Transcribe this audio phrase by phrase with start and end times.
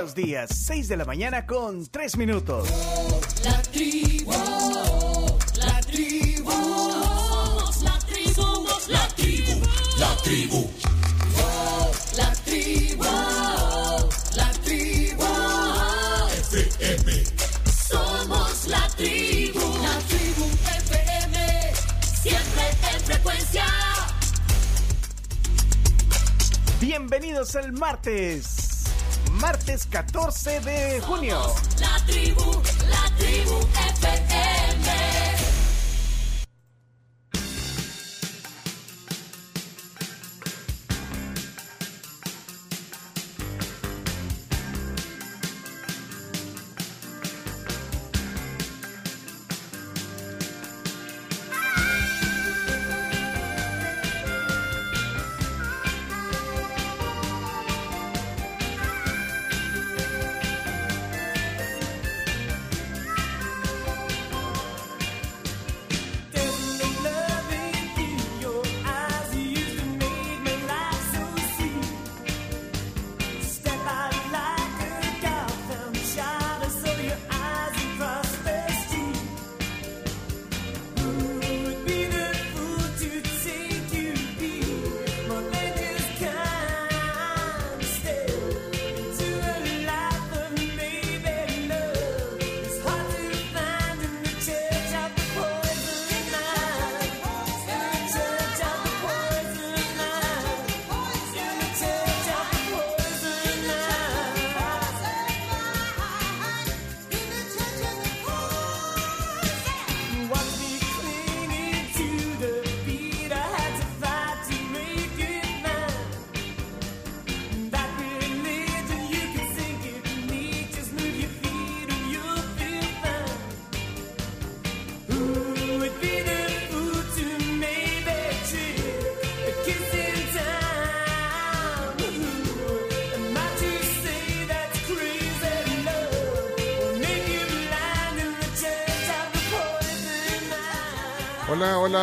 [0.00, 0.50] buenos días.
[0.54, 2.66] 6 de la mañana con 3 minutos.
[3.44, 4.32] La tribu,
[5.56, 9.60] la tribu, somos la tribu, somos la tribu,
[9.98, 10.70] la tribu.
[12.16, 13.04] La tribu,
[14.36, 15.24] la tribu,
[16.48, 17.24] FM.
[17.90, 20.46] Somos la tribu, la tribu
[20.86, 21.74] FM,
[22.22, 22.62] siempre
[22.94, 23.66] en frecuencia.
[26.80, 28.59] Bienvenidos al martes.
[29.40, 31.38] Martes 14 de junio.
[31.78, 33.58] La tribu, la tribu
[33.96, 34.29] FM.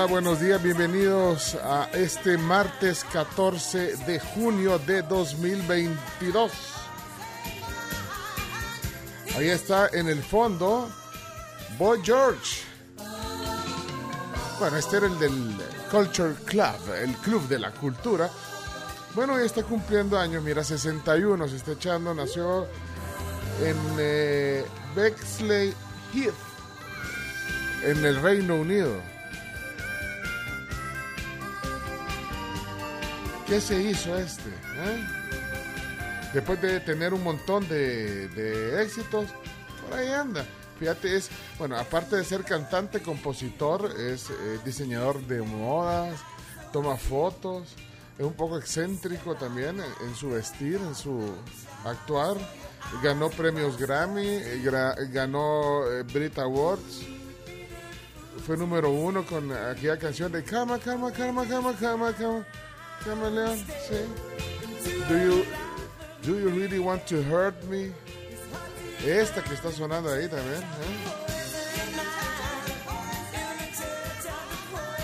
[0.10, 6.52] Buenos días, bienvenidos a este martes 14 de junio de 2022.
[9.36, 10.90] Ahí está en el fondo
[11.78, 12.62] Boy George.
[14.60, 15.58] Bueno, este era el del
[15.92, 18.30] Culture Club, el club de la cultura.
[19.14, 22.66] Bueno, ya está cumpliendo años, mira, 61 se está echando, nació
[23.62, 25.74] en eh, Bexley
[26.14, 26.34] Heath,
[27.84, 29.17] en el Reino Unido.
[33.48, 34.50] ¿Qué se hizo este?
[34.50, 35.08] eh?
[36.34, 39.28] Después de tener un montón de, éxitos,
[39.82, 40.46] por ahí anda.
[40.78, 46.20] Fíjate, es, bueno, aparte de ser cantante, compositor, es eh, diseñador de modas,
[46.74, 47.70] toma fotos,
[48.20, 51.34] es un poco excéntrico también en, su vestir, en su
[51.86, 52.36] actuar.
[53.02, 54.62] Ganó premios Grammy, eh,
[55.12, 57.06] ganó Brit Awards,
[58.46, 62.46] fue número uno con aquella canción de Cama, Cama, Cama, Cama, Cama, Cama,
[63.04, 64.06] Cama, León, sí.
[65.10, 65.46] Do you,
[66.24, 67.92] do you really want to hurt me?
[69.06, 70.62] Esta que está sonando ahí también.
[70.62, 70.66] ¿eh?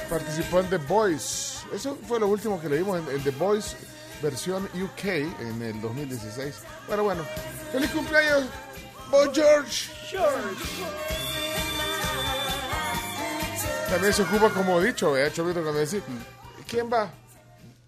[0.10, 1.66] Participó en The Voice.
[1.74, 3.76] Eso fue lo último que le vimos en, en The Voice
[4.24, 6.56] versión UK en el 2016.
[6.88, 7.24] Pero bueno,
[7.72, 8.46] feliz cumpleaños,
[9.12, 9.92] Boy George.
[13.90, 15.32] También se ocupa como dicho, ¿eh?
[15.32, 16.02] Chovito, cuando decir,
[16.68, 17.12] ¿quién va?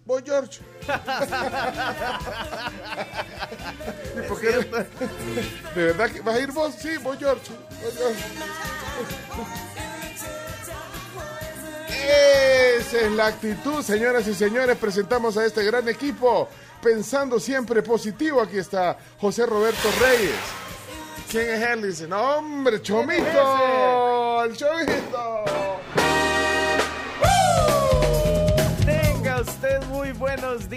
[0.05, 0.59] Boy George.
[4.15, 4.49] ¿Y por qué?
[4.49, 6.75] ¿De verdad que vas a ir vos?
[6.75, 7.51] Sí, Boy George.
[7.81, 8.23] Boy George.
[12.77, 14.77] Esa es la actitud, señoras y señores.
[14.77, 16.47] Presentamos a este gran equipo.
[16.83, 20.35] Pensando siempre positivo, aquí está José Roberto Reyes.
[21.31, 21.81] ¿Quién es él?
[21.81, 24.43] Dice, no, hombre, Chomito.
[24.43, 25.45] El Chomito.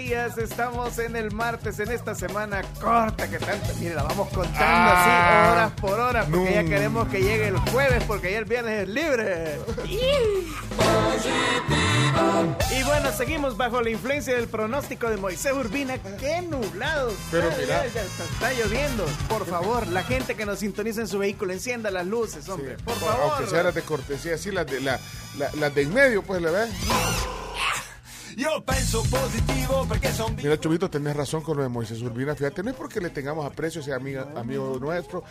[0.09, 0.37] Días.
[0.39, 3.67] Estamos en el martes, en esta semana corta que tanto.
[3.79, 5.01] Mire, la vamos contando Ah.
[5.01, 6.69] así, horas por horas, porque ya No.
[6.69, 9.59] queremos que llegue el jueves, porque ya el viernes es libre.
[12.71, 15.97] Y bueno, seguimos bajo la influencia del pronóstico de Moisés Urbina.
[16.19, 17.13] ¡Qué nublados!
[17.31, 17.85] Pero Ya, mira.
[17.87, 19.05] ya, ya está, está lloviendo.
[19.27, 22.77] Por favor, la gente que nos sintoniza en su vehículo, encienda las luces, hombre.
[22.77, 23.49] Sí, Por aunque favor.
[23.49, 24.99] sea las de cortesía, así las de, la,
[25.37, 26.69] la- las de en medio, pues le ves.
[28.39, 32.33] Io penso positivo perché son Mira, Chubito, tenés razón con lo de Moisés Urbina.
[32.35, 35.25] Fíjate, no es porque le tengamos aprecio, sea amiga, amigo nuestro.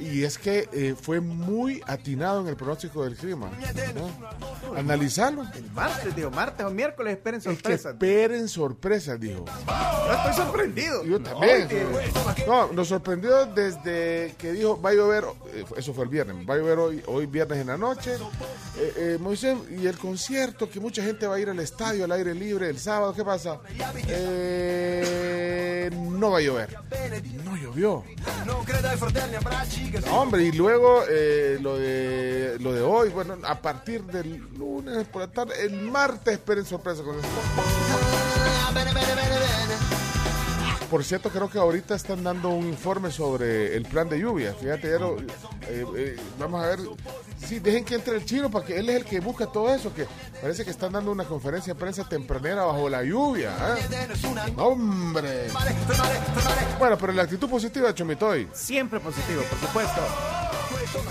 [0.00, 3.50] Y es que eh, fue muy atinado en el pronóstico del clima.
[3.94, 4.76] ¿no?
[4.76, 5.44] Analizarlo.
[5.74, 7.92] Martes, digo, martes o miércoles, esperen Es que sorpresas.
[7.92, 9.44] esperen sorpresas, dijo.
[9.46, 11.04] Yo estoy sorprendido.
[11.04, 11.68] Yo también.
[12.46, 16.54] No, nos sorprendió desde que dijo, va a llover, eh, eso fue el viernes, va
[16.54, 18.14] a llover hoy, hoy viernes en la noche.
[18.78, 22.12] Eh, eh, Moisés, y el concierto, que mucha gente va a ir al estadio al
[22.12, 23.58] aire libre el sábado, ¿qué pasa?
[24.08, 25.29] Eh,
[25.90, 26.76] no va a llover.
[27.44, 28.04] No llovió.
[30.06, 35.06] No, hombre, y luego eh, lo, de, lo de hoy, bueno, a partir del lunes
[35.06, 37.28] por la tarde, el martes esperen sorpresa con eso.
[40.90, 44.52] Por cierto, creo que ahorita están dando un informe sobre el plan de lluvia.
[44.54, 46.80] Fíjate, ya lo- eh, eh, vamos a ver.
[47.46, 49.94] Sí, dejen que entre el chino para que él es el que busca todo eso.
[49.94, 50.08] Que
[50.42, 53.52] parece que están dando una conferencia de prensa tempranera bajo la lluvia.
[53.78, 54.08] ¿eh?
[54.56, 55.46] ¡Hombre!
[56.80, 58.48] Bueno, pero la actitud positiva, Chomitoy.
[58.52, 60.00] Siempre positivo, por supuesto.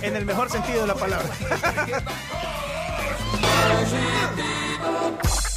[0.02, 1.30] En el mejor sentido de la palabra.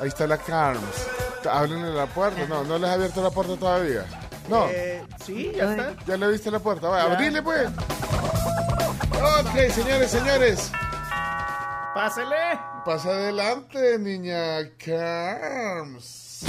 [0.00, 1.08] Ahí está la Carms.
[1.50, 2.44] Háblenle la puerta.
[2.48, 4.04] No, no les ha abierto la puerta todavía.
[4.48, 5.94] No, Eh, sí, ya está.
[6.06, 6.88] ya le viste la puerta.
[6.88, 7.68] Vaya, abrile pues.
[7.68, 10.72] Ok, señores, señores.
[11.94, 12.36] Pásele.
[12.84, 16.44] Pasa adelante, niña Carms.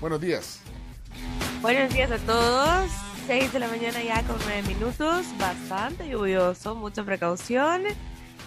[0.00, 0.58] Buenos días.
[1.60, 2.90] Buenos días a todos.
[3.26, 5.26] 6 de la mañana ya con 9 minutos.
[5.38, 7.82] Bastante lluvioso, mucha precaución.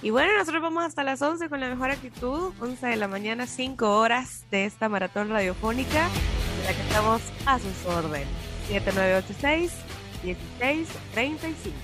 [0.05, 2.53] Y bueno, nosotros vamos hasta las 11 con la mejor actitud.
[2.59, 6.07] 11 de la mañana, 5 horas de esta maratón radiofónica,
[6.59, 8.27] en la que estamos a sus órdenes.
[8.67, 9.71] 7986
[10.23, 11.75] 1635.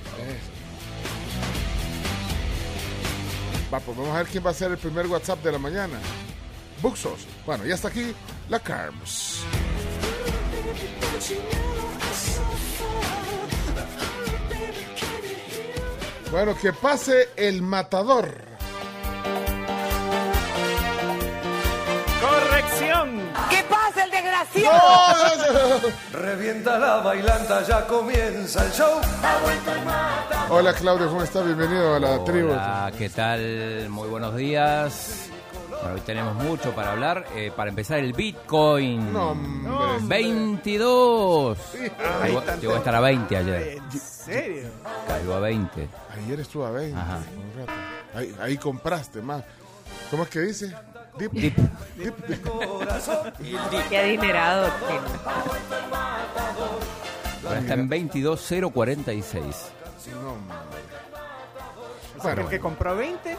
[3.74, 5.98] Va, pues vamos a ver quién va a ser el primer WhatsApp de la mañana.
[6.80, 7.26] Buxos.
[7.48, 8.14] Bueno, ya está aquí
[8.50, 9.44] la Carms.
[16.32, 18.34] Bueno, que pase el matador.
[22.22, 23.20] Corrección.
[23.50, 25.92] ¿Qué pasa, el desgraciado?
[26.14, 29.02] Revienta la bailanta, ya comienza el show.
[30.50, 31.44] Hola Claudio, ¿cómo estás?
[31.44, 32.52] Bienvenido a la tribu.
[32.52, 33.90] Hola, ¿qué tal?
[33.90, 35.31] Muy buenos días.
[35.82, 37.26] Bueno, hoy tenemos mucho para hablar.
[37.36, 39.12] Eh, para empezar, el Bitcoin.
[39.12, 39.72] No, hombre.
[40.04, 41.58] 22.
[42.22, 43.78] Ay, Llegó, a estar a 20 ayer.
[43.78, 44.70] ¿En serio?
[45.08, 45.90] Cayó a 20.
[46.18, 46.98] Ayer estuvo a 20.
[46.98, 47.18] Ajá.
[47.18, 47.72] un rato.
[48.14, 49.44] Ahí, ahí compraste más.
[50.12, 50.76] ¿Cómo es que dice?
[51.18, 51.32] Dip.
[51.32, 51.58] Dip.
[51.98, 52.16] Dip.
[53.90, 54.70] Qué adinerado.
[57.46, 59.42] Ahora está en 22.046.
[60.22, 60.58] No, hombre.
[62.16, 63.38] el Bueno, que compró 20,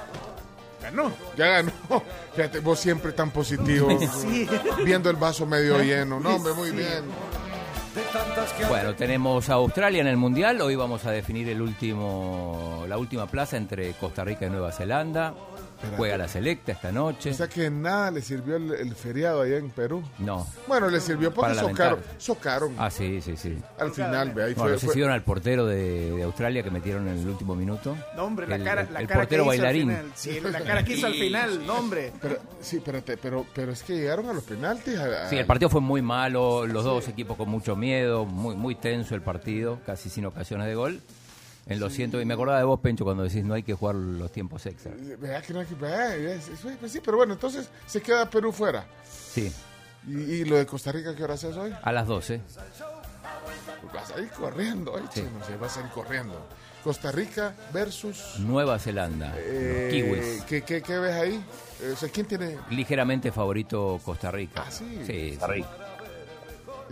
[0.82, 1.12] ganó.
[1.36, 1.72] ya ganó.
[2.34, 3.88] Fíjate, vos siempre tan positivo.
[4.20, 4.48] Sí.
[4.84, 6.20] Viendo el vaso medio lleno.
[6.20, 6.76] No, hombre, muy Sí.
[6.76, 7.04] bien.
[8.68, 10.60] Bueno, tenemos a Australia en el Mundial.
[10.62, 15.34] Hoy vamos a definir el último, la última plaza entre Costa Rica y Nueva Zelanda.
[15.96, 17.30] Juega la selecta esta noche.
[17.30, 20.02] O sea que nada le sirvió el, el feriado allá en Perú.
[20.18, 20.46] No.
[20.66, 22.00] Bueno, le sirvió porque Para socaron.
[22.18, 22.74] Socaron.
[22.78, 23.58] Ah, sí, sí, sí.
[23.78, 24.78] Al final, ve, ahí Bueno, fue.
[24.78, 27.96] sé fue- al portero de, de Australia que metieron en el último minuto.
[28.16, 29.90] No, hombre, la El- cara, el, la el cara portero que hizo bailarín.
[29.90, 30.12] Al final.
[30.14, 32.12] Sí, la cara que hizo al final, no, hombre.
[32.20, 34.96] Pero, sí, espérate, pero, pero es que llegaron a los penaltis.
[34.98, 38.54] a- a- Sí, el partido fue muy malo, los dos equipos con mucho miedo, muy
[38.56, 41.00] muy tenso el partido, casi sin ocasiones de gol.
[41.66, 43.94] En los ciento y me acordaba de vos, Pencho, cuando decís no hay que jugar
[43.94, 44.92] los tiempos extra.
[45.18, 48.52] Vea que no hay que- es- es- pues sí, pero bueno, entonces se queda Perú
[48.52, 48.84] fuera.
[49.08, 49.52] Sí,
[50.08, 51.72] ¿Y, y lo de Costa Rica qué hora haces hoy?
[51.80, 52.40] a las 12.
[53.80, 55.20] Pues vas a ir corriendo, Sí.
[55.20, 56.46] chino, sí, vas a ir corriendo.
[56.82, 60.42] Costa Rica versus Nueva Zelanda, eh, los kiwis.
[60.44, 61.44] ¿qué, qué, qué ves ahí?
[61.80, 62.58] Eh, o sea, ¿quién tiene?
[62.70, 64.64] Ligeramente favorito Costa Rica.
[64.66, 64.84] Ah, sí.
[65.06, 65.38] Sí,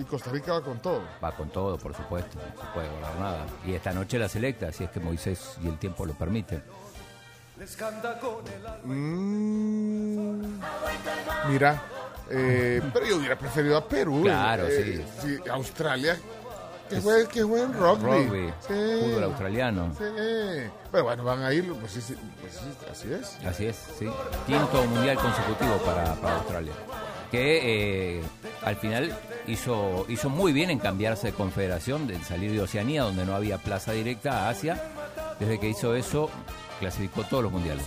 [0.00, 1.02] Y Costa Rica va con todo.
[1.22, 3.46] va con todo, por supuesto, no se puede guardar nada.
[3.66, 6.62] Y esta noche la selecta, si es que Moisés y el tiempo lo permiten.
[8.84, 10.60] Mm,
[11.48, 11.82] mira,
[12.30, 14.22] eh, pero yo hubiera preferido a Perú.
[14.22, 16.16] Claro, eh, sí, Australia,
[16.88, 18.02] que juegue, que juegue en rugby.
[18.24, 19.00] Rugby, Sí.
[19.04, 19.92] fútbol australiano.
[19.98, 20.04] Sí.
[20.90, 23.46] Pero bueno, van a ir, pues, sí, sí, pues sí, así es.
[23.46, 24.08] Así es, sí.
[24.46, 26.72] Quinto mundial consecutivo para, para Australia.
[27.30, 28.22] Que eh,
[28.62, 33.24] al final hizo, hizo muy bien en cambiarse de confederación, de salir de Oceanía, donde
[33.24, 34.82] no había plaza directa, a Asia.
[35.38, 36.28] Desde que hizo eso,
[36.80, 37.84] clasificó todos los mundiales.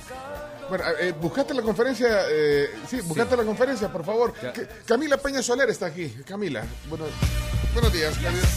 [0.70, 4.34] Bueno, eh, buscate la conferencia, eh, sí, buscate la conferencia, por favor.
[4.42, 4.54] Ya.
[4.86, 6.10] Camila Peña Soler está aquí.
[6.26, 7.06] Camila, bueno,
[7.74, 8.18] buenos días.
[8.18, 8.48] Camila.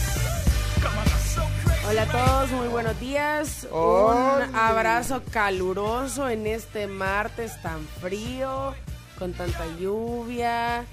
[1.89, 3.67] Hola a todos, muy buenos días.
[3.71, 8.73] Un abrazo caluroso en este martes tan frío,
[9.17, 10.85] con tanta lluvia.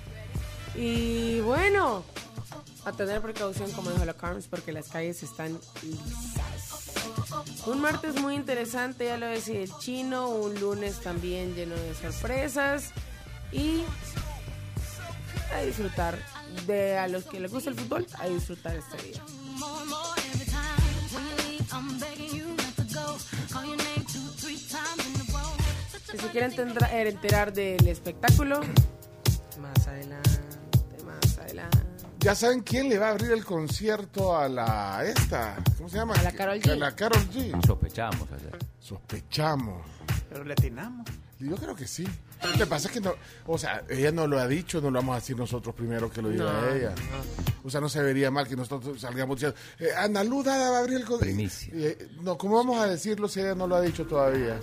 [0.74, 2.04] Y bueno,
[2.84, 6.94] a tener precaución, como dijo la Carms, porque las calles están lisas.
[7.66, 10.28] Un martes muy interesante, ya lo decía el chino.
[10.28, 12.90] Un lunes también lleno de sorpresas.
[13.52, 13.84] Y
[15.54, 16.18] a disfrutar
[16.66, 19.22] de a los que les gusta el fútbol, a disfrutar este día.
[26.16, 28.60] Si se quieren tendrá- eh, enterar del espectáculo,
[29.60, 30.40] más adelante,
[31.04, 31.78] más adelante.
[32.20, 36.14] Ya saben quién le va a abrir el concierto a la esta, ¿cómo se llama?
[36.14, 36.70] A la Karol G.
[36.72, 37.66] A la Karol G.
[37.66, 38.56] Sospechamos ayer.
[38.78, 39.82] Sospechamos.
[40.30, 41.06] Pero le atinamos.
[41.38, 42.06] Yo creo que sí.
[42.42, 43.14] Lo que pasa es que no,
[43.46, 46.20] o sea, ella no lo ha dicho, no lo vamos a decir nosotros primero que
[46.22, 46.94] lo diga No, ella.
[47.64, 50.80] O sea, no se vería mal que nosotros salgamos diciendo, eh, Ana Luda va a
[50.80, 51.18] abrir el.
[51.18, 51.72] Primicia.
[51.74, 54.60] Eh, no, ¿cómo vamos a decirlo si ella no lo ha dicho todavía?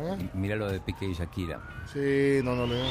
[0.00, 0.16] ¿Ah?
[0.34, 1.60] Mira lo de Piqué y Shakira.
[1.92, 2.82] Sí, no, no le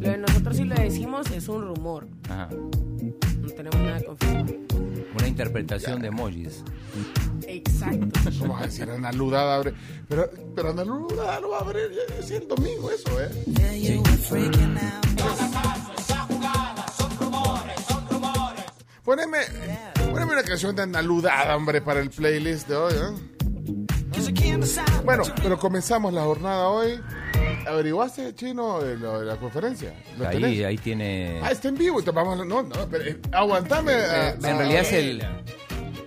[0.00, 2.48] Lo de nosotros si lo decimos es un rumor, Ajá.
[3.58, 4.54] Tenemos nada confirmado.
[5.16, 6.62] Una interpretación de emojis.
[7.44, 8.20] Exacto.
[8.40, 9.74] Vamos a decir, Ana Luda abre.
[10.08, 11.90] Pero, pero Ana Luda lo va a abrir
[12.22, 13.28] sí, el domingo, eso, ¿eh?
[19.02, 19.38] Poneme,
[20.12, 23.12] poneme una canción de Ana Luda, hombre, para el playlist de hoy, ¿eh?
[25.04, 27.00] Bueno, pero comenzamos la jornada hoy.
[27.68, 29.92] ¿Averiguaste, Chino, de, lo de la conferencia?
[30.18, 30.64] ¿Lo Ahí, tenés?
[30.64, 31.40] ahí tiene.
[31.42, 32.00] Ah, está en vivo.
[32.12, 33.92] Vamos no, no, pero, eh, aguantame.
[33.92, 35.18] ah, en realidad es el.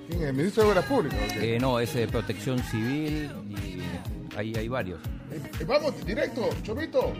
[0.07, 0.27] ¿Quién es?
[0.29, 1.19] ¿El ministro de Obras Públicas?
[1.39, 4.99] eh, no, es de protección civil y ahí hay varios.
[5.31, 7.13] Eh, vamos, directo, Chomito.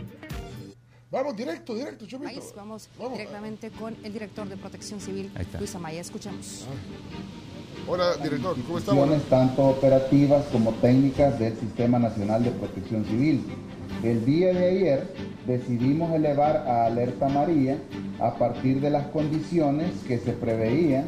[1.11, 2.31] Vamos, directo, directo, Chomito.
[2.39, 5.45] País, vamos, directamente con el director de Protección Civil, Ahí.
[5.59, 5.99] Luis Amaya.
[5.99, 6.65] Escuchamos.
[7.87, 9.23] Hola, director, ¿cómo estamos?
[9.29, 13.43] tanto operativas como técnicas del Sistema Nacional de Protección Civil.
[14.03, 15.13] El día de ayer
[15.45, 17.77] decidimos elevar a alerta amarilla
[18.19, 21.05] a partir de las condiciones que se preveían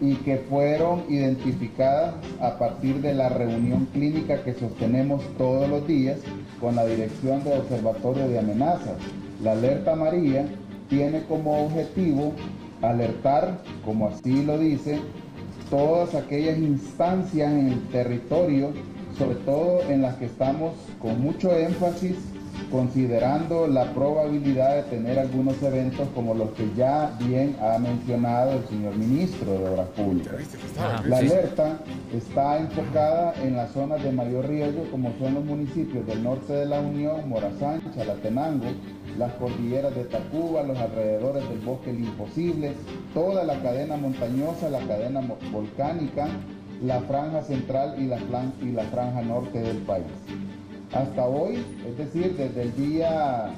[0.00, 6.18] y que fueron identificadas a partir de la reunión clínica que sostenemos todos los días
[6.60, 8.96] con la Dirección de Observatorio de Amenazas.
[9.40, 10.44] La alerta amarilla
[10.88, 12.32] tiene como objetivo
[12.82, 14.98] alertar, como así lo dice,
[15.70, 18.72] todas aquellas instancias en el territorio,
[19.18, 22.16] sobre todo en las que estamos con mucho énfasis
[22.70, 28.66] considerando la probabilidad de tener algunos eventos como los que ya bien ha mencionado el
[28.68, 30.34] señor ministro de Obras Públicas.
[30.78, 31.02] Ajá.
[31.06, 31.78] La alerta
[32.12, 36.66] está enfocada en las zonas de mayor riesgo, como son los municipios del norte de
[36.66, 38.66] la Unión, Morazán, Chalatenango,
[39.16, 42.72] las cordilleras de Tacuba, los alrededores del bosque El Imposible,
[43.14, 46.28] toda la cadena montañosa, la cadena volcánica,
[46.82, 48.18] la franja central y la,
[48.62, 50.06] y la franja norte del país.
[50.92, 53.50] Hasta hoy, es decir, desde el día,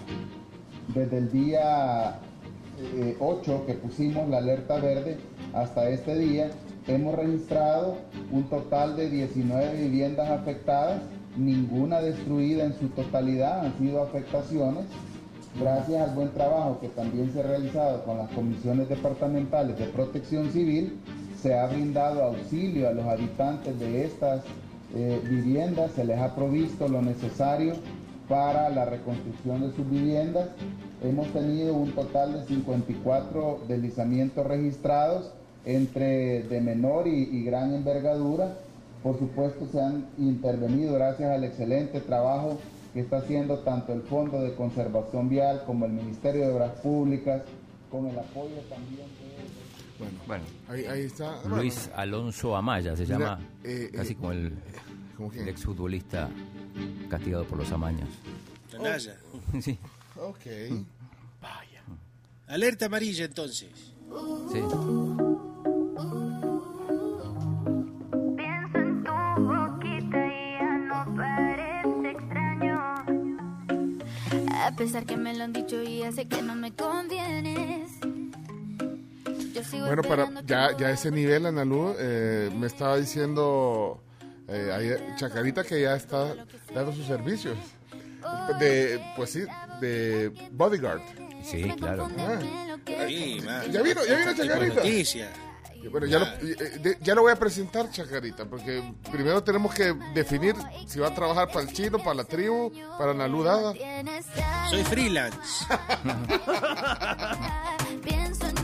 [0.94, 2.18] desde el día
[2.96, 5.18] eh, 8 que pusimos la alerta verde
[5.52, 6.50] hasta este día,
[6.88, 7.98] hemos registrado
[8.32, 11.02] un total de 19 viviendas afectadas,
[11.36, 14.86] ninguna destruida en su totalidad, han sido afectaciones.
[15.60, 20.50] Gracias al buen trabajo que también se ha realizado con las comisiones departamentales de protección
[20.52, 21.00] civil,
[21.42, 24.42] se ha brindado auxilio a los habitantes de estas
[24.94, 27.74] eh, viviendas, se les ha provisto lo necesario
[28.28, 30.48] para la reconstrucción de sus viviendas.
[31.02, 35.32] Hemos tenido un total de 54 deslizamientos registrados
[35.64, 38.56] entre de menor y, gran envergadura.
[39.02, 42.58] Por supuesto se han intervenido gracias al excelente trabajo
[42.92, 47.42] que está haciendo tanto el Fondo de Conservación Vial como el Ministerio de Obras Públicas,
[47.90, 49.19] con el apoyo también.
[50.00, 51.42] Bueno, Bueno, ahí, ahí está.
[51.46, 54.52] Luis Alonso Amaya se llama, eh, casi eh, como el,
[55.36, 56.28] el exfutbolista
[57.08, 58.08] castigado por los amaños.
[58.72, 59.16] Canalla.
[59.60, 59.78] Sí,
[60.16, 60.44] Bueno, ok.
[61.42, 61.82] Vaya.
[62.48, 63.70] Alerta amarilla entonces.
[64.52, 64.60] sí.
[68.36, 72.80] Pienso en tu boquita y ya no parece extraño.
[74.64, 77.90] A pesar que me lo han dicho y ya sé que no me convienes.
[79.80, 84.02] Bueno, para ya, ya ese nivel, Analu, eh, me estaba diciendo
[84.48, 86.34] eh, Chacarita que ya está
[86.74, 87.56] dando sus servicios.
[88.58, 89.44] De, pues sí,
[89.80, 91.00] de bodyguard.
[91.42, 92.08] Sí, claro.
[92.18, 92.38] Ah,
[93.06, 93.40] Sí,
[93.70, 94.82] ya vino, ya vino Chacarita.
[95.90, 100.54] Bueno, ya lo, eh, ya lo voy a presentar, Chacarita, porque primero tenemos que definir
[100.86, 103.72] si va a trabajar para el chino, para la tribu, para Analu Dada.
[103.72, 104.26] tienes
[104.68, 105.64] Soy freelance.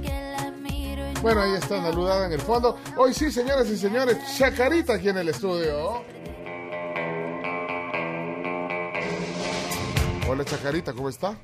[0.00, 2.78] que la miro y Bueno, ahí está saludada en el fondo.
[2.96, 6.02] Hoy sí, señoras y señores, Chacarita aquí en el estudio.
[10.28, 11.36] Hola Chacarita, ¿cómo está?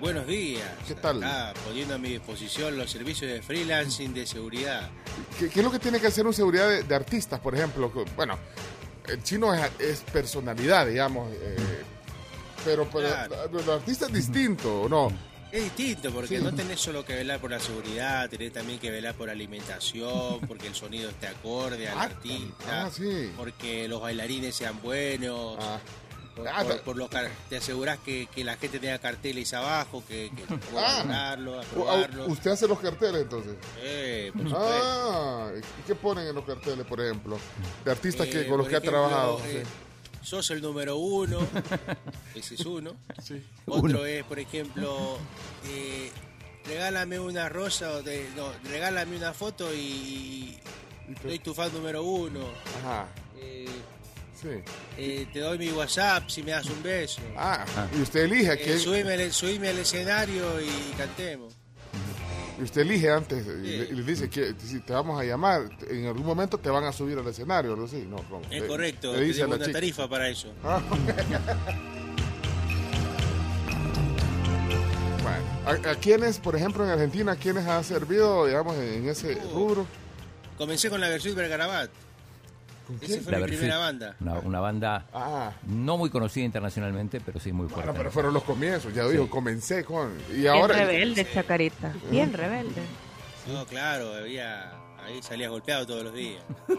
[0.00, 0.66] Buenos días.
[0.88, 1.22] ¿Qué tal?
[1.22, 4.88] Acá, poniendo a mi disposición los servicios de freelancing de seguridad.
[5.38, 7.92] ¿Qué, qué es lo que tiene que hacer un seguridad de, de artistas, por ejemplo?
[8.16, 8.38] Bueno,
[9.08, 11.56] el chino es, es personalidad, digamos, eh,
[12.64, 13.58] pero, pero Claro.
[13.58, 15.10] el artista es distinto, ¿o no?
[15.52, 16.44] Es distinto porque Sí.
[16.44, 20.68] no tenés solo que velar por la seguridad, tenés también que velar por alimentación, porque
[20.68, 23.32] el sonido esté acorde al Ah, artista, ah, sí.
[23.36, 25.58] porque los bailarines sean buenos.
[26.40, 27.10] Por, Ah, por- ta- por los
[27.48, 30.42] te asegurás que, que la gente tenga carteles abajo, que, que
[30.72, 31.32] pueda Ah.
[31.62, 32.26] aprobarlo.
[32.26, 33.54] ¿Usted hace los carteles entonces?
[33.78, 34.68] Eh, por supuesto.
[34.70, 37.38] Ah, ¿y qué ponen en los carteles, por ejemplo?
[37.84, 39.40] De artistas que, Eh, con los que ha trabajado.
[39.46, 39.70] eh, sí.
[40.22, 41.38] Sos el número uno,
[42.34, 42.94] ese es uno.
[43.22, 43.42] Sí.
[43.66, 44.04] Otro Uno.
[44.04, 45.16] es, por ejemplo,
[45.66, 46.10] eh,
[46.66, 50.58] regálame una rosa o de- no, regálame una foto y,
[51.22, 52.40] soy tu fan número uno.
[52.82, 53.06] Ajá,
[53.38, 53.66] Eh,
[54.40, 54.48] sí.
[54.98, 57.20] eh, te doy mi WhatsApp si me das un beso.
[57.36, 57.64] Ah,
[57.96, 61.54] y usted elige a Eh, quién- subime, al- subime al escenario y cantemos.
[62.58, 65.62] y usted elige antes y, le, y le dice que si te vamos a llamar,
[65.88, 67.86] en algún momento te van a subir al escenario, ¿no?
[67.88, 68.42] Sí, no, ¿cómo?
[68.50, 69.76] Es Le- correcto, le dice a tenemos la una chica.
[69.78, 70.52] tarifa para eso.
[70.64, 70.82] Ah.
[75.22, 79.54] Bueno, ¿a, a quiénes, por ejemplo, en Argentina, quiénes ha servido, digamos, en ese Uh.
[79.54, 79.86] rubro?
[80.56, 81.90] Comencé con la versión Bergarabat.
[83.00, 84.16] Esa fue La mi primera banda.
[84.20, 87.86] Una, una banda Ah, no muy conocida internacionalmente, pero sí muy fuerte.
[87.86, 90.16] bueno, pero fueron los comienzos, ya dijo, comencé con...
[90.30, 90.74] Y Bien ahora...
[90.76, 91.92] rebelde, Chacarita.
[92.10, 92.82] Bien rebelde.
[93.52, 94.70] No, claro, había,
[95.04, 96.42] ahí salías golpeado todos los días.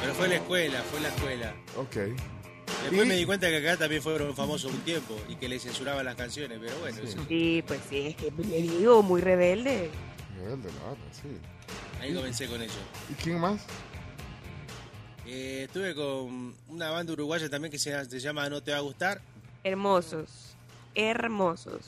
[0.00, 1.54] Pero fue la escuela, fue la escuela.
[1.76, 1.96] Ok.
[2.82, 5.58] Después Y- me di cuenta que acá también fueron famosos un tiempo y que le
[5.58, 9.90] censuraban las canciones, pero bueno, eso- Sí, pues sí, es que le digo, muy rebelde.
[10.36, 11.28] Rebelde, la banda, sí.
[12.00, 12.78] Ahí comencé con eso.
[13.10, 13.60] ¿Y quién más?
[15.26, 18.80] Eh, estuve con una banda uruguaya también que se, se llama No Te Va a
[18.80, 19.20] Gustar.
[19.64, 20.54] Hermosos.
[20.94, 21.80] Hermosos.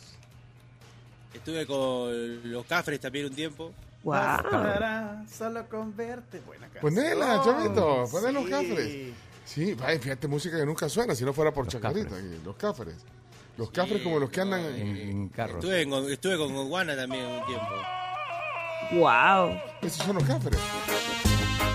[1.33, 3.73] Estuve con Los Cafres también un tiempo.
[4.03, 4.15] Wow.
[4.15, 6.41] Bastará solo con verte.
[6.41, 6.83] Buena canción.
[6.95, 8.51] Ponela, chavito, ponela los Sí.
[8.51, 9.13] cafres.
[9.45, 12.25] Sí, vaya, fíjate, música que nunca suena, si no fuera por Los Chacarita, Cafres.
[12.41, 12.95] y los cafres.
[13.57, 14.97] Los cafres como los que andan En, en...
[14.97, 15.57] en carros.
[15.57, 17.67] Estuve, en- estuve con Gondwana también un tiempo.
[18.93, 19.61] Wow.
[19.83, 20.59] Esos son los cafres.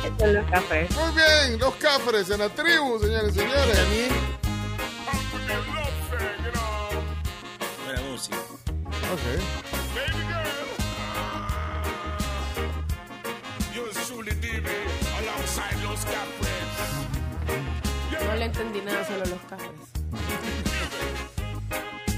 [0.03, 0.89] Estos son los cafés.
[0.91, 3.77] Muy bien, los cafres en la tribu, señores y señores.
[7.85, 8.37] Buena música.
[9.13, 9.19] Ok.
[18.27, 19.69] No le entendí nada, solo los cafés.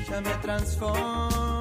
[0.10, 1.55] Ya me transformo.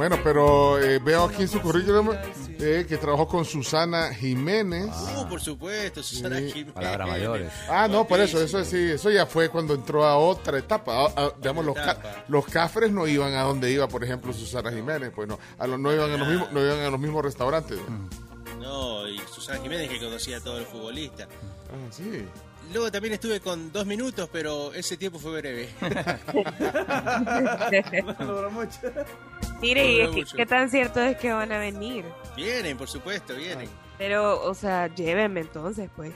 [0.00, 2.08] Bueno, pero eh, veo aquí en su currículum
[2.58, 4.88] eh, que trabajó con Susana Jiménez.
[5.14, 6.52] Uh, por supuesto, Susana Sí.
[6.52, 6.72] Jiménez.
[6.72, 7.52] Palabras mayores.
[7.68, 11.04] Ah, no, por eso, eso sí, eso ya fue cuando entró a otra etapa.
[11.04, 14.72] A- a- digamos, los, ca- los cafres no iban a donde iba, por ejemplo, Susana
[14.72, 17.22] Jiménez, pues no, a los- no, iban a los mismos, no iban a los mismos
[17.22, 17.78] restaurantes.
[18.58, 21.28] No, y Susana Jiménez que conocía a todos los futbolistas.
[21.28, 22.24] Ah, sí.
[22.72, 25.68] Luego también estuve con dos minutos, pero ese tiempo fue breve.
[28.18, 28.78] No logró mucho.
[29.60, 30.36] Mire, Duró que, mucho.
[30.36, 32.04] ¿qué tan cierto es que van a venir?
[32.36, 33.68] vienen, por supuesto, vienen.
[33.98, 36.12] Pero, o sea, llévenme entonces, pues.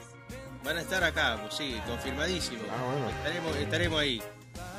[0.65, 2.63] Van a estar acá, pues sí, confirmadísimo.
[2.71, 3.11] Ah, bueno.
[3.11, 4.23] Estaremos, estaremos ahí.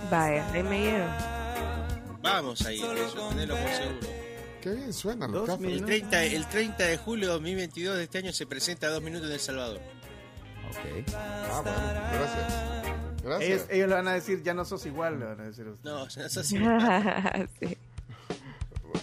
[0.10, 1.08] Vaya, ahí me llevo.
[2.22, 4.08] Vamos ahí, eso, tenelo por seguro.
[4.62, 5.72] Qué bien suenan los cafres.
[5.74, 9.04] El 30, el 30 de julio de 2022 de este año se presenta a dos
[9.04, 9.80] minutos en El Salvador.
[10.69, 11.13] Ok.
[11.15, 11.78] Ah, bueno,
[12.13, 13.23] gracias.
[13.23, 13.49] Gracias.
[13.49, 15.71] Ellos, ellos le van a decir, ya no sos igual, le van a decir a
[15.71, 15.89] usted.
[15.89, 16.58] No, no es así.
[17.60, 17.78] sí.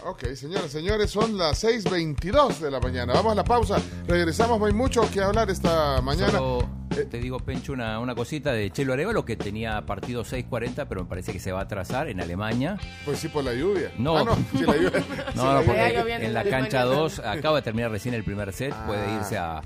[0.05, 3.13] Ok, señores, señores, son las 6.22 de la mañana.
[3.13, 3.77] Vamos a la pausa.
[4.09, 6.33] Regresamos, no hay mucho que hablar esta mañana.
[6.33, 10.87] Solo Eh, te digo, Pencho, una, una cosita de Chelo Arevalo que tenía partido 6.40,
[10.89, 12.79] pero me parece que se va a atrasar en Alemania.
[13.05, 13.93] Pues sí, por la lluvia.
[13.99, 14.17] No.
[14.19, 14.91] Ah, no, sí, la lluvia.
[15.03, 15.95] sí, No, la no, lluvia.
[16.01, 18.85] porque en la cancha 2 acaba de terminar recién el primer set, Ah.
[18.87, 19.63] puede irse a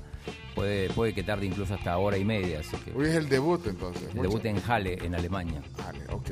[0.57, 3.65] puede puede que tarde incluso hasta hora y media, así que Hoy es el debut,
[3.67, 4.09] entonces.
[4.13, 5.61] el debut en Halle en Alemania.
[5.77, 6.29] Vale, ok.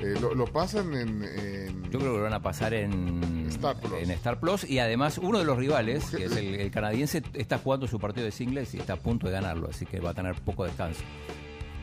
[0.00, 1.22] Eh, lo, lo pasan en...
[1.22, 4.02] en- Yo creo que lo van a pasar en Star Plus.
[4.02, 7.58] en Star Plus y además uno de los rivales, que es el, el canadiense, está
[7.58, 10.14] jugando su partido de singles y está a punto de ganarlo, así que va a
[10.14, 11.00] tener poco descanso.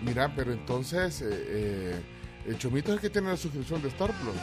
[0.04, 1.22] Mira, pero entonces...
[1.22, 1.96] eh, eh,
[2.48, 4.36] el Chomito es que tiene la suscripción de Star Plus.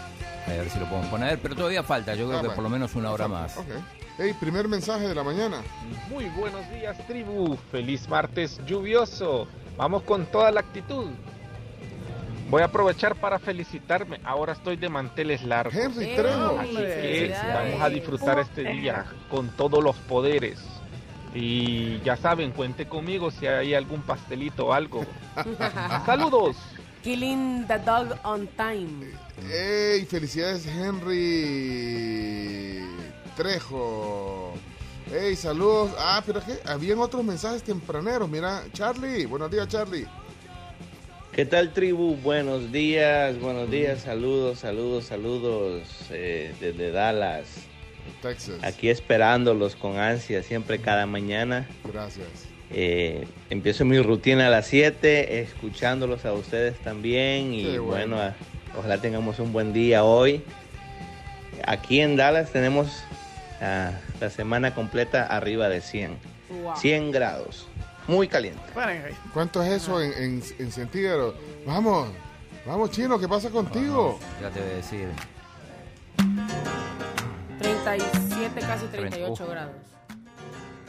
[0.46, 2.54] A ver si lo podemos poner, pero todavía falta, yo creo Ah, que bueno.
[2.56, 3.56] por lo menos una hora más.
[3.56, 3.66] Ok.
[4.16, 5.60] Hey, primer mensaje de la mañana.
[6.08, 7.56] Muy buenos días, tribu.
[7.72, 9.48] Feliz martes lluvioso.
[9.76, 11.10] Vamos con toda la actitud.
[12.48, 14.20] Voy a aprovechar para felicitarme.
[14.22, 15.74] Ahora estoy de manteles largos.
[15.74, 16.60] Henry Trejo.
[16.60, 20.60] Así que vamos a disfrutar este día con todos los poderes.
[21.34, 25.04] Y ya saben, cuente conmigo si hay algún pastelito o algo.
[26.06, 26.54] Saludos.
[27.02, 29.10] Killing the dog on time.
[29.50, 32.04] Hey, felicidades Henry
[33.36, 34.54] Trejo.
[35.12, 35.92] Hey, saludos.
[35.98, 38.28] Ah, pero que habían otros mensajes tempraneros.
[38.28, 39.26] Mira, Charlie.
[39.26, 40.06] Buenos días, Charlie.
[41.34, 42.14] ¿Qué tal tribu?
[42.14, 47.48] Buenos días, buenos días, saludos, saludos, saludos eh, desde Dallas.
[48.22, 48.62] Texas.
[48.62, 51.68] Aquí esperándolos con ansia siempre cada mañana.
[51.92, 52.28] Gracias.
[52.70, 58.16] Eh, empiezo mi rutina a las 7, escuchándolos a ustedes también y Qué bueno,
[58.78, 60.40] ojalá tengamos un buen día hoy.
[61.66, 63.02] Aquí en Dallas tenemos
[63.60, 66.18] ah, la semana completa arriba de 100.
[66.62, 66.76] Wow.
[66.76, 67.66] 100 grados.
[68.06, 68.62] Muy caliente.
[69.32, 71.34] ¿Cuánto es eso en, en, en centígrados?
[71.66, 72.08] Vamos,
[72.66, 74.18] vamos, chino, ¿qué pasa contigo?
[74.42, 75.08] Ya te voy a decir.
[77.60, 79.50] 37, casi 38 Uf.
[79.50, 79.72] grados.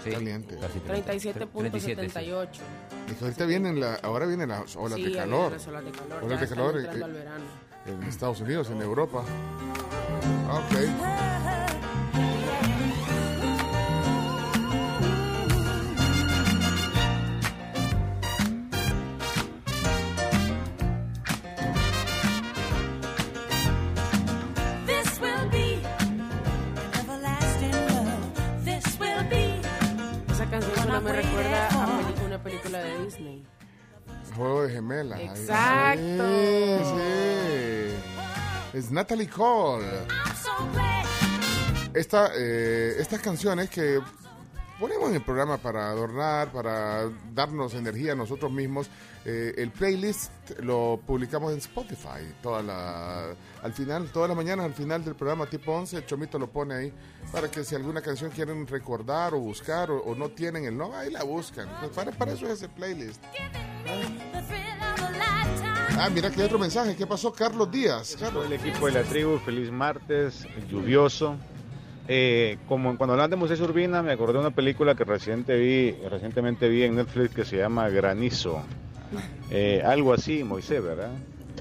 [0.04, 0.58] Sí, Caliente.
[0.62, 2.47] casi 30, 37.78.
[3.10, 5.51] Es que ahorita vienen la, ahora vienen las olas Sí, de calor.
[5.54, 7.43] las olas de calor, Olas ya de calor entrando eh, al verano.
[7.88, 9.23] en Estados Unidos, en Europa.
[10.51, 11.74] Ok.
[32.58, 33.44] Película de Disney.
[34.36, 35.20] Juego de gemelas.
[35.20, 36.28] Exacto.
[36.28, 38.78] Sí, sí.
[38.78, 39.86] Es Natalie Cole.
[41.94, 44.02] Esta, eh, estas canciones que
[44.79, 48.89] ponemos en el programa para adornar, para darnos energía a nosotros mismos,
[49.25, 52.33] eh, el playlist lo publicamos en Spotify.
[52.41, 56.38] Toda la, al final, todas las mañanas, al final del programa tipo 11, el Chomito
[56.38, 56.93] lo pone ahí
[57.31, 60.95] para que si alguna canción quieren recordar o buscar o, o no tienen el no,
[60.95, 61.67] ahí la buscan.
[61.79, 63.21] Pues para, para eso es ese playlist.
[65.97, 66.95] Ah, mira que hay otro mensaje.
[66.95, 68.17] ¿Qué pasó, Carlos Díaz?
[68.19, 68.45] Carlos.
[68.45, 71.38] el equipo de la tribu, feliz martes, lluvioso.
[72.08, 75.91] Eh, como cuando hablan de Moisés Urbina, me acordé de una película que reciente vi,
[76.08, 78.62] recientemente vi en Netflix que se llama Granizo.
[79.50, 81.12] Eh, algo así, Moisés, ¿verdad?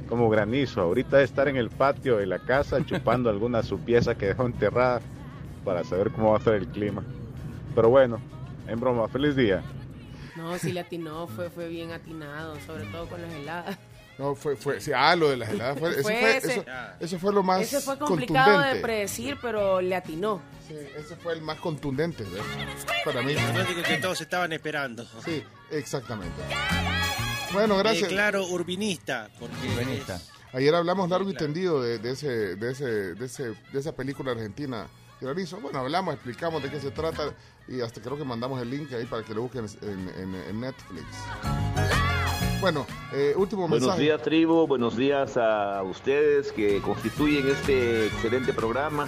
[0.09, 0.83] Como granizo.
[0.83, 4.45] Ahorita de estar en el patio de la casa chupando alguna su pieza que dejó
[4.47, 5.01] enterrada
[5.65, 7.03] para saber cómo va a estar el clima.
[7.75, 8.19] Pero bueno,
[8.69, 9.63] en broma, feliz día.
[10.37, 13.79] No, sí le atinó, fue, fue bien atinado, sobre todo con las heladas.
[14.19, 15.79] No, fue, fue, sí, ah, lo de las heladas.
[15.79, 16.65] Fue, eso, Fue eso,
[17.01, 18.77] eso fue lo más Ese fue complicado contundente.
[18.77, 20.41] de predecir, pero le atinó.
[20.69, 22.45] Sí, ese fue el más contundente, ¿verdad?
[23.05, 23.35] Para mí.
[23.35, 25.05] Pronóstico que todos estaban esperando.
[25.25, 26.41] Sí, exactamente.
[27.53, 28.05] Bueno, gracias.
[28.11, 29.29] Eh, claro, urbinista.
[29.39, 30.21] Porque Urbanista.
[30.53, 34.31] Ayer hablamos largo y tendido de, de ese, de, ese, de, ese, de esa película
[34.33, 34.87] argentina.
[35.63, 37.33] Bueno, hablamos, explicamos de qué se trata
[37.67, 40.61] y hasta creo que mandamos el link ahí para que lo busquen en, en- en
[40.61, 41.05] Netflix.
[42.65, 44.05] Bueno, eh, último Buenos mensaje.
[44.05, 49.07] días tribu, buenos días a ustedes que constituyen este excelente programa,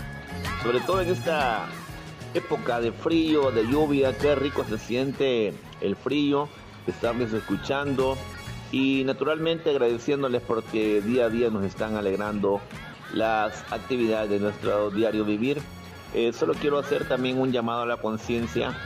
[0.62, 1.66] sobre todo en esta
[2.34, 6.50] época de frío, de lluvia, qué rico se siente el frío,
[6.86, 8.18] estarles escuchando
[8.72, 12.60] y naturalmente agradeciéndoles porque día a día nos están alegrando
[13.14, 15.62] las actividades de nuestro diario vivir.
[16.12, 18.76] Eh, solo quiero hacer también un llamado a la conciencia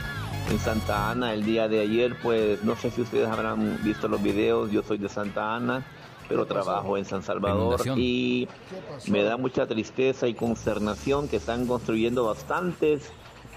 [0.49, 4.21] en Santa Ana el día de ayer, pues no sé si ustedes habrán visto los
[4.21, 5.85] videos, yo soy de Santa Ana,
[6.27, 8.47] pero trabajo en San Salvador y
[9.07, 13.11] me da mucha tristeza y consternación que están construyendo bastantes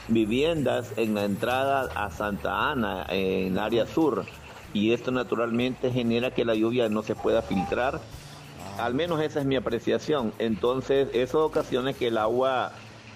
[0.08, 4.24] viviendas en la entrada a Santa Ana, en el área sur,
[4.72, 8.00] y esto naturalmente genera que la lluvia no se pueda filtrar.
[8.78, 10.32] Al menos esa es mi apreciación.
[10.40, 12.72] Entonces, eso ocasiona que el agua,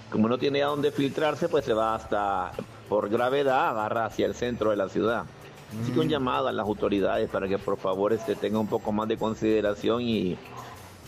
[0.08, 2.52] como no tiene a dónde filtrarse, pues se va hasta,
[2.88, 5.24] por gravedad, agarra hacia el centro de la ciudad.
[5.82, 8.90] Así que un llamado a las autoridades para que por favor este, tengan un poco
[8.90, 10.38] más de consideración y,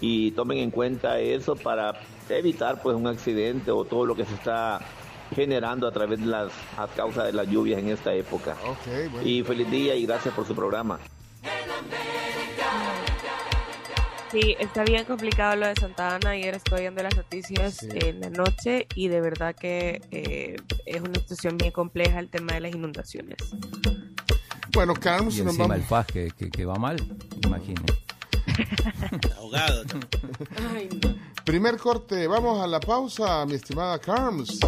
[0.01, 1.95] y tomen en cuenta eso para
[2.29, 4.81] evitar pues un accidente o todo lo que se está
[5.35, 8.57] generando a través de las a causa de las lluvias en esta época.
[9.13, 9.27] Bueno.
[9.27, 10.99] Y feliz día y gracias por su programa.
[14.31, 16.31] Sí, está bien complicado lo de Santa Ana.
[16.31, 17.89] Ayer estoy viendo las noticias Sí.
[17.93, 22.53] en la noche y de verdad que eh, es una situación bien compleja el tema
[22.55, 23.37] de las inundaciones.
[24.73, 25.87] Bueno, Carlos, Y nos encima el vamos.
[25.89, 26.97] FAS que, que, que va mal,
[27.45, 27.85] imaginen.
[29.39, 29.83] ahogado.
[30.75, 31.15] Ay, no.
[31.45, 34.59] Primer corte, vamos a la pausa, mi estimada Carms.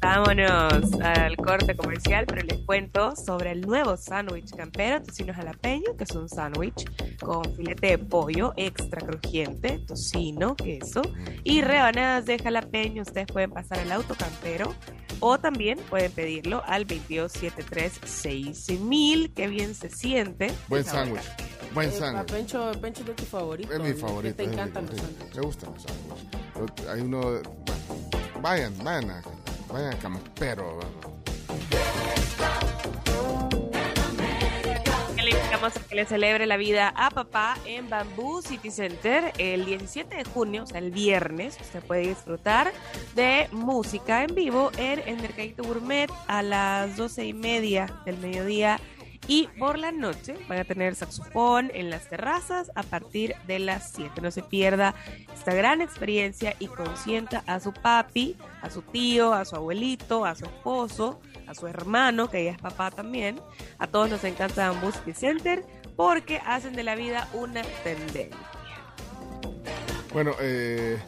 [0.00, 6.04] Vámonos al corte comercial, pero les cuento sobre el nuevo sándwich campero tocino jalapeño, que
[6.04, 6.84] es un sándwich
[7.20, 11.00] con filete de pollo extra crujiente, tocino, queso
[11.42, 13.00] y rebanadas de jalapeño.
[13.02, 14.74] Ustedes pueden pasar al auto campero
[15.20, 19.32] o también pueden pedirlo al 22736000.
[19.34, 20.52] Qué bien se siente.
[20.68, 21.22] Buen sándwich.
[21.72, 22.30] Buen Eh, sándwich.
[22.30, 23.72] Pencho, Pencho es de tu favorito.
[23.72, 23.96] Es mi ¿no?
[23.96, 24.36] favorito.
[24.36, 25.36] Te encantan los sándwiches.
[25.36, 26.88] Me gustan los sándwiches.
[26.88, 27.20] Hay uno.
[27.20, 27.42] bueno,
[28.40, 29.22] vayan, vayan a,
[29.72, 30.80] vayan a Campero.
[35.22, 39.64] Le invitamos a que le celebre la vida a papá en Bamboo City Center el
[39.64, 41.56] 17 de junio, o sea, el viernes.
[41.58, 42.74] Usted puede disfrutar
[43.14, 48.78] de música en vivo en el Mercadito Gourmet a las 12 y media del mediodía.
[49.26, 53.92] Y por la noche van a tener saxofón en las terrazas a partir de las
[53.92, 54.20] 7.
[54.20, 54.94] No se pierda
[55.34, 60.34] esta gran experiencia y consienta a su papi, a su tío, a su abuelito, a
[60.34, 63.40] su esposo, a su hermano, que ya es papá también.
[63.78, 65.64] A todos nos encanta Bamboo Center
[65.96, 68.36] porque hacen de la vida una tendencia.
[70.12, 71.00] Bueno, eh,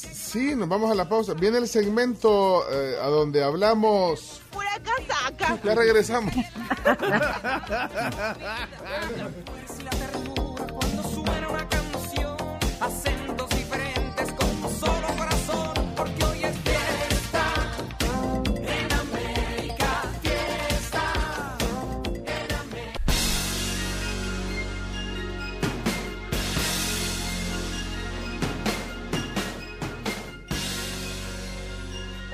[0.00, 1.34] sí, nos vamos a la pausa.
[1.34, 4.40] Viene el segmento eh, a donde hablamos.
[4.50, 5.58] ¡Pura casaca!
[5.62, 6.34] Ya regresamos.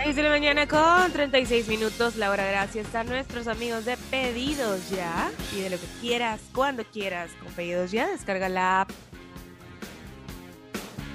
[0.07, 2.15] 6 de la mañana con 36 minutos.
[2.15, 5.33] Laura, gracias a nuestros amigos de Pedidos Ya.
[5.51, 7.33] Pide lo que quieras, cuando quieras.
[7.43, 8.91] Con Pedidos Ya, descarga la app.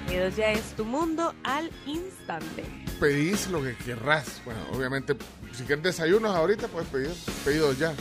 [0.06, 2.64] Pedidos Ya es tu mundo al instante.
[3.00, 4.42] Pedís lo que querrás.
[4.44, 5.16] Bueno, obviamente,
[5.52, 7.12] si quieres desayunos ahorita, puedes pedir
[7.46, 7.94] pedidos ya.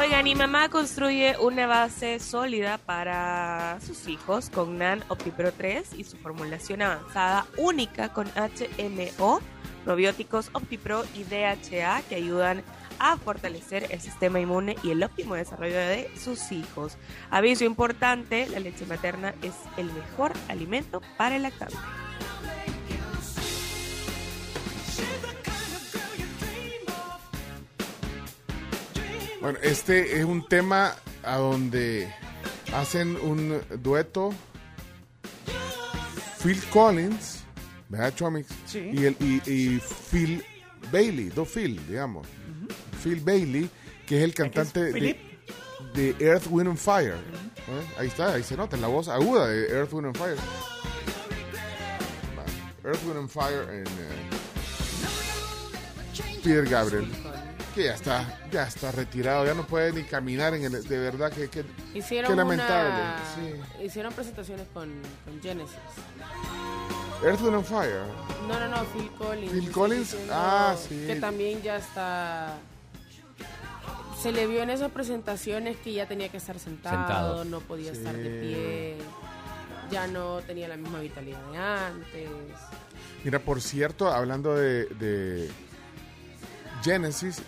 [0.00, 6.04] Oigan, y mamá construye una base sólida para sus hijos con NAN OptiPro 3 y
[6.04, 9.40] su formulación avanzada única con HMO,
[9.84, 12.62] probióticos OptiPro y DHA que ayudan
[13.00, 16.96] a fortalecer el sistema inmune y el óptimo desarrollo de sus hijos.
[17.30, 21.76] Aviso importante, la leche materna es el mejor alimento para el lactante.
[29.40, 32.12] Bueno, este es un tema a donde
[32.74, 34.34] hacen un dueto
[36.42, 37.44] Phil Collins,
[37.88, 38.48] ¿verdad, Chomix?
[38.66, 38.90] Sí.
[38.92, 40.44] Y, el, y, y Phil
[40.92, 42.26] Bailey, dos Phil, digamos.
[43.02, 43.70] Phil Bailey,
[44.06, 47.14] que es el cantante de, Earth, Wind and Fire.
[47.14, 47.86] ¿Eh?
[47.98, 50.36] Ahí está, ahí se nota, la voz aguda de Earth, Wind and Fire.
[52.84, 54.30] Earth, Wind and Fire en eh,
[56.42, 57.06] Peter Gabriel.
[57.78, 61.30] Que ya está, ya está retirado, ya no puede ni caminar en el, de verdad
[61.32, 61.64] que, que
[61.94, 62.90] Hicieron qué lamentable.
[62.90, 63.84] una- sí.
[63.84, 64.90] Hicieron presentaciones con,
[65.24, 65.76] con Genesis.
[67.24, 68.00] Earth, Wind and Fire.
[68.48, 69.52] No, no, no, Phil Collins.
[69.52, 71.04] Phil Collins, diciendo ah, sí.
[71.06, 72.54] Que también ya está.
[74.20, 77.44] Se le vio en esas presentaciones que ya tenía que estar sentado, Sentado.
[77.44, 77.98] no podía Sí.
[77.98, 78.96] estar de pie,
[79.92, 82.28] ya no tenía la misma vitalidad de antes.
[83.22, 85.48] Mira, por cierto, hablando de, de
[86.82, 87.40] Genesis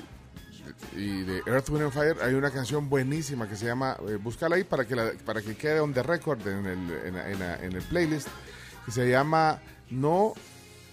[0.97, 4.57] y de Earth, Wind and Fire, hay una canción buenísima que se llama, eh, búscala
[4.57, 7.83] ahí para que, la- para que quede on the record en el, en, en el
[7.83, 8.29] playlist,
[8.85, 10.35] que se llama No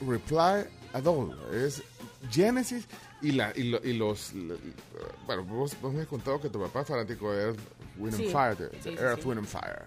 [0.01, 1.35] Reply at All.
[1.53, 1.81] Es
[2.31, 2.85] Genesis
[3.21, 4.33] y, la, y, lo- y los...
[4.33, 4.55] la-
[5.25, 7.59] bueno, vos, vos me has contado que tu papá es fanático de Earth,
[7.97, 8.31] Wind and.
[8.31, 9.27] Fire, de, de Sí, sí, Earth, sí.
[9.27, 9.81] Wind and Fire.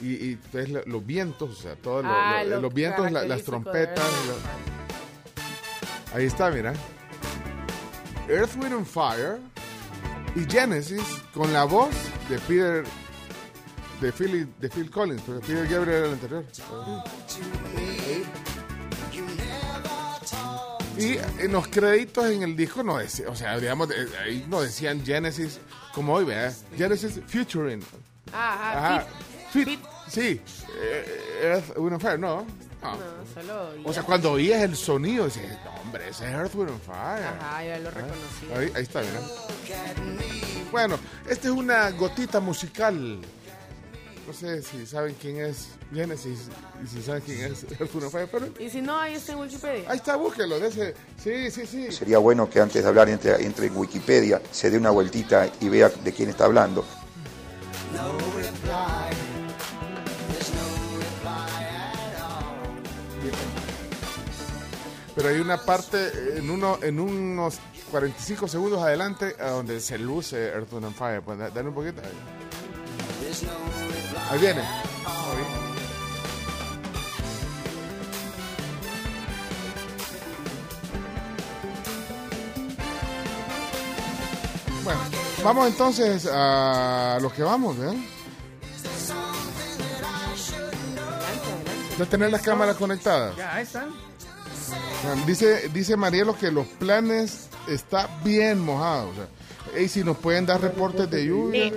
[0.00, 3.10] Y, y entonces lo- los vientos, o sea, todos lo- Ah, lo- lo los vientos,
[3.10, 4.08] la- las de trompetas.
[6.14, 6.72] Ahí está, mira.
[8.28, 9.38] Earth, Wind and Fire
[10.34, 11.02] y Genesis
[11.34, 11.90] con la voz
[12.28, 12.84] de Peter
[14.00, 16.44] de Phil, de Phil Collins, porque Peter Gabriel era el anterior.
[20.96, 23.88] Y en los créditos en el disco no decía, o sea, digamos,
[24.24, 25.60] ahí no decían Genesis
[25.94, 26.52] como hoy, ¿verdad?
[26.76, 27.82] Genesis featuring.
[28.32, 29.06] Ajá, Ajá.
[29.52, 29.78] Fit.
[30.08, 30.40] Sí.
[30.80, 32.44] eh, Earth, Wind and Fire, no.
[32.82, 32.92] No.
[32.92, 32.98] No,
[33.34, 33.70] solo.
[33.84, 37.26] O sea, cuando oías el sonido, dices, no, hombre, ese es Earth, Wind and Fire.
[37.40, 38.46] Ajá, ya lo Ah, reconocí.
[38.56, 39.20] Ahí, ahí está, mira.
[40.70, 43.20] Bueno, esta es una gotita musical.
[44.26, 46.48] No sé si saben quién es Genesis
[46.84, 49.32] y si saben quién es Earth, Wind and Fire, pero Y si no, ahí está
[49.32, 49.90] en Wikipedia.
[49.90, 50.60] ahí está, búsquelo.
[50.60, 50.94] De ese.
[51.22, 51.90] Sí, sí, sí.
[51.90, 55.68] Sería bueno que antes de hablar entre, entre en Wikipedia, se dé una vueltita y
[55.70, 56.84] vea de quién está hablando.
[65.18, 67.58] Pero hay una parte en uno en unos
[67.90, 71.22] 45 segundos adelante a donde se luce Earth, and Fire.
[71.22, 72.00] Pues, da- dale un poquito.
[72.00, 73.36] Ahí,
[74.30, 74.62] Ahí viene.
[84.84, 85.00] Bueno,
[85.44, 87.94] vamos entonces a los que vamos, ¿verdad?
[91.98, 93.36] Ya tener las cámaras conectadas.
[93.36, 94.07] Ya, ahí están.
[95.26, 99.10] Dice, dice Marielo que los planes está bien mojados.
[99.10, 99.14] O
[99.74, 101.68] sea, si nos pueden dar reportes de lluvia.
[101.68, 101.72] Sí,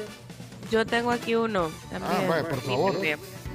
[0.72, 2.14] yo tengo aquí uno también.
[2.24, 2.96] Ah, vaya, por favor.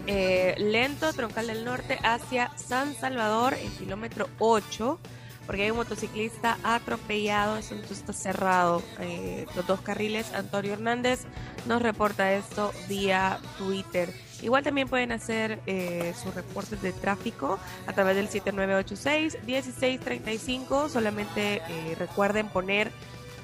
[0.09, 5.01] Eh, lento, troncal del norte hacia San Salvador en kilómetro 8,
[5.46, 8.83] porque hay un motociclista atropellado, eso entonces está cerrado.
[9.01, 11.20] eh, los dos carriles, Antonio Hernández
[11.66, 14.12] nos reporta esto vía Twitter.
[14.42, 20.88] Igual también pueden hacer eh, sus reportes de tráfico a través del 7986-1635.
[20.88, 22.90] Solamente eh, recuerden poner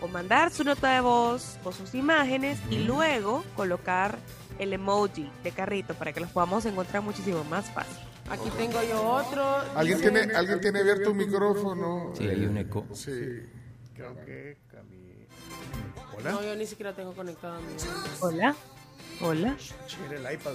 [0.00, 4.18] o mandar su nota de voz o sus imágenes y luego colocar
[4.58, 7.96] el emoji de carrito para que los podamos encontrar muchísimo más fácil.
[8.30, 9.44] Aquí tengo yo otro.
[9.74, 12.12] ¿Alguien tiene, ¿alguien tiene abierto un micrófono?
[12.16, 12.86] Sí, hay un eco.
[12.94, 13.42] Sí.
[13.94, 15.26] Creo que Cami.
[16.24, 17.66] No, yo ni siquiera tengo conectado a mi.
[18.20, 18.54] Hola.
[19.20, 19.56] Hola.
[20.10, 20.54] El iPad.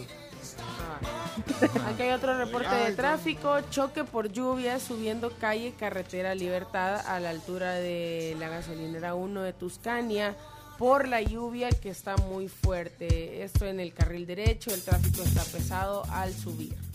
[1.88, 7.30] Aquí hay otro reporte de tráfico, choque por lluvia subiendo calle Carretera Libertad a la
[7.30, 10.36] altura de la gasolinera 1 de Tuscania
[10.78, 13.44] por la lluvia que está muy fuerte.
[13.44, 16.87] Esto en el carril derecho, el tráfico está pesado al subir.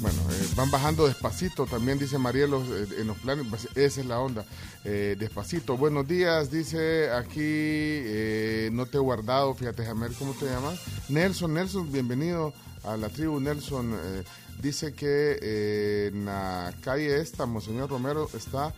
[0.00, 4.06] Bueno, eh, van bajando despacito, también dice Marielo eh, en los planes, pues, esa es
[4.06, 4.44] la onda,
[4.84, 5.76] eh, despacito.
[5.76, 10.78] Buenos días, dice aquí, eh, no te he guardado, fíjate, Jamer, ¿cómo te llamas?
[11.08, 12.52] Nelson, Nelson, bienvenido
[12.84, 13.92] a la tribu, Nelson.
[13.92, 14.24] eh,
[14.62, 18.72] dice que eh, en la calle esta, Monseñor Romero, está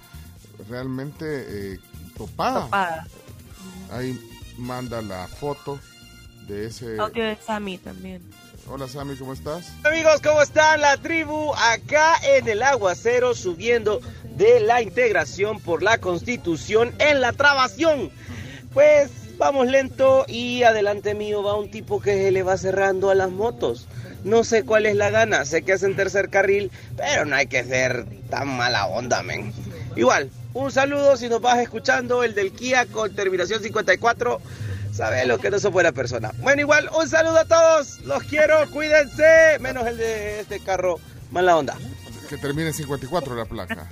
[0.68, 1.78] realmente
[2.16, 2.64] topada.
[2.64, 3.06] Topada.
[3.92, 4.18] Ahí
[4.56, 5.78] manda la foto
[6.46, 6.98] de ese...
[6.98, 8.22] Audio de Sammy también.
[8.68, 9.72] Hola Sammy, ¿cómo estás?
[9.84, 10.80] Amigos, ¿cómo están?
[10.80, 14.00] La tribu acá en el aguacero subiendo
[14.36, 18.10] de la integración por la constitución en la trabación.
[18.72, 23.14] Pues vamos lento y adelante mío va un tipo que se le va cerrando a
[23.14, 23.88] las motos.
[24.22, 27.46] No sé cuál es la gana, sé que es en tercer carril, pero no hay
[27.46, 29.52] que ser tan mala onda, men.
[29.96, 34.40] Igual, un saludo si nos vas escuchando, el del Kia con terminación 54.
[34.92, 36.32] Sabes lo que no soy buena persona.
[36.38, 38.00] Bueno, igual, un saludo a todos.
[38.00, 39.58] Los quiero, cuídense.
[39.60, 40.98] Menos el de este carro,
[41.30, 41.76] mala onda.
[42.28, 43.88] Que termine en 54 la placa.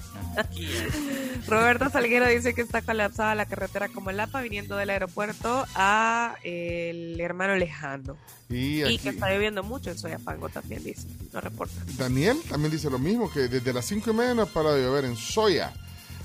[1.46, 6.36] Roberto Salguero dice que está colapsada la carretera como el APA viniendo del aeropuerto a
[6.44, 8.16] el hermano lejano.
[8.48, 11.74] Y Y, aquí- que está lloviendo mucho en Soyapango también dice, no reporta.
[11.96, 14.82] Daniel también dice lo mismo, que desde las 5 y media no ha parado de
[14.82, 15.72] llover en Soya.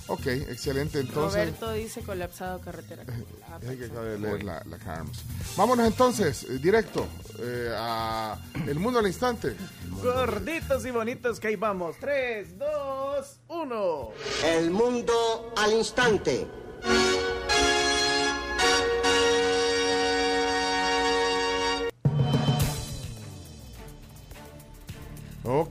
[0.08, 1.00] Ok, excelente.
[1.00, 3.04] Entonces, Roberto dice colapsado carretera.
[3.50, 5.24] Ah, Deje que leer la, la Carms.
[5.56, 7.08] Vámonos entonces, eh, directo
[7.40, 8.38] eh, a
[8.68, 9.56] El Mundo al Instante.
[10.02, 11.96] Gorditos y bonitos que ahí vamos.
[12.00, 14.10] 3, 2, 1.
[14.46, 16.48] El mundo al instante.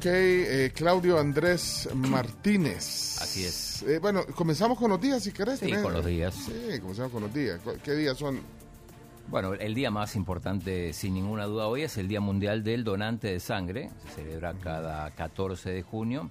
[0.02, 3.18] Ok, eh, Claudio Andrés Martínez.
[3.22, 3.82] Así es.
[3.84, 5.60] Eh, bueno, comenzamos con los días, si querés.
[5.60, 6.34] Sí, tenés- con los días.
[6.34, 7.60] Sí, comenzamos con los días.
[7.60, 8.40] ¿Cu- ¿Qué días son?
[9.28, 13.28] Bueno, el día más importante, sin ninguna duda, hoy es el Día Mundial del Donante
[13.28, 13.90] de Sangre.
[14.16, 16.30] Se celebra cada 14 de junio.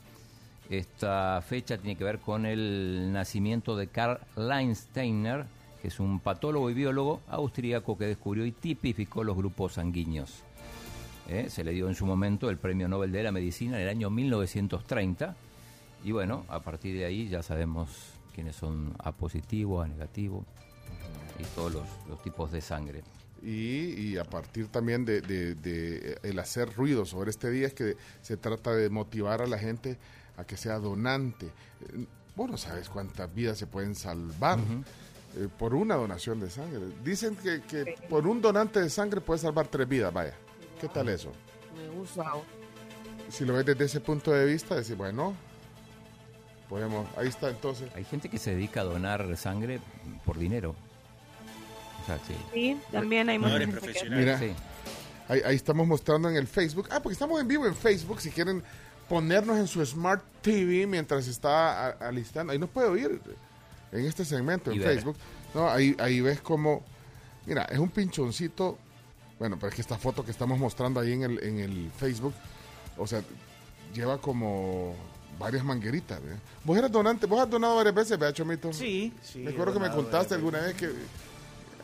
[0.70, 5.46] Esta fecha tiene que ver con el nacimiento de Karl Leinsteiner,
[5.82, 10.44] que es un patólogo y biólogo austríaco que descubrió y tipificó los grupos sanguíneos.
[11.28, 11.48] ¿Eh?
[11.50, 14.10] Se le dio en su momento el Premio Nobel de la Medicina en el año
[14.10, 15.36] 1930.
[16.04, 17.90] Y bueno, a partir de ahí ya sabemos
[18.34, 20.46] quiénes son A positivo, A negativo
[21.40, 23.04] y todos los, los tipos de sangre.
[23.44, 27.74] Y, y a partir también de, de- de, el hacer ruido sobre este día es
[27.74, 29.98] que se trata de motivar a la gente
[30.38, 31.50] a que sea donante.
[32.36, 34.60] Vos no sabes cuántas vidas se pueden salvar
[35.38, 36.82] eh, por una donación de sangre.
[37.04, 40.36] Dicen que, que por un donante de sangre puedes salvar tres vidas, vaya.
[40.82, 41.32] ¿Qué tal eso?
[41.78, 42.34] Me gusta.
[43.30, 45.34] Si lo ves desde ese punto de vista, decir, bueno,
[46.68, 47.90] podemos, ahí está entonces.
[47.96, 49.80] Hay gente que se dedica a donar sangre
[50.26, 50.76] por dinero.
[52.02, 52.34] O sea, sí.
[52.54, 54.54] Sí, también hay mucha gente que- Mira, Sí.
[55.28, 56.88] ahí, ahí estamos mostrando en el Facebook.
[56.92, 58.20] Ah, porque estamos en vivo en Facebook.
[58.20, 58.64] Si quieren
[59.08, 62.54] ponernos en su Smart TV mientras está alistando.
[62.54, 63.22] Ahí nos puede oír
[63.92, 64.82] en este segmento en.
[64.82, 65.16] Facebook.
[65.54, 66.84] No, ahí, ahí ves como...
[67.46, 68.78] Mira, es un pinchoncito.
[69.42, 72.32] Bueno, pero es que esta foto que estamos mostrando ahí en el, en el Facebook,
[72.96, 73.24] o sea,
[73.92, 74.94] lleva como
[75.40, 76.22] varias mangueritas.
[76.24, 76.36] ¿ve?
[76.64, 78.72] Vos eras donante, vos has donado varias veces, ¿vea, Chomito?
[78.72, 79.40] Sí, sí.
[79.40, 80.92] Me acuerdo que me contaste alguna vez que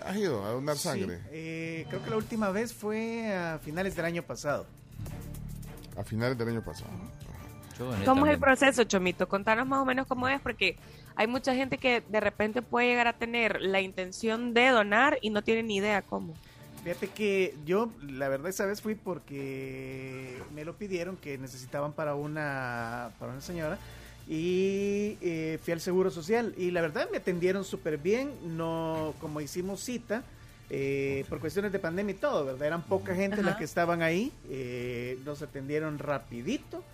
[0.06, 3.96] has ido a donar Sí, sangre eh, creo que la última vez fue a finales
[3.96, 4.68] del año pasado.
[5.98, 6.92] a finales del año pasado.
[8.06, 9.28] ¿Cómo es el proceso, Chomito?
[9.28, 10.78] Contanos más o menos cómo es, porque
[11.16, 15.32] hay mucha gente que de repente puede llegar a tener la intención de donar y
[15.32, 16.36] no tiene ni idea cómo.
[16.88, 22.16] Fíjate que yo, la verdad, esa vez fui porque me lo pidieron que necesitaban para
[22.16, 23.78] una, para una señora
[24.26, 29.42] y eh, fui al Seguro Social y la verdad me atendieron súper bien, no como
[29.42, 30.24] hicimos cita.
[30.70, 32.68] eh, por cuestiones de pandemia y todo, ¿verdad?
[32.68, 33.58] Eran poca gente las Ajá.
[33.58, 36.86] que estaban ahí, eh, nos atendieron rapidito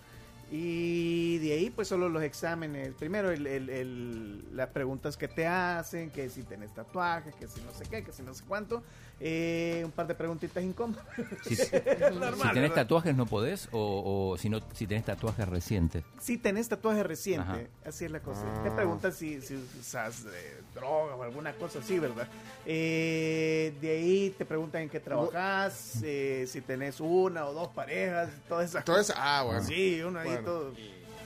[0.50, 5.46] y de ahí pues solo los exámenes, primero el, el- el- las preguntas que te
[5.46, 8.82] hacen, que si tenés tatuajes, que si no sé qué, que si no sé cuánto,
[9.20, 11.04] eh, un par de preguntitas incómodas.
[11.44, 12.74] Si, si tenés ¿verdad?
[12.74, 16.04] tatuajes no podés o, o si no si tenés tatuajes recientes.
[16.20, 17.60] Si tenés tatuaje reciente, Ajá.
[17.86, 18.42] así es la cosa.
[18.62, 22.26] Te preguntan si, si usas eh, droga o alguna cosa así, ¿verdad?
[22.66, 28.30] Eh, de ahí te preguntan en qué trabajas, eh, si tenés una o dos parejas,
[28.48, 29.62] todas esas Todo eso- ah, bueno.
[29.64, 30.72] Sí, uno ahí Bueno.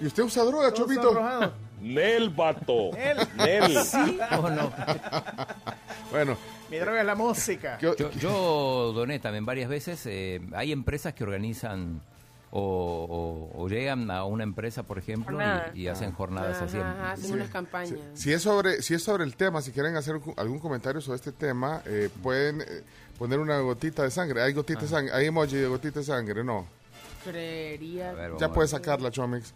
[0.00, 1.02] ¿Y usted usa droga, todo Chomito?
[1.02, 1.52] sonrojado.
[1.80, 2.90] Nel, vato.
[3.36, 3.76] Nel.
[3.84, 4.18] Sí.
[4.34, 4.72] ¿Cómo no?
[6.10, 6.36] bueno.
[6.70, 7.78] Mi droga es la música.
[7.80, 10.04] Yo, yo doné también varias veces.
[10.06, 12.00] eh, hay empresas que organizan
[12.50, 15.38] o, o- o llegan a una empresa, por ejemplo,
[15.74, 16.78] y, y hacen jornadas así.
[16.78, 17.98] Ajá, ajá, hacen unas campañas.
[18.14, 21.16] Si es sobre si es sobre el tema, si quieren hacer algún- algún comentario sobre
[21.16, 22.82] este tema, eh, pueden eh,
[23.18, 24.42] poner una gotita de sangre.
[24.42, 26.66] Hay gotita de sangre, hay emoji de gotita de sangre, no.
[27.30, 28.14] Creería.
[28.38, 29.52] Ya puedes sacarla, Chomix.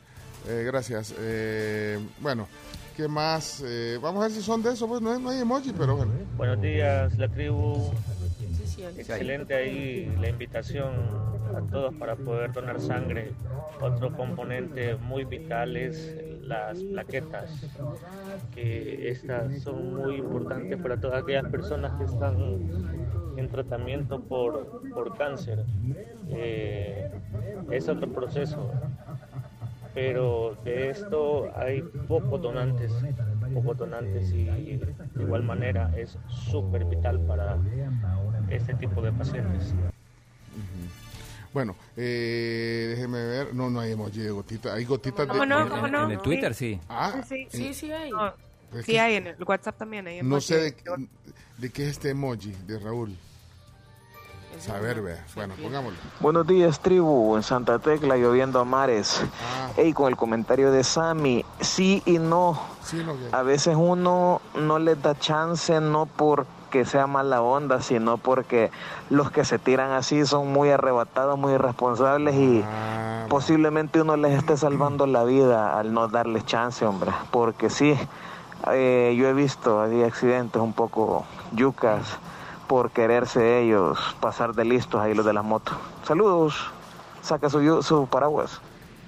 [0.48, 1.14] Eh, gracias.
[1.18, 2.48] Eh, bueno,
[2.96, 3.62] ¿qué más?
[3.64, 4.86] Eh, vamos a ver si son de eso.
[4.88, 6.12] Pues no, hay- no hay emoji, pero bueno.
[6.36, 7.92] Buenos días, la tribu.
[8.96, 10.92] Excelente ahí la invitación
[11.56, 13.32] a todos para poder donar sangre.
[13.80, 17.50] Otro componente muy vital es las plaquetas,
[18.54, 22.70] que estas son muy importantes para todas aquellas personas que están
[23.37, 25.64] en tratamiento por, por cáncer.
[26.30, 27.11] Eh,
[27.70, 28.70] es otro proceso,
[29.95, 32.93] pero de esto hay pocos donantes,
[33.55, 37.59] pocos donantes y de igual manera es súper vital para
[38.51, 39.74] este tipo de pacientes.
[41.53, 43.55] Bueno, eh, déjeme ver.
[43.55, 44.72] No, no hay emoji de gotita.
[44.72, 45.47] Hay gotitas ¿Cómo de.
[45.47, 45.68] no?
[45.68, 46.05] ¿Cómo no?
[46.07, 46.80] En el Twitter sí.
[46.89, 48.11] Ah, Sí, Sí, sí hay.
[48.11, 48.33] No,
[48.83, 50.07] sí hay en el WhatsApp también.
[50.07, 51.09] Hay no sé de, de-
[51.62, 53.16] de qué es este emoji de Raúl.
[54.58, 55.24] Saber, vea.
[55.36, 55.98] Bueno, pongámoslo.
[56.18, 57.36] Buenos días, tribu.
[57.36, 59.22] En Santa Tecla, lloviendo a mares.
[59.76, 62.60] Ey, con el comentario de Sammy, sí y no.
[63.30, 68.72] A veces uno no les da chance, no porque sea mala onda, sino porque
[69.08, 72.64] los que se tiran así son muy arrebatados, muy irresponsables y
[73.28, 77.12] posiblemente uno les esté salvando la vida al no darles chance, hombre.
[77.30, 77.96] Porque sí,
[78.72, 82.06] eh, yo he visto hay accidentes un poco yucas
[82.68, 85.76] por quererse ellos pasar de listos ahí los de las motos.
[86.06, 86.54] Saludos,
[87.22, 88.60] saca su, su paraguas.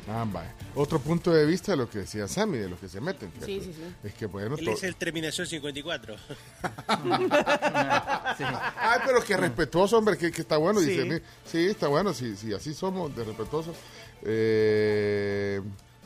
[0.09, 0.55] Ah, vaya.
[0.77, 3.33] Otro punto de vista de lo que decía Sammy, de lo que se meten.
[3.45, 3.95] Sí, sí, sí.
[4.03, 6.17] Es que, bueno, Él es el Terminación 54.
[6.89, 7.29] Ay,
[9.07, 10.81] pero que respetuoso, hombre, que, que está bueno.
[10.81, 10.91] Sí.
[10.91, 13.77] Dice, sí, está bueno, sí, sí, así somos, de respetuosos.
[14.23, 15.63] Eh,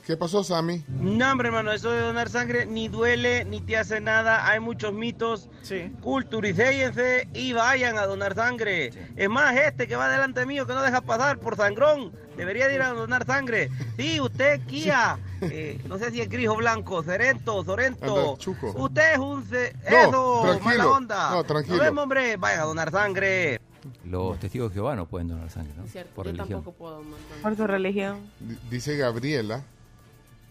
[0.09, 0.82] ¿Qué pasó, Sammy?
[0.88, 4.48] No, hombre, hermano, eso de donar sangre ni duele ni te hace nada.
[4.48, 5.50] Hay muchos mitos.
[5.61, 5.92] Sí.
[6.00, 8.90] Culturicéyense y vayan a donar sangre.
[9.16, 12.76] Es más, este que va delante mío que no deja pasar por sangrón, debería de
[12.76, 13.68] ir a donar sangre.
[13.98, 15.18] Sí, usted, Kia.
[15.42, 18.30] eh, no sé si es gris o blanco, Cerento, Sorento.
[18.30, 18.72] Anda, chuco.
[18.78, 19.44] Usted es un...
[19.44, 20.64] ce- No, Eso, tranquilo.
[20.64, 21.30] mala onda.
[21.32, 21.76] No, tranquilo.
[21.76, 22.36] Nos vemos, hombre.
[22.38, 23.61] Vayan a donar sangre.
[24.06, 25.86] Los testigos de Jehová no pueden donar sangre, ¿no?
[25.86, 26.48] Cierto, Por yo religión.
[26.62, 27.02] tampoco puedo.
[27.42, 28.20] Por su religión.
[28.40, 29.62] D- Dice Gabriela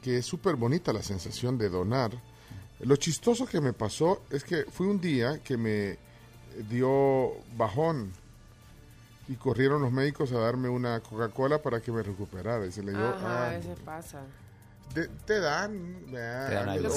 [0.02, 2.12] que es súper bonita la sensación de donar.
[2.80, 5.98] Lo chistoso que me pasó es que fue un día que me
[6.70, 8.12] dio bajón
[9.28, 12.66] y corrieron los médicos a darme una Coca-Cola para que me recuperara.
[12.66, 14.22] Y se le dio, Ajá, ah, a veces pasa.
[14.94, 16.90] Te, te dan, vea, Te dan algo.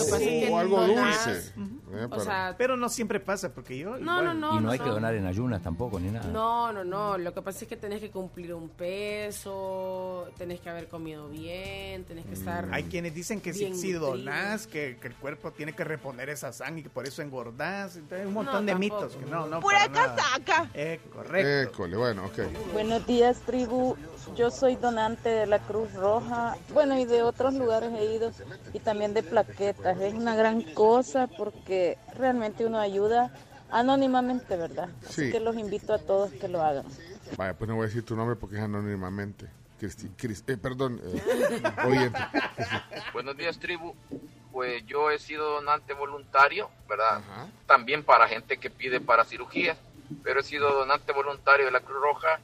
[0.51, 1.53] o- algo dulce.
[2.11, 3.99] O sea, Pero no siempre pasa, porque yo.
[3.99, 4.59] No, no, no.
[4.59, 6.27] y no hay que donar en ayunas tampoco, ni nada.
[6.31, 7.19] No, no, no.
[7.19, 12.05] Lo que pasa es que tenés que cumplir un peso, tenés que haber comido bien,
[12.05, 12.69] tenés que estar.
[12.73, 16.53] Hay quienes dicen que si, si donás, que, que el cuerpo tiene que reponer esa
[16.53, 17.97] sangre y que por eso engordás.
[17.97, 19.03] Entonces, un montón No, de tampoco.
[19.05, 19.17] mitos.
[19.17, 20.71] Que no, no, Pura casaca.
[20.75, 21.71] Eh, correcto.
[21.73, 22.39] École, bueno, ok.
[22.73, 23.97] Buenos días, tribu.
[24.37, 26.57] Yo soy donante de la Cruz Roja.
[26.73, 28.33] Bueno, y de otros lugares he ido.
[28.73, 29.99] Y también de plaquetas.
[30.01, 33.31] Es una gran cosa porque realmente uno ayuda
[33.71, 34.89] anónimamente, ¿verdad?
[35.05, 35.31] Así Sí.
[35.33, 36.85] que los invito a todos que lo hagan.
[37.37, 39.47] Vaya, pues no voy a decir tu nombre porque es anónimamente.
[39.81, 42.19] Cristi- Cris- eh, perdón, eh, oyente.
[43.13, 43.95] Buenos días, tribu.
[44.53, 47.21] Pues yo he sido donante voluntario, ¿verdad?
[47.67, 49.79] También para gente que pide para cirugías,
[50.25, 52.41] pero he sido donante voluntario de la Cruz Roja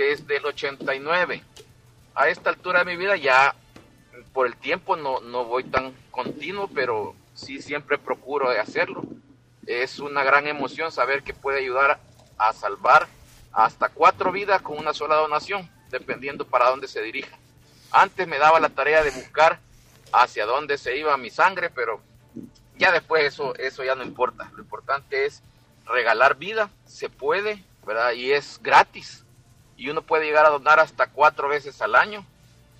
[0.00, 1.42] desde el 89.
[2.14, 3.54] A esta altura de mi vida ya
[4.32, 9.04] por el tiempo no, no voy tan continuo, pero sí siempre procuro hacerlo.
[9.66, 12.00] Es una gran emoción saber que puede ayudar
[12.38, 13.06] a salvar
[13.52, 17.36] hasta cuatro vidas con una sola donación, dependiendo para dónde se dirija.
[17.90, 19.58] Antes me daba la tarea de buscar
[20.12, 22.00] hacia dónde se iba mi sangre, pero
[22.78, 24.50] ya después eso, eso ya no importa.
[24.54, 25.42] Lo importante es
[25.86, 28.12] regalar vida, se puede, ¿verdad?
[28.12, 29.24] Y es gratis.
[29.80, 32.24] Y uno puede llegar a donar hasta cuatro veces al año.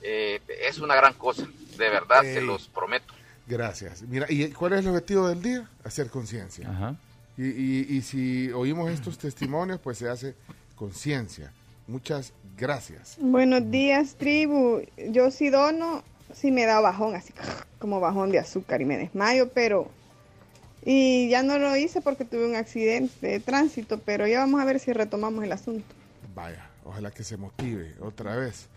[0.02, 1.46] Eh, es una gran cosa,
[1.78, 3.14] de verdad, se los prometo.
[3.46, 4.02] Gracias.
[4.02, 5.68] Mira, ¿y cuál es el objetivo del día?
[5.82, 6.68] Hacer conciencia.
[6.68, 6.96] Ajá.
[7.38, 10.34] Y, y, y si oímos estos testimonios, pues se hace
[10.76, 11.50] conciencia.
[11.86, 13.16] Muchas gracias.
[13.18, 14.82] Buenos días, tribu.
[15.08, 17.32] Yo sí dono, sí me da bajón, así
[17.78, 19.90] como bajón de azúcar y me desmayo, pero...
[20.84, 24.66] Y ya no lo hice porque tuve un accidente de tránsito, pero ya vamos a
[24.66, 25.94] ver si retomamos el asunto.
[26.34, 28.68] Vaya, ojalá que se motive otra vez.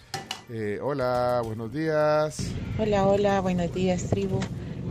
[0.49, 2.51] Eh, hola, buenos días.
[2.79, 4.39] Hola, hola, buenos días, tribu.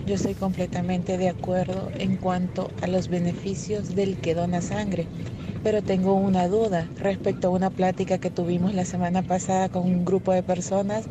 [0.06, 5.06] Yo estoy completamente de acuerdo en cuanto a los beneficios del que dona sangre,
[5.62, 10.04] pero tengo una duda respecto a una plática que tuvimos la semana pasada con un
[10.04, 11.04] grupo de personas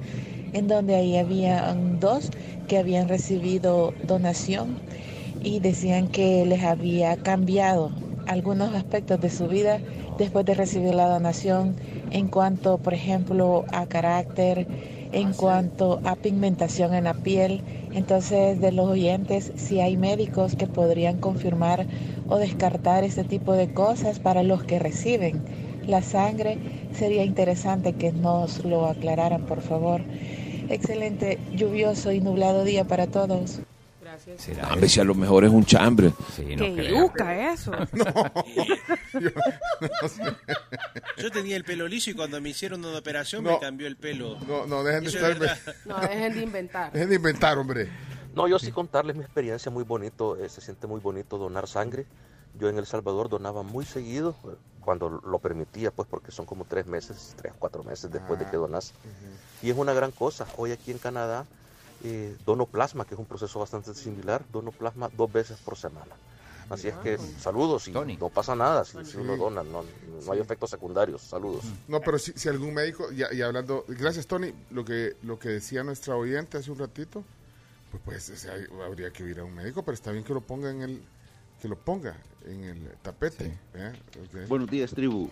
[0.53, 2.29] en donde ahí había dos
[2.67, 4.77] que habían recibido donación
[5.41, 7.91] y decían que les había cambiado
[8.31, 9.79] algunos aspectos de su vida
[10.17, 11.75] después de recibir la donación
[12.11, 14.67] en cuanto, por ejemplo, a carácter,
[15.11, 17.61] en cuanto a pigmentación en la piel.
[17.93, 21.85] Entonces, de los oyentes, si hay médicos que podrían confirmar
[22.29, 25.41] o descartar este tipo de cosas para los que reciben
[25.85, 26.57] la sangre,
[26.93, 30.01] sería interesante que nos lo aclararan, por favor.
[30.69, 33.61] Excelente, lluvioso y nublado día para todos.
[34.25, 34.71] Gracias.
[34.71, 36.11] Hombre, si a lo mejor es un chambre.
[36.35, 37.71] Qué yuca eso.
[41.17, 43.51] Yo tenía el pelo liso y cuando me hicieron una operación No.
[43.53, 44.37] me cambió el pelo.
[44.47, 45.39] No, no, dejen de Eso es estar...
[45.39, 45.75] verdad.
[45.85, 46.91] No, dejen de inventar.
[46.91, 47.89] Dejen de inventar, hombre.
[48.35, 52.05] No, yo sí contarles mi experiencia muy bonito, eh, se siente muy bonito donar sangre.
[52.59, 56.65] Yo en El Salvador donaba muy seguido, eh, cuando lo permitía, pues porque son como
[56.65, 58.93] tres meses, tres, cuatro meses después de que donas.
[59.61, 60.47] Y es una gran cosa.
[60.57, 61.45] Hoy aquí en Canadá
[62.03, 66.15] eh, dono plasma, que es un proceso bastante similar, dono plasma dos veces por semana.
[66.69, 69.83] Así es que saludos y no pasa nada si, si uno dona, no,
[70.25, 71.21] no hay efectos secundarios.
[71.21, 71.65] Saludos.
[71.89, 75.49] No, pero si, si algún médico, y, y hablando, gracias Tony, lo que, lo que
[75.49, 77.25] decía nuestra oyente hace un ratito,
[77.91, 78.53] pues, pues o sea,
[78.85, 81.01] habría que ir a un médico, pero está bien que lo ponga en el,
[81.61, 83.57] que lo ponga en el tapete.
[83.73, 83.91] ¿eh?
[84.47, 85.29] Buenos días, tribu.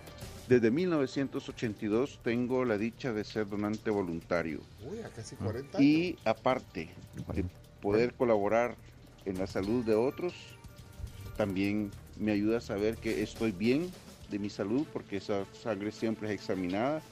[0.49, 4.61] Desde 1982 tengo la dicha de ser donante voluntario.
[4.83, 6.89] Uy, a casi 40 Y aparte
[7.35, 7.45] de
[7.79, 8.75] poder colaborar
[9.25, 10.33] en la salud de otros,
[11.37, 13.91] también me ayuda a saber que estoy bien
[14.31, 17.03] de mi salud porque esa sangre siempre es examinada.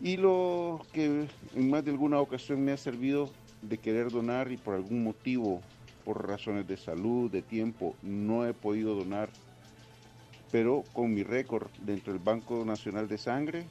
[0.00, 3.28] Y lo que en más de alguna ocasión me ha servido
[3.60, 5.62] de querer donar y por algún motivo,
[6.04, 9.30] por razones de salud, de tiempo, no he podido donar.
[10.54, 13.64] Pero con mi récord dentro del Banco Nacional de Sangre,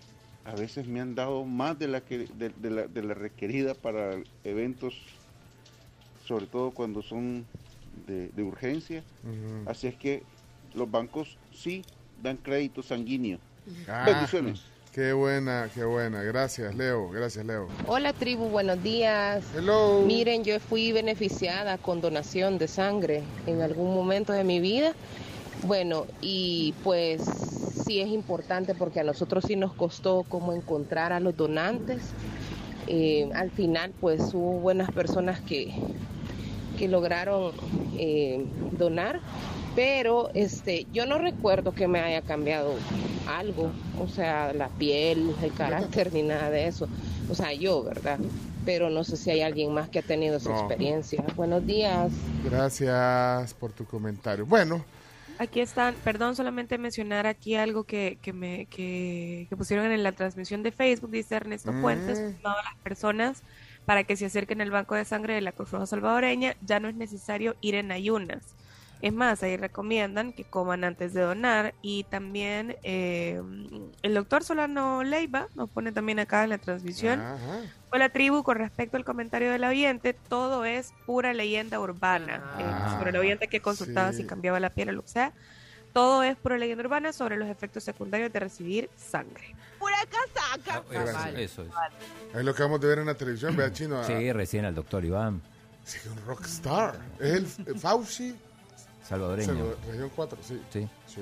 [0.43, 3.73] a veces me han dado más de la, que, de, de la, de la requerida
[3.73, 4.93] para eventos,
[6.27, 7.45] sobre todo cuando son
[8.05, 9.01] de, de urgencia.
[9.65, 10.23] Así es que
[10.73, 11.85] los bancos sí
[12.21, 13.39] dan crédito sanguíneo.
[13.87, 14.63] Ah, Bendiciones.
[14.91, 16.21] Qué buena, qué buena.
[16.21, 17.09] Gracias, Leo.
[17.11, 17.69] Gracias, Leo.
[17.87, 19.45] Hola tribu, buenos días.
[19.55, 20.03] Hello.
[20.05, 24.93] Miren, yo fui beneficiada con donación de sangre en algún momento de mi vida.
[25.65, 27.21] Bueno, y pues
[27.85, 32.01] sí es importante porque a nosotros sí nos costó como encontrar a los donantes.
[32.87, 35.73] Eh, al final pues hubo buenas personas que,
[36.77, 37.53] que lograron
[37.97, 38.45] eh,
[38.77, 39.21] donar,
[39.73, 42.73] pero este yo no recuerdo que me haya cambiado
[43.25, 46.89] algo, o sea, la piel, el carácter ni nada de eso.
[47.29, 48.19] O sea, yo, ¿verdad?
[48.65, 50.59] Pero no sé si hay alguien más que ha tenido esa No.
[50.59, 51.23] experiencia.
[51.37, 52.11] Buenos días.
[52.43, 54.45] Gracias por tu comentario.
[54.45, 54.83] Bueno,
[55.39, 60.11] Aquí están, perdón, solamente mencionar aquí algo que, que me que, que pusieron en la
[60.11, 61.81] transmisión de Facebook, dice Ernesto Mm.
[61.81, 63.43] Puentes, a las personas
[63.85, 66.87] para que se acerquen al banco de sangre de la Cruz Roja Salvadoreña, ya no
[66.87, 68.55] es necesario ir en ayunas.
[69.03, 73.41] Es más, ahí recomiendan que coman antes de donar y también eh,
[74.01, 77.19] el doctor Solano Leiva nos pone también acá en la transmisión.
[77.19, 77.59] Ajá.
[77.91, 82.55] Hola tribu, con respecto al comentario del oyente, todo es pura leyenda urbana.
[82.57, 84.19] Eh, sobre el oyente que consultaba sí.
[84.19, 85.33] si cambiaba la piel o lo que sea.
[85.91, 89.53] Todo es pura leyenda urbana sobre los efectos secundarios de recibir sangre.
[89.79, 92.37] Pura casa Eso, eso es.
[92.37, 94.01] Es lo que vamos a ver en la televisión, vea chino.
[94.05, 95.41] Sí, recién al doctor Iván,
[95.83, 96.97] Sí, un rockstar.
[97.19, 98.33] Es el eh, Fauci.
[99.07, 99.47] Salvadoreño.
[99.53, 100.61] Salvador- Región 4, sí.
[100.71, 100.87] Sí.
[101.07, 101.21] Sí.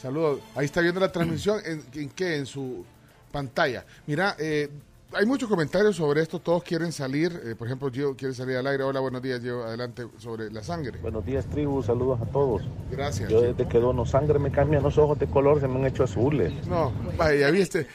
[0.00, 0.40] Saludos.
[0.54, 1.60] Ahí está viendo la transmisión.
[1.64, 2.36] ¿En, en qué?
[2.36, 2.84] En su
[3.30, 3.84] pantalla.
[4.06, 4.68] Mira, eh,
[5.14, 6.38] hay muchos comentarios sobre esto.
[6.40, 7.40] Todos quieren salir.
[7.44, 8.84] Eh, por ejemplo, Gio quiere salir al aire.
[8.84, 9.64] Hola, buenos días, Gio.
[9.64, 10.98] Adelante sobre la sangre.
[11.00, 11.82] Buenos días, tribu.
[11.82, 12.62] Saludos a todos.
[12.90, 13.28] Gracias.
[13.30, 16.04] Yo desde que dono sangre me cambian los ojos de color, se me han hecho
[16.04, 16.52] azules.
[16.66, 17.86] No, vaya, ya viste.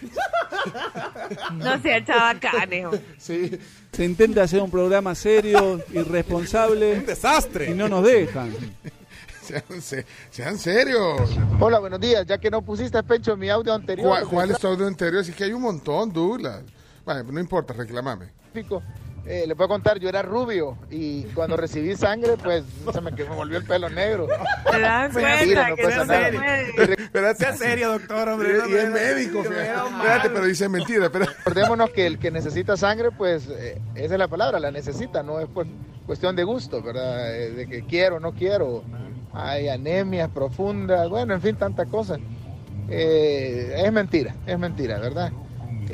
[1.53, 2.87] No sea chavacanes.
[3.17, 3.57] Sí.
[3.91, 6.99] Se intenta hacer un programa serio, irresponsable.
[6.99, 7.71] Un desastre.
[7.71, 8.53] Y no nos dejan.
[9.41, 11.21] Sean, se- sean serios.
[11.59, 12.25] Hola, buenos días.
[12.25, 14.07] Ya que no pusiste pecho en mi audio anterior.
[14.09, 15.21] ¿Cuál, cuál es tu audio anterior?
[15.21, 16.63] Así que hay un montón, Douglas.
[17.07, 18.25] Bueno, no importa, reclamame.
[18.51, 18.83] Pico.
[19.25, 23.23] Eh, le puedo contar, yo era rubio y cuando recibí sangre, pues se me, que
[23.23, 24.27] me volvió el pelo negro.
[24.69, 26.61] ¿Te das mentira, cuenta no que pasa no nada.
[26.97, 27.39] Espérate.
[27.39, 28.49] Sea serio, doctor, hombre.
[28.49, 31.05] Y, no, y no, es médico, Espérate, pero dice mentira.
[31.05, 31.27] Espera.
[31.27, 35.39] Recordémonos que el que necesita sangre, pues eh, esa es la palabra, la necesita, no
[35.39, 35.65] es pues,
[36.05, 37.33] cuestión de gusto, ¿verdad?
[37.33, 38.83] Eh, de que quiero o no quiero.
[39.31, 42.19] Hay anemias profundas, bueno, en fin, tantas cosas.
[42.89, 45.31] Eh, es mentira, es mentira, ¿verdad?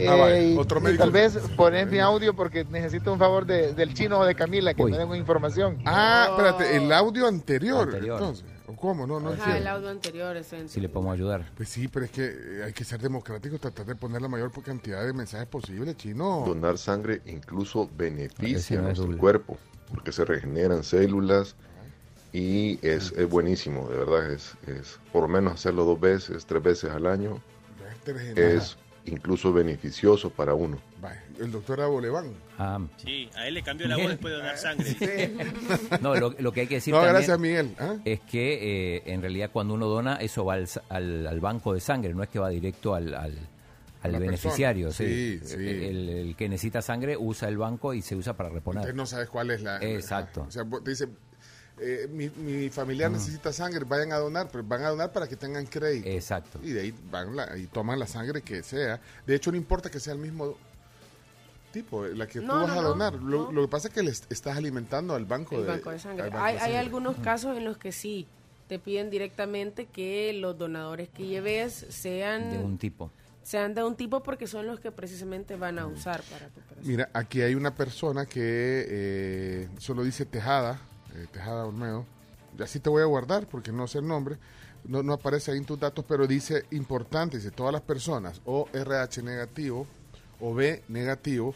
[0.08, 3.94] Ah, y- otro y tal vez poner mi audio porque necesito un favor de- del
[3.94, 4.92] chino o de Camila que Uy.
[4.92, 5.78] me den información.
[5.86, 7.84] Ah, espérate, el audio anterior.
[7.88, 8.20] Anterior.
[8.20, 9.06] Entonces, ¿o ¿cómo?
[9.06, 9.58] No, no Ajá, entiendo.
[9.58, 11.52] el audio anterior es en- Si le podemos ayudar.
[11.56, 14.52] Pues sí, pero es que eh, hay que ser democrático, tratar de poner la mayor
[14.64, 16.44] cantidad de mensajes posible, chino.
[16.46, 19.18] Donar sangre incluso beneficia a es nuestro doble.
[19.18, 19.58] cuerpo,
[19.90, 21.56] porque se regeneran células
[22.32, 26.64] y es, es buenísimo, de verdad, es, es por lo menos hacerlo dos veces, tres
[26.64, 27.40] veces al año,
[28.36, 28.76] es
[29.06, 30.80] incluso beneficioso para uno.
[31.40, 32.32] El doctor Aboleván.
[32.58, 35.36] Ah, Sí, a él le cambió la voz después de donar sangre.
[36.02, 37.76] no, lo, lo que hay que decir No, también gracias, Miguel.
[37.80, 37.96] ¿Ah?
[38.06, 41.74] es que eh, en realidad cuando uno dona, eso va al, sa- al, al banco
[41.74, 43.38] de sangre, no es que va directo al, al,
[44.20, 44.92] beneficiario.
[44.92, 45.40] sí.
[45.44, 45.56] Sí, sí.
[45.56, 48.82] El, el que necesita sangre usa el banco y se usa para reponer.
[48.82, 49.78] Usted no sabes cuál es la...
[49.82, 50.46] Exacto.
[50.48, 51.08] O sea, te dice,
[51.84, 55.36] eh, mi, mi familiar necesita sangre, vayan a donar, pero van a donar para que
[55.36, 56.08] tengan crédito.
[56.08, 56.60] Exacto.
[56.64, 59.00] Y de ahí van la- y toman la sangre que sea.
[59.28, 60.56] De hecho, no importa que sea el mismo
[61.72, 63.14] tipo, la que tú vas no, a no, donar.
[63.16, 63.52] Lo, no.
[63.52, 66.00] lo que pasa es que le est- estás alimentando al banco, el de, banco de
[66.00, 66.24] sangre.
[66.24, 68.28] al banco Hay, de hay algunos casos en los que sí,
[68.68, 73.12] te piden directamente que los donadores que lleves sean De un tipo.
[73.44, 76.88] sean de un tipo porque son los que precisamente van a usar para tu operación.
[76.88, 80.80] Mira, aquí hay una persona que eh, solo dice Tejada,
[81.14, 82.06] eh, Tejada Olmedo.
[82.58, 84.38] Y Así te voy a guardar porque no sé el nombre.
[84.86, 88.68] No, no aparece ahí en tus datos, pero dice importante, dice todas las personas o
[88.74, 89.88] RH negativo
[90.42, 91.56] o B negativo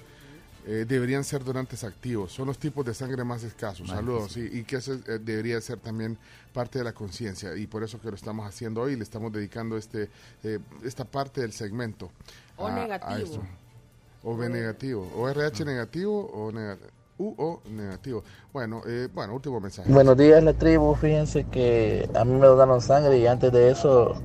[0.65, 2.31] eh, deberían ser donantes activos.
[2.31, 3.89] Son los tipos de sangre más escasos.
[3.89, 4.31] Saludos.
[4.31, 6.17] sí, y que eso eh, debería ser también
[6.53, 7.55] parte de la conciencia.
[7.55, 10.09] Y por eso que lo estamos haciendo hoy, le estamos dedicando este
[10.43, 12.11] eh, esta parte del segmento.
[12.57, 13.15] O a- a negativo.
[13.17, 13.41] esto.
[14.23, 15.09] O B negativo.
[15.15, 16.89] O RH negativo o negativo.
[17.17, 18.23] U o negativo.
[18.53, 19.91] Bueno, eh, bueno, último mensaje.
[19.91, 20.95] Buenos días, la tribu.
[20.95, 24.15] Fíjense que a mí me donaron sangre y antes de eso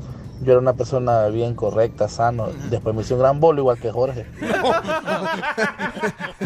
[0.42, 2.48] yo era una persona bien correcta, sano.
[2.68, 4.26] Después me hice un gran bolo igual que Jorge.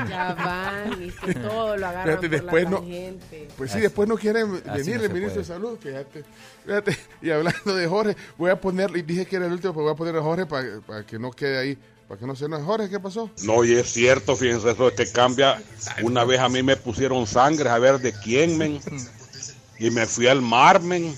[0.09, 2.85] Ya van y todo lo agarran Fíjate, por después la no-.
[3.57, 5.45] Pues sí, después no quieren venir no el ministro de.
[5.45, 6.25] Salud, fíjate.
[6.65, 6.97] Fíjate.
[7.23, 9.93] Y hablando de Jorge, voy a poner, y dije que era el último, pero voy
[9.95, 11.79] a poner a Jorge para, para que no quede ahí,
[12.09, 13.31] para que no se nos Jorge, ¿qué pasó?
[13.43, 15.63] No, y es cierto, fíjense, eso es que cambia.
[16.03, 18.81] Una vez a mí me pusieron sangre, a ver de quién, men.
[19.79, 21.17] Y me fui al mar, men.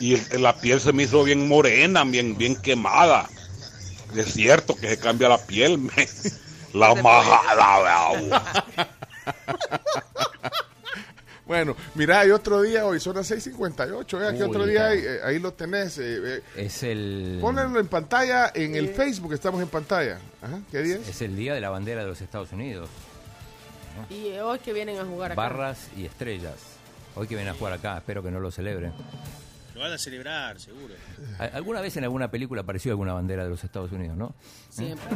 [0.00, 3.28] Y la piel se me hizo bien morena, bien, bien quemada.
[4.14, 6.08] Es cierto que se cambia la piel, men.
[6.72, 8.30] La majada, weón.
[11.46, 14.28] Bueno, mira, hay otro día hoy, son las 6.58, ¿eh?
[14.28, 15.98] Aquí Uy, otro día, eh, ahí lo tenés.
[15.98, 16.02] eh,
[16.38, 20.18] eh, Es el, Pónganlo en pantalla, en el Facebook, estamos en pantalla.
[20.40, 21.08] Ajá, ¿Qué día es?
[21.08, 22.88] es el día de la bandera de los Estados Unidos.
[24.08, 25.40] Y hoy que vienen a jugar acá.
[25.40, 26.54] Barras y estrellas.
[27.14, 28.92] Hoy que vienen a jugar acá, espero que no lo celebren.
[29.82, 30.94] Van a celebrar, seguro.
[31.38, 34.32] ¿Al- ¿Alguna vez en alguna película apareció alguna bandera de los Estados Unidos, no?
[34.70, 35.08] Siempre.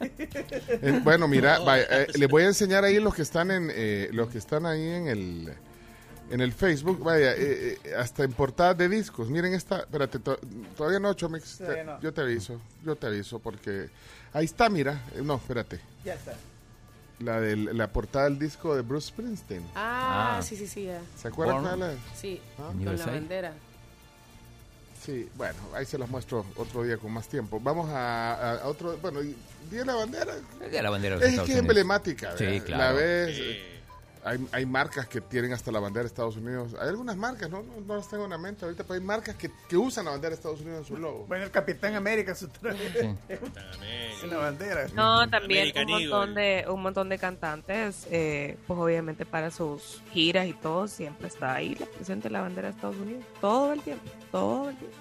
[0.00, 4.08] Eh, bueno, mira, vaya, eh, les voy a enseñar ahí los que están en eh,
[4.12, 5.54] los que están ahí en el
[6.30, 9.28] en el Facebook, vaya, eh, eh, hasta en portadas de discos.
[9.28, 10.38] Miren esta, espérate, to-
[10.76, 12.00] todavía no, Chomix, Todavía no.
[12.00, 13.88] yo te aviso, yo te aviso porque
[14.32, 16.32] ahí está, mira, eh, no, espérate, Ya está.
[17.20, 19.62] la de la portada del disco de Bruce Springsteen.
[19.74, 20.42] Ah, Ah.
[20.42, 20.84] sí, sí, sí.
[20.86, 21.00] Ya.
[21.16, 21.98] ¿Se acuerdan?
[22.16, 22.72] Sí, Ah.
[22.72, 23.52] con la bandera.
[25.04, 27.58] Sí, bueno, ahí se las muestro otro día con más tiempo.
[27.60, 29.34] Vamos a, a- a otro, bueno, y
[29.70, 30.34] Día de la Bandera.
[30.60, 32.64] El día de la bandera de los Es que es emblemática, Sí, ¿verdad?
[32.66, 32.82] claro.
[32.82, 33.71] La ves, eh,
[34.24, 36.74] hay, hay marcas que tienen hasta la bandera de Estados Unidos.
[36.80, 39.34] Hay algunas marcas, no, no, no las tengo en la mente ahorita, pero hay marcas
[39.36, 41.26] que, que usan la bandera de Estados Unidos en su logo.
[41.26, 43.16] Bueno, el Capitán América su traje.
[43.28, 44.86] Es una bandera.
[44.94, 46.42] No, también American un montón Eagle.
[46.42, 51.54] de un montón de cantantes, eh, pues obviamente para sus giras y todo siempre está
[51.54, 54.96] ahí la presente la bandera de Estados Unidos todo el tiempo, todo el tiempo.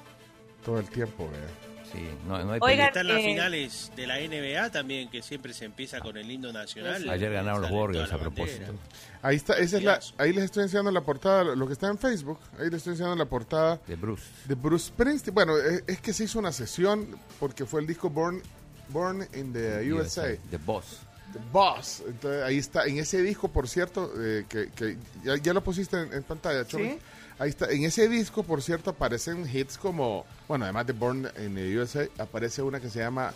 [0.66, 1.71] Todo el tiempo, vea.
[1.92, 5.54] Sí, no, no hay Oigan, Están las eh, finales de la NBA también, que siempre
[5.54, 7.10] se empieza con el himno nacional.
[7.10, 8.74] Ayer ganaron los Warriors a propósito.
[9.22, 11.98] Ahí está, esa es la, ahí les estoy enseñando la portada, lo que está en
[11.98, 14.24] Facebook, ahí les estoy enseñando la portada de Bruce.
[14.46, 15.34] De Bruce Springsteen.
[15.36, 17.08] Bueno, es, es que se hizo una sesión
[17.40, 18.42] porque fue el disco Born,
[18.90, 20.38] Born in the USA.
[20.50, 21.02] The Boss.
[21.34, 22.04] The Boss.
[22.08, 26.02] Entonces, ahí está, en ese disco, por cierto, eh, que, que ya, ya lo pusiste
[26.02, 26.86] en, en pantalla, Cholo.
[26.86, 27.00] Sí.
[27.42, 31.56] Ahí está, en ese disco, por cierto, aparecen hits como, bueno, además de Born in
[31.56, 33.34] the USA, aparece una que se llama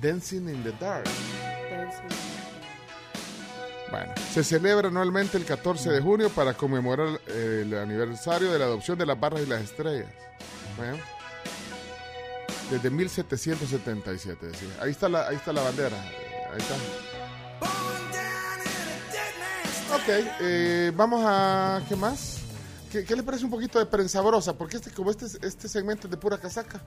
[0.00, 1.02] Dancing in the Dark.
[3.90, 8.66] Bueno, se celebra anualmente el 14 de junio para conmemorar eh, el aniversario de la
[8.66, 10.06] adopción de las barras y las estrellas.
[10.76, 10.96] Bueno,
[12.70, 14.68] desde 1777, decía.
[14.80, 15.96] Ahí está la, ahí está la bandera.
[15.96, 16.74] eh, Ahí está.
[19.96, 21.82] Ok, eh, vamos a...
[21.88, 22.38] ¿Qué más?
[22.90, 24.54] ¿Qué, qué le parece un poquito de prensa brosa?
[24.56, 26.80] Porque este, como este, este segmento es de pura casaca.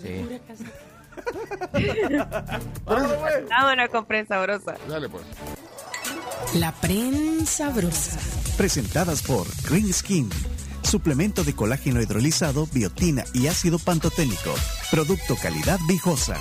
[0.00, 0.40] Sí.
[3.50, 4.76] Vámonos con prensa brosa.
[4.88, 5.24] Dale pues.
[6.54, 8.18] La prensa brosa.
[8.56, 10.28] Presentadas por Green Skin.
[10.82, 14.54] Suplemento de colágeno hidrolizado, biotina y ácido pantoténico.
[14.90, 16.36] Producto calidad viejosa.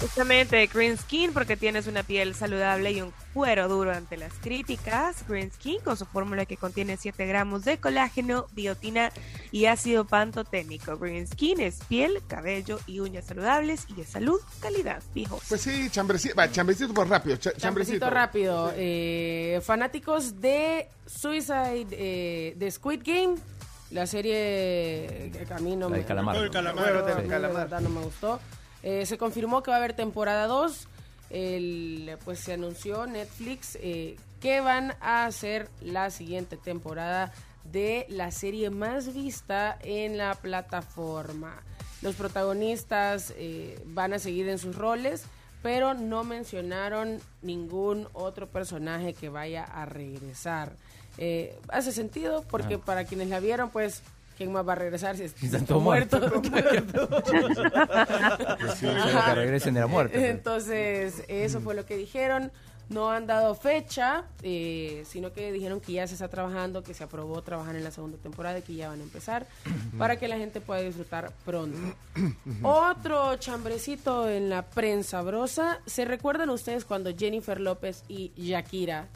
[0.00, 5.26] Justamente Green Skin porque tienes una piel saludable y un cuero duro ante las críticas.
[5.28, 9.12] Green Skin con su fórmula que contiene 7 gramos de colágeno, biotina
[9.52, 10.96] y ácido pantoténico.
[10.96, 15.42] Green Skin es piel, cabello y uñas saludables y de salud, calidad, fijos.
[15.48, 18.06] Pues sí, chambrecito, va, chambrecito por rápido, cha- chambrecito.
[18.06, 18.72] Chambrecito rápido.
[18.76, 23.34] Eh, fanáticos de Suicide, eh, de Squid Game,
[23.90, 26.36] la serie que a mí no me calamar.
[26.36, 27.68] no, El calamar.
[27.68, 27.84] Sí.
[27.84, 28.40] no me gustó.
[28.82, 30.88] Eh, se confirmó que va a haber temporada 2.
[31.30, 37.32] El, pues se anunció Netflix eh, que van a hacer la siguiente temporada
[37.64, 41.62] de la serie más vista en la plataforma.
[42.02, 45.24] Los protagonistas eh, van a seguir en sus roles,
[45.62, 50.72] pero no mencionaron ningún otro personaje que vaya a regresar.
[51.18, 52.80] Eh, hace sentido porque Ah.
[52.84, 54.02] para quienes la vieron, pues,
[54.40, 56.18] ¿quién más va a regresar si Están están todos muertos?
[58.74, 60.18] Sí, espero que regresen de la muerte.
[60.18, 60.30] pues.
[60.30, 62.50] Entonces, eso fue lo que dijeron.
[62.88, 67.04] No han dado fecha, eh, sino que dijeron que ya se está trabajando, que se
[67.04, 69.46] aprobó trabajar en la segunda temporada y que ya van a empezar
[69.98, 71.78] para que la gente pueda disfrutar pronto.
[72.62, 75.80] Otro chambrecito en la prensa brosa.
[75.86, 79.06] ¿Se recuerdan ustedes cuando Jennifer López y Shakira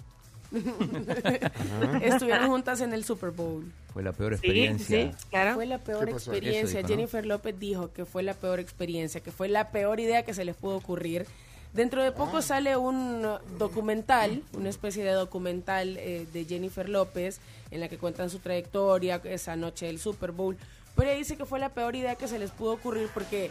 [2.03, 3.71] estuvieron juntas en el Super Bowl?
[3.93, 5.13] Fue la peor Sí, experiencia.
[5.13, 5.55] sí, claro.
[5.55, 6.87] Fue la peor experiencia.
[6.87, 10.45] Jennifer López dijo que fue la peor experiencia, que fue la peor idea que se
[10.45, 11.27] les pudo ocurrir.
[11.73, 13.27] Dentro de poco sale un
[13.59, 17.41] documental, una especie de documental eh, de Jennifer López,
[17.73, 20.57] en la que cuentan su trayectoria, esa noche del Super Bowl.
[20.95, 23.51] Pero ella dice que fue la peor idea que se les pudo ocurrir porque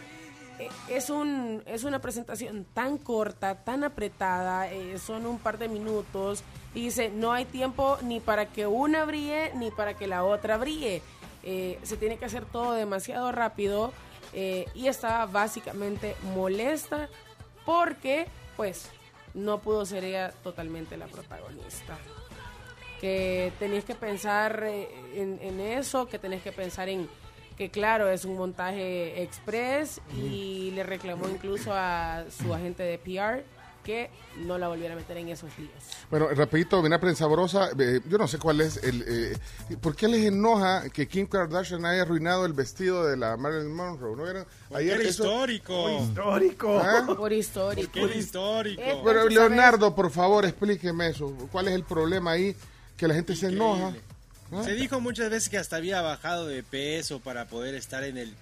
[0.58, 5.68] eh, es, un, es una presentación tan corta, tan apretada, eh, son un par de
[5.68, 6.42] minutos,
[6.74, 10.56] y dice, no hay tiempo ni para que una brille ni para que la otra
[10.56, 11.02] brille.
[11.42, 13.92] Eh, se tiene que hacer todo demasiado rápido
[14.32, 17.08] eh, y estaba básicamente molesta
[17.66, 18.90] porque, pues,
[19.34, 21.96] no pudo ser ella totalmente la protagonista.
[23.00, 27.08] Que tenías que pensar eh, en, en eso, que tenés que pensar en
[27.56, 33.44] que claro, es un montaje express y le reclamó incluso a su agente de PR
[33.84, 34.10] que
[34.44, 35.70] no la volviera a meter en esos líos.
[36.10, 37.68] Bueno, rapidito, una prensa sabrosa.
[37.78, 39.04] eh, yo no sé cuál es el...
[39.06, 39.36] eh,
[39.80, 44.16] ¿Por qué les enoja que Kim Kardashian haya arruinado el vestido de la Marilyn Monroe?
[44.16, 44.46] ¿No vieron?
[44.74, 45.90] Ayer eso- histórico.
[46.00, 46.78] histórico.
[46.82, 47.04] ¿Ah?
[47.16, 47.98] Por histórico.
[48.06, 48.82] Es histórico.
[48.82, 49.28] Eh, Pero.
[49.28, 51.32] Leonardo, por favor, explíqueme eso.
[51.52, 52.56] ¿Cuál es el problema ahí?
[52.96, 53.92] Que la gente se enoja.
[54.52, 54.62] ¿Ah?
[54.64, 58.34] Se dijo muchas veces que hasta había bajado de peso para poder estar en el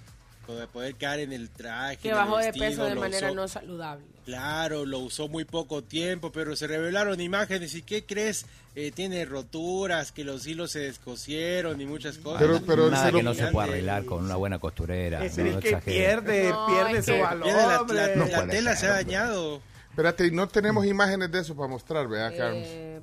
[0.46, 1.96] para poder caer en el traje.
[1.98, 4.04] Que bajó de vestido, peso de manera usó- no saludable.
[4.24, 8.46] Claro, lo usó muy poco tiempo, pero se revelaron imágenes y ¿qué crees?
[8.74, 12.40] Eh, tiene roturas, que los hilos se descosieron y muchas cosas.
[12.40, 15.24] Pero- pero Nada lo- que no se pueda arreglar con una buena costurera.
[15.24, 15.96] Es no, no que exagere.
[15.96, 18.16] pierde, No, pierde es su que valor, la, la- hombre.
[18.16, 19.60] la puede tela ser, se ha dañado.
[19.90, 22.62] Espérate, no tenemos imágenes de eso para mostrar, ¿verdad, Carlos?
[22.66, 23.00] Eh,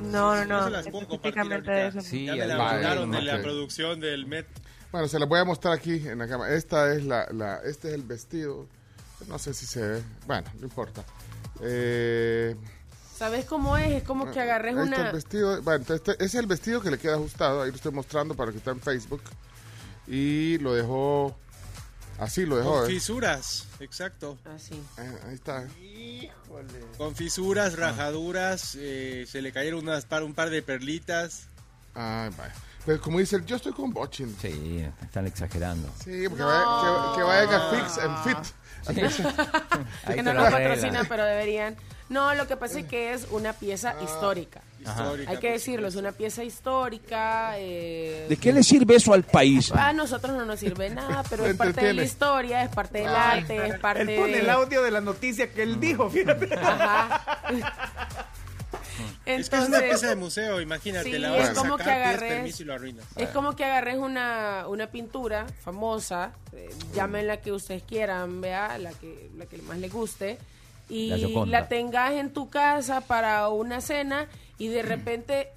[0.00, 0.64] No, no, No no.
[0.64, 1.98] se las puedo compartir Específicamente ahorita.
[1.98, 2.08] eso.
[2.08, 4.46] Sí, ya me la mandaron de la producción del Met.
[4.92, 6.54] Bueno, se las voy a mostrar aquí en la cámara.
[6.54, 8.66] Esta es la, la, este es el vestido.
[9.28, 10.02] No sé si se ve.
[10.26, 11.04] Bueno, no importa.
[11.62, 12.56] Eh,
[13.16, 13.90] ¿Sabes cómo es?
[13.92, 15.12] Es como que agarres Ahí está el una...
[15.12, 15.62] vestido.
[15.62, 17.62] Bueno, este es el vestido que le queda ajustado.
[17.62, 19.22] Ahí lo estoy mostrando para que está en Facebook.
[20.06, 21.36] Y lo dejó.
[22.18, 22.80] Así lo dejó.
[22.80, 22.94] Con ¿eh?
[22.94, 24.38] fisuras, exacto.
[24.44, 24.82] Así.
[24.96, 25.68] ahí está.
[26.98, 31.46] Con fisuras, rajaduras, eh, se le cayeron unas par, un par de perlitas.
[31.94, 32.54] Ay, vaya.
[32.86, 34.34] Pero como dice, el, yo estoy con Bochin.
[34.40, 35.88] Sí, están exagerando.
[36.02, 36.64] Sí, porque vaya,
[37.12, 38.38] que, que vayan a Fix and Fit.
[39.12, 39.22] Sí.
[40.14, 40.70] Que no lo nos arreglan.
[40.78, 41.76] patrocina, pero deberían.
[42.08, 44.60] No, lo que pasa es que es una pieza histórica.
[44.80, 47.52] Histórica, Hay que decirlo, es una pieza histórica.
[47.58, 49.70] eh, ¿De qué le sirve eso al país?
[49.70, 53.08] A nosotros no nos sirve nada, pero es parte de la historia, es parte del
[53.08, 53.32] Ah.
[53.32, 54.38] arte, es parte Él pone de...
[54.40, 56.48] el audio de la noticia que él dijo, fíjate.
[59.26, 61.10] es que es una Entonces- pieza de museo, imagínate.
[61.12, 63.04] Sí, la vas es a como sacar, que agarres- permiso y lo arruinas.
[63.16, 68.78] Es como que agarres una, una pintura famosa, eh, llamen la que ustedes quieran, vea,
[68.78, 70.38] la que, la que más les guste,
[70.88, 71.10] y
[71.46, 74.26] la, tengas en tu casa para una cena
[74.58, 75.50] y de repente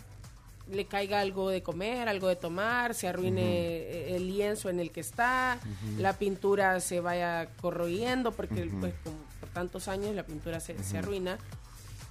[0.71, 4.91] le caiga algo de comer, algo de tomar, se arruine eh, el lienzo en el
[4.91, 5.57] que está,
[5.97, 10.99] la pintura se vaya corroyendo porque pues como por tantos años la pintura se, se
[10.99, 11.37] arruina.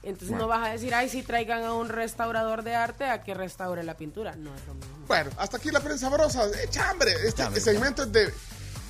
[0.03, 0.45] Entonces Bueno.
[0.45, 3.83] no vas a decir, ay, si traigan a un restaurador de arte a que restaure
[3.85, 4.35] la pintura.
[4.37, 4.97] No es lo mismo.
[5.07, 6.47] Bueno, hasta aquí la prensa sabrosa.
[6.47, 7.13] ¡Eh, chambre!
[7.25, 8.33] Este segmento es de.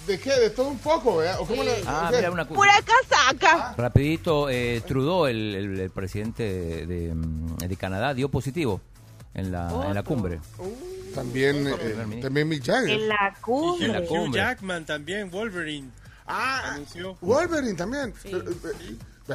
[0.06, 0.32] ¿De qué?
[0.32, 1.20] De todo un poco.
[1.38, 2.56] ¿O cómo le- Ah, mira, una cosa.
[2.58, 3.74] ¡Pura casaca!
[3.76, 8.80] Rapidito, eh, Trudeau, el, el- el presidente de, de, mm, de Canadá, dio positivo
[9.34, 10.40] en la, en la cumbre.
[11.14, 12.90] También, eh, también Mick Jagger.
[12.90, 13.86] En la cumbre.
[13.86, 14.40] En la Hugh cumbre.
[14.40, 15.90] Jackman también, Wolverine.
[16.26, 17.16] Ah, anunció.
[17.20, 18.14] Wolverine también.
[18.22, 18.72] Pero, eh, Vea,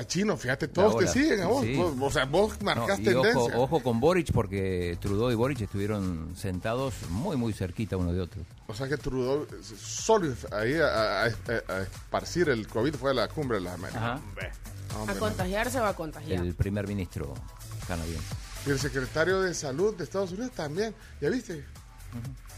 [0.05, 1.63] chino, fíjate, todos La te siguen a vos.
[1.63, 1.75] Sí.
[1.75, 3.39] Vos- O sea, vos No, marcas y tendencia.
[3.41, 8.21] ojo, ojo con Boric porque Trudeau y Boric estuvieron sentados muy muy cerquita uno de
[8.21, 8.41] otro.
[8.67, 13.11] O sea que Trudeau eh, solo ahí a, a- a- a esparcir el COVID fue
[13.11, 14.01] a la cumbre de las Américas.
[14.03, 14.21] Ajá.
[14.27, 14.51] Hombre,
[15.09, 15.19] A no.
[15.19, 16.43] contagiarse va a contagiar.
[16.45, 17.33] El primer ministro
[17.87, 18.23] canadiense.
[18.65, 20.93] Y el secretario de salud de Estados Unidos también.
[21.21, 21.63] ¿Ya viste?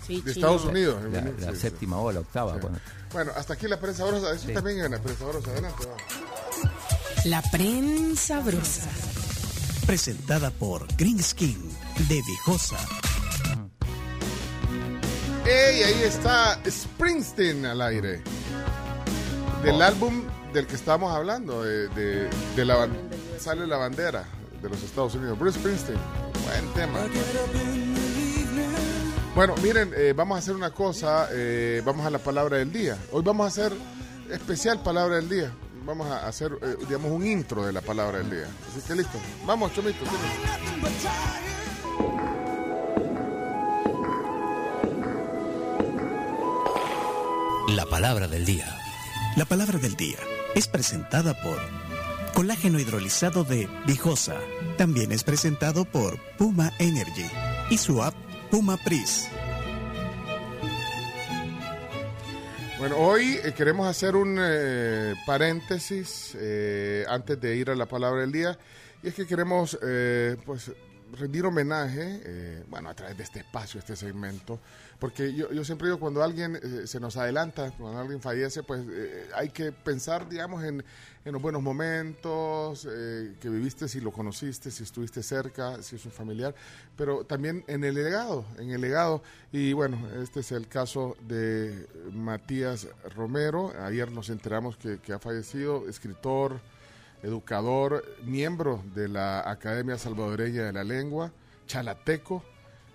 [0.05, 0.47] Sí, de chino.
[0.47, 1.03] Estados Unidos.
[1.11, 1.57] La, la sí.
[1.59, 2.59] séptima o la octava.
[2.59, 2.67] Sí.
[3.13, 4.33] Bueno, hasta aquí la prensa sabrosa.
[4.33, 4.53] Eso Sí.
[4.53, 5.51] también en la prensa sabrosa.
[5.51, 5.83] Adelante.
[7.25, 8.89] La prensa brosa.
[9.85, 11.57] Presentada por Green Skin
[12.07, 12.77] de Viejosa.
[15.45, 15.83] ¡Ey!
[15.83, 18.21] Ahí está Springsteen al aire.
[19.63, 21.63] Del álbum del que estábamos hablando.
[21.63, 22.97] De, de- de la, ban-
[23.39, 24.25] sale la bandera
[24.61, 25.37] de los Estados Unidos.
[25.37, 25.97] Bruce Springsteen.
[26.45, 26.99] Buen tema.
[29.35, 31.27] Bueno, miren, eh, vamos a hacer una cosa.
[31.31, 32.97] eh, vamos a la palabra del día.
[33.11, 33.73] Hoy vamos a hacer
[34.31, 35.51] especial palabra del día.
[35.85, 38.47] Vamos a hacer, eh, digamos, un intro de la palabra del día.
[38.69, 39.17] Así que listo.
[39.45, 39.99] Vamos, Chomito.
[39.99, 41.39] tienes.
[47.75, 48.65] La palabra del día.
[49.35, 50.17] La palabra del día
[50.55, 51.57] es presentada por
[52.33, 54.35] Colágeno hidrolizado de Viejosa.
[54.77, 57.29] También es presentado por Puma Energy
[57.69, 58.15] y su app
[58.49, 59.27] Puma Pris.
[62.79, 68.21] Bueno, hoy eh, queremos hacer un eh, paréntesis eh, antes de ir a la palabra
[68.21, 68.57] del día.
[69.03, 70.71] Y es que queremos, eh, pues,
[71.11, 74.61] rendir homenaje, eh, bueno, a través de este espacio, este segmento.
[74.99, 78.83] Porque yo, yo siempre digo, cuando alguien eh, se nos adelanta, cuando alguien fallece, pues
[78.89, 80.83] eh, hay que pensar, digamos, en,
[81.23, 86.05] en los buenos momentos eh, que viviste, si lo conociste, si estuviste cerca, si es
[86.05, 86.53] un familiar,
[86.97, 89.23] pero también en el legado, en el legado.
[89.53, 93.71] Y bueno, este es el caso de Matías Romero.
[93.81, 96.59] Ayer nos enteramos que, que ha fallecido, escritor,
[97.23, 101.31] educador, miembro de la Academia Salvadoreña de la Lengua,
[101.67, 102.43] chalateco.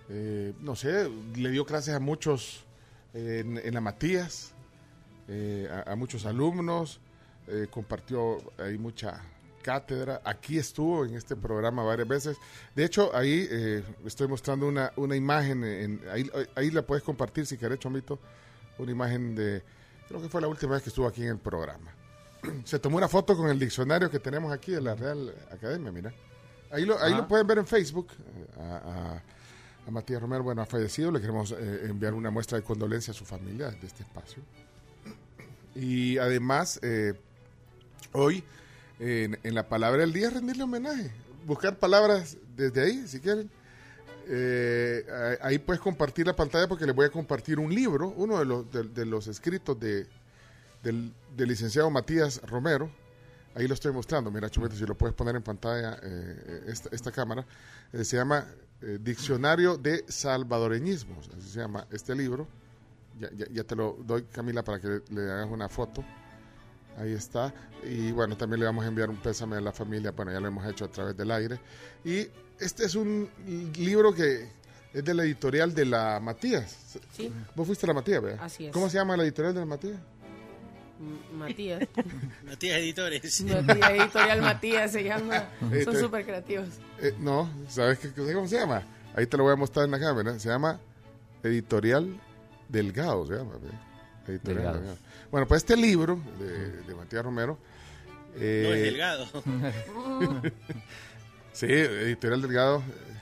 [0.09, 2.65] Eh, no sé, le dio clases a muchos
[3.13, 4.53] eh, en, en la Matías,
[5.27, 6.99] eh, a, a muchos alumnos,
[7.69, 9.21] compartió ahí mucha
[9.61, 10.19] cátedra.
[10.25, 12.37] Aquí estuvo en este programa varias veces.
[12.75, 17.45] De hecho, ahí eh, estoy mostrando una, una imagen, en, ahí, ahí la puedes compartir
[17.45, 18.19] si querés, Chomito,
[18.79, 19.61] una imagen de,
[20.07, 21.91] creo que fue la última vez que estuvo aquí en el programa.
[22.63, 26.13] Se tomó una foto con el diccionario que tenemos aquí de la Real Academia, mira.
[26.71, 27.17] Ahí lo, ahí Ah.
[27.17, 28.07] lo pueden ver en Facebook.
[28.59, 29.23] A, a-
[29.87, 31.11] a Matías Romero, bueno, ha fallecido.
[31.11, 34.41] Le queremos eh, enviar una muestra de condolencia a su familia de este espacio.
[35.75, 37.13] Y además, eh,
[38.13, 38.43] hoy,
[38.99, 41.11] en, la palabra del día, rendirle homenaje.
[41.45, 43.49] Buscar palabras desde ahí, si quieren.
[44.27, 49.05] Eh, ahí puedes compartir la pantalla porque les voy a compartir un libro, uno de
[49.05, 50.07] los, escritos de,
[50.81, 52.89] del, licenciado Matías Romero.
[53.53, 54.31] Ahí lo estoy mostrando.
[54.31, 55.99] Mira, Chumete, si lo puedes poner en pantalla,
[56.91, 57.45] esta, cámara.
[57.93, 58.45] Se llama
[58.81, 61.29] eh, Diccionario de Salvadoreñismos.
[61.37, 62.47] Así se llama este libro.
[63.19, 66.03] Ya, ya, ya te lo doy, Camila, para que le, le hagas una foto.
[66.97, 67.53] Ahí está.
[67.83, 70.11] Y bueno, también le vamos a enviar un pésame a la familia.
[70.11, 71.59] Bueno, ya lo hemos hecho a través del aire.
[72.03, 72.27] Y
[72.59, 73.29] este es un
[73.75, 74.49] libro que
[74.93, 76.97] es de la editorial de la Matías.
[77.11, 77.31] Sí.
[77.53, 78.39] Vos fuiste a la Matías, ¿verdad?
[78.41, 78.71] Así es.
[78.71, 79.99] ¿Cómo se llama la editorial de la Matías?
[81.33, 81.87] Matías.
[82.45, 83.41] Matías Editores.
[83.43, 85.49] Matías, Editorial Matías se llama.
[85.83, 86.67] Son súper creativos.
[87.01, 88.83] Eh, no, ¿sabes qué, cómo se llama?
[89.15, 90.37] Ahí te lo voy a mostrar en la cámara.
[90.39, 90.79] Se llama
[91.43, 92.19] Editorial
[92.69, 93.51] Delgado, se llama.
[94.27, 94.77] Editorial Delgado.
[94.79, 94.97] Delgado.
[95.31, 97.57] Bueno, pues este libro de, de Matías Romero.
[98.37, 99.27] eh, No es delgado.
[101.53, 102.77] sí, Editorial Delgado.
[102.79, 103.21] eh,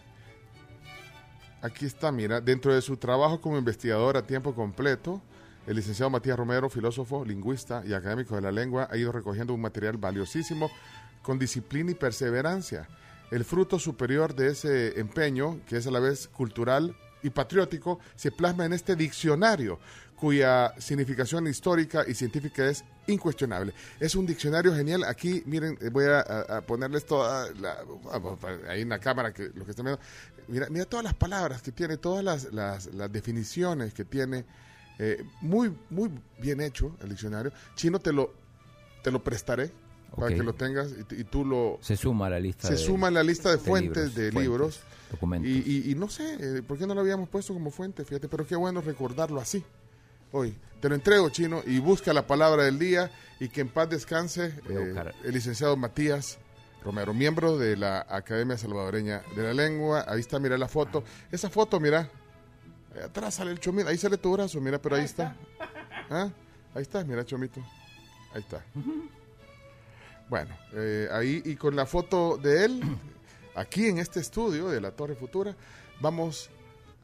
[1.62, 5.22] Aquí está, mira, dentro de su trabajo como investigador a tiempo completo,
[5.66, 9.62] el licenciado Matías Romero, filósofo, lingüista y académico de la lengua, ha ido recogiendo un
[9.62, 10.70] material valiosísimo
[11.22, 12.88] con disciplina y perseverancia.
[13.32, 18.32] El fruto superior de ese empeño, que es a la vez cultural y patriótico, se
[18.32, 19.80] plasma en este diccionario,
[20.18, 23.74] cuya significación histórica y científica es incuestionable.
[24.00, 25.04] Es un diccionario genial.
[25.06, 27.78] Aquí, miren, eh, voy a, ponerles toda la,
[28.70, 30.02] ahí en la cámara, que lo que están viendo.
[30.48, 34.46] Mira, mira todas las palabras que tiene, todas las definiciones que tiene.
[35.00, 37.52] Eh, muy, muy bien hecho el diccionario.
[37.76, 38.34] Chino, te lo,
[39.04, 39.72] te lo prestaré
[40.16, 41.80] para que lo tengas y, tú lo...
[41.82, 44.16] Se suma a la lista Se de- suma a la lista de, de fuentes libros,
[44.16, 44.80] de fuentes, libros.
[45.12, 45.50] documentos.
[45.50, 45.54] Y,
[45.88, 48.06] y- y no sé, eh, ¿por qué no lo habíamos puesto como fuente?
[48.06, 49.64] Fíjate, pero qué bueno recordarlo así.
[50.32, 53.90] Hoy, te lo entrego, Chino, y busca la palabra del día y que en paz
[53.90, 56.38] descanse eh, el licenciado Matías
[56.84, 60.06] Romero, miembro de la Academia Salvadoreña de la Lengua.
[60.08, 61.04] Ahí está, mira la foto.
[61.32, 62.10] Esa foto, mira.
[63.04, 65.36] Atrás sale el chomito, ahí sale tu brazo, mira, pero ahí está.
[66.10, 66.30] ¿Ah?
[66.76, 67.60] Ahí está, mira, chomito.
[68.34, 68.64] Ahí está.
[70.30, 72.82] Bueno, eh, ahí y con la foto de él,
[73.56, 75.56] aquí en este estudio de la Torre Futura,
[76.00, 76.50] vamos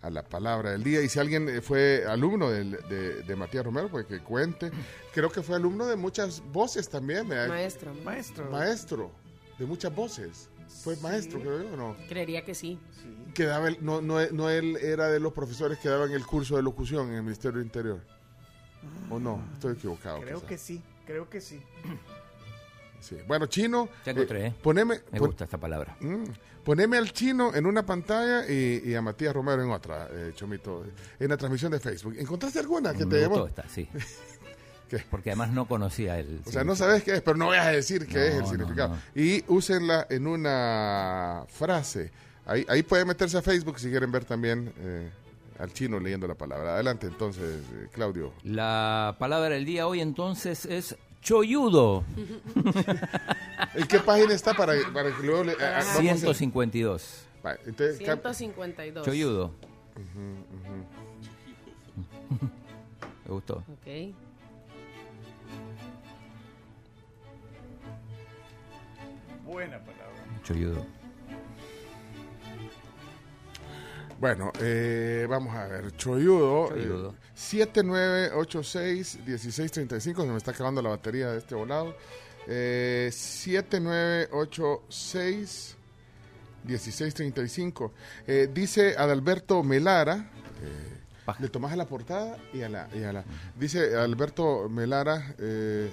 [0.02, 1.02] a la palabra del día.
[1.02, 4.72] Y si alguien eh, fue alumno de, de Matías Romero, pues que cuente.
[5.14, 7.28] Creo que fue alumno de muchas voces también.
[7.28, 7.94] Maestro.
[8.04, 8.50] Maestro.
[8.50, 9.12] Maestro
[9.60, 10.50] de muchas voces.
[10.84, 11.98] Fue maestro, creo yo, ¿o no?
[12.08, 12.80] Creería que sí.
[13.40, 16.58] Que daba el- no, no, no él era de los profesores que daban el curso
[16.58, 18.02] de locución en el Ministerio del Interior.
[19.10, 19.42] ¿O no?
[19.54, 20.20] Estoy equivocado.
[20.20, 20.48] Creo quizá.
[20.50, 21.62] que sí, creo que sí.
[23.00, 23.18] Sí.
[23.28, 23.88] Bueno, chino.
[24.06, 24.56] Ya encontré, ¿eh?
[24.62, 25.96] Poneme, Me pon- gusta esta palabra.
[26.02, 26.24] Mm.
[26.66, 30.84] Poneme al chino en una pantalla y, y a Matías Romero en otra, eh, Chomito,
[31.18, 32.16] en la transmisión de Facebook.
[32.18, 33.48] ¿Encontraste alguna que Me te gustó llamó?
[33.48, 33.88] esta, sí.
[34.90, 35.02] ¿Qué?
[35.10, 36.42] Porque además no conocía el.
[36.46, 38.42] O sea, no sabes qué es, pero no voy a decir qué No, es el
[38.42, 38.96] no, significado.
[38.96, 39.02] no.
[39.16, 42.12] Y úsenla en una frase.
[42.50, 45.12] Ahí, ahí pueden meterse a Facebook si quieren ver también eh,
[45.60, 46.74] al chino leyendo la palabra.
[46.74, 48.34] Adelante entonces, eh, Claudio.
[48.44, 52.04] La palabra del día hoy entonces es choyudo.
[53.76, 57.26] ¿En qué página está para, para que luego le, a- a- vamos a- 152.
[57.44, 59.06] Vale, entonces, cap- 152.
[59.06, 59.52] Choyudo.
[63.26, 63.58] Me gustó.
[63.58, 64.16] Ok.
[69.46, 70.42] Buena palabra.
[70.44, 70.86] Choyudo.
[74.20, 75.96] Bueno, eh, vamos a ver.
[75.96, 76.70] Choyudo.
[76.70, 77.12] Choyudo.
[77.12, 80.24] eh, 7986-1635.
[80.24, 81.96] Se me está acabando la batería de este volado.
[82.48, 83.10] Eh,
[86.66, 87.92] 7986-1635.
[88.28, 90.30] Eh, dice Adalberto Melara.
[90.62, 90.96] eh,
[91.40, 92.90] le tomas a la portada y a la.
[92.94, 93.24] y a la-
[93.58, 95.36] dice Alberto Melara.
[95.38, 95.90] eh,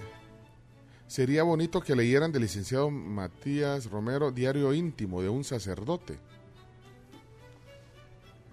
[1.07, 6.19] sería bonito que leyeran del licenciado Matías Romero, Diario Íntimo de un sacerdote.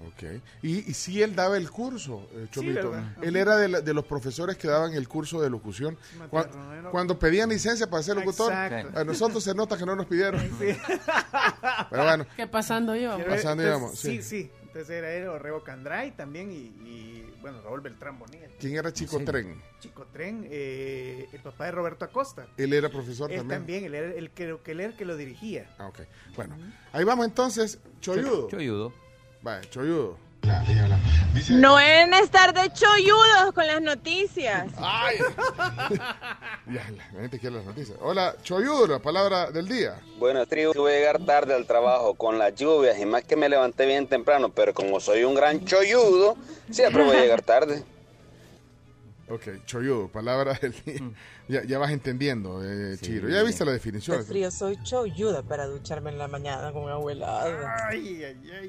[0.07, 0.41] Ok.
[0.61, 2.93] Y, y sí, él daba el curso, eh, Chomito.
[3.21, 5.97] él era de, la- de los profesores que daban el curso de locución.
[6.91, 8.99] Cuando pedían licencia para ser locutor, Exacto.
[8.99, 10.41] a nosotros se nota que no nos pidieron.
[11.89, 13.15] Pero bueno, ¿Qué pasando yo?
[13.15, 14.21] Quiero- Pasando entonces, íbamos, sí.
[14.21, 14.43] sí.
[14.43, 18.47] sí, Entonces era él o Rebo Candray también y, y, bueno, Raúl Beltrán Bonilla.
[18.59, 19.25] ¿quién era Chico Sí.
[19.25, 19.61] Tren?
[19.79, 22.47] Chico Tren, eh, el papá de Roberto Acosta.
[22.57, 23.59] Él era profesor Él también.
[23.59, 25.73] también, él era el, que él era el que lo dirigía.
[25.77, 25.99] Ah, ok.
[26.35, 26.55] Bueno,
[26.93, 27.79] ahí vamos entonces.
[28.01, 28.47] Choyudo.
[28.49, 28.93] Choyudo.
[29.43, 30.17] Vale, Choyudo.
[31.49, 34.71] No deben estar de cholludos con las noticias.
[34.77, 35.17] ¡Ay!
[36.67, 37.97] ya, la gente quiere las noticias.
[38.01, 39.99] Hola, Choyudo, la palabra del día.
[40.17, 43.49] Bueno, tribu, voy a llegar tarde al trabajo con las lluvias y más que me
[43.49, 46.37] levanté bien temprano, pero como soy un gran cholludo,
[46.69, 47.83] siempre voy a llegar tarde.
[49.29, 51.01] Ok, Choyudo, palabra del día.
[51.47, 53.27] Ya, ya vas entendiendo, eh, Chiro.
[53.27, 54.17] Ya viste la definición.
[54.17, 57.45] De frío soy choyuda para ducharme en la mañana con abuela.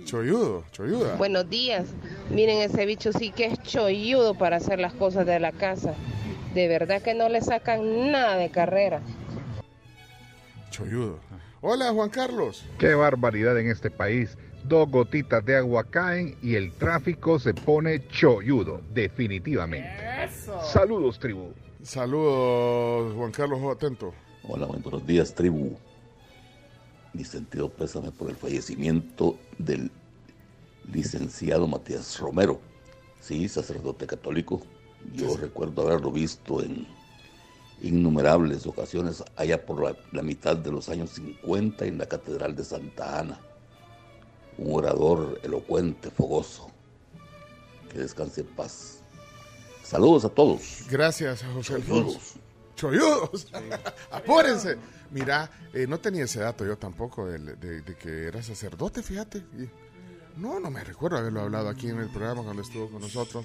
[0.05, 1.15] Choyudo, Choyuda.
[1.15, 1.87] Buenos días.
[2.31, 5.95] Miren, ese bicho sí que es cholludo para hacer las cosas de la casa.
[6.53, 9.01] De verdad que no le sacan nada de carrera.
[10.71, 11.21] Choyudo.
[11.61, 12.65] Hola, Juan Carlos.
[12.79, 14.37] Qué barbaridad en este país.
[14.65, 20.29] Dos gotitas de agua caen y el tráfico se pone cholludo, definitivamente.
[20.73, 21.53] Saludos, tribu.
[21.85, 24.15] Saludos, Juan Carlos, atento.
[24.49, 25.77] Hola, buenos días, tribu.
[27.13, 29.91] Mi sentido pésame por el fallecimiento del
[30.91, 32.59] licenciado Matías Romero.
[33.21, 34.63] Sí, sacerdote católico.
[35.13, 36.87] Yo recuerdo haberlo visto en
[37.83, 42.65] innumerables ocasiones allá por la, la mitad de los años 50 en la Catedral de
[42.65, 43.41] Santa Ana.
[44.57, 46.71] Un orador elocuente, fogoso.
[47.93, 48.94] Que descanse en paz.
[49.85, 50.61] Saludos a todos.
[50.91, 52.19] Gracias, José Alfonso.
[52.75, 53.47] Cholludos.
[54.11, 54.77] Apúrense.
[55.11, 59.39] Mira, eh, no tenía ese dato yo tampoco de, de- de que era sacerdote, fíjate.
[59.39, 59.71] Y-
[60.41, 63.45] no, no me recuerdo haberlo hablado aquí en el programa cuando estuvo con nosotros.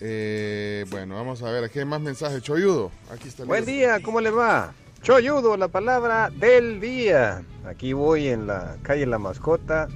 [0.00, 2.42] Eh, bueno, vamos a ver, aquí hay más mensajes.
[2.42, 3.76] Choyudo, aquí está el Buen libro.
[3.96, 4.72] día, ¿cómo les va?
[5.02, 7.44] Choyudo, la palabra del día.
[7.66, 9.88] Aquí voy en la calle La Mascota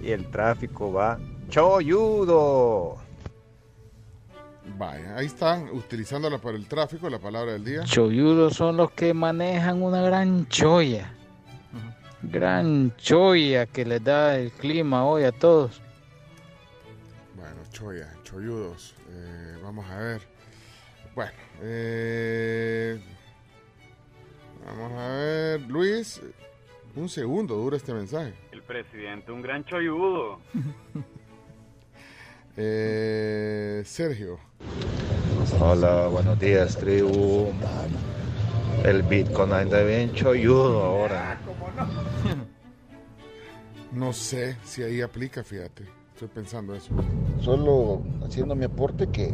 [0.00, 1.18] y el tráfico va
[1.50, 2.96] choyudo.
[4.76, 7.84] Vaya, ahí están, utilizándola para el tráfico, la palabra del día.
[7.84, 11.12] Cholludos son los que manejan una gran cholla.
[12.22, 15.80] Gran cholla que les da el clima hoy a todos.
[17.34, 18.94] Bueno, choya, choyudos.
[19.10, 20.20] Eh, vamos a ver.
[21.14, 23.00] Bueno, eh,
[24.66, 25.60] vamos a ver.
[25.62, 26.20] Luis,
[26.94, 28.34] un segundo dura este mensaje.
[28.52, 30.40] El presidente, un gran cholludo.
[32.56, 34.38] Eh, Sergio.
[35.60, 37.48] Hola, buenos días, tribu.
[38.84, 41.38] El Bitcoin anda bien choyudo ahora.
[43.92, 45.84] No sé si ahí aplica, fíjate.
[46.14, 46.90] Estoy pensando eso.
[47.40, 49.32] Solo haciendo mi aporte que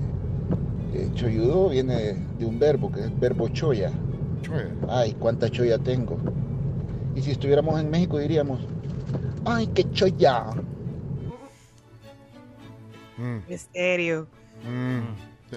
[0.94, 3.90] eh, cholludo viene de un verbo, que es el verbo choya.
[4.42, 4.70] Choya.
[4.88, 6.16] Ay, cuánta choya tengo.
[7.14, 8.60] Y si estuviéramos en México diríamos,
[9.44, 10.46] ay, qué choya.
[13.48, 14.26] Misterio.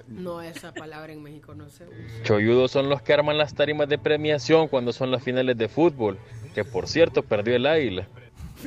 [0.07, 2.23] No, esa palabra en México no se usa.
[2.23, 6.19] Cholludos son los que arman las tarimas de premiación cuando son las finales de fútbol,
[6.53, 8.07] que por cierto perdió el águila.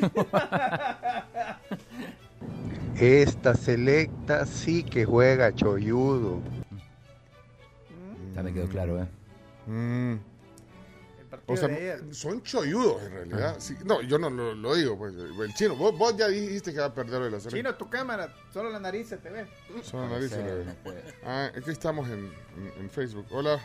[3.01, 6.41] Esta selecta sí que juega cholludo.
[8.35, 9.07] Ya me quedó claro, ¿eh?
[9.67, 10.32] Mm.
[11.47, 11.69] O sea,
[12.11, 13.57] son cholludos en realidad.
[13.59, 15.15] Sí, no, yo no lo, lo digo, pues.
[15.15, 17.55] El chino, vos, vos ya dijiste que va a perder la selección.
[17.55, 19.47] Chino, tu cámara, solo la nariz se te ve.
[19.83, 20.65] Solo nariz se le ve.
[21.25, 23.27] Ah, aquí estamos en, en- en Facebook.
[23.31, 23.59] Hola.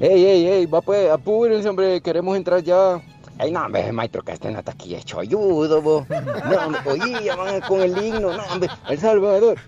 [0.00, 3.00] Ey, ey, ey, va pues, apúrense, hombre, queremos entrar ya.
[3.38, 6.08] Ey, no, hombre, maestro, que está en la taquilla hecho ayudo, vos.
[6.08, 9.58] No, hombre, oye, ya van con el himno, no, hombre, El Salvador.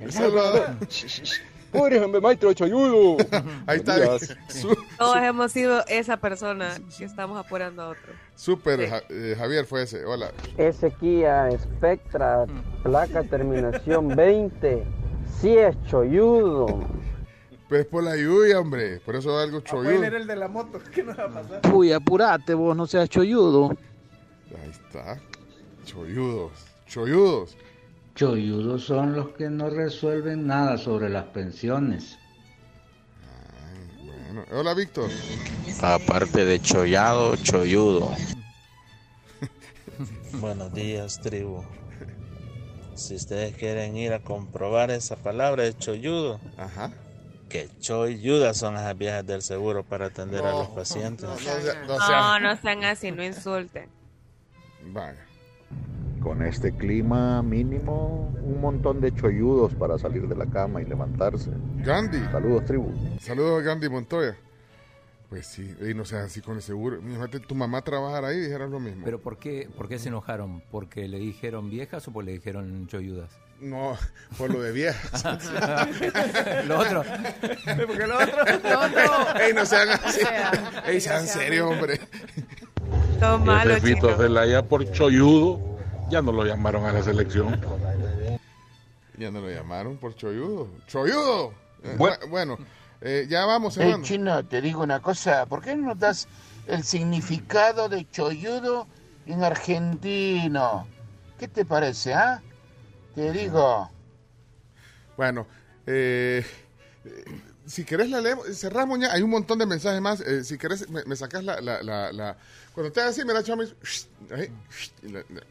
[0.00, 0.76] El Salvador.
[1.74, 3.16] Hombre, maestro, hecho ayudo.
[3.66, 3.96] Ahí está.
[4.98, 8.12] Todos hemos sido esa persona que estamos apurando a otro.
[8.34, 10.04] Super Ja- eh, Javier fue ese.
[10.04, 10.32] Hola.
[10.56, 12.46] Ese Kia Spectra,
[12.82, 14.84] placa terminación 20,
[15.40, 16.84] sí es cholludo.
[17.68, 19.00] Pero es por la lluvia, hombre.
[19.00, 20.00] Por eso algo Puede cholludo.
[20.00, 21.60] leer el de la moto, ¿qué nos va a pasar?
[21.74, 23.70] Uy, apurate vos, no seas cholludo.
[24.62, 25.18] Ahí está.
[25.84, 26.52] Cholludos.
[26.86, 27.56] Cholludos.
[28.14, 32.16] Cholludos son los que no resuelven nada sobre las pensiones.
[34.04, 35.10] Bueno, hola, Víctor.
[35.82, 38.14] Aparte de chollado, cholludo.
[40.34, 41.64] Buenos días, tribu.
[42.94, 46.40] Si ustedes quieren ir a comprobar esa palabra de cholludo,
[47.48, 51.28] que cholludas son las viejas del seguro para atender a los pacientes.
[51.88, 53.88] No, no sean así, no insulten.
[54.84, 55.26] Vaya.
[56.24, 61.50] Con este clima mínimo, un montón de cholludos para salir de la cama y levantarse.
[61.84, 62.18] Gandhi.
[62.32, 62.90] Saludos, tribu.
[63.20, 64.34] Saludos a Gandhi Montoya.
[65.28, 66.96] Pues sí, y no seas así con el seguro.
[66.96, 69.04] Imagínate tu mamá trabajar ahí y dijeras lo mismo.
[69.04, 70.62] ¿Pero por qué, por qué se enojaron?
[70.70, 73.30] ¿Porque le dijeron viejas o porque le dijeron cholludas?
[73.60, 73.96] No,
[74.38, 75.24] por lo de viejas.
[76.66, 77.04] lo otro.
[77.86, 78.44] Porque lo otro.
[78.62, 79.40] Lo otro.
[79.40, 80.20] Ey, no sean así.
[80.86, 82.00] Ey, sean serios, hombre.
[83.20, 84.16] Todo malo, chino.
[84.16, 85.73] de la ya por cholludo,
[86.10, 87.60] ya no lo llamaron a la selección.
[89.16, 90.68] Ya no lo llamaron por cholludo.
[90.86, 91.52] ¡Cholludo!
[91.82, 92.16] Eh, Bueno.
[92.28, 92.58] Bueno,
[93.00, 94.04] eh, ya vamos, Hey, hermano.
[94.04, 96.28] chino, te digo una cosa, ¿por qué no nos das
[96.66, 98.86] el significado de cholludo
[99.26, 100.86] en argentino?
[101.38, 102.40] ¿Qué te parece, ah?
[103.14, 103.90] Te digo.
[105.16, 105.46] Bueno,
[105.86, 106.44] eh,
[107.66, 110.20] si querés la leemos, cerramos ya, hay un montón de mensajes más.
[110.20, 112.36] eh, si querés, me, me sacas la, la, la, la-
[112.74, 113.76] Cuando te hagas así, me la echamos
[114.34, 114.50] ahí,
[115.02, 115.42] y la- la-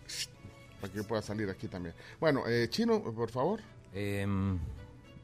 [0.83, 1.95] para que yo pueda salir aquí también.
[2.19, 3.61] Bueno, eh, Chino, por favor.
[3.93, 4.59] Em,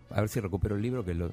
[0.09, 1.29] a ver si recupero el libro que lo...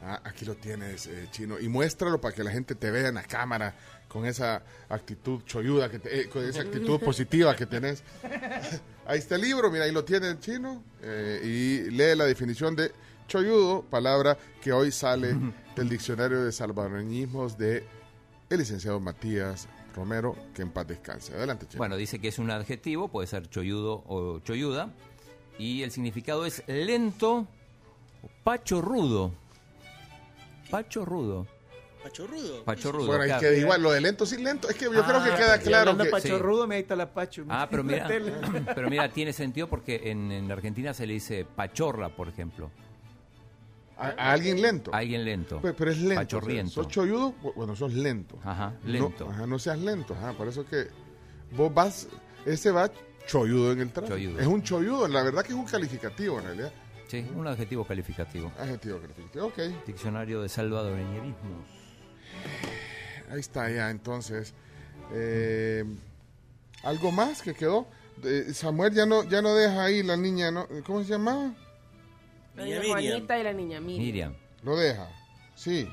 [0.00, 1.60] Ah, aquí lo tienes, eh, Chino.
[1.60, 3.74] Y muéstralo para que la gente te vea en la cámara
[4.08, 8.02] con esa actitud cholluda, que te- eh, con esa actitud positiva que tenés.
[9.06, 10.82] Ahí está el libro, mira, ahí lo tiene el Chino.
[11.02, 12.92] eh, y lee la definición de
[13.28, 15.36] cholludo, palabra que hoy sale
[15.76, 17.84] del diccionario de salvadoreñismos de
[18.48, 21.34] el licenciado Matías Romero, que en paz descanse.
[21.34, 21.78] Adelante, Chino.
[21.78, 24.90] Bueno, dice que es un adjetivo, puede ser cholludo o cholluda,
[25.58, 27.46] y el significado es lento,
[28.44, 29.32] pachorrudo.
[30.70, 31.46] Pachorrudo.
[32.02, 32.64] Pachorrudo.
[32.64, 33.06] Pachorrudo.
[33.06, 33.46] Bueno, claro.
[33.46, 35.96] es que igual lo de lento sí lento, es que yo creo que queda claro
[35.98, 37.44] que pachorrudo, me la pacho.
[37.48, 38.08] Ah, pero mira,
[38.74, 42.70] pero mira, tiene sentido porque en, en Argentina se le dice pachorra, por ejemplo.
[44.00, 44.94] A, a alguien lento.
[44.94, 45.58] A alguien lento.
[45.62, 46.14] Pero, pero es lento.
[46.16, 46.72] Pachorriento.
[46.72, 47.32] ¿Sos cholludo?
[47.54, 48.38] Bueno, sos lento.
[48.44, 49.28] Ajá, No, lento.
[49.30, 50.14] ajá, no seas lento.
[50.14, 50.86] Ajá, por eso que
[51.56, 52.08] vos vas,
[52.46, 52.90] ese va
[53.26, 54.16] cholludo en el tráfico.
[54.16, 54.40] Cholludo.
[54.40, 56.72] Es un cholludo, la verdad que es un calificativo en realidad.
[57.08, 58.52] Sí, un adjetivo calificativo.
[58.58, 59.58] Adjetivo calificativo, ok.
[59.86, 61.66] Diccionario de salvadoreñerismos.
[63.30, 64.54] Ahí está ya, entonces.
[65.12, 65.84] Eh,
[66.84, 67.86] ¿Algo más que quedó?
[68.22, 70.66] Eh, Samuel ya no, ya no deja ahí la niña, ¿no?
[70.86, 71.52] ¿cómo se llamaba?
[72.60, 74.04] La niña Juanita y la niña Miriam.
[74.04, 74.34] Miriam.
[74.62, 75.08] Lo deja,
[75.54, 75.88] sí.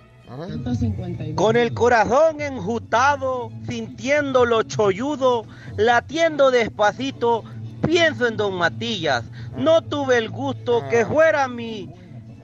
[1.36, 5.46] Con el corazón enjutado, sintiendo lo cholludo,
[5.78, 7.46] latiendo despacito,
[7.86, 9.24] pienso en don Matías.
[9.56, 11.90] No tuve el gusto que fuera mi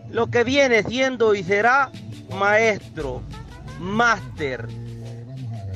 [0.09, 1.91] lo que viene siendo y será
[2.37, 3.21] maestro,
[3.81, 4.65] máster.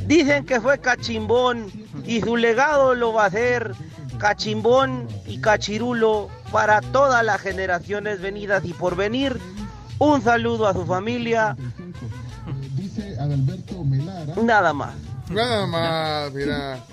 [0.06, 1.70] Dicen que fue cachimbón
[2.06, 3.74] y su legado lo va a ser
[4.18, 9.38] cachimbón y cachirulo para todas las generaciones venidas y por venir.
[10.00, 11.58] Un saludo a su familia.
[14.44, 14.94] Nada más.
[15.30, 16.84] Nada más, mira.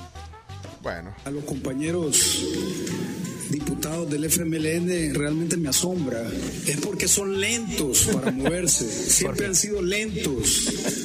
[0.82, 1.14] Bueno.
[1.24, 2.42] A los compañeros
[3.50, 6.22] diputados del FMLN realmente me asombra.
[6.66, 8.86] Es porque son lentos para moverse.
[9.10, 10.48] Siempre han sido lentos.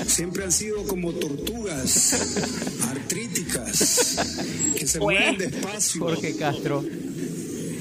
[0.08, 2.14] Siempre han sido como tortugas
[2.90, 4.18] artríticas
[4.76, 6.02] que se mueven despacio.
[6.02, 6.84] Jorge Castro.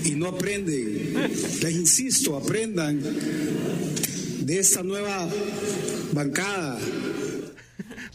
[0.04, 1.14] Y no aprenden.
[1.62, 3.00] Les insisto, aprendan
[4.40, 5.28] de esta nueva
[6.12, 6.78] bancada.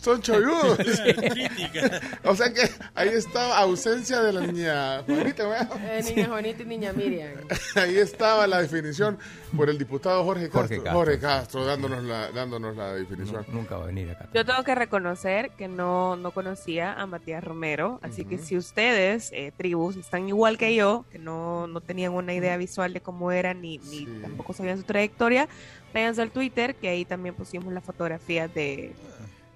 [0.04, 0.78] Son cholludos.
[2.26, 5.48] o sea que ahí estaba ausencia de la niña Juanita.
[5.48, 5.70] ¿verdad?
[5.82, 7.32] Eh, niña Juanita y niña Miriam.
[7.76, 9.18] Ahí estaba la definición
[9.56, 10.60] por el diputado Jorge Castro.
[10.60, 10.94] Jorge Castro.
[10.94, 13.46] Jorge Castro dándonos la, dándonos la definición.
[13.54, 14.28] Nunca va a venir acá.
[14.34, 19.32] Yo tengo que reconocer que no, no conocía a Matías Romero, así que si ustedes,
[19.32, 23.32] eh, tribus, están igual que yo, que no, no tenían una idea visual de cómo
[23.32, 25.48] era ni, ni tampoco sabían su trayectoria,
[25.94, 28.94] váyanse al Twitter, que ahí también pusimos las fotografías de,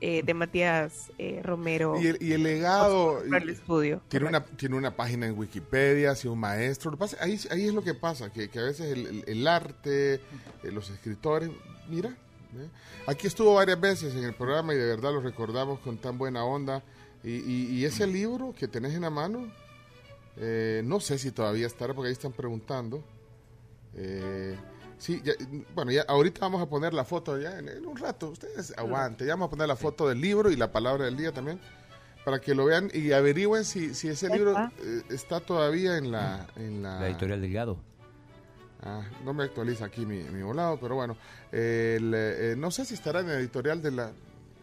[0.02, 2.00] eh, de Matías eh, Romero.
[2.02, 4.02] Y el, y el legado Para el estudio.
[4.10, 6.92] tiene una, tiene una página en Wikipedia, ha sido un maestro.
[6.92, 9.48] Lo pasa- ahí, ahí es lo que pasa, que, que a veces el, el- el
[9.48, 10.20] arte, eh,
[10.72, 11.50] los escritores,
[11.90, 12.70] mira, ¿eh?
[13.08, 16.44] aquí estuvo varias veces en el programa y de verdad lo recordamos con tan buena
[16.46, 16.84] onda.
[17.24, 19.52] Y, y- y ese libro que tenés en la mano,
[20.84, 23.04] no sé si todavía estará, porque ahí están preguntando.
[23.96, 24.56] Eh,
[24.98, 25.34] sí, ya-
[25.76, 28.30] bueno, ya ahorita vamos a poner la foto ya en, en un rato.
[28.30, 31.32] Ustedes aguanten, ya vamos a poner la foto del libro y la palabra del día
[31.32, 31.60] también
[32.26, 34.72] para que lo vean y averigüen si, si ese libro está.
[34.84, 37.78] eh, está todavía en la, en la, La editorial Delgado.
[38.84, 41.18] Ah, no me actualiza aquí mi, mi volado, pero bueno,
[41.52, 44.12] el, eh, no sé si estará en la editorial de la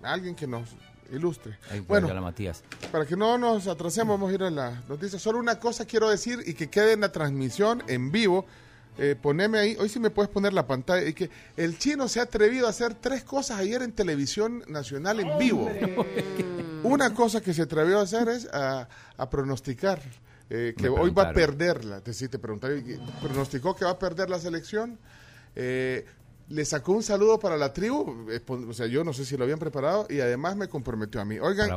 [0.03, 0.69] alguien que nos
[1.11, 1.59] ilustre.
[1.71, 2.63] Ahí Bueno, bueno, Matías.
[2.93, 5.21] para que no nos atrasemos, vamos a ir a las noticias.
[5.21, 8.47] Solo una cosa quiero decir y que quede en la transmisión en vivo.
[8.97, 11.07] Eh, poneme ahí, hoy sí me puedes poner la pantalla.
[11.09, 15.21] Y que el chino se ha atrevido a hacer tres cosas ayer en televisión nacional
[15.21, 15.71] en vivo.
[16.83, 20.01] Una cosa que se atrevió a hacer es a, a pronosticar
[20.51, 22.01] eh, que hoy va a perderla.
[22.01, 22.85] Te, sí, te preguntaron,
[23.21, 24.99] pronosticó que va a perder la selección.
[25.57, 26.05] Eh,
[26.49, 29.45] le sacó un saludo para la tribu, eh, o sea, yo no sé si lo
[29.45, 31.39] habían preparado y además me comprometió a mí.
[31.39, 31.71] Oigan.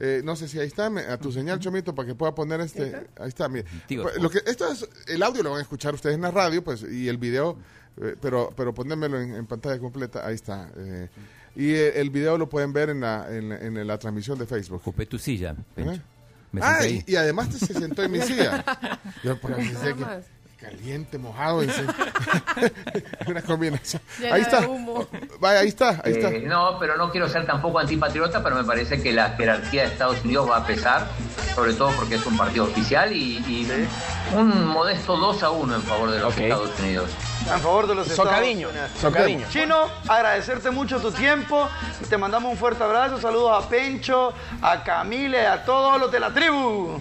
[0.00, 2.60] Eh, no sé si ahí está, me- a tu señal, Chomito, para que pueda poner
[2.60, 2.94] este.
[3.18, 3.64] Ahí está, mire.
[3.88, 6.62] Pues, lo que, esto es, el audio lo van a escuchar ustedes en la radio,
[6.62, 7.56] pues, y el video,
[8.00, 10.70] eh, pero, pero ponémelo en, en pantalla completa, ahí está.
[10.76, 11.08] eh,
[11.56, 14.76] y el video lo pueden ver en la, en, la- en la transmisión de Facebook.
[14.80, 15.56] Ocupé tu silla.
[15.76, 16.00] ¿Eh?
[16.52, 17.04] Me Ah, senté y, ahí.
[17.08, 18.64] y además te se sentó en mi silla.
[19.24, 19.50] Yo por
[20.68, 21.60] caliente, mojado.
[21.60, 21.82] dice.
[23.26, 24.02] Una combinación.
[24.18, 24.68] Llena Ahí está.
[25.40, 26.28] Vaya, ahí está, ahí está.
[26.30, 29.88] Eh, no, pero no quiero ser tampoco antipatriota, pero me parece que la jerarquía de
[29.88, 31.06] Estados Unidos va a pesar,
[31.54, 33.68] sobre todo porque es un partido oficial y, y
[34.34, 37.10] un modesto 2 a 1 en favor de los Estados Unidos.
[37.46, 39.00] A favor de los Socadiño, Estados Unidos.
[39.00, 39.46] socadiño.
[39.50, 41.68] Chino, agradecerte mucho tu tiempo.
[42.08, 43.18] Te mandamos un fuerte abrazo.
[43.20, 47.00] Saludos a Pencho, a Camile, a todos los de la tribu.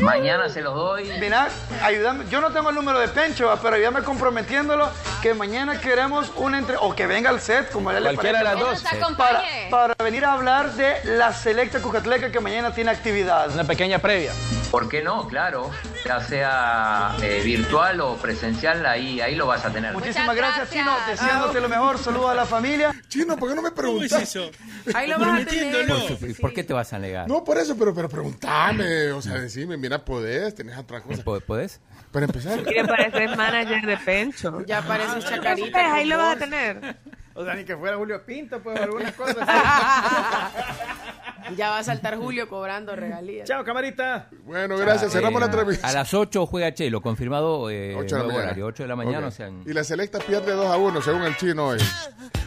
[0.00, 1.10] Mañana se los doy.
[1.20, 1.48] Mira,
[1.82, 2.24] ayúdame.
[2.30, 4.88] Yo no tengo el número de Pencho, pero ayúdame comprometiéndolo
[5.22, 8.38] que mañana queremos un entre o que venga al set, como a él le Cualquiera
[8.38, 8.84] de las dos.
[9.16, 13.50] Para, para venir a hablar de la selecta Cujatleca que mañana tiene actividad.
[13.52, 14.32] Una pequeña previa.
[14.70, 15.26] ¿Por qué no?
[15.28, 15.70] Claro,
[16.04, 19.92] ya sea eh, virtual o presencial, ahí, ahí lo vas a tener.
[19.92, 20.92] Muchísimas gracias, Chino.
[21.08, 21.98] Deseándote lo mejor.
[21.98, 22.92] Saludos a la familia.
[23.08, 24.22] Chino, ¿por qué no me preguntas?
[24.22, 24.50] eso?
[24.94, 25.86] Ahí lo vas a tener.
[25.86, 27.28] ¿Por, qué- por qué te vas a negar?
[27.28, 29.10] No, por eso, pero, pero preguntame.
[29.12, 31.22] O sea, decime, mira, podés, tenés otra cosa.
[31.22, 31.80] ¿Po- ¿Podés?
[32.12, 32.62] Para empezar.
[32.62, 34.64] Quiere parecer manager de Pencho.
[34.66, 35.52] Ya parece No te chacarita.
[35.54, 36.96] preocupes, ahí lo vas a tener.
[37.34, 39.36] O sea, ni que fuera Julio Pinto, pues, algunas cosas.
[41.56, 43.46] Ya va a saltar Julio cobrando regalías.
[43.48, 44.28] Chao, camarita.
[44.44, 45.12] Bueno, gracias.
[45.12, 45.86] Cerramos la Eh, transmisión.
[45.86, 48.44] A las 8 juega Chelo, confirmado eh, Ocho de la mañana.
[48.46, 49.18] horario, 8 de la mañana.
[49.26, 49.26] Ok.
[49.26, 51.78] o sea, en- Y la selecta pierde 2 a 1, según el chino hoy.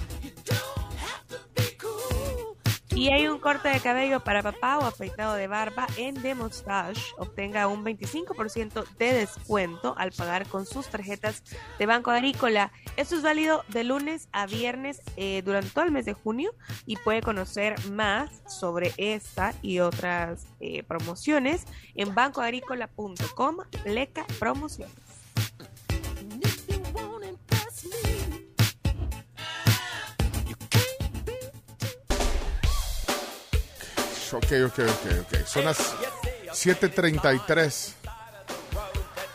[2.97, 7.03] Y hay un corte de cabello para papá o afeitado de barba en Mustache.
[7.19, 11.43] Obtenga un 25% de descuento al pagar con sus tarjetas
[11.79, 12.73] de Banco Agrícola.
[12.97, 16.55] Esto es válido de lunes a viernes eh, durante todo el mes de junio
[16.87, 21.67] y puede conocer más sobre esta y otras eh, promociones
[21.97, 25.06] en bancoagrícola.com, pleca promociones.
[34.33, 35.47] Ok, ok, ok, ok.
[35.47, 35.79] Son las
[36.53, 37.93] 7.33.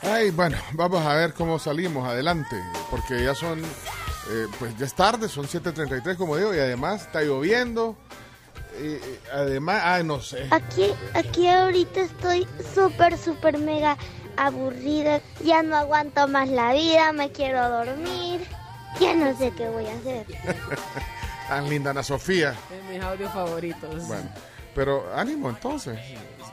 [0.03, 2.55] Ay, bueno, vamos a ver cómo salimos adelante,
[2.89, 7.21] porque ya son, eh, pues ya es tarde, son 7.33 como digo, y además está
[7.21, 7.95] lloviendo.
[8.81, 8.97] Y,
[9.31, 10.47] además, ay, no sé.
[10.49, 13.97] Aquí, aquí ahorita estoy súper, súper mega
[14.37, 15.21] aburrida.
[15.43, 18.41] Ya no aguanto más la vida, me quiero dormir.
[18.99, 20.25] Ya no sé qué voy a hacer.
[21.47, 22.55] Tan linda Ana Sofía.
[22.69, 24.07] De mis audios favoritos.
[24.07, 24.29] Bueno,
[24.75, 25.99] pero ánimo entonces.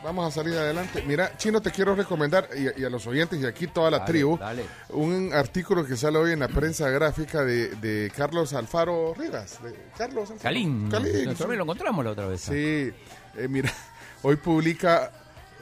[0.05, 1.03] Vamos a salir adelante.
[1.05, 4.13] Mira, Chino, te quiero recomendar, y, y a los oyentes y aquí toda la Dale,
[4.13, 4.65] tribu, dale.
[4.91, 9.61] un artículo que sale hoy en la prensa gráfica de, de Carlos Alfaro Rivas.
[9.61, 10.41] De Carlos Alfaro.
[10.41, 12.41] Calín, Calín, nosotros lo encontramos la otra vez.
[12.43, 12.53] Sí,
[13.37, 13.73] eh, mira,
[14.23, 15.11] hoy publica,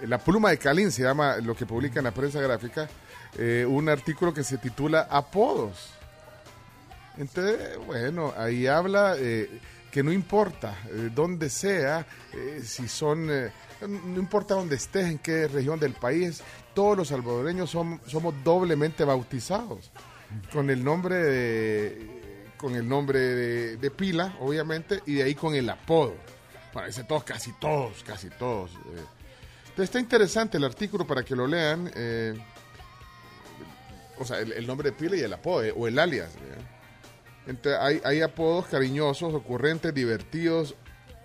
[0.02, 2.88] la pluma de Calín se llama lo que publica en la prensa gráfica,
[3.38, 5.92] eh, un artículo que se titula Apodos.
[7.16, 9.48] Entonces, bueno, ahí habla eh,
[9.96, 13.50] que no importa eh, dónde sea, eh, si son, eh,
[13.80, 16.42] no importa dónde estés, en qué región del país,
[16.74, 19.90] todos los salvadoreños som- somos doblemente bautizados
[20.52, 23.18] con el nombre de, con el nombre
[23.78, 26.12] de, pila, obviamente, y de ahí con el apodo.
[26.86, 28.72] Dice todos, casi todos, casi todos.
[28.72, 29.02] eh.
[29.62, 31.90] Entonces está interesante el artículo para que lo lean.
[34.18, 36.32] o sea, el, nombre de pila y el apodo, o el alias.
[37.46, 40.74] Entonces, hay, hay apodos cariñosos, ocurrentes, divertidos,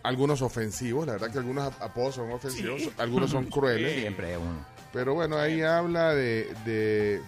[0.03, 1.05] algunos ofensivos.
[1.07, 2.91] La verdad que algunos ap- apodos son ofensivos, Sí.
[2.97, 3.99] algunos son crueles.
[3.99, 4.65] Siempre hay uno.
[4.93, 7.21] Pero bueno, ahí habla de, de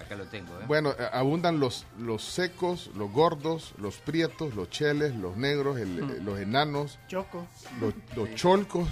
[0.00, 0.64] Acá lo tengo, ¿eh?
[0.66, 6.18] bueno, abundan los, los secos, los gordos, los prietos, los cheles, los negros, el- eh,
[6.22, 7.46] los enanos, Choco.
[7.80, 8.88] los, los cholcos,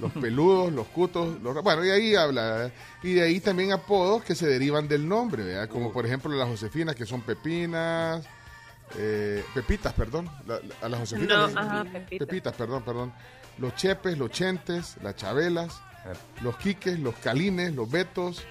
[0.00, 2.66] los peludos, los cutos, los, bueno, y ahí habla.
[2.66, 2.72] ¿eh?
[3.02, 5.68] Y de ahí también apodos que se derivan del nombre, ¿verdad?
[5.68, 8.24] como por ejemplo las Josefinas, que son Pepinas,
[8.98, 11.52] eh, Pepitas, perdón, la- la- a las Josefinas.
[11.54, 12.26] No, ajá, Pepita.
[12.26, 13.12] Pepitas, perdón, perdón.
[13.58, 15.80] Los Chepes, los Chentes, las Chabelas,
[16.42, 18.42] los Quiques, los Calines, los Betos,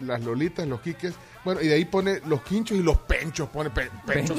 [0.00, 1.14] las Lolitas, los Quiques.
[1.44, 4.34] Bueno, y de ahí pone los Quinchos y los Penchos, pone pe- Pencho.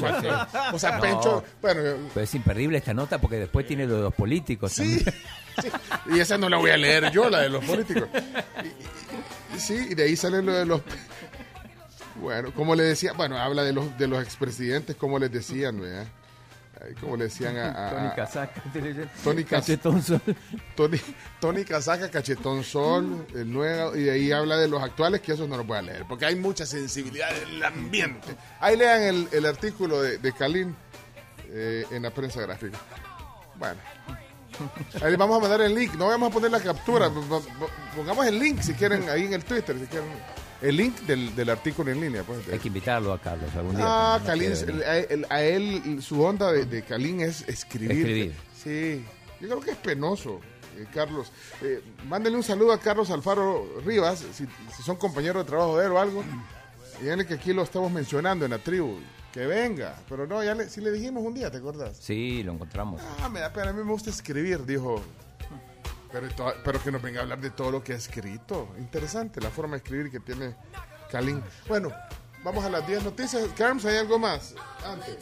[0.72, 1.80] O sea, No, Pencho, bueno,
[2.14, 4.72] Pero es imperdible esta nota porque después tiene lo de los políticos.
[4.82, 5.02] Sí,
[6.14, 8.08] y esa no la voy a leer yo, la de los políticos.
[8.62, 10.82] Y- y- sí, y de ahí sale lo de los...
[12.20, 16.06] Bueno, como le decía, bueno, habla de los de los expresidentes, como les decían, ¿verdad?
[17.00, 17.88] Como le decían a...
[17.88, 18.62] a- Tony Casaca.
[19.24, 20.20] Tony Cachetón Sol.
[20.76, 21.00] Tony,
[21.40, 25.48] Tony Casaca, Cachetón Sol, el nuevo, y de ahí habla de los actuales, que esos
[25.48, 28.36] no los voy a leer, porque hay mucha sensibilidad del ambiente.
[28.60, 30.76] Ahí lean el, el artículo de, de Kalin
[31.48, 32.78] eh, en la prensa gráfica.
[33.56, 33.80] Bueno.
[35.02, 37.10] Ahí les vamos a mandar el link, no vamos a poner la captura,
[37.94, 40.08] pongamos el link si quieren ahí en el Twitter, si quieren.
[40.62, 42.22] El link del, del artículo en línea.
[42.22, 43.84] Pues, Hay que invitarlo a Carlos algún día.
[43.86, 47.92] Ah, no a, él- a él, su onda de, de Kalin es escribir.
[47.98, 48.34] Escribir.
[48.62, 49.04] Sí,
[49.40, 50.40] yo creo que es penoso.
[50.78, 51.30] eh, Carlos.
[51.62, 54.44] Eh, mándenle un saludo a Carlos Alfaro Rivas, si,
[54.76, 56.24] si son compañeros de trabajo de él o algo.
[57.00, 58.98] Díganle que aquí lo estamos mencionando en la tribu.
[59.32, 59.94] Que venga.
[60.08, 61.98] Pero no, ya le, si le dijimos un día, ¿te acuerdas?
[62.00, 63.02] Sí, lo encontramos.
[63.20, 65.02] Ah, me da pena, a mí me gusta escribir, dijo.
[66.20, 68.68] Pero, pero que nos venga a hablar de todo lo que ha escrito.
[68.78, 70.54] Interesante la forma de escribir que tiene
[71.10, 71.42] Kalin.
[71.68, 71.92] Bueno,
[72.42, 73.48] vamos a las 10 noticias.
[73.56, 74.54] Carms, ¿hay algo más?
[74.84, 75.18] Antes.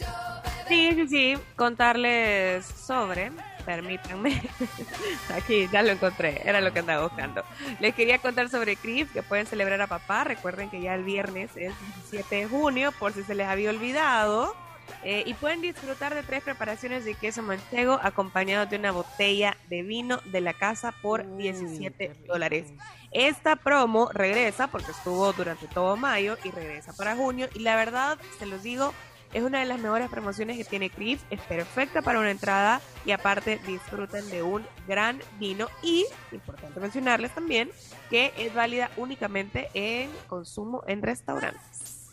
[0.68, 3.32] Sí, sí, sí, contarles sobre,
[3.66, 4.42] permítanme,
[5.36, 7.44] aquí ya lo encontré, era lo que andaba buscando.
[7.80, 11.50] Les quería contar sobre CRIF, que pueden celebrar a papá, recuerden que ya el viernes
[11.56, 11.74] es
[12.10, 14.56] 17 de junio, por si se les había olvidado,
[15.04, 19.82] Eh, y pueden disfrutar de tres preparaciones de queso manchego acompañados de una botella de
[19.82, 22.72] vino de la casa por 17 dólares.
[23.10, 27.48] Esta promo regresa porque estuvo durante todo mayo y regresa para junio.
[27.54, 28.94] Y la verdad, se los digo,
[29.34, 31.20] es una de las mejores promociones que tiene Chris.
[31.28, 35.68] Es perfecta para una entrada y aparte disfrutan de un gran vino.
[35.82, 37.70] Y, importante mencionarles también,
[38.08, 42.08] que es válida únicamente en consumo en restaurantes.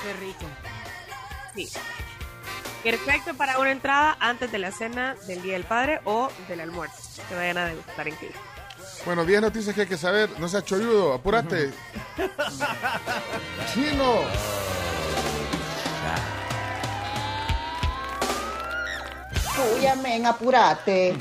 [0.00, 0.77] Qué rico.
[1.66, 1.68] Sí.
[2.84, 7.22] Perfecto para una entrada antes de la cena del Día del Padre o del almuerzo.
[7.28, 8.30] Que vayan a degustar en Chris.
[9.04, 10.30] Bueno, 10 noticias que hay que saber.
[10.38, 11.72] No seas cholludo, apúrate.
[13.74, 14.22] Chino.
[19.76, 21.16] Uy, amén, apurate.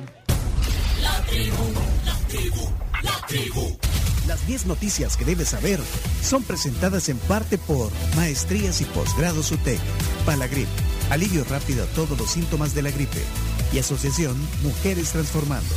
[1.02, 1.74] La tribu,
[2.06, 2.70] la tribu,
[3.02, 3.87] la tribu.
[4.28, 5.80] Las 10 noticias que debes saber
[6.22, 9.80] son presentadas en parte por Maestrías y Posgrados UTEC,
[10.26, 10.68] Palagrip,
[11.10, 13.24] alivio rápido a todos los síntomas de la gripe
[13.72, 15.74] y Asociación Mujeres Transformando.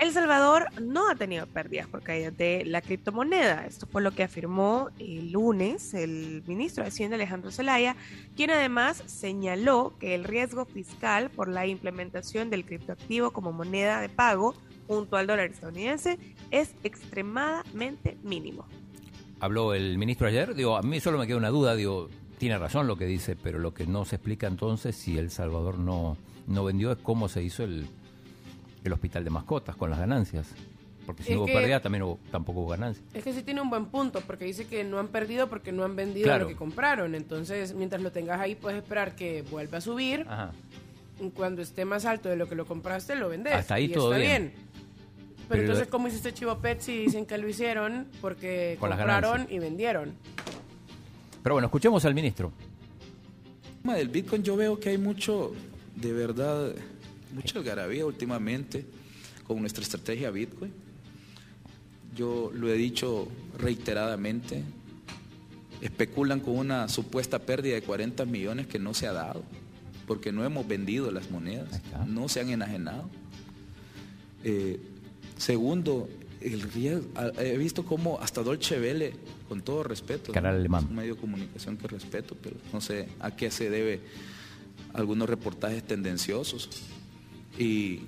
[0.00, 3.66] El Salvador no ha tenido pérdidas por caída de la criptomoneda.
[3.66, 7.96] Esto fue lo que afirmó el lunes el ministro de Hacienda Alejandro Zelaya,
[8.34, 14.08] quien además señaló que el riesgo fiscal por la implementación del criptoactivo como moneda de
[14.08, 14.54] pago
[14.88, 16.18] junto al dólar estadounidense
[16.50, 18.64] es extremadamente mínimo.
[19.38, 22.08] Habló el ministro ayer, digo, a mí solo me queda una duda, digo,
[22.38, 25.78] tiene razón lo que dice, pero lo que no se explica entonces si El Salvador
[25.78, 26.16] no,
[26.46, 27.86] no vendió es cómo se hizo el,
[28.84, 30.46] el hospital de mascotas con las ganancias.
[31.06, 33.04] Porque si Es no hubo que- pérdida, también hubo- tampoco hubo ganancias.
[33.14, 35.82] Es que sí tiene un buen punto, porque dice que no han perdido porque no
[35.84, 36.44] han vendido Claro.
[36.44, 37.14] lo que compraron.
[37.14, 40.24] Entonces, mientras lo tengas ahí, puedes esperar que vuelva a subir.
[40.28, 40.52] Ajá.
[41.20, 43.54] Y Cuando esté más alto de lo que lo compraste, lo vendes.
[43.54, 44.42] Hasta ahí y todo está bien.
[44.52, 44.52] bien.
[45.36, 49.46] Pero, Pero- entonces, ¿cómo hiciste Chivo Pet si dicen que lo hicieron porque Con compraron
[49.50, 50.12] y vendieron?
[51.42, 52.52] Pero bueno, escuchemos al ministro.
[53.64, 55.52] El tema del Bitcoin yo veo que hay mucho,
[55.96, 56.72] de verdad,
[57.34, 58.84] mucha algarabía últimamente
[59.46, 60.72] con nuestra estrategia Bitcoin.
[62.16, 63.28] Yo lo he dicho
[63.58, 64.62] reiteradamente,
[65.80, 69.42] especulan con una supuesta pérdida de 40 millones que no se ha dado,
[70.06, 73.08] porque no hemos vendido las monedas, no se han enajenado.
[74.44, 74.80] Eh,
[75.38, 76.08] segundo,
[76.40, 79.12] el riesgo, a- he visto cómo hasta Dolce Vele,
[79.48, 80.60] con todo respeto, Canal ¿no?
[80.60, 80.84] alemán.
[80.84, 84.00] es un medio de comunicación que respeto, pero no sé a qué se debe
[84.94, 86.68] algunos reportajes tendenciosos.
[87.62, 88.00] Y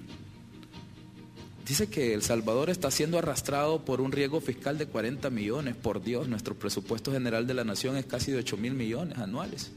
[1.66, 5.76] dice que El Salvador está siendo arrastrado por un riesgo fiscal de 40 millones.
[5.76, 9.70] Por Dios, nuestro presupuesto general de la nación es casi de 8 mil millones anuales.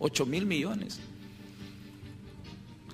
[0.00, 0.98] 8 mil millones.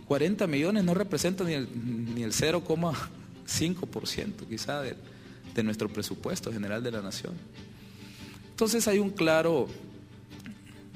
[0.07, 1.67] 40 millones no representan ni el,
[2.15, 4.95] ni el 0,5% quizá de,
[5.55, 7.33] de nuestro presupuesto general de la nación.
[8.51, 9.67] Entonces hay un claro,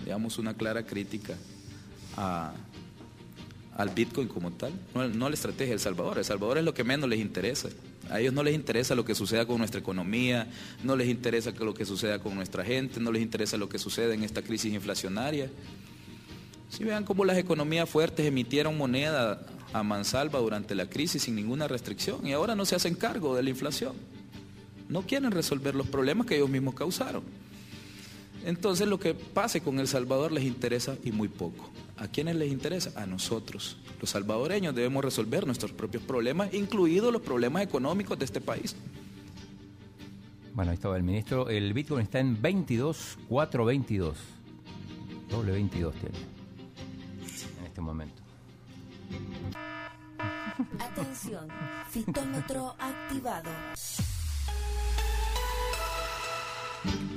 [0.05, 1.35] digamos, una clara crítica
[2.17, 2.53] a-
[3.77, 6.19] al Bitcoin como tal, no, no la estrategia de El Salvador.
[6.19, 7.69] El Salvador es lo que menos les interesa.
[8.11, 10.49] A ellos no les interesa lo que suceda con nuestra economía,
[10.83, 14.15] no les interesa lo que suceda con nuestra gente, no les interesa lo que suceda
[14.15, 15.51] en esta crisis inflacionaria.
[16.71, 21.69] Si vean cómo las economías fuertes emitieron moneda a mansalva durante la crisis sin ninguna
[21.69, 23.95] restricción y ahora no se hacen cargo de la inflación.
[24.89, 27.25] No quieren resolver los problemas que ellos mismos causaron.
[28.45, 31.71] Entonces lo que pase con El Salvador les interesa y muy poco.
[31.99, 32.93] ¿A quiénes les interesa?
[33.01, 33.79] A nosotros.
[34.01, 38.77] Los salvadoreños debemos resolver nuestros propios problemas, incluidos los problemas económicos de este país.
[40.53, 41.49] Bueno, ahí estaba el ministro.
[41.49, 44.17] El Bitcoin está en 22, 422.
[45.31, 46.19] Doble 22 tiene.
[47.65, 48.23] este momento.
[50.79, 51.49] Atención,
[51.91, 53.51] fitómetro activado.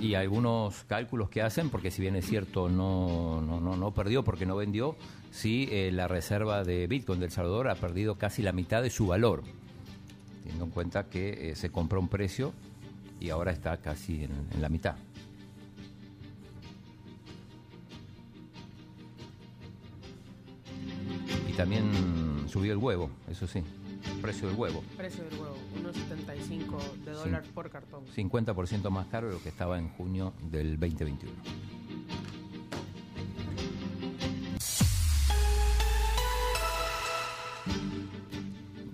[0.01, 4.23] Y algunos cálculos que hacen, porque si bien es cierto no, no, no, no perdió
[4.23, 4.95] porque no vendió,
[5.31, 9.07] sí eh, la reserva de Bitcoin del Salvador ha perdido casi la mitad de su
[9.07, 9.43] valor,
[10.41, 12.53] teniendo en cuenta que eh, se compró un precio
[13.19, 14.95] y ahora está casi en, la mitad.
[21.47, 21.91] Y también
[22.47, 23.61] subió el huevo, eso sí,
[24.21, 24.83] precio del huevo.
[24.97, 28.05] Precio del huevo, 1.75 de dólar por cartón.
[28.07, 31.33] 50% más caro de lo que estaba en junio del 2021.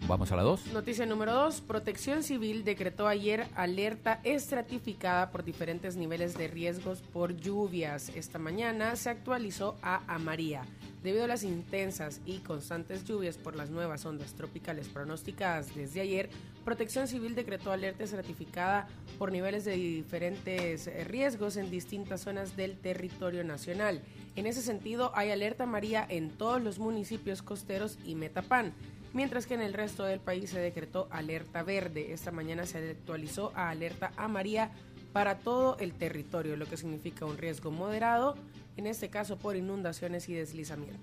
[0.08, 0.68] Vamos a la 2.
[0.68, 1.62] Noticia número 2.
[1.62, 8.10] Protección Civil decretó ayer alerta estratificada por diferentes niveles de riesgos por lluvias.
[8.10, 10.62] Esta mañana se actualizó a amarilla.
[11.06, 16.32] Debido a las intensas y constantes lluvias por las nuevas ondas tropicales pronosticadas desde ayer,
[16.64, 18.88] Protección Civil decretó alerta estratificada
[19.20, 24.02] por niveles de diferentes eh, riesgos en distintas zonas del territorio nacional.
[24.36, 28.74] En ese sentido, hay alerta amarilla en todos los municipios costeros y Metapán
[29.14, 32.14] mientras que en el resto del país se decretó alerta verde.
[32.14, 34.72] Esta mañana se actualizó a alerta amarilla
[35.14, 38.36] para todo el territorio, lo que significa un riesgo moderado,
[38.78, 41.00] en este caso por inundaciones y deslizamientos.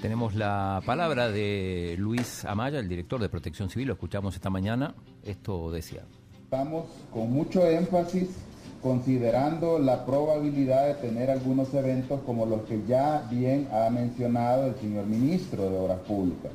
[0.00, 4.94] Tenemos la palabra de Luis Amaya, el director de Protección Civil, lo escuchamos esta mañana.
[5.24, 6.02] Esto decía.
[6.44, 8.28] Estamos con mucho énfasis
[8.82, 14.74] considerando la probabilidad de tener algunos eventos como los que ya bien ha mencionado el
[14.76, 16.50] señor ministro de Obras Públicas.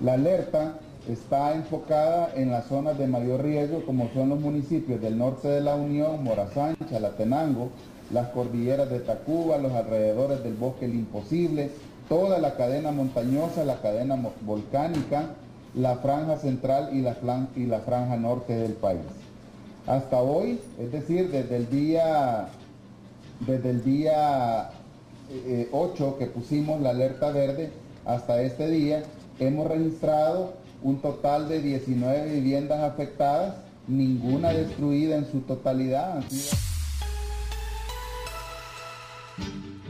[0.00, 0.78] La alerta
[1.08, 5.60] está enfocada en las zonas de mayor riesgo como son los municipios del norte de
[5.60, 7.70] la Unión, Morazán, Chalatenango,
[8.12, 11.70] las cordilleras de Tacuba, los alrededores del bosque El Imposible,
[12.08, 15.30] toda la cadena montañosa, la cadena volcánica,
[15.74, 19.00] la franja central y la, franja norte del país.
[19.86, 22.48] Hasta hoy, es decir, desde el día,
[23.40, 24.70] desde el día
[25.72, 27.70] 8 eh, que pusimos la alerta verde
[28.04, 29.02] hasta este día,
[29.38, 30.52] hemos registrado
[30.82, 33.56] un total de 19 viviendas afectadas,
[33.88, 36.22] ninguna destruida en su totalidad.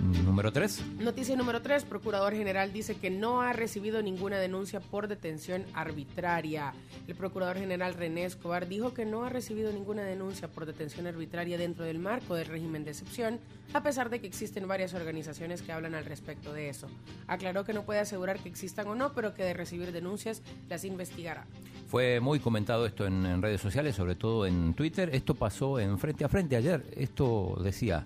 [0.05, 0.99] Número 3.
[1.01, 1.85] Noticia número 3.
[1.85, 6.75] Procurador General dice que no ha recibido ninguna denuncia por detención arbitraria.
[7.09, 11.57] El Procurador General René Escobar dijo que no ha recibido ninguna denuncia por detención arbitraria
[11.57, 13.41] dentro del marco del régimen de excepción,
[13.73, 16.87] a pesar de que existen varias organizaciones que hablan al respecto de eso.
[17.27, 20.85] Aclaró que no puede asegurar que existan o no, pero que de recibir denuncias las
[20.85, 21.47] investigará.
[21.89, 25.09] Fue muy comentado esto en, en redes sociales, sobre todo en Twitter.
[25.15, 26.85] Esto pasó en frente a frente ayer.
[26.95, 28.05] Esto decía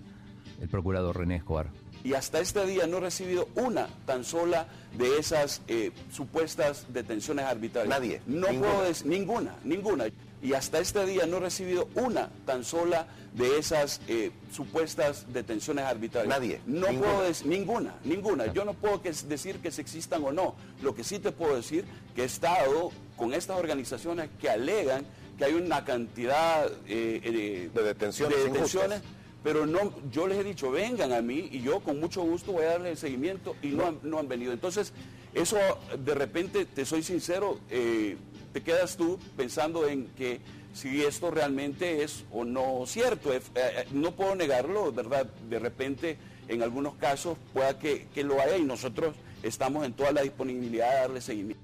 [0.61, 1.67] el procurador René Escobar
[2.03, 4.67] y hasta este día no he recibido una tan sola
[4.97, 7.89] de esas eh, supuestas detenciones arbitrarias.
[7.89, 8.21] Nadie.
[8.25, 8.71] No ninguna.
[8.71, 10.05] puedo decir ninguna, ninguna.
[10.41, 15.85] Y hasta este día no he recibido una tan sola de esas eh, supuestas detenciones
[15.85, 16.29] arbitrarias.
[16.29, 16.61] Nadie.
[16.65, 17.11] No ninguna.
[17.11, 18.53] puedo decir ninguna, ninguna.
[18.53, 20.55] Yo no puedo que, decir que se existan o no.
[20.81, 21.85] Lo que sí te puedo decir
[22.15, 25.05] que he estado con estas organizaciones que alegan
[25.37, 28.37] que hay una cantidad eh, de detenciones.
[28.37, 29.01] De detenciones
[29.43, 32.63] pero no, yo les he dicho, vengan a mí y yo con mucho gusto voy
[32.65, 34.51] a darle el seguimiento y no, han, no han venido.
[34.51, 34.93] Entonces,
[35.33, 35.57] eso
[35.97, 38.17] de repente, te soy sincero, eh,
[38.51, 40.41] te quedas tú pensando en que
[40.73, 43.33] si esto realmente es o no cierto.
[43.33, 45.25] Eh, eh, no puedo negarlo, ¿verdad?
[45.49, 46.17] De repente,
[46.47, 50.89] en algunos casos, pueda que, que lo haya y nosotros estamos en toda la disponibilidad
[50.89, 51.63] de darle seguimiento.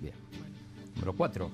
[0.00, 0.14] Bien.
[0.94, 1.50] Número 4.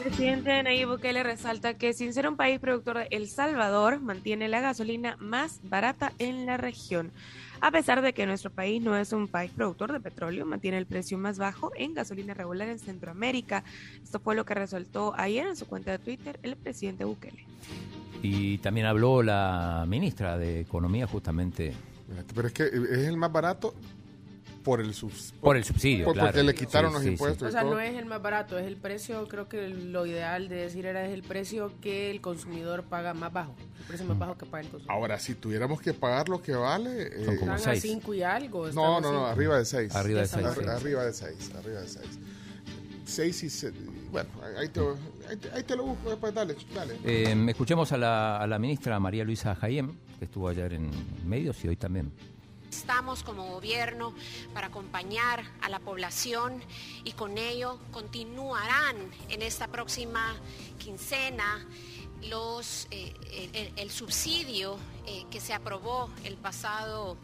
[0.00, 4.48] El presidente Nayib Bukele resalta que sin ser un país productor de El Salvador, mantiene
[4.48, 7.12] la gasolina más barata en la región.
[7.60, 10.86] A pesar de que nuestro país no es un país productor de petróleo, mantiene el
[10.86, 13.62] precio más bajo en gasolina regular en Centroamérica.
[14.02, 17.44] Esto fue lo que resaltó ayer en su cuenta de Twitter el presidente Bukele.
[18.22, 21.74] Y también habló la ministra de Economía justamente.
[22.34, 23.74] Pero es que es el más barato
[24.62, 26.28] por el, subs por el subsidio, por, claro.
[26.28, 27.50] Porque le quitaron sí, los sí, impuestos.
[27.50, 27.56] Sí.
[27.56, 30.56] O sea, no es el más barato, es el precio, creo que lo ideal de
[30.56, 34.36] decir era es el precio que el consumidor paga más bajo, el precio más bajo
[34.36, 34.96] que paga el consumidor.
[34.96, 37.24] Ahora, si tuviéramos que pagar lo que vale...
[37.24, 37.84] Son como están seis.
[37.84, 38.68] a 5 y algo.
[38.72, 39.94] No, no, no, arriba de 6.
[39.94, 40.44] Arriba de 6.
[40.44, 42.06] Arriba, arriba de 6, arriba de 6.
[43.04, 43.74] 6 y 6.
[44.12, 44.28] Bueno,
[44.58, 44.80] ahí te,
[45.28, 46.96] ahí te, ahí te lo busco después, dale, dale.
[47.04, 50.90] Eh, escuchemos a la, a la ministra María Luisa Jayem, que estuvo ayer en
[51.26, 52.12] medios y hoy también.
[52.70, 54.14] Estamos como gobierno
[54.54, 56.62] para acompañar a la población
[57.04, 58.96] y con ello continuarán
[59.28, 60.36] en esta próxima
[60.78, 61.66] quincena
[62.22, 67.16] los, eh, el, subsidio eh, que se aprobó el pasado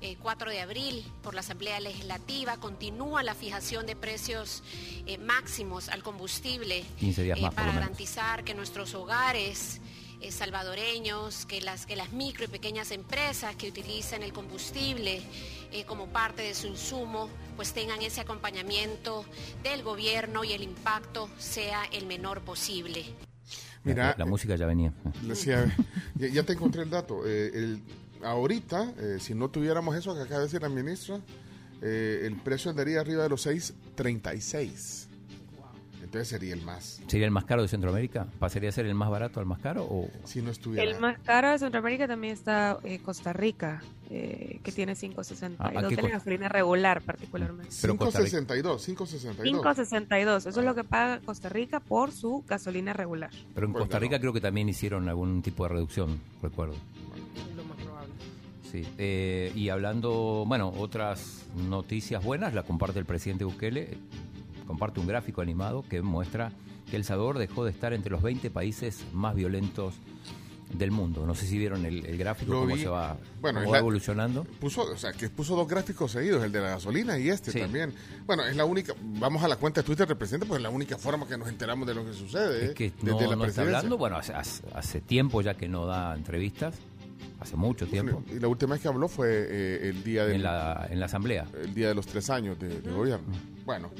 [0.00, 4.62] eh, 4 de abril por la Asamblea Legislativa, continúa la fijación de precios
[5.06, 9.80] eh, máximos al combustible 15 días más, por para garantizar que nuestros hogares
[10.20, 15.22] eh, salvadoreños, que las, que las micro y pequeñas empresas que utilizan el combustible
[15.72, 19.24] eh, como parte de su insumo, pues tengan ese acompañamiento
[19.62, 23.04] del gobierno y el impacto sea el menor posible.
[23.84, 24.92] Mira, la, la música ya venía.
[25.22, 25.74] Decía,
[26.16, 27.26] ya, ya te encontré el dato.
[27.26, 27.82] Eh, el,
[28.22, 31.20] ahorita, eh, si no tuviéramos eso que acaba de decir la ministra,
[31.82, 35.07] eh, el precio andaría arriba de los 6.36.
[36.08, 37.02] Entonces sería el más.
[37.06, 38.26] ¿Sería el más caro de Centroamérica?
[38.38, 39.84] ¿Pasaría a ser el más barato al más caro?
[39.84, 40.08] O...
[40.24, 40.82] Si no estuviera.
[40.90, 45.66] El más caro de Centroamérica también está eh, Costa Rica, eh, que tiene 5.62 Ah,
[45.66, 46.08] ¿a qué de la costa?
[46.08, 47.74] gasolina regular particularmente.
[47.82, 49.36] Pero Costa Rica- 5.62, 5.62.
[49.62, 53.30] 5.62, eso es lo que paga Costa Rica por su gasolina regular.
[53.54, 56.74] Pero en Pues Costa Rica creo que también hicieron algún tipo de reducción, recuerdo.
[57.54, 58.14] Lo más probable.
[58.72, 58.82] Sí.
[58.96, 63.98] Eh, y hablando, bueno, otras noticias buenas, la comparte el presidente Bukele,
[64.68, 66.52] comparte un gráfico animado que muestra
[66.88, 69.94] que El Salvador dejó de estar entre los 20 países más violentos
[70.72, 71.26] del mundo.
[71.26, 72.82] No sé si vieron el, el gráfico, Lo cómo vi.
[72.82, 74.44] se va, Bueno, cómo es va la- evolucionando.
[74.44, 77.58] Puso, o sea, que puso dos gráficos seguidos, el de la gasolina y este Sí.
[77.60, 77.94] también.
[78.26, 80.68] Bueno, es la única, vamos a la cuenta de Twitter del presidente, pues es la
[80.70, 82.64] única forma que nos enteramos de lo que sucede.
[82.66, 82.74] Es ¿eh?
[82.74, 86.14] que Desde no, la no está hablando, bueno, hace, hace- tiempo ya que no da
[86.14, 86.74] entrevistas,
[87.40, 90.42] hace mucho tiempo, Y la última vez que habló fue eh, el día del, en
[90.42, 91.46] la, en la asamblea.
[91.62, 93.26] el día de los tres años de, de gobierno.
[93.64, 93.90] Bueno,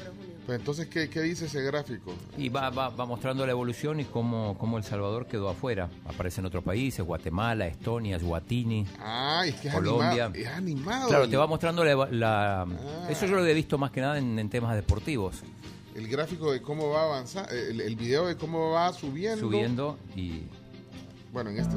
[0.48, 2.10] pues entonces, ¿qué, qué dice ese gráfico?
[2.38, 5.90] Y va, va, va mostrando la evolución y cómo, cómo El Salvador quedó afuera.
[6.06, 10.24] Aparecen otros países, Guatemala, Estonia, Eswatini, Ah, es que es Colombia.
[10.24, 10.34] animado.
[10.34, 11.08] Es animado.
[11.10, 12.08] Claro, te va mostrando la...
[12.10, 13.08] la- Ah.
[13.10, 15.42] Eso yo lo he visto más que nada en, en temas deportivos,
[15.94, 19.40] el gráfico de cómo va avanzando, el, el video de cómo va subiendo.
[19.40, 20.44] subiendo y...
[21.30, 21.76] Bueno, en este.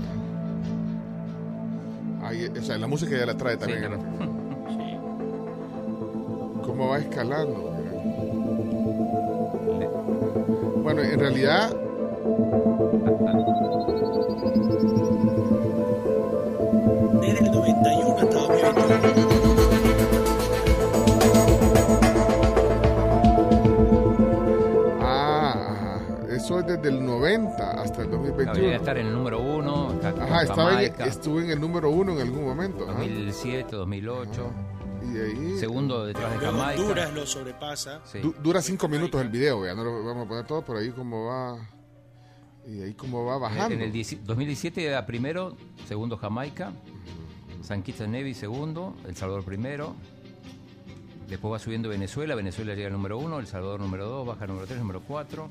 [2.24, 3.82] Ahí, o sea, la música ya la trae también.
[3.82, 4.02] Sí, claro.
[6.66, 7.68] ¿Cómo va escalando?
[10.94, 11.70] Bueno, en realidad.
[17.22, 19.22] Desde el 91 hasta 2021.
[25.02, 26.36] Ah, ajá.
[26.36, 28.76] Eso es desde el 90 hasta el Debería 2021.
[28.76, 32.46] estar en el número uno, Ajá, estaba en- estuve en el número uno en algún
[32.46, 32.86] momento.
[32.90, 33.00] ajá.
[33.00, 34.52] 2007, 2008,
[35.04, 35.58] Y ahí.
[35.60, 36.82] segundo detrás de Jamaica.
[36.82, 38.02] Honduras lo sobrepasa.
[38.06, 38.20] Sí.
[38.20, 40.90] Du- dura cinco minutos el video, ya no lo vamos a poner todo, pero ahí
[40.92, 41.58] cómo va.
[42.68, 43.74] Y ahí cómo va bajando.
[43.76, 45.58] En el 10 2017 era primero,
[45.88, 46.72] segundo Jamaica,
[47.64, 49.96] San Kitts and Nevis segundo, El Salvador primero,
[51.28, 54.50] después va subiendo Venezuela, Venezuela llega al número uno, El Salvador número dos, baja al
[54.50, 55.50] número tres, número cuatro,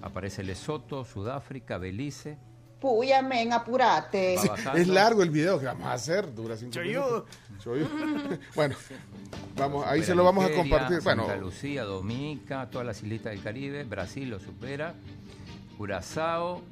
[0.00, 2.38] aparece Lesoto, Sudáfrica, Belice,
[2.80, 4.34] Puya, men, apurate.
[4.76, 7.24] Es largo el video que vamos a hacer, dura cinco minutos.
[8.54, 8.76] Bueno,
[9.56, 11.00] vamos, ahí se lo vamos a compartir.
[11.02, 14.94] Bueno, Santa Lucía, Dominica, todas las islitas del Caribe, Brasil lo supera,
[15.76, 16.62] Curazao,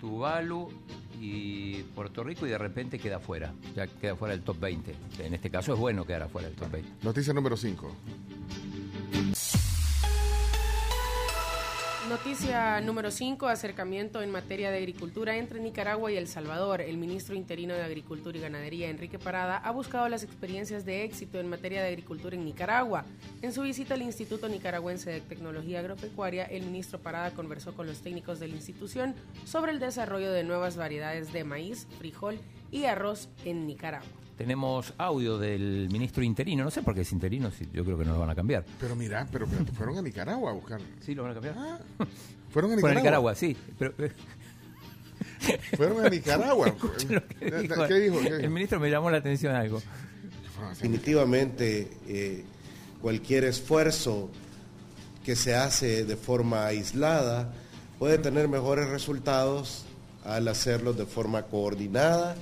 [0.00, 0.68] Tuvalu
[1.20, 4.94] y Puerto Rico y de repente queda fuera, ya queda fuera del top 20.
[5.20, 6.90] En este caso es bueno quedar fuera del top 20.
[7.02, 7.96] noticia número 5.
[12.08, 16.82] Noticia número 5, acercamiento en materia de agricultura entre Nicaragua y El Salvador.
[16.82, 21.40] El ministro interino de Agricultura y Ganadería, Enrique Parada, ha buscado las experiencias de éxito
[21.40, 23.06] en materia de agricultura en Nicaragua.
[23.40, 28.02] En su visita al Instituto Nicaragüense de Tecnología Agropecuaria, el ministro Parada conversó con los
[28.02, 29.14] técnicos de la institución
[29.46, 32.38] sobre el desarrollo de nuevas variedades de maíz, frijol
[32.70, 34.23] y arroz en Nicaragua.
[34.36, 38.04] Tenemos audio del ministro interino, no sé por qué es interino, si yo creo que
[38.04, 38.64] no lo van a cambiar.
[38.80, 40.80] Pero mira, pero, pero fueron a Nicaragua a buscar.
[41.00, 41.54] Sí, lo van a cambiar.
[42.50, 43.32] Fueron a Fue a Nicaragua.
[43.32, 43.56] Nicaragua, sí.
[43.78, 43.94] Pero,
[45.76, 46.66] Fueron a Nicaragua.
[47.08, 48.20] Lo que ¿Qué dijo- ¿Qué dijo?
[48.20, 49.80] ¿Qué El ministro me llamó la atención algo.
[50.70, 52.44] Definitivamente, eh,
[53.02, 54.30] cualquier esfuerzo
[55.24, 57.52] que se hace de forma aislada
[57.98, 59.84] puede tener mejores resultados
[60.24, 62.36] al hacerlo de forma coordinada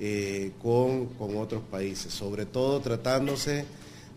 [0.00, 3.64] eh, con, con otros países, sobre todo tratándose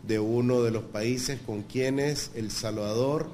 [0.04, 3.30] de uno de los países con quienes El Salvador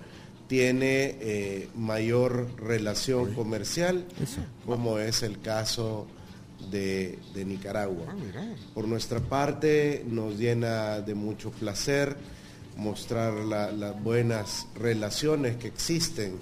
[0.48, 4.06] tiene eh, mayor relación comercial,
[4.66, 6.06] como es el caso
[6.70, 8.06] de, de Nicaragua.
[8.74, 12.16] Por nuestra parte, nos llena de mucho placer
[12.78, 16.40] mostrar la- las buenas relaciones que existen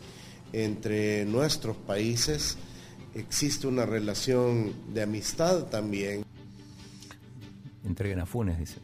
[0.53, 2.57] entre nuestros países.
[3.15, 6.23] Existe una relación de amistad también.
[7.85, 8.77] Entreguen a Funes, dice.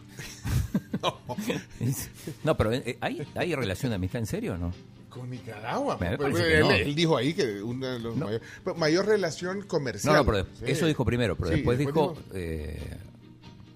[2.44, 4.74] no, pero eh, ¿hay, ¿hay relación de amistad en serio o no?
[5.10, 5.98] Con Nicaragua.
[5.98, 6.72] Pues, que él, no.
[6.72, 10.14] él dijo ahí que una de los mayor, pero mayor relación comercial.
[10.14, 10.66] No, no, pero Sí.
[10.66, 12.98] eso dijo primero, pero Sí, después dijo eh,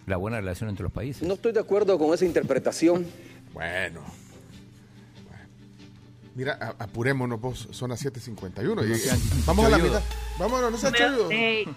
[0.06, 1.28] la buena relación entre los países.
[1.28, 3.06] No estoy de acuerdo con esa interpretación.
[3.54, 4.02] Bueno.
[6.34, 8.76] Mira, a- apurémonos vos, son las 7.51.
[8.76, 10.02] No y- sean vamos a la mitad.
[10.40, 11.30] Vámonos, no seas Número cholludo.
[11.30, 11.68] 6.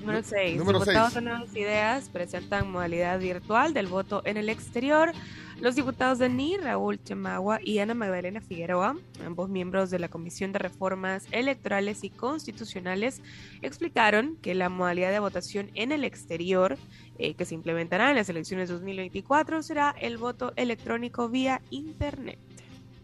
[0.00, 0.56] Número 6.
[0.56, 1.24] Número Diputados seis.
[1.24, 5.12] de Nuevas Ideas presentan modalidad virtual del voto en el exterior.
[5.60, 10.52] Los diputados de NI, Raúl Chemagua y Ana Magdalena Figueroa, ambos miembros de la Comisión
[10.52, 13.20] de Reformas Electorales y Constitucionales,
[13.62, 16.76] explicaron que la modalidad de votación en el exterior
[17.18, 22.38] eh, que se implementará en las elecciones 2024 será el voto electrónico vía Internet.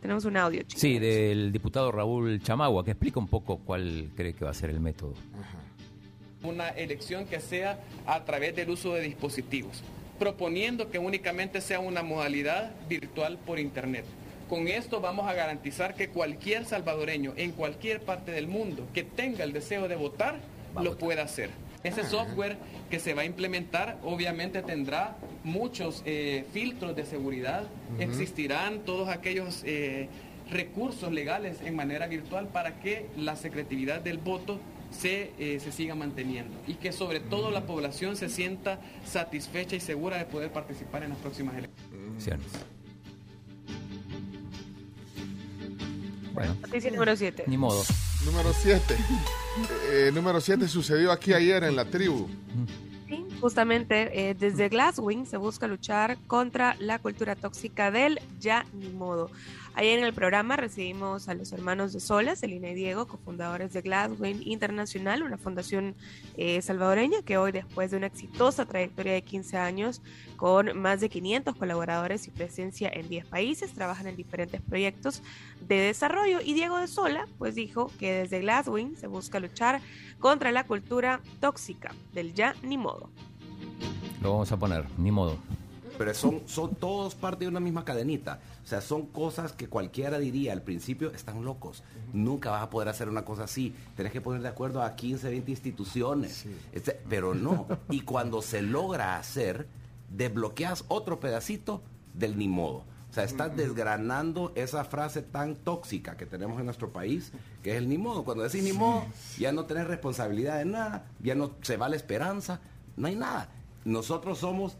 [0.00, 0.80] Tenemos un audio, chicos.
[0.80, 4.70] Sí, del diputado Raúl Chamagua, que explica un poco cuál cree que va a ser
[4.70, 5.14] el método.
[6.42, 9.82] una elección que sea a través del uso de dispositivos,
[10.18, 14.06] proponiendo que únicamente sea una modalidad virtual por Internet.
[14.48, 19.44] Con esto vamos a garantizar que cualquier salvadoreño en cualquier parte del mundo que tenga
[19.44, 20.40] el deseo de votar
[20.80, 21.50] lo pueda hacer.
[21.82, 22.58] Ese software
[22.90, 27.64] que se va a implementar obviamente tendrá muchos eh, filtros de seguridad,
[27.98, 30.08] existirán todos aquellos eh,
[30.50, 34.58] recursos legales en manera virtual para que la secretividad del voto
[34.90, 39.80] se, eh, se siga manteniendo y que sobre todo la población se sienta satisfecha y
[39.80, 42.46] segura de poder participar en las próximas elecciones.
[46.34, 47.44] Bueno, Noticia número 7.
[47.46, 47.82] ni modo.
[48.24, 48.96] Número 7.
[50.12, 52.28] número 7 sucedió aquí ayer en la tribu.
[53.08, 58.90] Sí, justamente eh, desde Glasswing se busca luchar contra la cultura tóxica del ya ni
[58.90, 59.30] modo.
[59.74, 63.82] Ayer en el programa recibimos a los hermanos de Sola, Celina y Diego, cofundadores de
[63.82, 65.94] Glasswing Internacional, una fundación
[66.36, 70.02] eh, salvadoreña que hoy, después de una exitosa trayectoria de 15 años,
[70.36, 75.22] con más de 500 colaboradores y presencia en 10 países, trabajan en diferentes proyectos
[75.60, 76.40] de desarrollo.
[76.44, 79.80] Y Diego de Sola, pues dijo que desde Glasswing se busca luchar
[80.18, 83.08] contra la cultura tóxica del ya ni modo.
[84.20, 85.38] Lo vamos a poner, ni modo.
[86.00, 88.40] Pero son, son todos parte de una misma cadenita.
[88.64, 91.82] O sea, son cosas que cualquiera diría al principio, están locos.
[92.14, 93.74] Nunca vas a poder hacer una cosa así.
[93.96, 96.46] Tenés que poner de acuerdo a 15, 20 instituciones.
[96.72, 97.66] Este, pero no.
[97.90, 99.66] Y cuando se logra hacer,
[100.08, 101.82] desbloqueas otro pedacito
[102.14, 102.84] del ni modo.
[103.10, 107.30] O sea, estás desgranando esa frase tan tóxica que tenemos en nuestro país,
[107.62, 108.24] que es el ni modo.
[108.24, 109.04] Cuando decís ni modo,
[109.38, 112.62] ya no tenés responsabilidad de nada, ya no se va la esperanza,
[112.96, 113.50] no hay nada.
[113.84, 114.76] Nosotros somos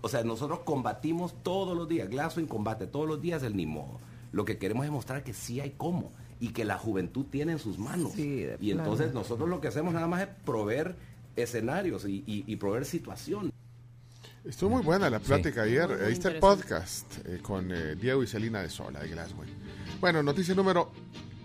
[0.00, 2.08] o sea, nosotros combatimos todos los días.
[2.08, 4.00] Glasswing combate todos los días el ni modo.
[4.32, 6.10] Lo que queremos es mostrar que sí hay cómo
[6.40, 8.12] y que la juventud tiene en sus manos.
[8.60, 10.96] y entonces nosotros lo que hacemos nada más es proveer
[11.36, 13.52] escenarios y, y- y proveer situaciones.
[14.44, 15.90] Estuvo muy buena la plática ayer.
[16.04, 19.44] Ahí está el podcast eh, con eh, Diego y Celina de Sola de Glasgow.
[20.00, 20.90] Bueno, noticia número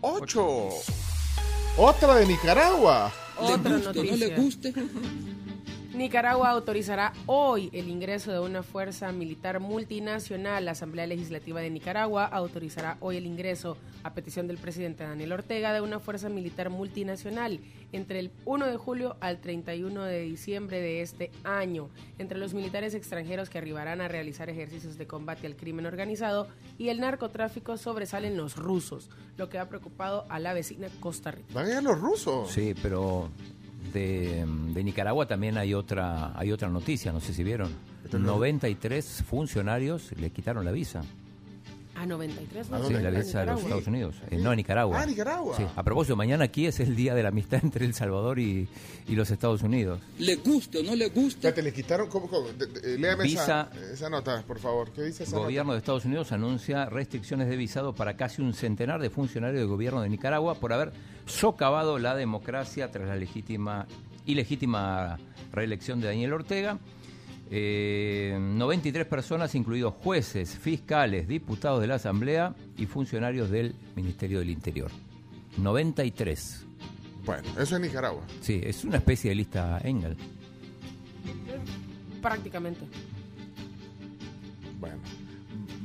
[0.02, 0.69] 8.
[1.78, 3.11] Otra de Nicaragua.
[3.40, 4.36] Otra noticia.
[5.98, 10.65] Nicaragua autorizará hoy el ingreso de una fuerza militar multinacional.
[10.65, 15.74] La Asamblea Legislativa de Nicaragua autorizará hoy el ingreso, a petición del presidente Daniel Ortega,
[15.74, 17.60] de una fuerza militar multinacional
[17.91, 21.90] entre el 1 de julio al 31 de diciembre de este año.
[22.19, 26.48] Entre los militares extranjeros que arribarán a realizar ejercicios de combate al crimen organizado
[26.78, 31.53] y el narcotráfico sobresalen los rusos, lo que ha preocupado a la vecina Costa Rica.
[31.53, 32.52] Van a ir los rusos.
[32.52, 33.32] Sí, pero
[33.94, 37.72] de, de Nicaragua también hay otra hay otra noticia, no sé si vieron.
[38.12, 41.04] 93 funcionarios le quitaron la visa.
[41.99, 44.15] A 93 Sí, la visa de los Estados Unidos.
[44.30, 45.02] Eh, no, a Nicaragua.
[45.02, 45.57] Ah, Nicaragua.
[45.57, 45.65] Sí.
[45.76, 48.68] A propósito, mañana aquí es el día de la amistad entre El Salvador y,
[49.07, 49.99] y los Estados Unidos.
[50.19, 51.53] ¿Le gusta o no le gusta?
[51.53, 52.07] Te le quitaron.
[52.10, 52.48] ¿cómo, cómo?
[52.49, 54.91] De- de- eh, léame Visa- esa nota, por favor.
[54.91, 55.74] ¿Qué dice El esa gobierno nota?
[55.74, 60.02] de Estados Unidos anuncia restricciones de visado para casi un centenar de funcionarios del gobierno
[60.02, 60.91] de Nicaragua por haber
[61.26, 63.88] socavado la democracia tras la legítima
[64.26, 65.18] ilegítima
[65.52, 66.78] reelección de Daniel Ortega.
[67.49, 74.49] Eh, 93 personas, incluidos jueces, fiscales, diputados de la Asamblea y funcionarios del Ministerio del
[74.49, 74.91] Interior.
[75.57, 76.65] 93.
[77.26, 78.24] Bueno, eso es Nicaragua.
[78.41, 80.15] Sí, es una especie de lista Engel.
[82.22, 82.82] Prácticamente.
[84.80, 84.98] Bueno,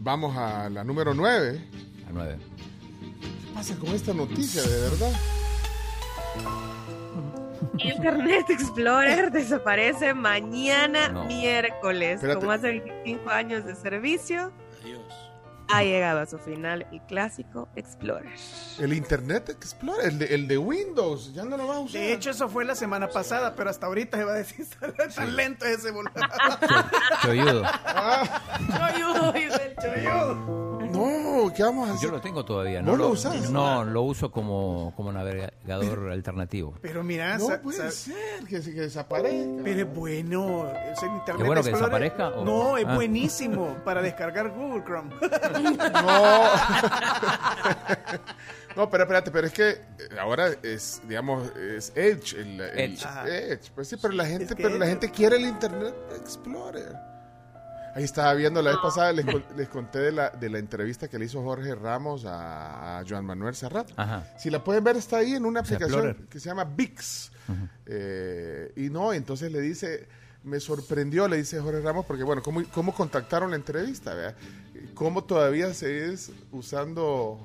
[0.02, 1.60] vamos a la número 9.
[2.08, 2.36] A 9.
[2.38, 5.12] ¿Qué pasa con esta noticia, de verdad?
[7.78, 11.24] Internet Explorer desaparece mañana No.
[11.24, 12.14] miércoles.
[12.16, 12.38] Espérate.
[12.38, 14.52] Con más de 25 años de servicio,
[15.68, 18.32] ha llegado a su final el clásico Explorer.
[18.78, 22.00] El Internet Explorer, el de, el de Windows, ya no lo vas a usar.
[22.00, 24.66] De hecho, eso fue la semana pasada, pero hasta ahorita se va a decir
[25.16, 26.22] tan lento ese volumen.
[27.22, 27.62] Cholludo.
[28.78, 30.62] Choyudo, dice el choyudo.
[30.92, 32.08] No, ¿qué vamos a hacer?
[32.10, 32.80] Yo lo tengo todavía.
[32.82, 33.50] ¿Vos No lo usás?
[33.50, 36.74] No, lo uso como, como navegador alternativo.
[36.82, 38.14] Pero mira, No sa- puede sa- ser
[38.46, 39.62] que, que desaparezca.
[39.64, 40.66] pero es bueno.
[40.92, 42.02] Es Internet ¿Es bueno que Explorer.
[42.12, 42.94] desaparezca o- No, es Ah.
[42.94, 45.10] buenísimo para descargar Google Chrome.
[45.62, 45.76] No.
[48.76, 49.78] no, pero espérate, pero es que eh,
[50.20, 52.34] ahora es, digamos, es Edge.
[52.38, 53.70] El, el- Edge.
[53.74, 56.94] Pues sí, pero la gente, Es que pero la gente quiere el Internet Explorer.
[57.94, 61.18] Ahí estaba viendo la vez pasada, les, les conté de la, de la entrevista que
[61.18, 63.90] le hizo Jorge Ramos a, a Joan Manuel Serrat.
[63.96, 64.24] Ajá.
[64.38, 67.32] Si la pueden ver, está ahí en una O sea, aplicación que se llama VIX.
[67.84, 70.08] Eh, y no, entonces le dice,
[70.44, 74.14] me sorprendió, le dice Jorge Ramos, porque bueno, ¿cómo, cómo contactaron la entrevista?
[74.14, 74.36] ¿verdad?
[74.94, 77.38] ¿Cómo todavía se es usando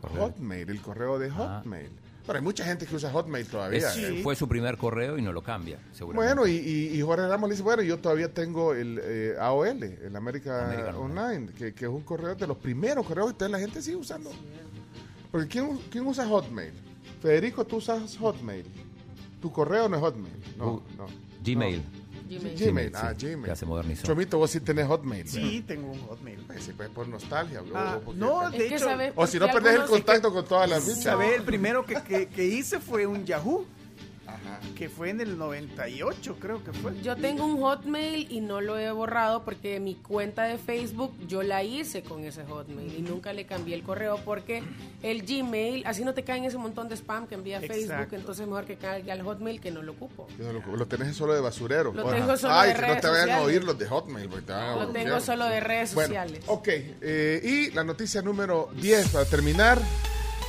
[0.00, 0.24] Correo.
[0.28, 1.60] Hotmail, el correo de Ah.
[1.62, 1.90] Hotmail?
[2.26, 3.78] Pero hay mucha gente que usa Hotmail todavía.
[3.78, 4.20] Es- ¿eh?
[4.22, 6.34] Fue su primer correo y no lo cambia, seguramente.
[6.34, 9.82] Bueno, y, y- y Jorge Ramos le dice, bueno, yo todavía tengo el eh, AOL,
[9.82, 13.58] el América American Online, que, que es un correo de los primeros correos que la
[13.58, 14.30] gente sigue usando.
[15.32, 16.72] Porque ¿quién, quién usa Hotmail?
[17.22, 18.64] Federico, tú usas Hotmail.
[19.40, 20.34] Tu correo no es Hotmail.
[20.56, 21.06] No, Uh, no.
[21.42, 21.82] Gmail.
[22.38, 22.56] Gmail.
[22.58, 23.46] Gmail, sí, ah, Gmail.
[23.46, 24.06] Ya se modernizó.
[24.06, 25.26] Chomito, vos sí tenés Hotmail.
[25.28, 26.38] Sí, tengo un Hotmail.
[26.46, 27.60] Pues sí, pues por nostalgia.
[27.62, 28.86] o- Ah, no, de que hecho,
[29.16, 31.02] o si no perdés el contacto con todas las bichas.
[31.02, 31.36] ¿sabes?
[31.36, 33.66] El primero que, que- que hice fue un Yahoo,
[34.58, 34.60] Ajá.
[34.76, 36.92] que fue en el 98, creo que fue.
[37.02, 41.42] Yo tengo un Hotmail y no lo he borrado porque mi cuenta de Facebook yo
[41.42, 44.62] la hice con ese Hotmail y nunca le cambié el correo porque
[45.02, 47.74] el Gmail, así no te caen ese montón de spam que envía Exacto.
[47.74, 50.26] Facebook, entonces mejor que caiga al Hotmail que no lo ocupo.
[50.38, 51.92] No Lo, lo tenés solo de basurero.
[51.92, 52.16] Lo Ajá.
[52.16, 54.28] tengo solo Ay, de que no te vayan a oír los de Hotmail.
[54.28, 55.04] porque te van a Lo bloquear.
[55.04, 56.44] tengo solo de redes Bueno, sociales.
[56.46, 59.78] ok, eh, y la noticia número 10 para terminar.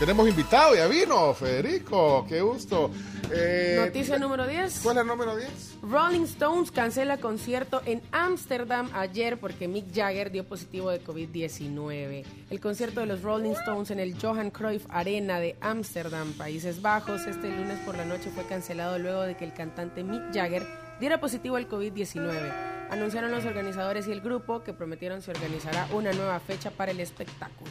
[0.01, 2.89] Tenemos invitado, ya vino, Federico, qué gusto.
[3.31, 4.79] Eh, Noticia número 10.
[4.81, 5.77] ¿Cuál es la número 10?
[5.83, 12.25] Rolling Stones cancela concierto en Ámsterdam ayer porque Mick Jagger dio positivo de COVID-19.
[12.49, 17.27] El concierto de los Rolling Stones en el Johan Cruyff Arena de Ámsterdam, Países Bajos,
[17.27, 20.65] este lunes por la noche fue cancelado luego de que el cantante Mick Jagger
[20.99, 22.89] diera positivo al COVID-19.
[22.89, 26.99] Anunciaron los organizadores y el grupo que prometieron se organizará una nueva fecha para el
[26.99, 27.69] espectáculo.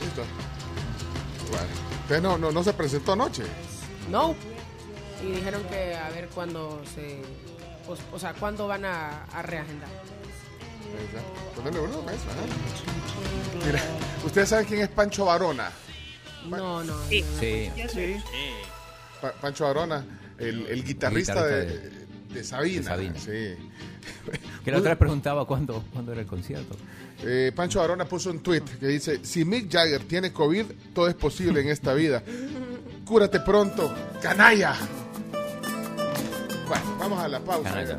[0.00, 0.22] Listo.
[1.50, 1.66] Bueno,
[2.02, 3.42] entonces no, no, no se presentó anoche.
[4.10, 4.34] No.
[5.22, 7.22] Y dijeron que a ver cuándo se...
[7.88, 9.88] O, o sea, cuándo van a, a reagendar.
[11.54, 13.64] Ponerle uno, pues, ajá.
[13.66, 13.80] Mira,
[14.24, 15.70] ¿ustedes saben quién es Pancho Varona?
[16.48, 16.94] No, no.
[17.08, 17.24] Sí.
[17.38, 17.70] Sí.
[17.92, 18.16] Sí.
[19.20, 20.04] Pa- Pancho Varona,
[20.38, 22.80] el, el guitarrista, guitarrista de, de Sabina.
[22.80, 23.18] de Sabina.
[23.18, 23.70] Sí.
[24.64, 26.76] Que la otra vez preguntaba cuándo, cuándo era el concierto.
[27.22, 30.64] Eh, Pancho Varona puso un tweet que dice, si Mick Jagger tiene COVID,
[30.94, 32.22] todo es posible en esta vida.
[33.04, 33.92] Cúrate pronto,
[34.22, 34.74] canalla.
[36.66, 37.70] Bueno, vamos a la pausa.
[37.70, 37.98] Canalla.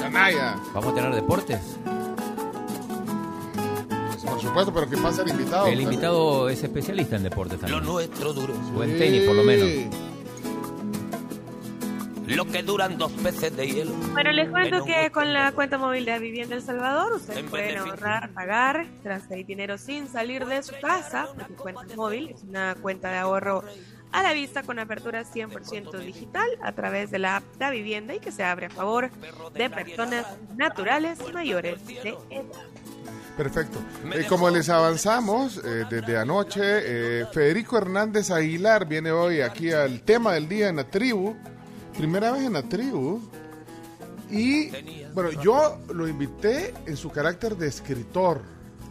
[0.00, 0.56] Canalla.
[0.74, 1.60] ¿Vamos a tener deportes?
[4.24, 5.66] Por supuesto, pero que pasa el invitado.
[5.66, 7.82] El invitado es especialista en deportes también.
[7.84, 8.54] nuestro duro.
[8.76, 9.68] O en tenis, por lo menos.
[12.28, 13.92] Lo que duran dos peces de hielo.
[14.12, 17.46] Bueno, les En cuento que con la cuenta móvil de Vivienda El Salvador ustedes En
[17.46, 22.74] pueden ahorrar, pagar, transferir dinero sin salir de su casa, porque cuenta móvil es una
[22.74, 23.64] cuenta de ahorro
[24.12, 28.20] a la vista con apertura 100% digital a través de la app Da Vivienda y
[28.20, 29.10] que se abre a favor
[29.54, 30.26] de personas
[30.56, 32.14] naturales mayores de edad.
[33.36, 33.78] Perfecto.
[34.12, 40.02] Eh, como les avanzamos eh, desde anoche, eh, Federico Hernández Aguilar viene hoy aquí al
[40.02, 41.36] tema del día en la tribu.
[41.98, 43.20] Primera vez en la tribu.
[44.30, 44.70] Y
[45.14, 48.40] bueno, yo lo invité en su carácter de escritor.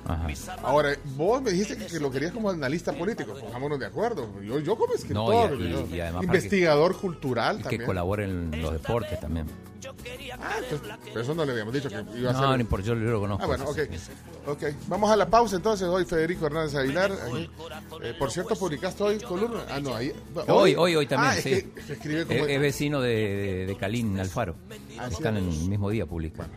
[0.08, 0.28] Ajá.
[0.64, 4.30] Ahora, vos me dijiste que, lo querías como analista político, pongámonos de acuerdo.
[4.42, 7.64] Yo, yo como escritor, No, y- y- yo- y además para investigador cultural Y que
[7.64, 7.86] también.
[7.86, 9.48] colabore en los deportes también.
[10.40, 12.42] Ah, entonces, pero eso no le habíamos dicho que iba a ser.
[12.42, 13.44] No, no importa, yo lo conozco.
[13.44, 13.78] Ah, bueno, ok.
[14.48, 15.88] Ok, vamos a la pausa entonces.
[15.88, 17.12] Hoy Federico Hernández Aguilar.
[17.12, 17.50] aquí.
[18.04, 19.62] Eh, por cierto, publicaste hoy columna.
[19.70, 20.14] Ah, no, ahí.
[20.48, 21.50] Hoy, hoy, hoy también, Ah, es sí.
[21.74, 22.40] que se escribe como.
[22.46, 24.56] Es, es vecino de, de, de Calín Alfaro.
[25.00, 25.42] Ah, Están sí.
[25.42, 26.54] en el mismo día publicando.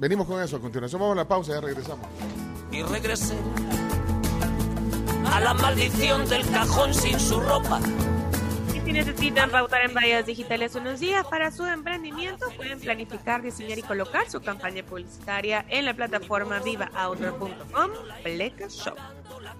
[0.00, 0.56] Venimos con eso.
[0.56, 2.06] A continuación, vamos a la pausa, ya regresamos.
[2.70, 3.36] Y regresé
[5.32, 7.80] a la maldición del cajón sin su ropa.
[8.74, 13.78] Y si necesitan pautar en vallas digitales unos días para su emprendimiento, pueden planificar, diseñar
[13.78, 17.90] y colocar su campaña publicitaria en la plataforma vivaoutdoor.com
[18.22, 18.96] Pleca Shop.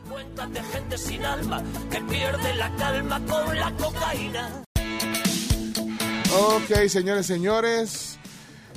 [0.09, 4.64] Cuenta de gente sin alma que pierde la calma con la cocaína.
[6.32, 8.20] Ok, señores, señores.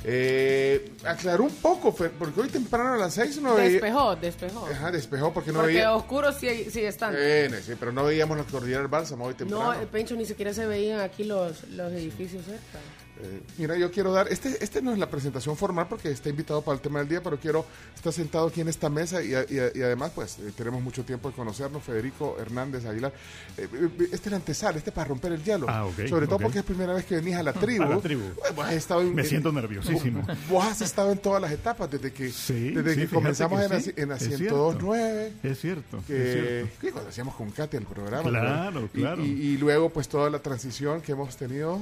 [0.06, 3.70] Eh, aclaró un poco, Fer, porque hoy temprano a las seis no veía.
[3.70, 4.66] Despejó, despejó.
[4.70, 5.94] Ajá, despejó porque no Porque veía.
[5.96, 7.14] oscuro sí, sí están.
[7.16, 9.72] Eh, sí, pero no veíamos la cordillera del Bálsamo hoy temprano.
[9.72, 12.78] No, eh, Pencho, ni siquiera se veían aquí los, los edificios cerca.
[13.22, 16.62] Eh, mira, yo quiero dar, este, este no es la presentación formal porque está invitado
[16.62, 17.64] para el tema del día, pero quiero
[17.94, 21.28] estar sentado aquí en esta mesa y, y- y además pues eh, tenemos mucho tiempo
[21.30, 23.12] de conocernos, Federico Hernández Aguilar.
[23.56, 25.66] Eh, eh, este es la antesala, este es para romper el hielo.
[25.68, 27.84] Ah, ok, Sobre todo porque es primera vez que venís a la tribu.
[27.84, 28.24] A la tribu.
[28.56, 30.22] Vos has estado en- Me en- siento nerviosísimo.
[30.26, 33.64] Vos, vos has estado en todas las etapas desde que, desde sí, que comenzamos que
[33.66, 35.30] en, la- sí, en la es 102.9.
[35.44, 36.92] Es cierto, Que, es cierto.
[36.92, 38.28] cuando hacíamos con Katy el programa.
[38.28, 39.24] Claro, claro.
[39.24, 41.78] Y, y luego pues toda la transición que hemos tenido.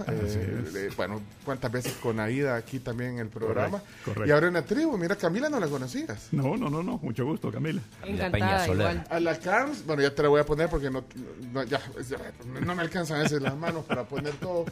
[0.96, 3.78] Bueno, cuántas veces con Aida aquí también en el programa.
[3.78, 4.26] Correcto, correcto.
[4.26, 6.28] Y ahora en la tribu, mira, Camila no la conocías.
[6.32, 7.80] No, no, no, no, mucho gusto, Camila.
[8.04, 9.04] Encantada, igual.
[9.10, 11.04] A la Carms, bueno, ya te la voy a poner porque no,
[11.52, 12.18] no, ya, ya,
[12.60, 14.64] no me alcanzan a veces las manos para poner todo.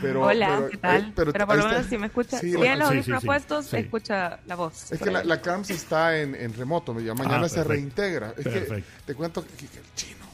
[0.00, 1.02] Pero, Hola, pero- ¿qué tal?
[1.02, 3.20] eh, pero, por lo menos si me escucha, Sí, si la- tienen los sí, audífonos
[3.20, 3.76] sí, sí, puestos, sí.
[3.76, 4.92] escucha la voz.
[4.92, 8.34] Es que la, la Carms está en, en remoto, ya mañana Ah, se reintegra.
[8.36, 10.24] Es que te cuento que, que el chino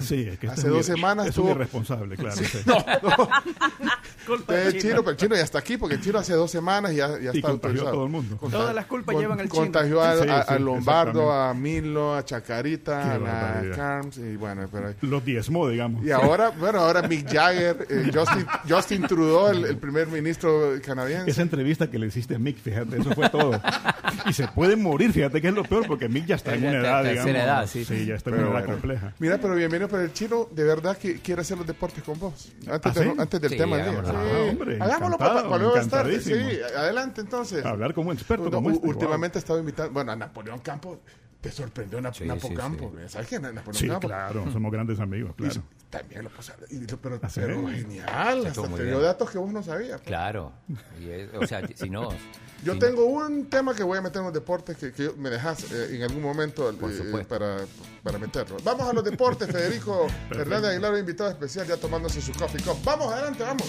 [0.00, 2.34] Sí, es que Hace dos semanas Es un tuvo- irresponsable, claro.
[2.34, 2.58] Sí, sí.
[2.64, 3.28] no, no.
[4.48, 7.18] El chino, pero el chino ya está aquí, porque el chino hace dos semanas ya,
[7.18, 7.92] ya Y está contagió a autorizado.
[7.92, 8.36] todo el mundo.
[8.36, 9.62] Conta- Todas las culpas llevan al chino.
[9.62, 13.76] Contagió a, Sí, a- sí, a Lombardo, a Milo, a Chacarita, Qué a la.
[13.76, 14.94] Carms, y bueno, pero...
[15.02, 16.04] Los diezmó, digamos.
[16.04, 21.30] Y ahora, bueno, ahora Mick Jagger, eh, Justin, Justin Trudeau, el, el primer ministro canadiense.
[21.30, 23.60] Esa entrevista que le hiciste a Mick, fíjate, eso fue todo.
[24.26, 26.68] y se puede morir, fíjate que es lo peor, porque Mick ya está en Ya
[26.68, 27.30] una está- edad, digamos.
[27.34, 28.06] edad, sí.
[28.06, 29.12] ya está en una edad compleja.
[29.18, 32.50] Mira, pero bienvenido, pero el chino de verdad que quiere hacer los deportes con vos.
[32.70, 33.14] Antes, ¿Ah, de- sí?
[33.18, 33.92] antes del Sí, tema del día.
[34.00, 34.11] hagámoslo.
[34.14, 36.20] Ah, hombre, Hagámoslo para cuando va a estar.
[36.20, 36.32] Sí,
[36.76, 37.64] adelante entonces.
[37.64, 40.98] Hablar como un experto como este, últimamente he estado invitando, bueno, a Napoleón Campos.
[41.42, 42.92] Te sorprendió Nap- Sí, Napo sí, Campos.
[43.08, 44.08] ¿Sabes quién es Napoleón Sí, Campos?
[44.08, 45.62] claro, somos grandes amigos, Y claro.
[45.90, 49.60] también lo puse, y lo- pero, pero genial, hasta te dio datos que vos no
[49.62, 50.00] sabías.
[50.02, 50.52] Claro.
[51.00, 52.08] Y es- o sea, si no.
[52.64, 55.30] Yo si tengo un tema que voy a meter en los deportes que, que me
[55.30, 57.56] dejas eh, en algún momento eh, para,
[58.04, 58.56] para meterlo.
[58.62, 62.76] Vamos a los deportes, Federico Hernández Aguilar, invitado especial, ya tomándose su coffee cup.
[62.84, 63.66] Vamos, adelante, vamos.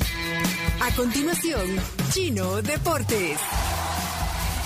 [0.79, 1.75] A continuación,
[2.11, 3.39] Chino Deportes.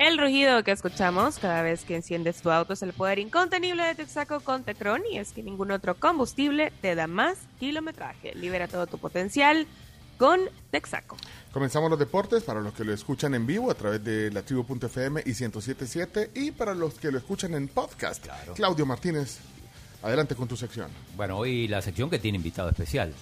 [0.00, 3.94] El rugido que escuchamos cada vez que enciendes tu auto es el poder incontenible de
[3.94, 8.34] Texaco con Tecron y es que ningún otro combustible te da más kilometraje.
[8.34, 9.68] Libera todo tu potencial
[10.18, 10.40] con
[10.72, 11.16] Texaco.
[11.52, 15.22] Comenzamos los deportes para los que lo escuchan en vivo a través de la tribu.fm
[15.24, 18.26] y 1077 y para los que lo escuchan en podcast.
[18.56, 19.38] Claudio Martínez,
[20.02, 20.90] adelante con tu sección.
[21.16, 23.12] Bueno, hoy la sección que tiene invitado especial.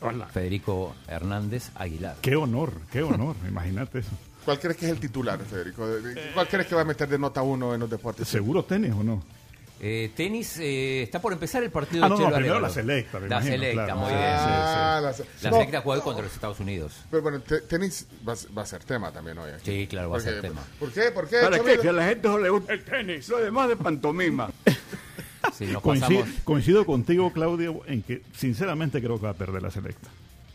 [0.00, 0.26] Hola.
[0.26, 2.16] Federico Hernández Aguilar.
[2.22, 4.12] Qué honor, qué honor, imagínate eso.
[4.46, 5.86] ¿Cuál crees que es el titular, Federico?
[6.32, 8.26] ¿Cuál crees que va a meter de nota uno en los deportes?
[8.26, 9.22] ¿Seguro tenis o no?
[9.78, 12.70] Eh, tenis, eh, está por empezar el partido Ah, de no, no, Chelo primero la
[12.70, 14.00] selecta, me La imagino, selecta, claro.
[14.00, 14.22] muy bien.
[14.24, 15.56] Ah, la La, se- la no.
[15.56, 16.92] selecta juega contra los Estados Unidos.
[17.10, 19.50] Pero bueno, te- tenis va, a- va a ser tema también hoy.
[19.50, 19.62] aquí.
[19.82, 20.62] Sí, claro, va a ser tema.
[20.78, 21.10] ¿Por qué?
[21.10, 21.40] ¿Por qué?
[21.42, 21.78] ¿Para qué?
[21.78, 24.48] Que a la gente no le gusta el tenis, lo demás de pantomima.
[25.52, 25.66] Sí,
[26.44, 30.08] coincido contigo, Claudio, en que sinceramente creo que va a perder la selecta.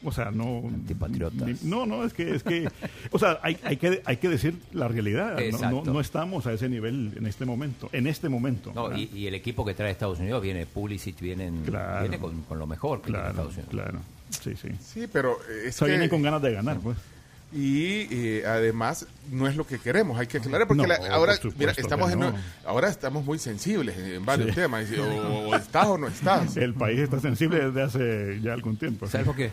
[0.03, 0.63] O sea, no.
[0.67, 1.63] Antipatriotas.
[1.63, 2.67] No, no, es que, es que.
[3.11, 5.33] O sea, hay, hay, que, hay que decir la realidad.
[5.33, 5.93] No, no, Exacto.
[5.93, 7.89] no estamos a ese nivel en este momento.
[7.91, 8.71] En este momento.
[8.73, 12.01] No, y, y el equipo que trae Estados Unidos viene Pulisic, vienen, Claro.
[12.01, 13.69] viene con, con lo mejor que tiene Claro, Estados Unidos.
[13.69, 13.99] claro.
[14.29, 14.69] Sí, sí.
[14.83, 15.91] Sí, pero es O sea, que...
[15.91, 16.97] vienen con ganas de ganar, pues.
[17.53, 21.35] Y eh, además no es lo que queremos, hay que aclarar porque No, la- ahora
[21.41, 22.33] por mira, estamos en-
[22.65, 24.55] ahora estamos muy sensibles en varios Sí.
[24.55, 26.55] temas, o, o estás o no estás.
[26.55, 29.05] El país está sensible desde hace ya algún tiempo.
[29.07, 29.51] ¿Sabes por qué?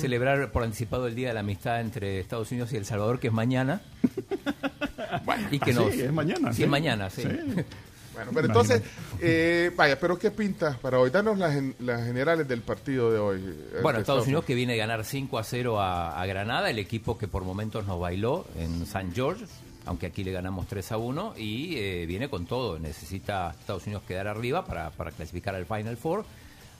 [0.00, 3.28] Celebrar por anticipado el Día de la Amistad entre Estados Unidos y El Salvador, que
[3.28, 3.80] es mañana.
[5.50, 6.62] y que nos, sí, es mañana, Sí, sí.
[6.64, 7.22] es mañana, sí.
[7.22, 7.28] Sí.
[8.12, 8.82] Bueno, pero entonces,
[9.20, 11.10] eh, vaya, pero ¿qué pinta para hoy?
[11.10, 13.38] Danos las, las generales del partido de hoy.
[13.40, 16.68] eh, Bueno, de Estados Unidos que viene a ganar 5 a 0 a, a Granada,
[16.68, 19.46] el equipo que por momentos nos bailó en San George,
[19.86, 22.78] aunque aquí le ganamos 3 a 1, y eh, viene con todo.
[22.80, 26.24] Necesita Estados Unidos quedar arriba para, para clasificar al Final Four.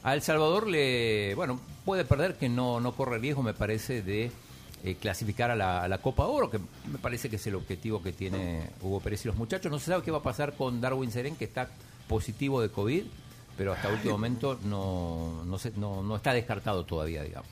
[0.02, 4.30] A El Salvador le, bueno, puede perder, que no, no corre riesgo, me parece, de
[4.84, 8.02] eh, clasificar a la, a la Copa Oro, que me parece que es el objetivo
[8.02, 9.70] que tiene Hugo Pérez y los muchachos.
[9.70, 11.68] No se sabe qué va a pasar con Darwin Seren, que está
[12.08, 13.04] positivo de COVID.
[13.58, 17.48] pero hasta último momento no, no, se- no, no está descartado todavía, digamos.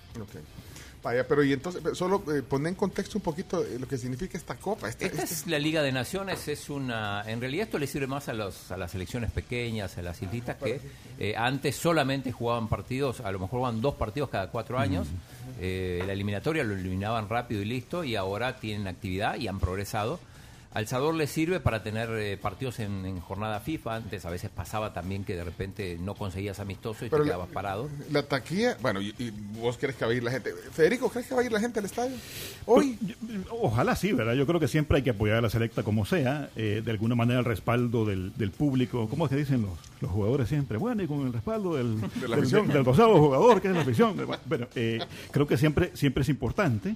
[1.02, 4.36] Vaya, pero y entonces, solo eh, poner en contexto un poquito eh, lo que significa
[4.36, 4.88] esta copa.
[4.88, 8.08] Esta, Esta este- es la Liga de Naciones, es una, en realidad esto le sirve
[8.08, 10.80] más a, los, a las selecciones pequeñas, a las islitas que
[11.20, 15.06] eh, antes solamente jugaban partidos, a lo mejor jugaban dos partidos cada cuatro años,
[15.60, 20.20] Eh, la eliminatoria lo eliminaban rápido y listo, y ahora tienen actividad y han progresado.
[20.78, 24.48] Al Salvador le sirve para tener eh, partidos en, en jornada FIFA, antes a veces
[24.48, 27.88] pasaba también que de repente no conseguías amistoso y Pero te la- quedabas parado.
[28.12, 30.52] La taquilla, bueno, y, y vos crees que va a ir la gente.
[30.70, 32.14] Federico, ¿crees que va a ir la gente al estadio?
[32.64, 32.96] Hoy.
[33.50, 34.34] Ojalá sí, ¿verdad?
[34.34, 37.16] Yo creo que siempre hay que apoyar a la selecta como sea, eh, de alguna
[37.16, 40.78] manera el respaldo del, del público, ¿cómo es que dicen los, los jugadores siempre?
[40.78, 42.68] Bueno, y con el respaldo del, De la del, afición.
[42.68, 44.14] del rosado jugador, que es la afición.
[44.46, 45.00] Bueno, eh,
[45.32, 46.94] creo que siempre, siempre es importante.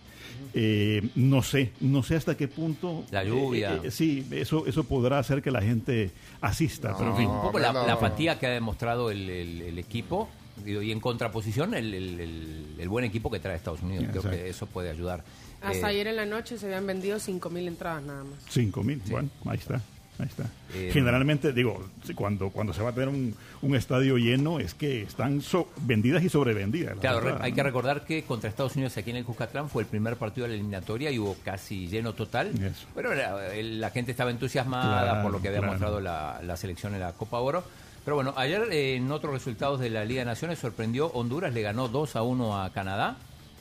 [0.54, 3.04] Eh, no sé, no sé hasta qué punto...
[3.10, 3.71] La lluvia.
[3.84, 7.26] Eh, sí, eso, eso podrá hacer que la gente asista, pero en fin.
[7.28, 10.28] un poco la, la fatiga que ha demostrado el, el- el equipo
[10.64, 14.06] digo, y en contraposición el, el- el- el buen equipo que trae Estados Unidos.
[14.10, 15.24] Creo que eso puede ayudar.
[15.62, 18.34] Hasta Eh, ayer en la noche se habían vendido 5.000 entradas nada más.
[18.50, 19.80] Cinco mil, bueno, ahí está.
[20.18, 20.44] Ahí está.
[20.74, 21.82] Eh, Generalmente, digo,
[22.14, 26.22] cuando, cuando se va a tener un, un estadio lleno es que están so- vendidas
[26.22, 26.98] y sobrevendidas.
[27.00, 27.56] Claro, hay ¿no?
[27.56, 30.50] que recordar que contra Estados Unidos aquí en el Cuscatlán fue el primer partido de
[30.50, 32.52] la eliminatoria y hubo casi lleno total.
[32.94, 35.72] Pero era- el- la gente estaba entusiasmada Claro, por lo que había claro.
[35.72, 37.64] mostrado la, la selección en la Copa Oro.
[38.04, 41.62] Pero bueno, ayer eh, en otros resultados de la Liga de Naciones sorprendió Honduras, le
[41.62, 43.16] ganó 2 a 1 a Canadá.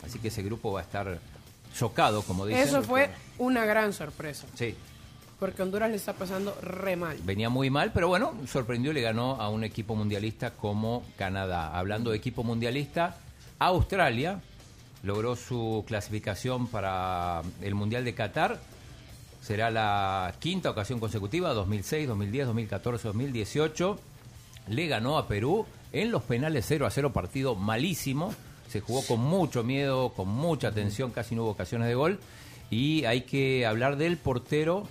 [0.05, 1.19] Así que ese grupo va a estar
[1.77, 2.63] chocado, como dicen.
[2.67, 4.75] Eso fue una gran sorpresa, Sí,
[5.41, 7.17] porque Honduras le está pasando re mal.
[7.23, 11.75] venía muy mal, pero bueno, sorprendió y le ganó a un equipo mundialista como Canadá.
[11.75, 13.17] Hablando de equipo mundialista,
[13.57, 14.39] Australia
[15.01, 18.59] logró su clasificación para el Mundial de Qatar.
[19.41, 23.99] Será la quinta ocasión consecutiva, 2006, 2010, 2014, 2018.
[24.67, 28.31] Le ganó a Perú en los penales 0 a 0, partido malísimo.
[28.69, 32.19] Se jugó con mucho miedo, con mucha tensión, casi no hubo ocasiones de gol.
[32.69, 34.87] Y hay que hablar del portero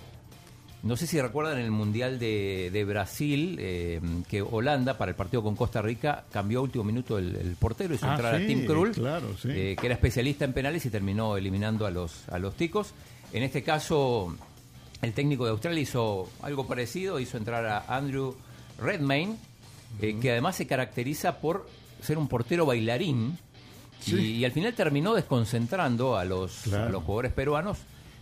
[0.83, 5.43] no sé si recuerdan el Mundial de, de Brasil, eh, que Holanda, para el partido
[5.43, 8.47] con Costa Rica, cambió a último minuto el, el portero, hizo Ah, entrar sí, a
[8.47, 9.49] Tim Krul, claro, sí.
[9.51, 12.93] eh, que era especialista en penales y terminó eliminando a los, a los ticos.
[13.31, 14.35] En este caso,
[15.01, 18.35] el técnico de Australia hizo algo parecido, hizo entrar a Andrew
[18.79, 19.35] Redmayne,
[20.01, 21.67] eh, que además se caracteriza por
[22.01, 23.37] ser un portero bailarín,
[24.07, 27.77] y, y al final terminó desconcentrando a los, a los jugadores peruanos.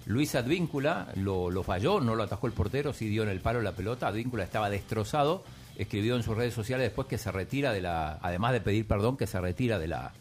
[0.10, 3.62] Luis Advíncula lo, lo falló, no lo atajó el portero, sí dio en el palo
[3.62, 4.08] la pelota.
[4.08, 5.44] Advíncula estaba destrozado.
[5.78, 9.16] Escribió en sus redes sociales después que se retira de la, además de pedir perdón,
[9.18, 10.12] que se retira de la,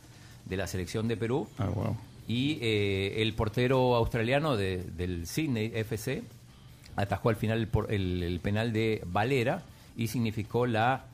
[0.44, 1.48] de la selección de Perú.
[1.59, 1.97] Ah, wow.
[2.28, 6.23] Y eh, el portero australiano de- del Sydney FC
[6.94, 9.62] atajó al final el, por- el- el penal de Valera
[9.97, 11.06] y significó la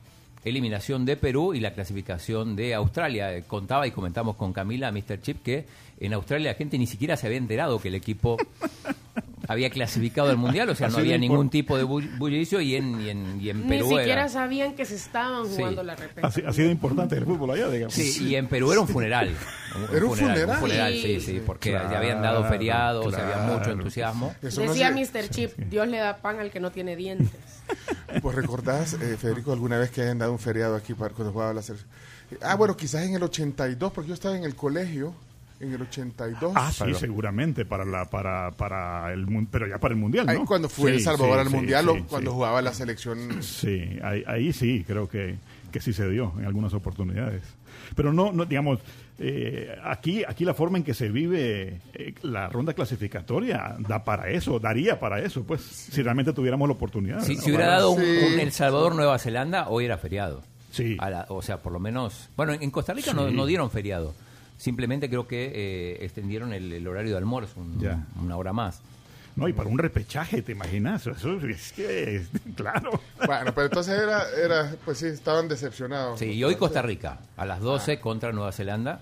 [0.44, 3.34] eliminación de Perú y la clasificación de Australia.
[3.34, 5.20] Eh, Contaba y comentamos con Camila, Mr.
[5.20, 5.66] Chip, que
[6.00, 8.36] en Australia la gente ni siquiera se había enterado que el equipo
[9.48, 13.00] había clasificado al Mundial, o sea, no había ningún tipo de bull- bullicio y en,
[13.00, 14.28] y en, y en Ni Perú siquiera era...
[14.28, 15.56] sabían que se estaban Sí.
[15.56, 16.28] jugando la repesca.
[16.48, 17.94] Así de importante el fútbol allá, digamos.
[17.94, 19.30] Sí, y en Perú era un funeral.
[19.92, 20.58] ¿Era un funeral?
[20.58, 21.20] funeral, sí, Sí.
[21.20, 24.34] sí, porque Claro, ya habían dado feriados, había mucho entusiasmo.
[24.42, 25.28] Eso no Decía se- Mr.
[25.30, 27.30] Chip, Dios le da pan al que no tiene dientes.
[28.22, 31.52] Pues recordás, eh, Federico, alguna vez que hayan dado un feriado aquí para cuando jugaba
[31.52, 31.90] la selección.
[32.42, 35.14] Ah, bueno, quizás en el 82, porque yo estaba en el colegio
[35.60, 36.52] en el 82.
[36.54, 40.38] Ah, sí, Pero- seguramente para la para para el pero ya para el mundial, Ahí
[40.38, 40.44] ¿no?
[40.46, 42.34] cuando fue Sí, El Salvador sí, al sí, Mundial sí, o cuando sí.
[42.34, 43.18] jugaba la selección.
[43.42, 45.36] Sí, ahí, ahí sí, creo que,
[45.72, 47.42] que sí se dio en algunas oportunidades.
[47.96, 48.80] Pero no, no digamos,
[49.18, 54.30] eh, aquí, aquí la forma en que se vive eh, la ronda clasificatoria da para
[54.30, 57.22] eso, daría para eso, pues, si realmente tuviéramos la oportunidad.
[57.22, 57.42] Si, ¿no?
[57.42, 58.18] si hubiera dado un, Sí.
[58.34, 60.42] un El Salvador-Nueva Zelanda, hoy era feriado.
[60.72, 60.96] Sí.
[60.98, 62.28] A la- o sea, por lo menos...
[62.36, 63.34] Bueno, en Costa Rica no, Sí.
[63.34, 64.14] no dieron feriado.
[64.64, 68.06] Simplemente creo que eh, extendieron el, el horario de almuerzo un- Ya.
[68.22, 68.80] una hora más.
[69.36, 71.06] No, y para un repechaje, ¿te imaginas?
[71.06, 72.22] Eso es que,
[72.56, 72.98] claro.
[73.26, 76.18] Bueno, pero entonces era, era, pues sí, estaban decepcionados.
[76.18, 79.00] Sí, y hoy Costa Rica, a las 12 contra Nueva Zelanda.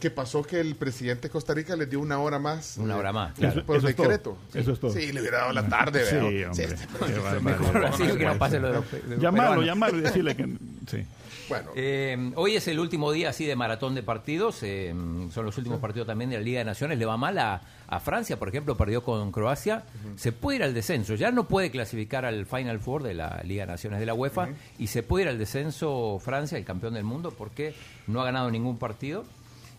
[0.00, 0.42] ¿Qué pasó?
[0.42, 2.76] Que el presidente de Costa Rica les dio una hora más.
[2.78, 3.64] Una eh, hora más, por- claro.
[3.66, 4.38] Por Eso es decreto.
[4.52, 4.90] Eso es todo.
[4.92, 6.50] Sí, le hubiera dado la tarde, Sí, ¿verdad?
[6.50, 6.64] hombre.
[6.64, 7.40] este- Qué barbaridad.
[7.60, 9.66] Mejor así que no pase lo de los- de los Llamarlo, peruanos.
[9.66, 10.44] llamarlo y decirle que...
[10.90, 11.06] Sí.
[11.48, 14.62] Bueno, Eh, hoy es el último día así de maratón de partidos.
[14.62, 14.94] eh,
[15.32, 16.98] son los últimos partidos también de la Liga de Naciones.
[16.98, 19.84] Le va mal a, a Francia, por ejemplo, perdió con Croacia.
[20.16, 21.14] Se puede ir al descenso.
[21.14, 24.48] Ya no puede clasificar al Final Four de la Liga de Naciones de la UEFA.
[24.78, 27.74] Y se puede ir al descenso Francia, el campeón del mundo, porque
[28.06, 29.24] no ha ganado ningún partido.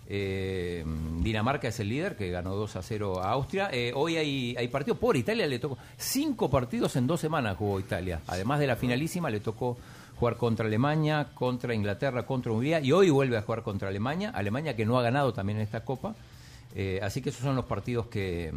[0.07, 0.85] Eh,
[1.21, 3.69] Dinamarca es el líder, que ganó 2 a 0 a Austria.
[3.71, 7.79] Eh, hoy hay, hay partido por Italia, le tocó cinco partidos en dos semanas jugó
[7.79, 8.21] Italia.
[8.27, 9.77] Además de la finalísima, le tocó
[10.19, 14.75] jugar contra Alemania, contra Inglaterra, contra Hungría y hoy vuelve a jugar contra Alemania, Alemania
[14.75, 16.15] que no ha ganado también en esta Copa.
[16.75, 18.53] Eh, así que esos son los partidos que,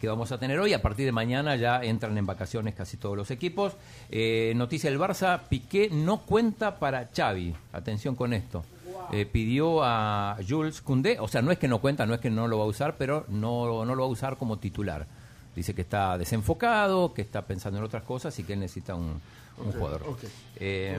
[0.00, 0.72] que vamos a tener hoy.
[0.72, 3.74] A partir de mañana ya entran en vacaciones casi todos los equipos.
[4.10, 7.54] Eh, noticia del Barça, Piqué no cuenta para Xavi.
[7.72, 8.64] Atención con esto.
[9.12, 12.30] Eh, pidió a Jules Koundé, o sea, no es que no cuenta, no es que
[12.30, 15.06] no lo va a usar, pero no, no lo va a usar como titular.
[15.54, 19.20] Dice que está desenfocado, que está pensando en otras cosas y que él necesita un,
[19.58, 20.02] un jugador.
[20.06, 20.18] ok.
[20.56, 20.96] Eh,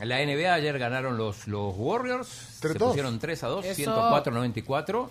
[0.00, 2.78] la NBA ayer ganaron los, los Warriors, se 3-2.
[2.88, 3.82] pusieron 3 a 2, Eso.
[4.24, 5.08] 104-94.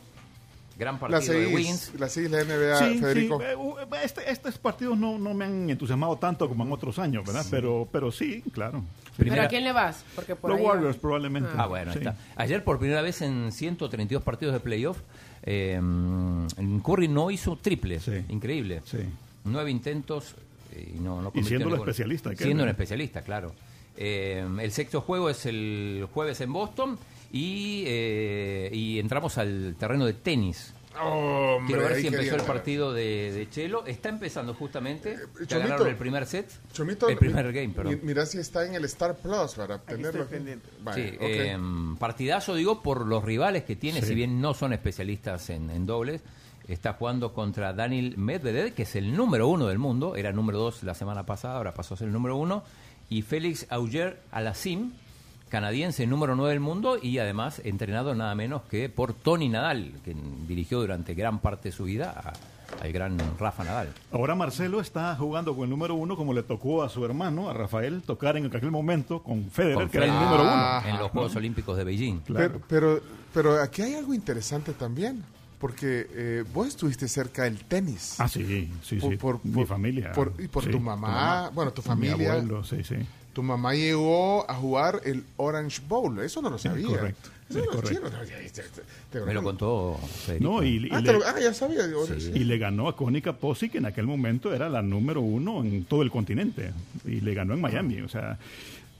[0.78, 1.80] Gran La partido de Wings.
[1.80, 3.40] seguís, la seguís la NBA, Sí, Federico.
[3.40, 6.98] sí, eh, uh, este- estos partidos no, no me han entusiasmado tanto como en otros
[6.98, 7.46] años, ¿verdad?
[7.52, 8.84] Pero, pero sí, claro.
[9.18, 10.04] ¿Pero a quién le vas?
[10.16, 11.02] Porque por Los ahí Warriors va.
[11.02, 11.50] probablemente.
[11.56, 12.08] Ah, bueno, ahí Sí.
[12.08, 12.16] está.
[12.36, 14.98] Ayer por primera vez en 132 partidos de playoff,
[15.44, 15.80] eh,
[16.84, 18.00] Curry no hizo triple.
[18.30, 18.82] Increíble.
[19.44, 20.36] Nueve intentos eh,
[20.76, 22.66] y no, no Y siendo especialista un ¿no?
[22.66, 23.54] especialista, claro.
[23.98, 26.98] Eh, el sexto juego es el jueves en Boston
[27.32, 30.74] y, eh, y entramos al terreno de tenis.
[31.02, 33.86] Hombre, Quiero ver si empezó quería el partido de, de Chelo.
[33.86, 35.16] Está empezando justamente.
[35.16, 36.52] Ya Chomito, ganaron el primer set.
[36.74, 37.94] Chomito, el primer game, perdón.
[37.96, 40.28] mi- Mira si está en el Star Plus para tenerlo.
[40.84, 41.22] Vale, Sí, ok.
[41.22, 41.58] eh,
[41.98, 44.08] partidazo, digo, por los rivales que tiene, Sí.
[44.08, 46.22] si bien no son especialistas en, en dobles.
[46.72, 50.16] Está jugando contra Daniel Medvedev, que es el número uno del mundo.
[50.16, 52.64] Era número dos la semana pasada, ahora pasó a ser el número uno.
[53.10, 54.92] Y Félix Auger Alassim,
[55.50, 56.98] canadiense, número nueve del mundo.
[57.02, 60.16] Y además entrenado nada menos que por Tony Nadal, que
[60.48, 62.34] dirigió durante gran parte de su vida a-
[62.82, 63.90] al gran Rafa Nadal.
[64.14, 67.54] Ahora Marcelo está jugando con el número uno como le tocó a su hermano, a
[67.54, 70.82] Rafael, tocar en aquel momento con Federer, Con que era el número uno.
[70.88, 72.22] En los Juegos Olímpicos de Beijing.
[72.34, 73.02] Pero, pero,
[73.34, 75.22] pero aquí hay algo interesante también,
[75.62, 78.16] porque eh, vos estuviste cerca del tenis.
[78.18, 78.44] Ah, sí,
[78.84, 79.18] sí, sí.
[79.44, 80.12] Mi familia.
[80.12, 82.34] por- y por Sí, tu tu mamá, bueno, tu mi familia.
[82.34, 82.96] abuelo, sí, sí.
[83.34, 86.86] Tu mamá llegó a jugar el Orange Bowl, eso no lo sabía.
[86.88, 87.88] correcto, Eso correcto.
[87.90, 90.52] chinos, no, ya, ya, Me lo contó Federico.
[90.52, 91.84] No, y, y Ah, le- te lo- ah, ya sabía.
[92.08, 92.20] Sí.
[92.20, 92.32] sí.
[92.36, 95.86] Y le ganó a Konica Pozzi, que en aquel momento era la número uno en
[95.86, 96.74] todo el continente.
[97.06, 98.02] Y le ganó en Miami.
[98.02, 98.38] O sea,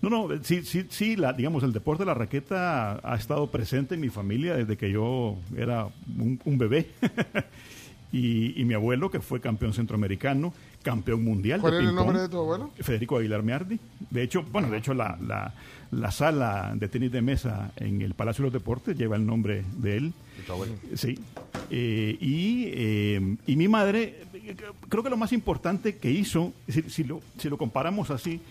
[0.02, 3.96] no, no, sí, sí, sí, la, digamos, el deporte de la raqueta ha estado presente
[3.96, 5.88] en mi familia desde que yo era
[6.18, 6.90] un, un bebé.
[8.12, 10.54] y, y mi abuelo, que fue campeón centroamericano,
[10.84, 12.72] campeón mundial ¿Cuál de era el nombre de tu abuelo?
[12.80, 13.80] Federico Aguilar Meardi.
[14.10, 15.54] De hecho, bueno, de hecho la, la,
[15.92, 19.64] la sala de tenis de mesa en el Palacio de los Deportes lleva el nombre
[19.78, 20.14] de él.
[20.96, 21.20] Sí.
[21.70, 24.56] Eh, y, eh, y mi madre, eh,
[24.90, 28.42] creo que lo más importante que hizo, si, si lo, si lo comparamos así,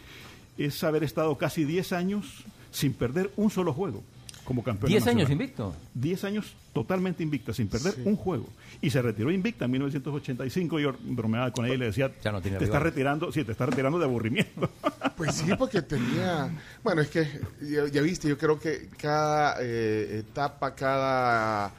[0.65, 4.03] es haber estado casi 10 años sin perder un solo juego
[4.45, 4.91] como campeón.
[4.91, 5.77] 10 años invicto.
[5.95, 8.49] 10 años totalmente invicta, sin perder un juego.
[8.81, 10.81] Y se retiró invicta en 1985.
[10.81, 12.93] Yo bromeaba con ella y le decía, Ya no tiene te estás rivales".
[12.95, 14.69] retirando, sí, te estás retirando de aburrimiento.
[15.17, 16.49] Pues sí, porque tenía...
[16.83, 17.29] Bueno, es que
[17.61, 21.75] ya, ya viste, yo creo que cada eh, etapa, cada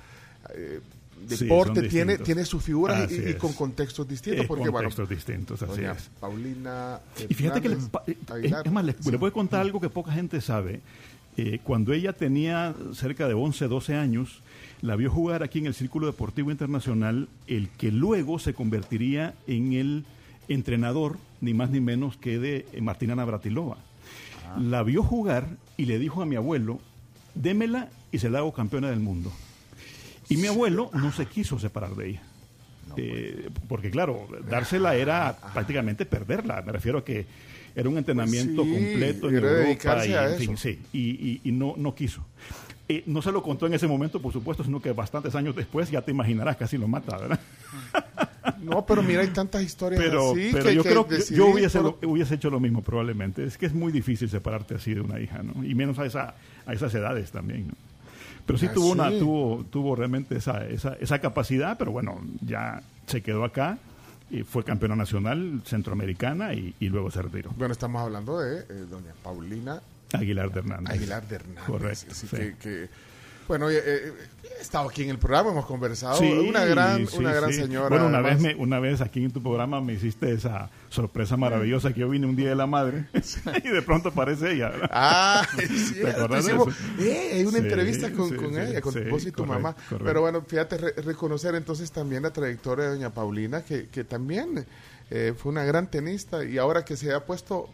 [0.53, 0.79] eh,
[1.27, 4.45] deporte tiene, tiene sus figuras y- con contextos distintos.
[4.45, 6.09] Eh, porque, contextos bueno, distintos, así doña es.
[6.19, 6.99] Paulina
[7.29, 9.11] Y fíjate que eh, Aguilar, es más, le, sí.
[9.11, 10.81] le voy a contar algo que poca gente sabe.
[11.37, 14.41] Eh, cuando ella tenía cerca de 11, 12 años,
[14.81, 19.73] la vio jugar aquí en el Círculo Deportivo Internacional, el que luego se convertiría en
[19.73, 20.05] el
[20.49, 23.77] entrenador, ni más ni menos que de eh, Martina Navratilova.
[24.59, 26.79] La vio jugar y le dijo a mi abuelo,
[27.35, 29.31] démela y se la hago campeona del mundo.
[30.31, 32.21] Y mi abuelo no se quiso separar de ella.
[32.97, 36.61] Eh, porque claro, dársela era prácticamente perderla.
[36.61, 37.25] Me refiero a que
[37.75, 41.51] era un entrenamiento Pues sí, completo en Europa y, en fin, sí, y, y- y
[41.53, 42.25] no, no quiso.
[42.89, 45.89] Eh, no se lo contó en ese momento, por supuesto, sino que bastantes años después,
[45.89, 47.39] ya te imaginarás, casi lo mata, ¿verdad?
[48.59, 51.47] No, pero mira, hay tantas historias Pero, así pero que, yo que creo que yo
[51.47, 53.43] hubiese, por- lo- hubiese hecho lo mismo probablemente.
[53.43, 55.63] Es que es muy difícil separarte así de una hija, ¿no?
[55.63, 56.35] Y menos a, esa,
[56.65, 57.73] a esas edades también, ¿no?
[58.45, 59.19] Pero sí tuvo una sí.
[59.19, 63.77] tuvo tuvo realmente esa, esa, esa capacidad, pero bueno, ya se quedó acá
[64.29, 67.51] y fue campeona nacional centroamericana y, y luego se retiró.
[67.57, 69.81] Bueno, estamos hablando de eh, doña Paulina
[70.13, 70.93] Aguilar de Hernández.
[70.93, 71.63] Aguilar de Hernández.
[71.65, 72.05] Correcto.
[72.11, 72.35] Así sí.
[72.35, 72.89] que, que-
[73.51, 74.13] bueno, eh, eh,
[74.57, 76.15] he estado aquí en el programa, hemos conversado.
[76.17, 77.59] Sí, una gran, sí, una gran sí.
[77.59, 77.89] señora.
[77.89, 78.41] Bueno, una además.
[78.41, 82.09] vez, me, una vez aquí en tu programa me hiciste esa sorpresa maravillosa que yo
[82.09, 83.07] vine un día de la madre
[83.63, 84.69] y de pronto aparece ella.
[84.69, 84.89] ¿verdad?
[84.93, 86.11] Ah, es ¿Te cierto.
[86.23, 87.03] acordás de hicimos- eso?
[87.03, 89.73] eh, hay una entrevista con, ella, con vos y tu correcto, mamá.
[89.73, 90.05] correcto.
[90.05, 94.65] Pero bueno, fíjate, re- reconocer entonces también la trayectoria de doña Paulina, que, que también
[95.09, 97.67] eh, fue una gran tenista y ahora que se ha puesto,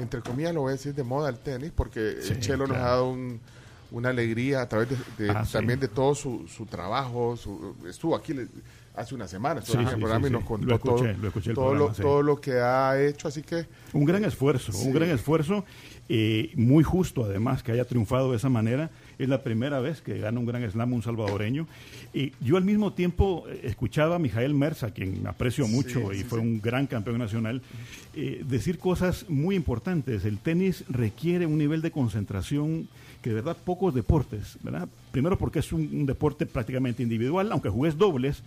[0.00, 3.08] entre comillas, lo voy a decir, de moda el tenis, porque Chelo nos ha dado
[3.10, 3.40] un,
[3.92, 4.96] una alegría a través de,
[5.26, 5.52] de- Ah, sí.
[5.52, 7.36] también de todo su, su trabajo.
[7.36, 8.48] su- estuvo aquí le-
[8.94, 10.94] hace una semana, estuvo Sí, aquí en el sí, programa y nos contó Lo escuché,
[11.12, 14.04] todo, lo escuché el todo, programa, lo, todo lo que ha hecho, así que Un
[14.04, 15.64] gran esfuerzo, un gran esfuerzo,
[16.10, 18.90] eh, muy justo además que haya triunfado de esa manera.
[19.18, 21.66] Es la primera vez que gana un gran slam un salvadoreño.
[22.12, 26.18] Y yo al mismo tiempo eh, escuchaba a Mijael Merza, quien aprecio mucho Sí, y
[26.18, 26.44] sí, fue sí.
[26.44, 27.62] un gran campeón nacional,
[28.14, 30.24] eh, decir cosas muy importantes.
[30.26, 32.88] El tenis requiere un nivel de concentración
[33.22, 34.88] que de verdad pocos deportes, ¿verdad?
[35.12, 38.42] Primero porque es un, un deporte prácticamente individual, aunque juegues dobles,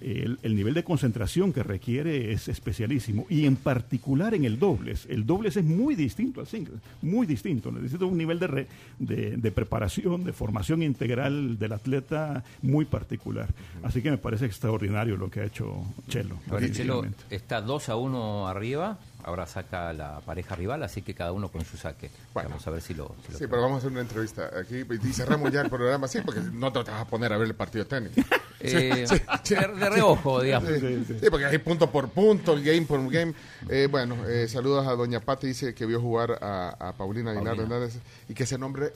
[0.00, 3.26] el, el nivel de concentración que requiere es especialísimo.
[3.28, 5.06] Y en particular en el dobles.
[5.08, 7.72] El dobles es muy distinto al singles, muy distinto.
[7.72, 8.66] Necesita un nivel de, re-
[8.98, 13.48] de, de preparación, de formación integral del atleta muy particular.
[13.82, 16.36] Así que me parece extraordinario lo que ha hecho Chelo.
[16.72, 21.48] Chelo está 2 a 1 arriba, ahora saca la pareja rival, así que cada uno
[21.48, 22.10] con su saque.
[22.34, 23.14] Vamos a ver si lo...
[23.26, 26.08] si lo Sí, pero vamos a hacer una entrevista aquí y cerramos ya el programa,
[26.08, 28.12] sí, porque no te vas a poner a ver el partido de tenis.
[28.62, 30.68] Eh, de- de reojo, digamos.
[30.68, 33.32] Sí, sí, porque hay punto por punto, game por game.
[33.70, 37.58] Eh, bueno, eh, saludos a Doña Pati, dice que vio jugar a, a Paulina Aguilar.
[37.58, 37.96] Hernández
[38.28, 38.92] y que ese nombre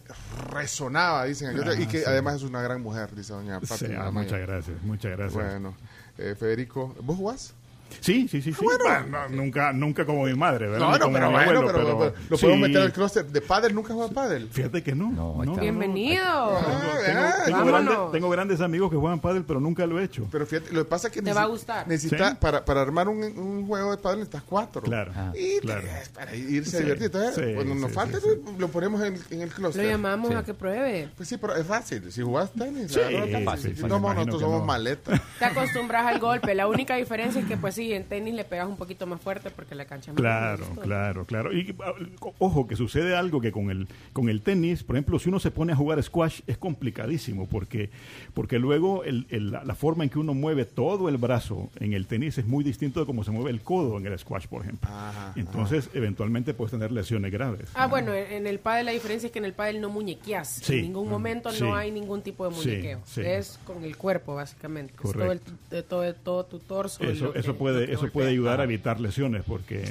[0.50, 2.04] resonaba, dicen Ah, y que sí.
[2.06, 3.86] además es una gran mujer, dice Doña Pati.
[3.86, 5.32] Sí, ah, muchas gracias, muchas gracias.
[5.32, 5.74] Bueno,
[6.18, 7.54] eh, Federico, ¿vos jugás?
[8.00, 8.64] Sí, sí, sí, sí.
[8.64, 10.78] Bueno, no, nunca, nunca como mi madre, ¿verdad?
[10.86, 12.44] No, no, como pero bueno, abuelo, pero, pero- pero lo sí.
[12.46, 14.48] podemos meter al closet de pádel, nunca juega pádel.
[14.50, 15.10] Fíjate que no.
[15.10, 15.56] no, no.
[15.56, 16.58] Bienvenido.
[17.04, 20.26] Tengo, tengo grandes, tengo grandes amigos que juegan pádel, pero nunca lo he hecho.
[20.30, 21.86] Pero fíjate, lo que pasa es que Te va a gustar.
[21.88, 22.36] necesita Sí.
[22.40, 24.82] para, para armar un, un juego de pádel necesitas cuatro.
[24.82, 25.82] Claro, y claro.
[26.14, 27.06] para irse Sí, a divertir.
[27.06, 29.82] Entonces, sí, cuando nos sí, falta, sí, lo ponemos en, en el closet.
[29.82, 30.34] Lo llamamos Sí.
[30.36, 31.08] a que pruebe.
[31.16, 32.10] Pues sí, pero es fácil.
[32.10, 35.20] Si jugás tenis, es sí, fácil, no, nosotros somos maletas.
[35.38, 36.54] Te acostumbras al golpe.
[36.54, 39.50] La única diferencia es que, pues sí, en tenis le pegas un poquito más fuerte
[39.50, 40.82] porque la cancha es más Claro, grande.
[40.82, 41.52] claro, claro.
[41.52, 41.92] Y ah,
[42.38, 45.50] ojo, que sucede algo que con el, con el tenis, por ejemplo, si uno se
[45.50, 47.90] pone a jugar squash es complicadísimo porque,
[48.34, 52.06] porque luego el- el- la, forma en que uno mueve todo el brazo en el
[52.06, 54.88] tenis es muy distinto de cómo se mueve el codo en el squash, por ejemplo.
[55.36, 57.68] Entonces, eventualmente puedes tener lesiones graves.
[57.74, 60.48] Ah, bueno, en el pádel la diferencia es que en el pádel no muñequeas.
[60.62, 60.76] Sí.
[60.76, 61.62] En ningún momento Sí.
[61.62, 63.00] no hay ningún tipo de muñequeo.
[63.04, 63.20] sí.
[63.24, 64.94] Es con el cuerpo, básicamente.
[64.94, 65.40] Es todo, el,
[65.84, 67.02] todo, todo tu torso.
[67.02, 69.82] Eso, eso puede, eso puede ayudar a evitar lesiones, porque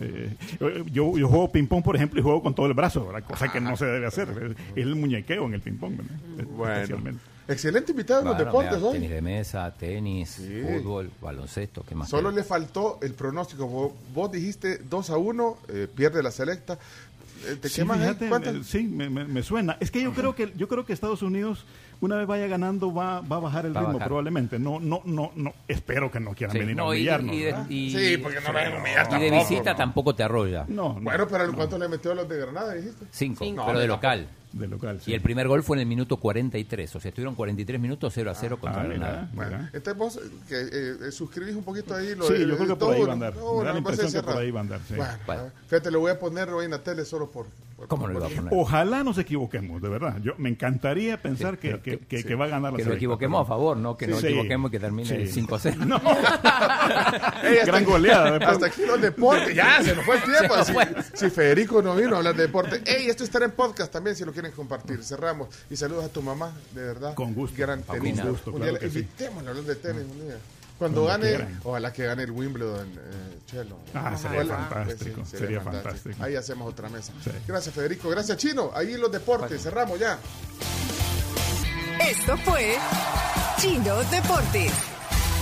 [0.00, 0.34] eh,
[0.90, 3.22] yo, yo juego ping-pong, por ejemplo, y juego con todo el brazo, ¿verdad?
[3.28, 4.56] cosa que no se debe hacer.
[4.74, 5.94] Es el muñequeo en el ping-pong.
[6.56, 6.74] Bueno.
[6.74, 7.20] Especialmente.
[7.46, 8.92] Excelente invitado en los deportes hoy.
[8.94, 10.62] Tenis de mesa, tenis, Sí.
[10.62, 12.08] fútbol, baloncesto, ¿qué más?
[12.08, 12.44] Solo querés?
[12.44, 13.66] le faltó el pronóstico.
[13.66, 16.78] Vos, vos dijiste 2 a 1, eh, pierde la selecta.
[17.46, 19.76] Eh, ¿Te Sí, quemas fíjate, eh, sí, me, me- me suena.
[19.80, 21.64] Es que yo creo que yo creo que Estados Unidos
[22.00, 24.08] una vez vaya ganando va, va a bajar el Va ritmo bajar.
[24.08, 24.58] probablemente.
[24.58, 25.52] No, no, no, no.
[25.66, 27.34] Espero que no quieran Sí, venir no, a y- humillarnos.
[27.34, 27.66] y de- ¿verdad?
[27.70, 29.76] y- Sí, porque no vayan a humillar Y de tampoco, visita ¿no?
[29.76, 30.64] tampoco te arrolla.
[30.68, 33.06] No, no, Bueno, pero ¿cuánto le metió a los de Granada, dijiste?
[33.10, 33.62] Cinco, Cinco.
[33.66, 34.28] pero No, de no, local.
[34.52, 35.00] de local.
[35.02, 35.10] sí.
[35.10, 36.94] Y el primer gol fue en el minuto 43.
[36.96, 39.30] O sea, estuvieron 43 minutos 0 a 0 contra ah, Granada.
[39.34, 42.14] Bueno, entonces vos que, eh, eh, suscribís un poquito ahí.
[42.14, 43.34] Lo, Sí, el- yo creo que por ahí va a andar.
[43.36, 44.94] no, Me da la no, que por ahí va a andar, sí.
[44.94, 45.42] Bueno, Bueno.
[45.48, 47.46] ah, fíjate, lo voy a poner hoy en la tele solo por...
[47.86, 48.52] ¿Cómo no lo va a poner?
[48.52, 50.16] Ojalá nos equivoquemos, de verdad.
[50.20, 52.24] Yo me encantaría pensar Sí, que, que, que- que- sí.
[52.24, 53.96] que va a ganar la Que nos equivoquemos a favor, ¿no?
[53.96, 54.26] Que nos Sí.
[54.26, 55.32] equivoquemos y que termine Sí.
[55.32, 55.76] 5 a 0.
[55.86, 56.00] No.
[56.00, 58.30] Gran aquí- goleada.
[58.32, 58.48] después.
[58.50, 59.54] Hasta aquí los deportes.
[59.54, 60.56] Ya, se nos fue el tiempo.
[60.56, 60.86] Nos Si, fue.
[61.14, 62.82] si Federico no vino a hablar de deporte.
[62.84, 65.02] Ey, esto estará en podcast también si lo quieren compartir.
[65.04, 65.48] Cerramos.
[65.70, 67.14] Y saludos a tu mamá, de verdad.
[67.14, 67.56] Con gusto.
[67.58, 68.22] Gran tenista.
[68.22, 68.76] Con gusto, claro
[69.46, 70.36] a hablar de tenis un día.
[70.78, 71.60] Cuando Cuando gane, quieran.
[71.64, 73.78] ojalá que gane el Wimbledon, eh, Chelo.
[73.94, 74.68] Ah, sería Ojalá.
[74.68, 76.16] fantástico, Pues sí, sería fantástico.
[76.22, 77.12] Ahí hacemos otra mesa.
[77.24, 77.30] Sí.
[77.48, 78.08] Gracias, Federico.
[78.10, 78.70] Gracias, Chino.
[78.74, 79.60] Ahí los deportes.
[79.62, 80.18] Cerramos ya.
[82.08, 82.76] Esto fue
[83.60, 84.72] Chino Deportes.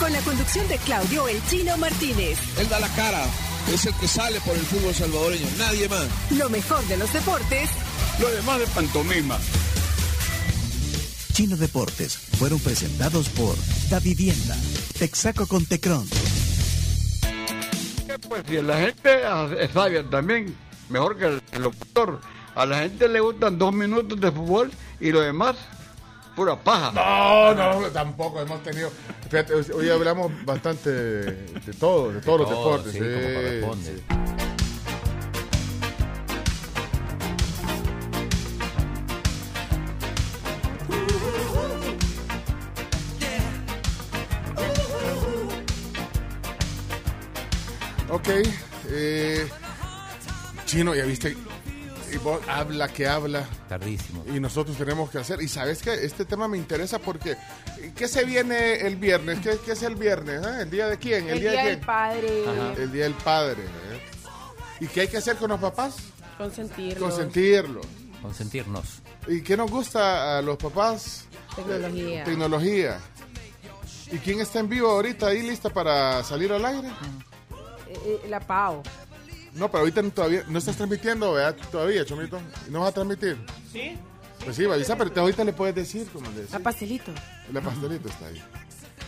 [0.00, 2.38] Con la conducción de Claudio El Chino Martínez.
[2.58, 3.24] Él da la cara,
[3.72, 6.06] es el que sale por el fútbol salvadoreño, nadie más.
[6.30, 7.70] Lo mejor de los deportes
[8.20, 9.38] Lo demás de pantomima.
[11.32, 13.54] Chino Deportes fueron presentados por
[13.90, 14.56] Da Vivienda,
[14.98, 16.06] Texaco con Tecron.
[18.28, 19.20] Pues si la gente
[19.60, 20.56] es sabia también,
[20.88, 22.20] mejor que el, locutor.
[22.54, 25.56] A la gente le gustan dos minutos de fútbol y lo demás,
[26.34, 26.92] pura paja.
[26.92, 28.90] No, no, tampoco hemos tenido.
[29.28, 32.92] Fíjate, hoy- hablamos bastante de, de todo, de todos los todo, deportes.
[32.92, 33.96] sí, como corresponde.
[33.96, 34.45] sí.
[48.16, 48.28] Ok,
[48.88, 49.46] eh,
[50.64, 51.36] Chino, ya viste,
[52.10, 53.46] y vos habla que habla.
[53.68, 54.24] Tardísimo.
[54.34, 55.42] Y nosotros tenemos que hacer.
[55.42, 57.36] Y sabes que este tema me interesa porque
[57.94, 59.40] ¿qué se viene el viernes?
[59.40, 60.40] ¿Qué, qué es el viernes?
[60.46, 60.62] eh?
[60.62, 61.28] ¿El día de quién?
[61.28, 61.80] El, día, de del quién?
[61.80, 62.44] padre.
[62.78, 63.62] El día del padre.
[63.62, 64.00] ¿eh?
[64.80, 65.96] ¿Y qué hay que hacer con los papás?
[66.38, 66.98] Consentirlos.
[66.98, 67.86] Consentirlos.
[68.22, 69.02] consentirnos.
[69.28, 71.26] ¿Y qué nos gusta a los papás?
[71.54, 72.24] Tecnología.
[72.24, 72.98] Tecnología.
[74.10, 76.88] ¿Y quién está en vivo ahorita ahí lista para salir al aire?
[77.88, 78.82] Eh, la Pau.
[79.54, 81.56] No, pero ahorita no- todavía no estás transmitiendo, ¿verdad?
[81.72, 82.38] Todavía, Chomito.
[82.68, 83.38] ¿Y no vas a transmitir?
[83.72, 83.96] Sí.
[84.44, 86.58] Pues sí, avisa, pero te- ahorita le puedes decir, como le La decís.
[86.62, 87.12] pastelito.
[87.52, 88.42] La pastelita está ahí.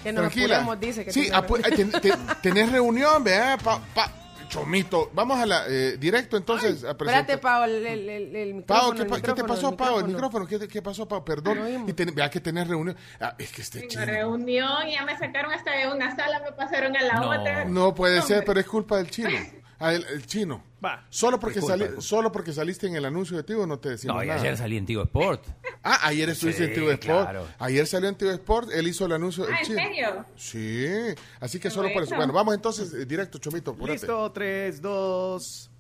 [0.03, 0.57] Que nos Tranquila.
[0.61, 1.05] apuremos, dice.
[1.05, 3.61] Que sí, tiene- apu- eh, ten- ten- tenés reunión, ¿verdad?
[3.63, 4.13] Pa, pa-
[4.49, 5.11] Chomito.
[5.13, 7.21] Vamos a la eh, directo entonces a presentar.
[7.23, 8.95] Espérate, Pau, el, el, el, el Pau, micrófono.
[8.97, 9.99] ¿qué, el pa- qué te pasó, Pau?
[10.01, 10.47] El micrófono.
[10.47, 11.25] ¿qué, te- qué pasó, Pau?
[11.25, 11.85] Perdón.
[11.89, 12.97] Y ten- vea que tenés reunión.
[13.21, 14.05] Ah, es que este chino.
[14.05, 17.65] reunión, ya me sacaron hasta de una sala, me pasaron a la otra.
[17.67, 18.47] No puede ser, Hombre.
[18.47, 19.31] pero es culpa del chino.
[19.81, 20.63] Ah, el, el chino.
[20.85, 21.07] Va.
[21.09, 22.03] Solo porque, Es culpa, sali- es culpa.
[22.03, 24.41] solo porque saliste en el anuncio de Tigo no te decimos No, y nada.
[24.41, 25.45] ayer salí en Tigo Sport.
[25.85, 27.23] Ah, ayer estuviste Sí, en Tigo Sport.
[27.25, 27.47] claro.
[27.61, 29.79] Ayer salió en Tigo Sport, él hizo el anuncio del Ah, ¿en chino.
[29.81, 30.25] serio?
[30.37, 32.11] Sí, así que Qué solo por eso.
[32.17, 32.33] bueno.
[32.33, 33.71] Bueno, vamos entonces eh, directo, Chomito.
[33.71, 33.93] apúrate.
[33.93, 35.71] Listo, 3, 2,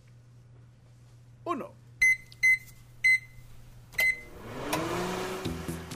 [1.44, 1.72] 1.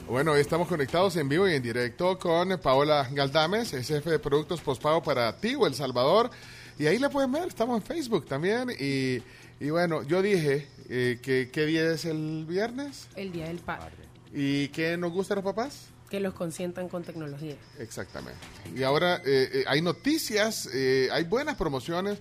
[0.07, 4.19] Bueno, hoy estamos conectados en vivo y en directo con Paola Galdames, es jefe de
[4.19, 6.29] productos postpago para Tigo El Salvador.
[6.79, 8.69] Y ahí la pueden ver, estamos en Facebook también.
[8.79, 9.21] Y,
[9.63, 13.93] y bueno, yo dije eh, que qué día es el viernes El Día del Padre.
[14.33, 15.87] y qué nos gusta a los papás.
[16.09, 17.55] Que los consientan con tecnología.
[17.79, 18.39] Exactamente.
[18.75, 22.19] Y ahora eh, eh, hay noticias, eh, hay buenas promociones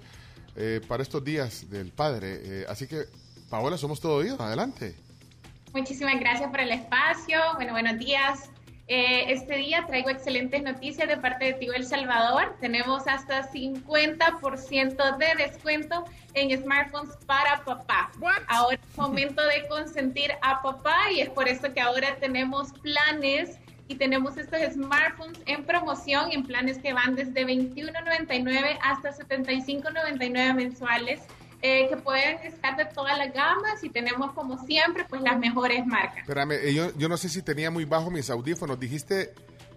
[0.57, 2.41] eh, para estos días del padre.
[2.43, 3.05] Eh, así que,
[3.51, 4.41] Paola, somos todo oídos.
[4.41, 4.95] Adelante.
[5.75, 7.39] Muchísimas gracias por el espacio.
[7.57, 8.41] Bueno, buenos días.
[8.89, 12.57] Eh, este día traigo excelentes noticias de parte de Tigo El Salvador.
[12.61, 16.05] Tenemos hasta 50% de descuento
[16.35, 18.11] en smartphones para papá.
[18.49, 23.59] Ahora es momento de consentir a papá y es por eso que ahora tenemos planes
[23.89, 31.21] y tenemos estos smartphones en promoción en planes que van desde $21.99 hasta $75.99 mensuales.
[31.63, 35.87] Eh, que pueden estar de todas las gamas y tenemos como siempre pues las mejores
[35.87, 36.19] marcas.
[36.19, 38.79] Espérame, eh, yo, yo no sé si tenía muy bajo mis audífonos.
[38.81, 39.33] Dijiste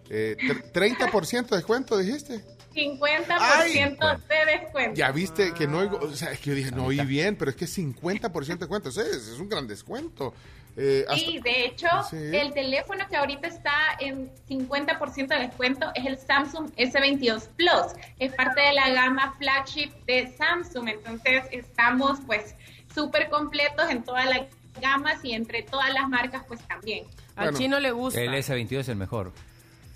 [0.09, 0.71] eh, tre-
[1.09, 2.43] 30% de descuento, dijiste.
[2.75, 4.93] 50% de descuento.
[4.95, 7.51] Ya viste que no oigo, o sea, es que yo dije, no oí bien, pero
[7.51, 10.33] es que 50% de descuento, Eso es, es un gran descuento.
[10.77, 12.17] Eh, hasta- Sí, de hecho, Sí.
[12.17, 17.93] el teléfono que ahorita está en 50% de descuento es el Samsung S22 Plus.
[18.19, 20.89] Es parte de la gama flagship de Samsung.
[20.89, 22.55] Entonces, estamos pues
[22.93, 24.41] súper completos en todas las
[24.81, 27.05] gamas y entre todas las marcas pues también.
[27.35, 27.57] Al Bueno.
[27.57, 28.19] chino le gusta.
[28.21, 29.31] El S22 es el mejor.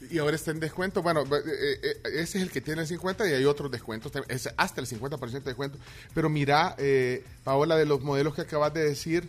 [0.10, 1.01] Y ahora está en descuento.
[1.01, 4.49] Bueno, eh, eh, ese es el que tiene el 50 y hay otros descuentos, es
[4.56, 5.77] hasta el 50% de descuento.
[6.14, 9.27] Pero mira, eh, Paola, de los modelos que acabas de decir,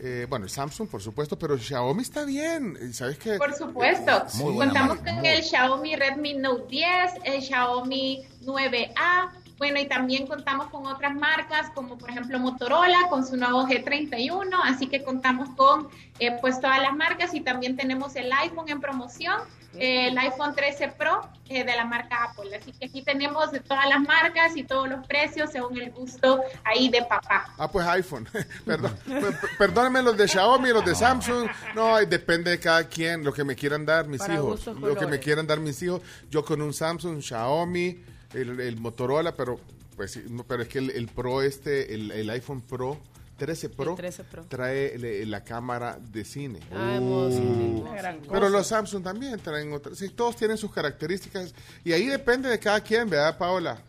[0.00, 2.76] eh, bueno, el Samsung, por supuesto, pero Xiaomi está bien.
[2.80, 3.34] ¿Y ¿Sabes qué?
[3.38, 4.24] Por supuesto.
[4.34, 9.30] Muy Contamos marca, con muy- el Xiaomi Redmi Note 10, el Xiaomi 9A.
[9.58, 14.48] Bueno, y también contamos con otras marcas como por ejemplo Motorola con su nuevo G31,
[14.64, 15.88] así que contamos con
[16.20, 19.40] eh, pues todas las marcas y también tenemos el iPhone en promoción,
[19.74, 22.54] eh, el iPhone 13 Pro eh, de la marca Apple.
[22.56, 26.40] Así que aquí tenemos de todas las marcas y todos los precios según el gusto
[26.64, 27.46] ahí de papá.
[27.58, 28.28] Ah, pues iPhone.
[28.64, 31.48] Perdón, per- perdónenme los de Xiaomi, los de Samsung.
[31.74, 34.66] No, depende de cada quien, lo que me quieran dar mis Para hijos.
[34.66, 36.00] Lo que me quieran dar mis hijos.
[36.30, 39.58] Yo con un Samsung, Xiaomi, el, el Motorola, pero
[39.96, 42.98] pues sí, no, pero es que el, el Pro este, el, el iPhone Pro
[43.38, 44.44] 13 Pro, El 13 Pro.
[44.46, 46.58] trae le- la cámara de cine.
[46.72, 46.98] Ah.
[47.00, 47.84] Uh.
[47.94, 49.96] Gran Pero los Samsung también traen otras.
[49.98, 53.80] Sí, todos tienen sus características y ahí depende de cada quien, ¿verdad, Paola?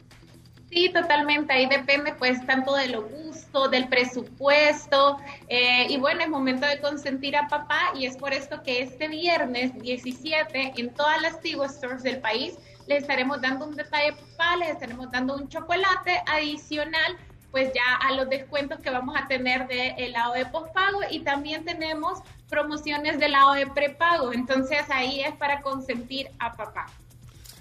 [0.71, 1.51] Sí, totalmente.
[1.51, 5.17] Ahí depende, pues, tanto de lo gusto, del presupuesto.
[5.47, 7.79] eh, y bueno, es momento de consentir a papá.
[7.95, 12.53] Y es por esto que este viernes 17, en todas las Tigo Stores del país,
[12.89, 17.17] les estaremos dando un detalle papá, les estaremos dando un chocolate adicional,
[17.51, 21.01] pues ya a los descuentos que vamos a tener del lado de postpago.
[21.11, 24.33] Y también tenemos promociones del lado de prepago.
[24.33, 26.87] Entonces ahí es para consentir a papá.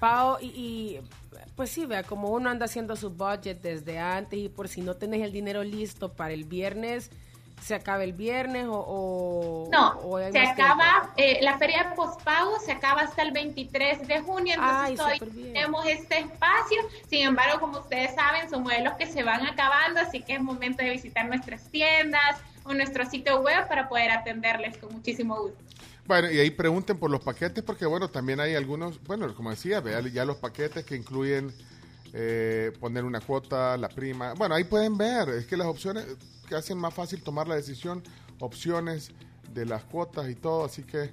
[0.01, 1.01] Pao, y, y,
[1.55, 4.97] pues sí, vea, como uno anda haciendo su budget desde antes y por si no
[4.97, 7.11] tenés el dinero listo para el viernes,
[7.63, 8.79] se acaba el viernes o...
[8.79, 13.33] o No, o hay se acaba, eh, la feria de pospago se acaba hasta el
[13.33, 16.79] 23 de junio, entonces Ay, todavía tenemos este espacio.
[17.09, 20.83] Sin embargo, como ustedes saben, son modelos que se van acabando, así que es momento
[20.83, 25.59] de visitar nuestras tiendas o nuestro sitio web para poder atenderles con muchísimo gusto.
[26.07, 29.81] Bueno, y ahí pregunten por los paquetes, porque bueno, también hay algunos, bueno, como decía,
[29.81, 31.53] vea ya los paquetes que incluyen
[32.13, 34.35] eh, poner una cuota, la prima.
[34.35, 36.07] Bueno, ahí pueden ver, es que las opciones
[36.49, 38.03] que hacen más fácil tomar la decisión,
[38.41, 39.13] opciones
[39.53, 41.11] de las cuotas y todo, así que,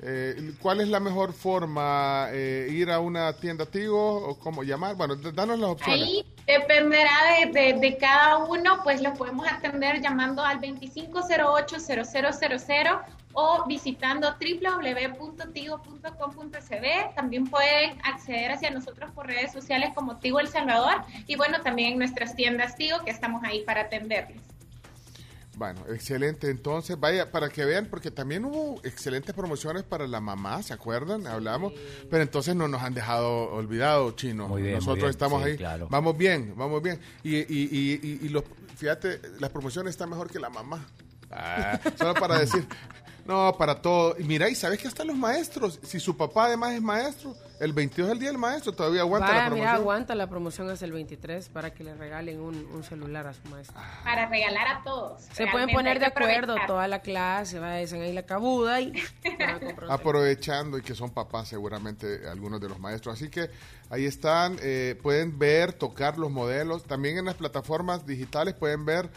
[0.00, 2.28] eh, ¿cuál es la mejor forma?
[2.30, 4.94] Eh, ¿Ir a una tienda Tigo o cómo llamar?
[4.96, 6.02] Bueno, danos las opciones.
[6.06, 7.10] Ahí Dependerá
[7.44, 17.14] de, de- de cada uno, pues los podemos atender llamando al 2508-0000 o visitando www.tigo.com.cb.
[17.14, 21.92] También pueden acceder hacia nosotros por redes sociales como Tigo El Salvador y bueno, también
[21.92, 24.40] en nuestras tiendas Tigo que estamos ahí para atenderles.
[25.56, 26.50] Bueno, excelente.
[26.50, 31.26] Entonces, vaya, para que vean, porque también hubo excelentes promociones para la mamá, ¿se acuerdan?
[31.26, 31.72] Hablamos,
[32.08, 34.46] pero entonces no nos han dejado olvidado, chino.
[34.46, 35.56] Muy bien, muy Nosotros bien, estamos sí, ahí.
[35.56, 35.88] claro.
[35.90, 37.00] Vamos bien, vamos bien.
[37.24, 38.44] Y, y, y, y, y los,
[38.76, 40.86] fíjate, las promociones están mejor que la mamá.
[41.28, 42.64] Ah, solo para decir.
[43.28, 44.16] No, para todo.
[44.18, 47.74] Y mira, y sabes que hasta los maestros, si su papá además es maestro, el
[47.74, 49.80] 22 es el día del maestro, todavía aguanta Vaya, la mira, promoción.
[49.82, 53.42] aguanta la promoción hasta el 23 para que le regalen un, un celular a su
[53.50, 53.76] maestro.
[54.02, 55.22] Para regalar a todos.
[55.32, 58.94] Se pueden poner de acuerdo toda la clase, vayan ahí la cabuda y
[59.88, 63.14] aprovechando y que son papás seguramente algunos de los maestros.
[63.14, 63.50] Así que
[63.90, 66.84] ahí están, eh, pueden ver, tocar los modelos.
[66.84, 69.10] También en las plataformas digitales pueden ver,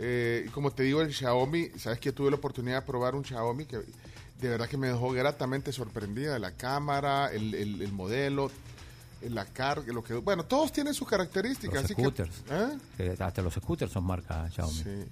[0.00, 1.70] eh, y como te digo, el Xiaomi.
[1.78, 5.10] Sabes que tuve la oportunidad de probar un Xiaomi que de verdad que me dejó
[5.10, 8.50] gratamente sorprendida de la cámara, el, el- el modelo,
[9.20, 10.14] eh, la carga, lo que...
[10.14, 11.74] Bueno, todos tienen sus características.
[11.74, 12.44] Los así que- scooters.
[12.50, 12.78] ¿eh?
[12.96, 14.74] Que hasta los scooters son marca Xiaomi.
[14.82, 15.04] Sí.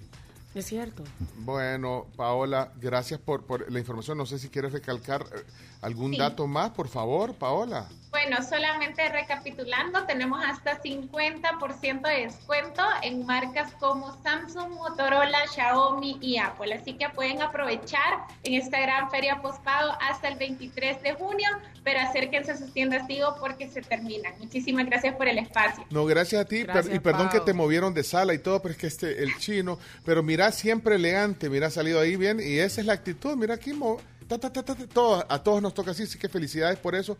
[0.55, 1.03] Es cierto.
[1.39, 4.17] Bueno, Paola, gracias por, por la información.
[4.17, 5.43] No sé si quieres recalcar eh,
[5.81, 6.17] algún Sí.
[6.17, 7.87] dato más, por favor, Paola.
[8.09, 16.37] Bueno, solamente recapitulando, tenemos hasta 50% de descuento en marcas como Samsung, Motorola, Xiaomi y
[16.37, 16.73] Apple.
[16.73, 21.47] Así que pueden aprovechar en esta gran feria postpago hasta el 23 de junio,
[21.83, 24.33] pero acérquense a sus tiendas Tigo porque se terminan.
[24.39, 25.85] Muchísimas gracias por el espacio.
[25.89, 26.63] No, gracias a ti.
[26.63, 29.21] per- Gracias, y perdón que te movieron de sala y todo, pero es que este,
[29.21, 32.39] el chino, pero mira, siempre elegante, mira, ha salido ahí bien.
[32.39, 35.43] Y esa es la actitud, mira aquí, mo- ta, ta, ta, ta, ta, todo- a
[35.43, 37.17] todos nos toca así, así que felicidades por eso.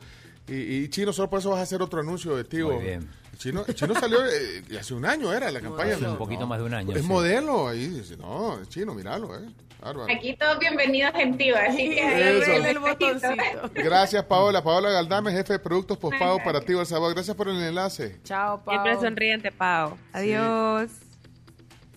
[0.47, 0.53] Y,
[0.83, 2.57] y chino, solo por eso vas a hacer otro anuncio de ti.
[2.57, 3.09] Muy bien.
[3.33, 5.95] El chino, chino salió eh, hace un año, era la campaña.
[5.95, 7.07] Hace un poquito más de un año, Es sí.
[7.07, 7.87] modelo ahí.
[7.87, 9.47] dice, No, chino, míralo, eh.
[9.79, 10.11] Bárbaro.
[10.11, 12.51] Aquí todos bienvenidos en Tigo, así que Eso.
[12.51, 13.69] el mensajito.
[13.75, 14.63] Gracias, Paola.
[14.63, 17.13] Paola Galdame, jefe de productos postpago para ti, El Salvador.
[17.13, 18.19] Gracias por el enlace.
[18.23, 18.73] Chao, Pau.
[18.73, 19.95] Siempre sonriente, Pau.
[20.13, 20.89] Adiós.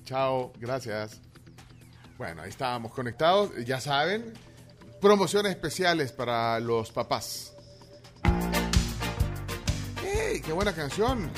[0.05, 1.20] Chao, gracias.
[2.18, 3.51] Bueno, ahí estábamos conectados.
[3.64, 4.35] Ya saben,
[5.01, 7.55] promociones especiales para los papás.
[10.05, 10.40] ¡Ey!
[10.40, 11.30] ¡Qué buena canción!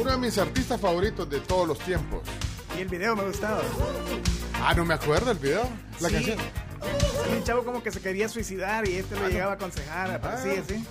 [0.00, 2.20] Uno de mis artistas favoritos de todos los tiempos.
[2.76, 3.60] Y el video me gustaba.
[4.62, 5.62] Ah, no me acuerdo el video.
[6.00, 6.14] La Sí.
[6.14, 6.38] canción.
[7.30, 10.50] Y un chavo como que se quería suicidar y este lo llegaba a aconsejar, así,
[10.50, 10.84] así.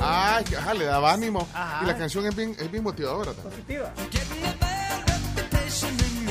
[0.00, 1.48] Ah, que- ajá, le daba ánimo.
[1.54, 1.80] Ajá.
[1.82, 3.54] Y la canción es bien, es bien motivadora también.
[3.54, 3.92] Positiva.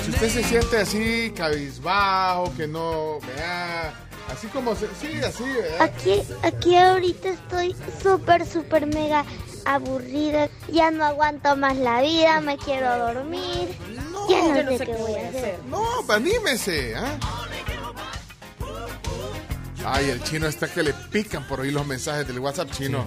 [0.04, 3.94] Si usted se siente así, cabizbajo, que no, vea,
[4.32, 5.82] así como, se, sí, así, ¿verdad?
[5.82, 9.26] Aquí, aquí ahorita estoy súper, súper mega
[9.66, 10.50] aburrida.
[10.72, 13.70] Ya no aguanto más la vida, me quiero dormir.
[14.30, 15.60] ya no, sé, qué voy a hacer.
[15.70, 17.18] No, pues anímese, ¿ah?
[19.88, 23.06] Ay, el chino está que le pican por oír los mensajes del WhatsApp chino.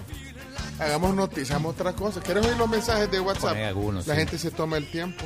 [0.79, 2.21] Hagamos noticias, hagamos otra cosa.
[2.21, 3.57] ¿Quieres oír los mensajes de WhatsApp?
[3.57, 4.21] Algunos, La sí.
[4.21, 5.25] gente se toma el tiempo.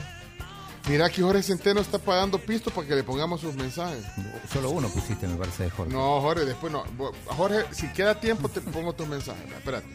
[0.88, 4.04] Mira que Jorge Centeno está pagando pisto para que le pongamos sus mensajes.
[4.52, 5.92] Solo uno pusiste, me parece, de Jorge.
[5.92, 6.82] No, Jorge, después no.
[7.26, 9.44] Jorge, si queda tiempo te pongo tus mensajes.
[9.56, 9.86] Espérate.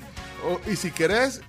[0.48, 1.42] O- y si querés,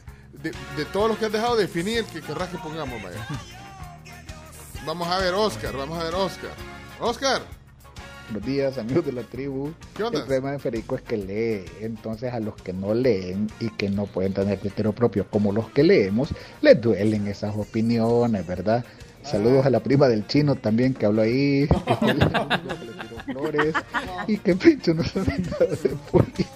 [0.42, 3.24] de, de todos los que has dejado, definí el que querrás que pongamos, vaya.
[4.86, 6.50] Vamos a ver, Oscar, vamos a ver, Oscar.
[7.00, 7.42] Oscar.
[8.30, 9.72] Buenos días, amigos de la tribu.
[9.94, 10.20] ¿Qué onda?
[10.20, 13.90] El problema de Federico es que lee, entonces a los que no leen y que
[13.90, 16.28] no pueden tener criterio propio como los que leemos,
[16.62, 18.84] les duelen esas opiniones, ¿verdad?
[19.30, 23.74] Saludos a la prima del chino también que habló ahí, que le tiró flores
[24.26, 26.48] y que Pencho no sabe nada de política.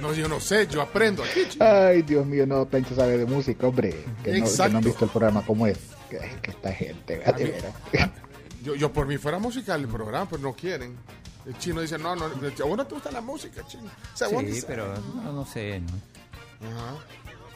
[0.00, 1.40] No, yo no sé, yo aprendo aquí.
[1.48, 1.64] chico.
[1.64, 3.90] Ay, Dios mío, no, Pencho sabe de música, hombre.
[4.22, 4.72] Que no, que Exacto.
[4.72, 5.78] no han visto el programa como es.
[6.10, 8.10] Que, que esta gente, de veras.
[8.62, 10.96] Yo, yo por mí fuera musical el programa, pero no quieren.
[11.46, 13.84] El chino dice, no, no, a vos no te gusta la música, chino.
[13.84, 15.80] O sea, Sí, pero no, no sé.
[15.80, 16.68] ¿no?
[16.68, 16.96] Ajá.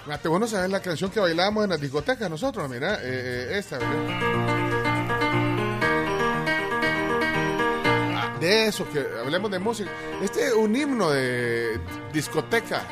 [0.04, 3.58] Fíjate, vos no sabes la canción que bailábamos en las discotecas nosotros, mira, eh, eh,
[3.58, 5.18] esta, ¿verdad?
[8.16, 9.90] Ah, De eso, que hablemos de música.
[10.22, 11.80] Este es un himno de
[12.12, 12.86] discoteca.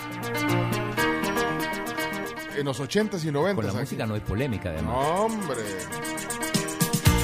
[2.56, 3.54] En los 80s y 90s.
[3.54, 3.80] Con la aquí.
[3.80, 4.94] música no hay polémica, además.
[4.96, 5.60] Hombre.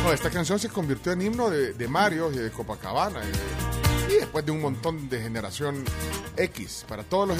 [0.04, 3.20] No, esta canción se convirtió en himno de, de Mario y de Copacabana.
[3.24, 3.71] Y,
[4.12, 5.84] y después de un montón de generación
[6.36, 7.38] X, para todos los...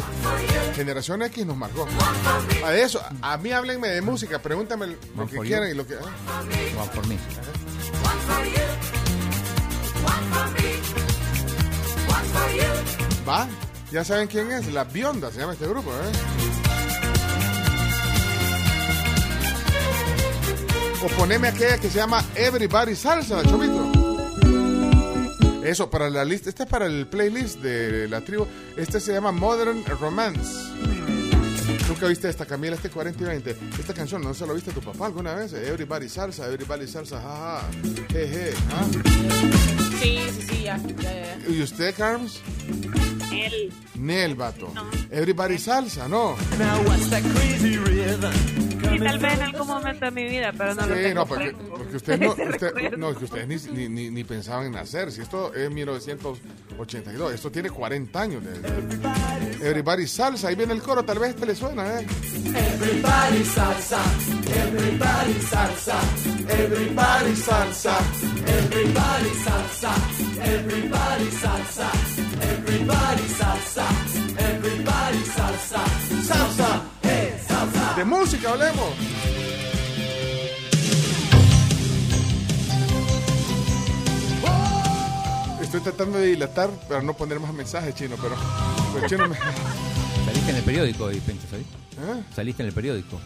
[0.74, 1.86] Generación X nos marcó.
[2.65, 5.97] A eso, a mí háblenme de música, pregúntame lo que quieran y lo que...
[5.97, 6.07] One
[6.93, 7.15] for me.
[7.15, 8.62] One for you.
[10.05, 10.69] One for me.
[12.09, 13.28] One for you.
[13.28, 13.49] Va,
[13.90, 16.53] ya saben quién es, La Bionda se llama este grupo, ¿eh?
[21.05, 23.91] o poneme aquella que se llama Everybody Salsa, Chomito.
[25.63, 26.49] Eso, para la lista.
[26.49, 28.47] Este es para el playlist de la tribu.
[28.77, 30.73] Este se llama Modern Romance.
[31.89, 33.57] Nunca viste esta, Camila, este 40 y 20.
[33.79, 35.53] Esta canción, ¿no se lo viste a tu papá alguna vez?
[35.53, 37.69] Everybody Salsa, Everybody Salsa, jaja.
[38.11, 38.87] Jeje, ¿ah?
[40.01, 40.79] Sí, sí, sí, ya.
[40.79, 41.39] ya, ya.
[41.49, 42.41] ¿Y usted, Carms?
[43.33, 43.73] Él.
[43.95, 44.73] Nel, vato.
[45.11, 46.37] Everybody Salsa, ¿no?
[48.93, 51.27] Sí, tal vez en algún momento de mi vida, pero no lo Sí, tengo no,
[51.27, 51.74] porque, fresco.
[51.77, 55.10] porque usted no, usted- no, que ustedes ni, ni, ni, ni pensaban en nacer.
[55.12, 58.43] Si esto es 1982, esto tiene 40 años.
[58.44, 58.52] de-
[59.69, 62.06] Everybody Salsa, ahí viene el coro, tal vez este le suena, ¿eh?
[62.47, 64.01] Everybody salsa,
[64.66, 66.01] everybody salsa,
[66.48, 67.98] everybody salsa,
[68.47, 69.93] everybody salsa,
[70.43, 71.90] everybody salsa,
[72.43, 73.86] everybody salsa,
[74.39, 75.85] everybody salsa,
[76.27, 77.02] salsa, salsa.
[77.97, 78.90] De música hablemos.
[85.60, 88.35] Estoy tratando de dilatar para no poner más mensajes, chino, pero,
[88.94, 89.36] pero chino me-
[90.27, 91.64] Saliste en el periódico hoy, Pencho, ¿sabes?
[91.64, 92.23] ¿Eh?
[92.35, 93.19] Saliste en el periódico.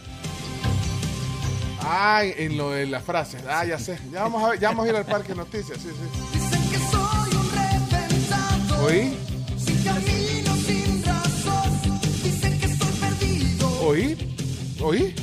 [1.81, 3.41] Ay, en lo de las frases.
[3.49, 3.99] Ah, ya sé.
[4.11, 6.39] Ya vamos a, ver- ya vamos a ir al parque de noticias, sí, sí.
[6.39, 9.17] Dicen que soy un repensado, ¿Oí?
[9.57, 11.99] sin camino, sin razón.
[12.23, 13.79] Dicen que estoy perdido.
[13.81, 14.36] ¿Oí?
[14.81, 15.13] ¿Oí?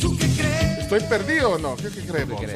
[0.00, 0.78] ¿Tú qué crees?
[0.80, 1.76] ¿Estoy perdido o no?
[1.76, 2.54] ¿Qué, qué crees eh?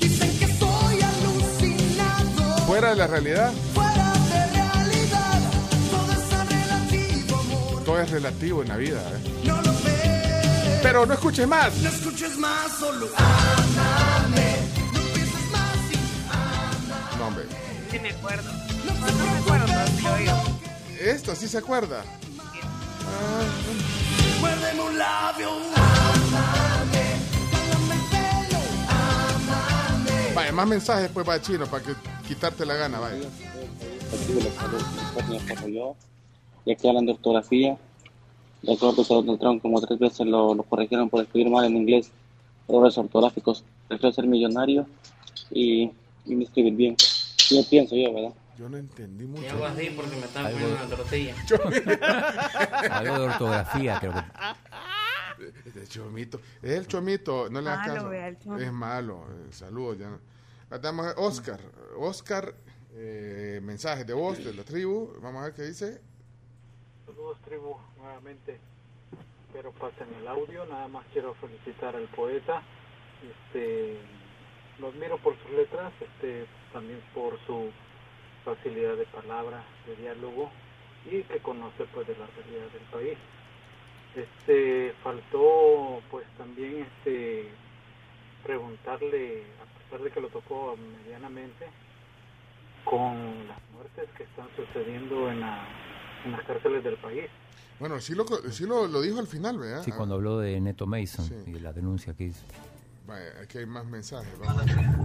[0.00, 2.58] Dicen que soy alucinado.
[2.66, 5.40] Fuera de la realidad, Fuera de realidad,
[5.90, 7.84] todo es relativo, amor.
[7.84, 9.44] todo es relativo en la vida, ¿eh?
[9.44, 10.80] No lo ves.
[10.82, 11.74] Pero no escuches más.
[11.76, 14.56] No escuches más, solo ámame.
[14.92, 17.44] No pienses más y No, hombre.
[17.90, 18.50] Sí, me acuerdo.
[18.84, 20.58] No, no me acuerdo, pero sí lo oigo.
[21.00, 22.04] Esto sí se acuerda.
[22.04, 23.97] muérdeme un
[30.34, 31.92] Vaya, más mensajes pues para chino, para que
[32.26, 33.16] quitarte la gana, vaya.
[33.16, 34.84] Aquí de los saludos,
[35.48, 35.96] como yo.
[36.64, 37.76] Y aquí hablan de ortografía.
[38.62, 41.76] De acuerdo a Donald Trump, como tres veces lo, lo corrigieron por escribir mal en
[41.76, 42.10] inglés.
[42.68, 43.64] Errores ortográficos.
[43.88, 44.86] Prefiero ser millonario
[45.50, 45.90] y,
[46.26, 46.96] y me escribir bien.
[47.50, 48.32] Yo pienso yo, ¿verdad?
[48.58, 49.42] Yo no entendí mucho.
[49.44, 51.34] Y hago así porque me están Algo- poniendo una tortilla.
[52.90, 55.48] Algo de ortografía, creo que.
[55.68, 56.40] Este chomito.
[56.62, 58.56] Es el chomito, no le hagas Malo, caso.
[58.56, 58.62] el.
[58.62, 59.24] Es malo.
[59.30, 60.18] eh, saludos, ya.
[60.80, 61.60] Vamos a ver, Oscar.
[61.98, 62.54] Oscar,
[62.94, 65.12] eh, mensajes de voz de la tribu.
[65.22, 66.00] Vamos a ver qué dice.
[67.06, 68.58] Saludos tribu nuevamente.
[69.46, 70.66] Espero pasen el audio.
[70.66, 72.62] Nada más quiero felicitar al poeta.
[73.22, 73.98] Este,
[74.80, 77.70] lo admiro por sus letras, este, también por su
[78.54, 80.50] facilidad de palabra, de diálogo
[81.10, 83.18] y que conoce pues de la realidad del país.
[84.14, 87.48] Este, faltó pues también este
[88.42, 91.66] preguntarle, a pesar de que lo tocó medianamente,
[92.84, 95.66] con las muertes que están sucediendo en, la-
[96.24, 97.24] en las cárceles del país.
[97.78, 99.82] Bueno, sí lo, sí lo, lo dijo al final, ¿verdad?
[99.82, 102.44] Sí, cuando habló de Neto Mason y de la denuncia que hizo.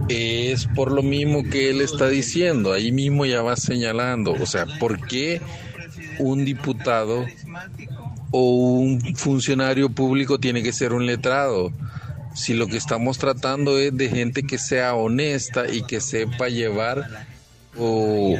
[0.08, 4.66] Es por lo mismo que él está diciendo, ahí mismo ya va señalando, o sea,
[4.78, 5.40] ¿por qué
[6.18, 7.26] un diputado
[8.30, 11.72] o un funcionario público tiene que ser un letrado?
[12.34, 17.26] Si lo que estamos tratando es de gente que sea honesta y que sepa llevar
[17.78, 18.36] o,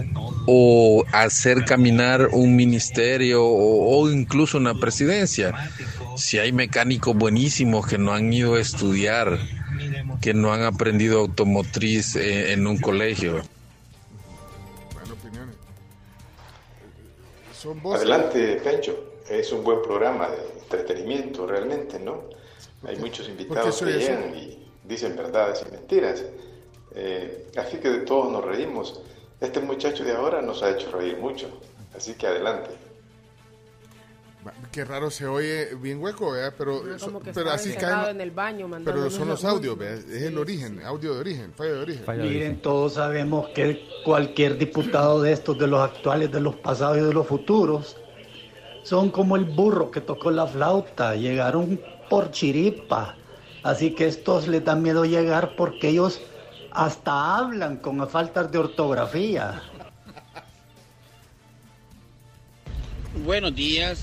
[0.46, 5.70] o hacer caminar un ministerio o, o incluso una presidencia.
[6.16, 9.38] Si hay mecánicos buenísimos que no han ido a estudiar,
[10.20, 13.42] que no han aprendido automotriz eh, en un colegio.
[17.94, 19.12] Adelante, Pencho.
[19.28, 22.24] Es un buen programa de entretenimiento, realmente, ¿no?
[22.86, 26.22] Hay muchos invitados que llegan y dicen verdades y mentiras.
[26.94, 29.00] Eh, así que de todos nos reímos.
[29.44, 31.48] Este muchacho de ahora nos ha hecho reír mucho.
[31.94, 32.70] Así que adelante.
[34.72, 36.54] Qué raro se oye bien hueco, ¿verdad?
[36.58, 38.16] Pero, Como que pero así encerrado caen.
[38.16, 40.04] en el baño mandando Pero son los audios, ¿verdad?
[40.10, 42.04] Es el origen, audio de origen, fallo de origen.
[42.18, 47.00] Miren, todos sabemos que cualquier diputado de estos, de los actuales, de los pasados y
[47.00, 47.96] de los futuros,
[48.82, 53.16] son como el burro que tocó la flauta, llegaron por chiripa.
[53.62, 56.20] Así que estos les da miedo llegar porque ellos
[56.74, 59.62] hasta hablan con faltas de ortografía.
[63.24, 64.00] Buenos días,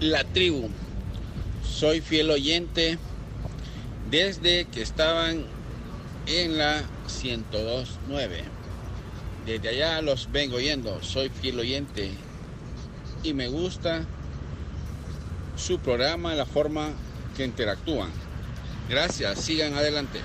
[0.00, 0.70] la tribu.
[1.62, 2.98] Soy fiel oyente
[4.10, 5.44] desde que estaban
[6.26, 6.82] en la
[7.22, 8.44] 1029.
[9.44, 11.02] Desde allá los vengo oyendo.
[11.02, 12.10] Soy fiel oyente
[13.22, 14.06] y me gusta
[15.56, 16.88] su programa, la forma
[17.36, 18.10] que interactúan.
[18.88, 20.20] Gracias, sigan adelante.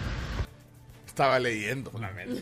[1.12, 2.42] Estaba leyendo la mente.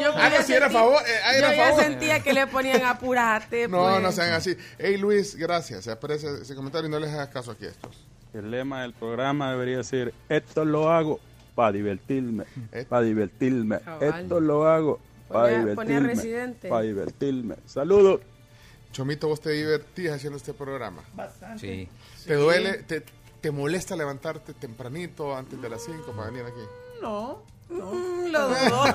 [0.00, 1.82] Yo Ah, no, sí, era a favor, eh, ah, era yo ya favor.
[1.82, 3.66] sentía que le ponían apurate.
[3.66, 4.02] No, pues.
[4.02, 4.56] no sean así.
[4.78, 5.84] Hey Luis, gracias.
[5.84, 7.96] Se aprecia ese comentario y no les hagas caso aquí a estos.
[8.32, 11.18] El lema del programa debería ser, esto lo hago
[11.56, 12.44] para divertirme,
[12.88, 14.22] para divertirme, Cabal.
[14.22, 16.68] esto lo hago para divertirme, Residente.
[16.68, 17.56] para divertirme.
[17.66, 18.20] Saludos.
[18.92, 21.02] Chomito, vos te divertías haciendo este programa.
[21.12, 21.58] Bastante.
[21.58, 21.88] Sí.
[22.26, 23.02] ¿Te duele, te,
[23.40, 26.60] te molesta levantarte tempranito antes de las 5 para venir aquí?
[27.02, 27.42] No.
[27.70, 28.94] Mm, Los dos.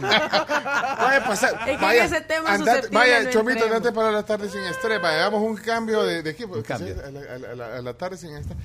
[0.00, 1.54] Vaya a pasar.
[1.54, 4.60] Es que en vaya, ese tema andate- vaya no Chomito, andate para la tarde sin
[4.64, 5.00] estrés.
[5.00, 6.62] Vaya, hagamos un cambio de, de equipo.
[6.62, 6.94] cambio.
[7.02, 8.58] A, la, a la- a la- a la tarde sin estrés.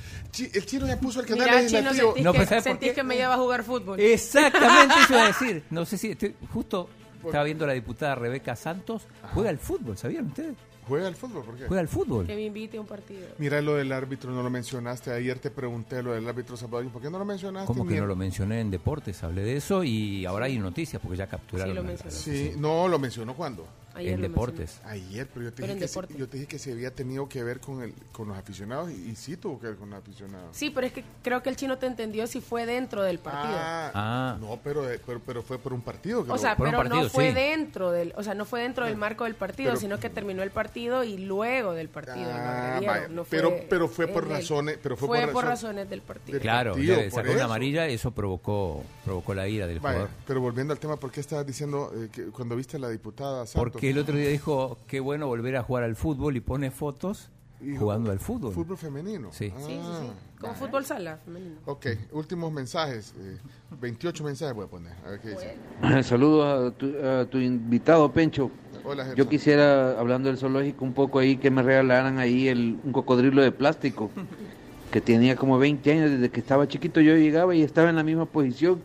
[0.56, 1.94] El chino ya puso el canal legislativo.
[2.08, 4.00] sentís, No, que, pues, ¿sabes por sentís que me lleva a jugar fútbol.
[4.00, 5.64] Exactamente eso iba a decir.
[5.70, 6.90] No sé si estoy justo
[7.24, 9.04] estaba viendo la diputada Rebeca Santos.
[9.34, 10.56] Juega al fútbol, ¿sabían ustedes?
[10.90, 11.68] Juega al fútbol, ¿por qué?
[11.68, 12.26] Juega al fútbol.
[12.26, 13.28] Que me invite a un partido.
[13.38, 15.12] Mira lo del árbitro, no lo mencionaste.
[15.12, 16.92] Ayer te pregunté lo del árbitro salvadoreño.
[16.92, 17.68] ¿Por qué no lo mencionaste?
[17.68, 19.24] ¿Cómo que no lo mencioné en deportes?
[19.24, 21.76] Hablé de eso y ahora hay noticias porque ya capturaron.
[21.98, 22.12] Sí, lo.
[22.12, 23.68] Sí, no, lo mencionó cuando.
[24.00, 24.80] Ayer en lo deportes.
[24.86, 27.28] Ayer, pero yo te, Pero dije en que, yo te dije que se había tenido
[27.30, 30.00] que ver con, el, con los aficionados y, y sí tuvo que ver con los
[30.00, 30.56] aficionados.
[30.56, 33.56] Sí, pero es que creo que el chino te entendió si fue dentro del partido.
[33.58, 34.38] Ah, Ah.
[34.40, 36.24] no, pero, eh, pero, pero fue por un partido.
[36.26, 37.34] que O sea, pero partido, no fue sí.
[37.36, 40.44] dentro del, o sea, no fue dentro del marco del partido, Pero- sino que terminó
[40.44, 42.30] el partido y luego del partido.
[42.32, 43.08] Ah, vaya.
[43.10, 46.34] no pero, fue pero fue por el- razones, pero fue, fue por, razones del partido.
[46.34, 50.16] del Claro, partido, sacó una amarilla y eso provocó, provocó la ira del Vaya, jugador.
[50.28, 53.46] pero volviendo al tema, ¿por qué estabas diciendo eh, que cuando viste a la diputada
[53.46, 53.54] Santos?
[53.72, 57.30] Porque el otro día dijo, qué bueno volver a jugar al fútbol y pone fotos
[57.78, 58.54] jugando al fútbol.
[58.54, 59.30] Fútbol femenino.
[59.32, 59.52] Sí.
[59.56, 60.12] Ah, Sí, sí, sí.
[60.40, 61.56] Como fútbol sala femenino.
[61.66, 63.14] Ok, últimos mensajes.
[63.20, 63.38] eh,
[63.82, 64.94] 28 mensajes voy a poner.
[65.06, 65.58] A ver qué dice.
[66.04, 68.50] Saludos a tu, a tu invitado, Pencho.
[68.86, 69.18] Hola, Gerson.
[69.18, 73.42] Yo quisiera, hablando del zoológico, un poco ahí que me regalaran ahí el, un cocodrilo
[73.42, 74.10] de plástico
[74.92, 77.02] que tenía como 20 años desde que estaba chiquito.
[77.02, 78.82] Yo llegaba y estaba en la misma posición.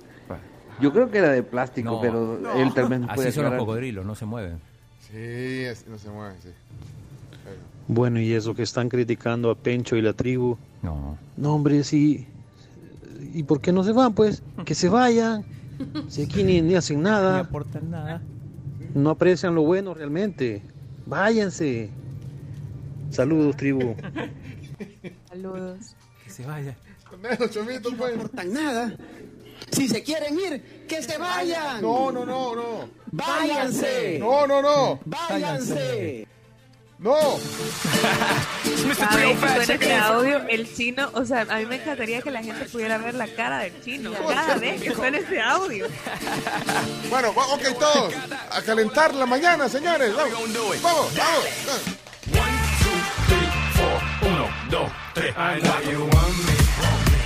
[0.81, 2.00] Yo creo que era de plástico, No.
[2.00, 2.52] pero No.
[2.55, 4.58] él tal vez puede Así son los cocodrilos, no se mueven.
[5.14, 5.20] Sí,
[5.64, 6.48] es- no se mueve, sí.
[7.86, 10.56] Bueno, y eso que están criticando a Pencho y la tribu.
[10.82, 11.16] No.
[11.36, 12.26] No, hombre, sí.
[13.32, 14.42] ¿Y por qué no se van, pues?
[14.64, 15.44] Que se vayan.
[16.08, 17.40] Si aquí ni, ni hacen No nada.
[17.40, 18.22] aportan nada.
[18.94, 20.62] No aprecian lo bueno realmente.
[21.06, 21.90] Váyanse.
[23.10, 23.94] Saludos, tribu.
[25.28, 25.94] Saludos.
[26.24, 26.76] Que se vaya.
[27.22, 28.14] Menos, Chomito, pues.
[28.16, 28.96] aportan nada.
[29.70, 31.81] Si se quieren ir, que se vayan.
[31.83, 32.89] No, no, no, no.
[33.12, 34.18] Váyanse.
[34.18, 35.00] No, no, no.
[35.05, 36.26] Váyanse.
[36.99, 37.16] No.
[38.65, 42.99] Suena este audio, el chino, o sea, a mí me encantaría que la gente pudiera
[42.99, 45.86] ver la cara del chino cada vez que suena este audio.
[47.10, 48.15] Bueno, ok, todos.
[48.50, 50.15] A calentar la mañana, señores.
[50.16, 52.05] Vamos, vamos, vamos.
[54.23, 55.34] Uno, dos, tres.
[55.36, 56.55] I know you want me.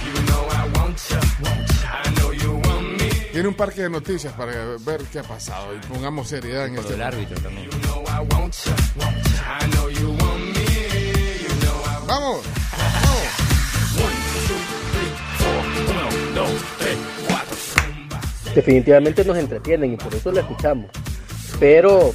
[0.04, 1.67] You know I want you.
[3.38, 4.50] Tiene un parque de noticias para
[4.84, 7.70] ver qué ha pasado y pongamos seriedad en este del árbitro también.
[12.08, 12.42] Vamos.
[18.56, 20.90] Definitivamente nos entretienen y por eso la escuchamos.
[21.60, 22.12] Pero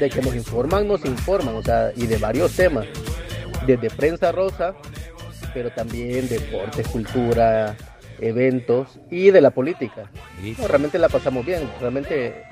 [0.00, 2.86] de que nos informan, nos informan, o sea, y de varios temas,
[3.68, 4.74] desde prensa rosa,
[5.54, 7.76] pero también deportes, cultura,
[8.20, 10.10] eventos y de la política.
[10.58, 12.44] No, realmente la pasamos bien, realmente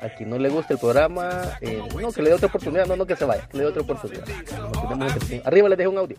[0.00, 2.96] a quien no le gusta el programa, eh, no, que le dé otra oportunidad, no,
[2.96, 4.24] no que se vaya, que le dé otra oportunidad.
[4.28, 5.46] Entretenidos.
[5.46, 6.16] Arriba les dejo un audio.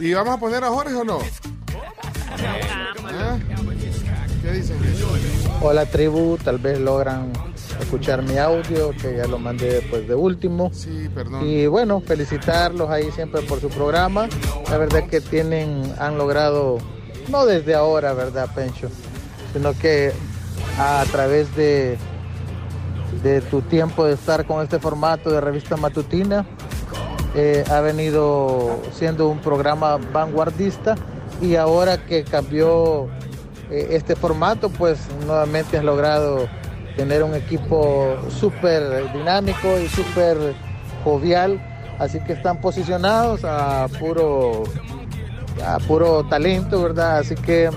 [0.00, 1.20] ¿Y vamos a poner a Jorge o no?
[3.04, 3.38] ¿Ah?
[4.42, 4.76] ¿Qué dicen?
[5.60, 7.32] Hola tribu, tal vez logran
[7.80, 10.70] escuchar mi audio, que ya lo mandé después de último.
[10.72, 11.46] Sí, perdón.
[11.46, 14.28] Y bueno, felicitarlos ahí siempre por su programa.
[14.70, 16.78] La verdad que tienen, han logrado,
[17.28, 18.88] no desde ahora, ¿verdad, Pencho?
[19.52, 20.12] Sino que
[20.78, 21.96] a través de,
[23.22, 26.46] de tu tiempo de estar con este formato de revista matutina,
[27.34, 30.96] eh, ha venido siendo un programa vanguardista
[31.40, 33.08] y ahora que cambió
[33.70, 36.48] eh, este formato, pues nuevamente has logrado
[36.98, 40.36] tener un equipo súper dinámico y súper
[41.04, 41.60] jovial,
[42.00, 44.64] así que están posicionados a puro,
[45.64, 47.18] a puro talento, ¿verdad?
[47.18, 47.70] Así que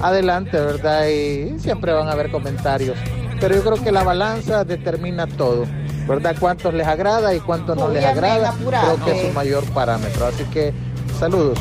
[0.00, 1.08] adelante, ¿verdad?
[1.08, 2.96] Y siempre van a haber comentarios,
[3.40, 5.66] pero yo creo que la balanza determina todo.
[6.06, 6.34] ¿Verdad?
[6.40, 8.52] Cuántos les agrada y cuántos no les agrada.
[8.58, 10.26] Creo que es su mayor parámetro.
[10.26, 10.72] Así que
[11.20, 11.56] saludos.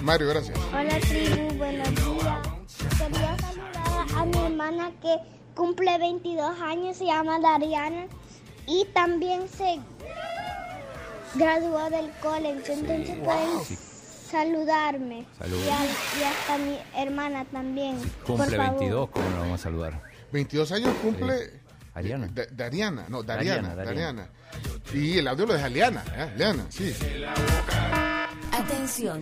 [0.00, 0.58] Mario, gracias.
[0.72, 2.09] Hola tribu, buenos días.
[4.20, 5.16] A mi hermana que
[5.54, 8.06] cumple 22 años, se llama Dariana.
[8.66, 9.80] Y también se
[11.34, 13.76] graduó del college, entonces pueden Sí.
[14.30, 15.26] saludarme.
[15.40, 15.84] Y, a-
[16.20, 17.96] y hasta mi hermana también.
[18.26, 18.78] Cumple por favor.
[18.80, 20.02] 22, ¿cómo lo vamos a saludar?
[20.32, 21.58] 22 años cumple.
[21.94, 22.28] Ariana.
[22.28, 24.28] Da- Dariana, no, Dariana, Dariana, Dariana.
[24.94, 26.32] Y el audio lo deja Liana, ¿eh?
[26.36, 26.94] Liana, sí.
[28.52, 29.20] Atención,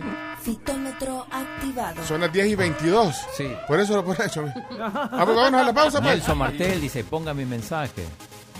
[0.53, 2.03] fitómetro activado.
[2.05, 3.15] Son las 10 y 22.
[3.37, 3.51] Sí.
[3.67, 4.45] Por eso lo pone hecho.
[4.79, 6.15] Ah, pues vámonos a la pausa, pues.
[6.15, 8.03] Nelson Martel dice, ponga mi mensaje.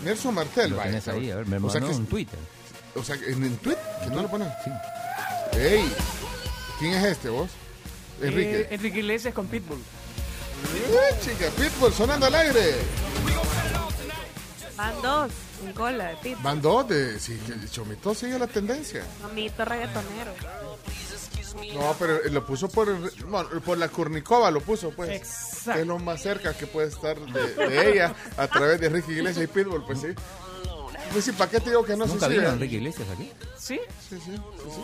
[0.03, 2.39] Nelson Martel, Lo vaya, tenés ahí, a ver, me o sea que- un Twitter.
[2.95, 4.49] O sea, en, en Twitter, que no lo ponen.
[4.63, 4.71] Sí.
[5.57, 5.91] Ey,
[6.79, 7.49] ¿quién es este vos?
[8.21, 8.61] Enrique.
[8.61, 9.77] Eh, Enrique Iglesias con Pitbull.
[9.79, 12.75] Eh, chica, Pitbull sonando al aire.
[14.77, 15.31] Van dos,
[15.65, 16.39] en cola de pizza.
[16.41, 17.15] Van dos de.
[17.15, 19.03] El Chomito sigue la tendencia.
[19.21, 20.33] Mamito reggaetonero.
[21.73, 25.09] No, pero lo puso por, el- bueno, por la Curnicova, lo puso, pues.
[25.11, 25.73] Exacto.
[25.73, 29.11] Que es lo más cerca que puede estar de, de ella a través de Enrique
[29.11, 30.07] Iglesias y Pitbull, pues sí.
[31.11, 32.49] Pues sí, ¿para qué te digo que no ¿Nunca se vino?
[32.49, 33.31] Enrique Iglesias aquí?
[33.57, 33.79] Sí.
[34.09, 34.81] Sí, sí, sí, sí.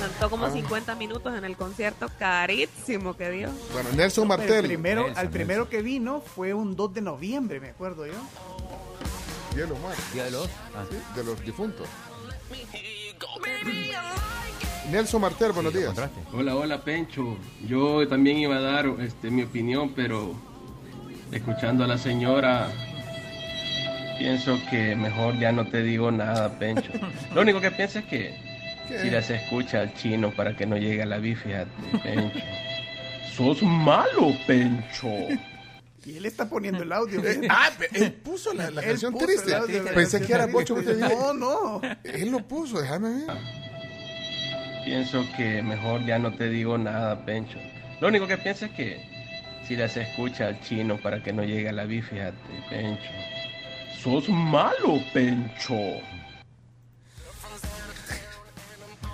[0.00, 0.50] Cantó como Ah.
[0.52, 3.50] 50 minutos en el concierto carísimo que dio.
[3.72, 4.52] Bueno, Nelson Martel.
[4.56, 8.12] el primero, Nelson, al primero que vino fue un 2 de noviembre, me acuerdo yo.
[9.54, 10.04] Día de los muertos.
[10.12, 10.46] Día de los...
[10.76, 10.84] ah.
[10.90, 11.88] Sí, de los difuntos.
[14.90, 15.90] Nelson Martel, buenos días.
[15.90, 16.20] ¿Encontraste?
[16.32, 17.36] Hola, hola Pencho.
[17.66, 20.34] Yo también iba a dar este, mi opinión, pero
[21.30, 22.70] escuchando a la señora,
[24.18, 26.90] pienso que mejor ya no te digo nada, Pencho.
[27.34, 28.34] Lo único que pienso es que
[28.88, 31.70] si se escucha al chino para que no llegue a la bi, fíjate,
[32.02, 32.38] Pencho.
[33.36, 35.08] Sos malo, Pencho.
[36.06, 37.22] Y él está poniendo el audio.
[37.22, 37.48] Eh, ¿eh?
[37.50, 39.54] ah, él puso la, la Él canción puso triste.
[39.54, 40.48] audio la Pensé que era.
[40.48, 41.34] Pocho que te dijo.
[41.34, 41.80] No, no.
[42.02, 43.67] Él lo puso, déjame ver.
[44.84, 47.58] Pienso que mejor ya no te digo nada, Pencho.
[48.00, 49.00] Lo único que pienso es que
[49.66, 52.36] si le se escucha al chino para que no llegue a la bi, fíjate,
[52.70, 53.10] Pencho.
[54.02, 55.74] Sos malo, Pencho.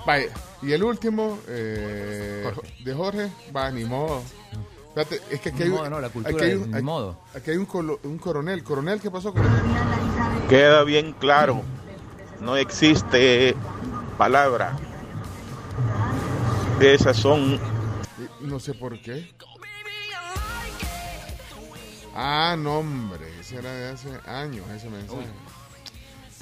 [0.06, 0.26] Vaya,
[0.62, 2.44] y el último, eh,
[2.84, 4.22] de Jorge, va, ni modo.
[4.88, 7.18] Espérate, es que aquí Ni hay, modo, no, la cultura aquí hay un, modo.
[7.34, 8.62] aquí hay un, colo- un coronel.
[8.62, 9.32] ¿Coronel qué pasó?
[9.32, 9.62] Coronel?
[10.48, 11.62] Queda bien claro,
[12.40, 13.56] no existe
[14.18, 14.76] palabra.
[16.80, 17.58] Esas son
[18.40, 19.34] No sé por qué.
[22.16, 25.26] Ah, no, hombre, ese era de hace años ese mensaje.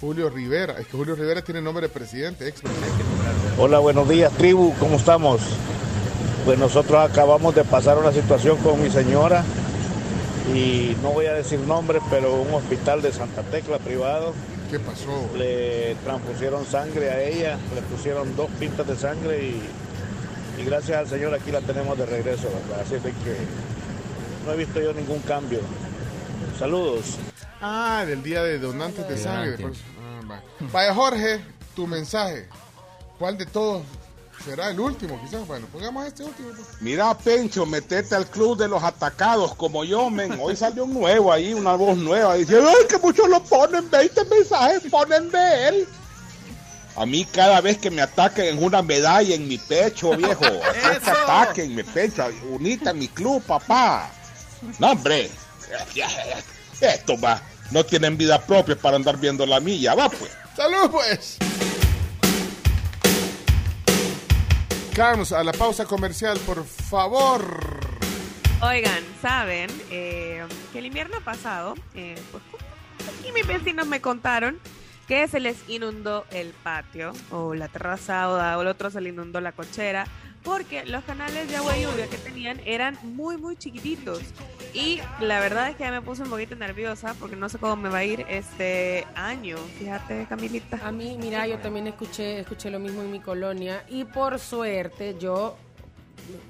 [0.01, 3.05] Julio Rivera, es que Julio Rivera tiene nombre de presidente, ex presidente.
[3.57, 5.41] Hola, buenos días, tribu, ¿cómo estamos?
[6.44, 9.44] Pues nosotros acabamos de pasar una situación con mi señora
[10.52, 14.35] y no voy a decir nombres, pero un hospital de Santa Tecla privado.
[14.73, 15.28] ¿Qué pasó?
[15.36, 19.62] Le transfusieron sangre a ella, le pusieron dos pintas de sangre y,
[20.59, 22.81] y gracias al Señor aquí la tenemos de regreso, ¿verdad?
[22.81, 23.36] Así de que
[24.47, 25.60] no he visto yo ningún cambio.
[26.59, 27.18] Saludos.
[27.60, 29.67] Ah, del día de donantes de sangre.
[30.01, 30.42] Ah, va.
[30.73, 31.42] Vaya, Jorge,
[31.76, 32.49] tu mensaje.
[33.18, 33.83] ¿Cuál de todos
[34.45, 35.21] será el último?
[35.23, 36.49] Quizás, bueno, pongamos este último.
[36.55, 36.69] pues.
[36.81, 40.39] Mira, Pencho, metete al club de los atacados como yo, men.
[40.41, 42.35] Hoy salió un nuevo ahí, una voz nueva.
[42.35, 45.89] Dice, ay, que muchos lo ponen, 20 mensajes ponen de él.
[46.97, 50.45] A mí cada vez que me ataquen en una medalla en mi pecho, viejo.
[50.45, 51.21] Así es que ¡Eso!
[51.23, 52.25] ataquen mi pecho.
[52.51, 54.11] Unite a mi club, papá.
[54.79, 55.31] No, hombre.
[56.81, 57.41] Esto va.
[57.71, 59.95] No tienen vida propia para andar viendo la milla.
[59.95, 60.31] Va, pues.
[60.55, 61.39] ¡Salud, pues!
[64.95, 67.81] Carlos, a la pausa comercial, por favor.
[68.61, 72.43] Oigan, ¿saben eh, que el invierno pasado, eh, pues,
[73.09, 74.59] aquí mis vecinos me contaron
[75.09, 79.09] que se les inundó el patio o la terraza o, o el otro se le
[79.09, 80.07] inundó la cochera
[80.43, 84.21] porque los canales de agua y lluvia que tenían eran muy muy chiquititos.
[84.75, 87.77] Y la verdad es que ya me puse un poquito nerviosa porque no sé cómo
[87.77, 89.57] me va a ir este año.
[89.79, 90.81] Fíjate Camilita.
[90.83, 93.85] A mí, mira, yo también escuché, escuché lo mismo en mi colonia.
[93.89, 95.57] Y por suerte yo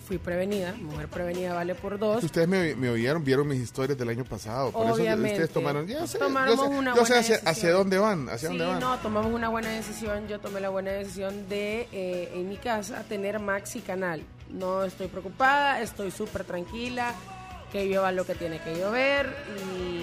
[0.07, 2.23] fui prevenida, mujer prevenida vale por dos.
[2.25, 4.70] Ustedes me, me oyeron, vieron mis historias del año pasado.
[4.73, 5.33] Por eso Obviamente.
[5.33, 5.86] ustedes tomaron.
[5.86, 7.49] Ya sé, Tomamos yo sé, una yo sé buena hacia, decisión.
[7.49, 8.28] hacia dónde van.
[8.28, 8.81] Hacia sí, dónde van.
[8.81, 10.28] no, tomamos una buena decisión.
[10.28, 14.23] Yo tomé la buena decisión de, eh, en mi casa, tener Maxi Canal.
[14.51, 17.15] No estoy preocupada, estoy súper tranquila,
[17.73, 19.34] que llueva lo que tiene que llover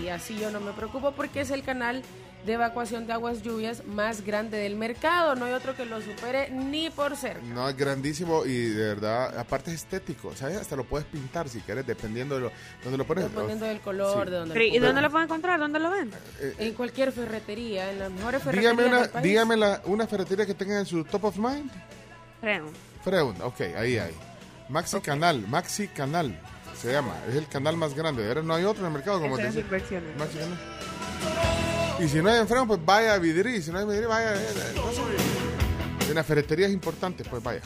[0.02, 2.02] y así yo no me preocupo porque es el canal
[2.46, 5.36] de evacuación de aguas lluvias más grande del mercado.
[5.36, 7.42] No hay otro que lo supere ni por cerca.
[7.44, 10.58] No, es grandísimo y de verdad, aparte es estético, ¿sabes?
[10.58, 12.52] Hasta lo puedes pintar si quieres, dependiendo de lo,
[12.84, 13.26] donde lo pones.
[13.26, 14.32] Dependiendo del color, Sí.
[14.32, 15.60] de donde Pero, lo ¿y dónde lo pueden encontrar?
[15.60, 16.12] ¿dónde lo ven?
[16.58, 19.24] En cualquier ferretería, en las mejores ferreterías Dígame, una, del país.
[19.24, 21.70] dígame la, una ferretería que tenga en su top of mind.
[22.42, 22.72] Freun.
[23.04, 24.14] Freund, ok, ahí hay.
[24.70, 26.40] Maxi Canal, Maxi Canal
[26.80, 27.14] se llama.
[27.28, 28.26] Es el canal más grande.
[28.28, 29.44] Ahora no hay otro en el mercado como te.
[29.44, 31.79] Maxi Canal.
[32.00, 33.56] Y si no hay en pues vaya a Vidri.
[33.58, 34.36] Y si no hay Vidri, vaya.
[34.36, 35.02] eh, eh, no sé.
[36.10, 37.62] En las ferreterías importantes, pues vaya.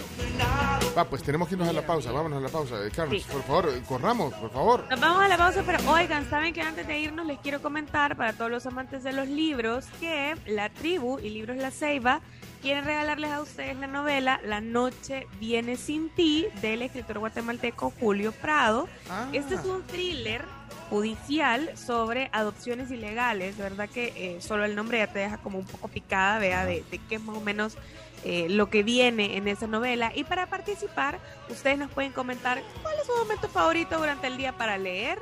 [0.97, 2.11] Va, pues tenemos que irnos a la pausa.
[2.11, 2.75] Vámonos a la pausa.
[2.93, 3.27] Carlos, Sí.
[3.31, 4.85] por favor, eh, corramos, por favor.
[4.89, 8.17] Nos vamos a la pausa, pero oigan, saben que antes de irnos les quiero comentar
[8.17, 12.19] para todos los amantes de los libros que La Tribu y Libros La Ceiba
[12.61, 18.33] quieren regalarles a ustedes la novela La Noche Viene Sin Ti del escritor guatemalteco Julio
[18.33, 18.89] Prado.
[19.31, 20.43] Este es un thriller
[20.93, 23.57] judicial sobre adopciones ilegales.
[23.57, 26.65] De verdad que eh, solo el nombre ya te deja como un poco picada, vea,
[26.65, 27.77] de, de qué más o menos
[28.23, 30.11] eh, lo que viene en esa novela.
[30.13, 31.17] Y para participar,
[31.49, 35.17] ustedes nos pueden comentar cuál es su momento favorito durante el día para leer.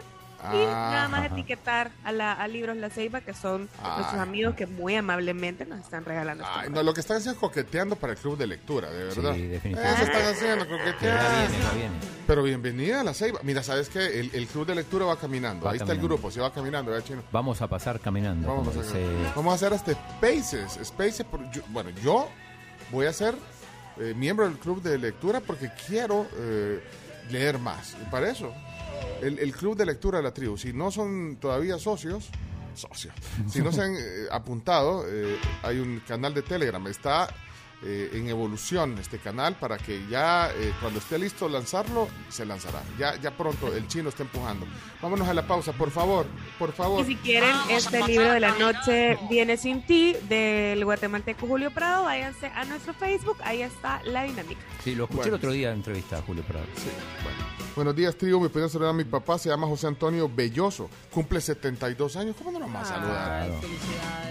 [0.53, 0.90] Y Ah.
[0.92, 4.20] nada más etiquetar a, la, a Libros La Ceiba, que son nuestros Ay.
[4.20, 6.44] amigos que muy amablemente nos están regalando.
[6.48, 9.34] Ay, no, lo que están haciendo es coqueteando para el club de lectura, de verdad.
[9.36, 10.03] Sí, definitivamente.
[10.03, 11.30] Eso están haciendo, Que coqueteando.
[11.50, 11.95] viene, viene.
[12.26, 13.40] Pero bienvenida a la Ceiba.
[13.44, 14.20] Mira, ¿sabes qué?
[14.20, 15.66] El, el club de lectura va caminando.
[15.66, 17.24] Va Ahí está el grupo, se va caminando, ¿verdad, Chino?
[17.32, 18.48] Vamos a pasar caminando.
[18.48, 20.80] Vamos a, como hacer, dice- vamos a hacer este Spaces.
[20.88, 22.30] Spaces por- yo- bueno, yo
[22.92, 23.36] voy a ser
[24.00, 26.82] eh, miembro del club de lectura porque quiero eh,
[27.30, 27.95] leer más.
[28.02, 28.53] Y para eso,
[29.22, 32.30] el, club de lectura de la tribu, si no son todavía socios,
[32.74, 33.14] socios,
[33.48, 36.86] si no se han eh, apuntado, eh, hay un canal de Telegram.
[36.88, 37.28] Está
[37.84, 42.82] eh, en evolución este canal para que ya eh, cuando esté listo lanzarlo, se lanzará.
[42.98, 44.66] Ya, ya pronto el chino está empujando.
[45.01, 46.26] Vámonos a la pausa, por favor,
[46.60, 47.01] por favor.
[47.01, 52.03] Y si quieren este libro de la noche viene sin ti del guatemalteco Julio Prado,
[52.03, 54.61] váyanse a nuestro Facebook, ahí está la dinámica.
[54.84, 55.35] Sí, lo escuché Bueno.
[55.35, 56.66] el otro día en entrevista a Julio Prado.
[57.76, 58.40] Buenos días, tribu.
[58.42, 59.40] Me pueden saludar a mi papá.
[59.40, 60.90] Se llama José Antonio Belloso.
[61.10, 62.35] Cumple 72 años.
[62.38, 63.50] ¿Cómo no lo vamos a saludar?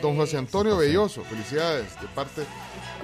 [0.03, 1.25] Don José Antonio Belloso.
[1.25, 1.99] Felicidades.
[2.01, 2.43] De parte.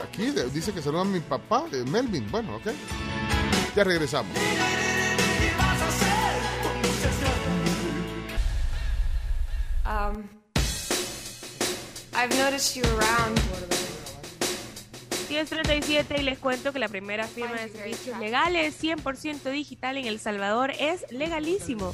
[0.09, 2.31] Aquí dice que saluda a mi papá, de Melvin.
[2.31, 2.69] Bueno, ok.
[3.75, 4.37] Ya regresamos.
[9.85, 10.29] Um,
[12.15, 13.39] I've noticed you around.
[15.29, 20.21] 1037 y les cuento que la primera firma de servicios legales 100% digital en El
[20.21, 21.93] Salvador es Legalísimo.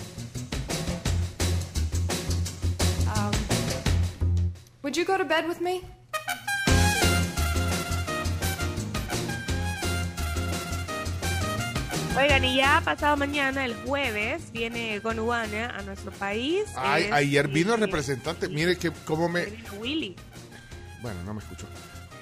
[3.15, 3.31] Um,
[4.83, 5.98] would you go to bed with me?
[12.17, 16.63] Oigan, y ya pasado mañana, el jueves, viene Gonuana a nuestro país.
[16.75, 18.49] Ay, Es- ayer vino el representante.
[18.49, 19.45] Mire que cómo me.
[19.79, 20.15] Willy.
[21.01, 21.65] Bueno, no me escuchó.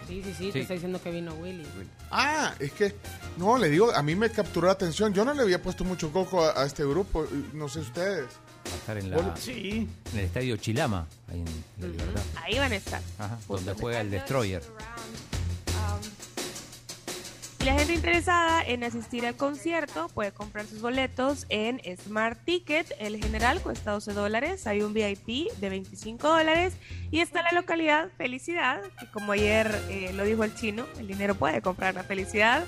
[0.08, 0.52] Sí, sí, sí, Sí.
[0.52, 1.66] te está diciendo que vino Willy.
[2.12, 2.96] Ah, es que.
[3.38, 5.14] No, le digo, a mí me capturó la atención.
[5.14, 7.26] Yo no le había puesto mucho coco a, a este grupo.
[7.54, 8.26] No sé ustedes.
[8.68, 9.34] Va a estar en, la, Hola.
[9.48, 12.22] en el estadio Chilama, ahí en La Libertad.
[12.44, 13.02] Ahí van a estar.
[13.18, 14.62] Ajá, donde juega el Destroyer.
[17.66, 22.94] La gente interesada en asistir al concierto puede comprar sus boletos en Smart Ticket.
[23.00, 24.68] El general cuesta 12 dólares.
[24.68, 26.76] Hay un VIP de 25 dólares.
[27.12, 31.36] Y está la localidad Felicidad, que como ayer eh, lo dijo el chino, el dinero
[31.36, 32.64] puede comprar la felicidad.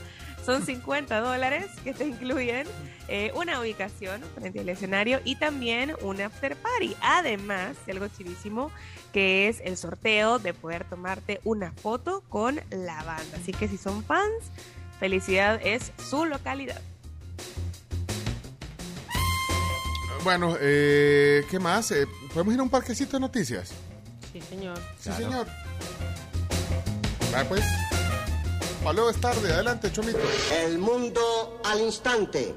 [0.46, 2.66] Son 50 dólares que te incluyen
[3.08, 6.96] eh, una ubicación frente al escenario y también un after party.
[7.02, 8.72] Además, de algo chivísimo,
[9.14, 13.38] que es el sorteo de poder tomarte una foto con la banda.
[13.38, 14.52] Así que si son fans,
[15.00, 16.82] felicidad es su localidad.
[20.24, 21.92] Bueno, eh, ¿qué más?
[21.92, 23.72] Eh, ¿Podemos ir a un parquecito de noticias?
[24.34, 24.78] Sí, señor.
[25.00, 25.48] Sí, señor.
[27.34, 27.64] Va, pues.
[28.84, 29.54] Luego es tarde.
[29.54, 30.20] Adelante, Chomito.
[30.52, 32.54] El mundo al instante.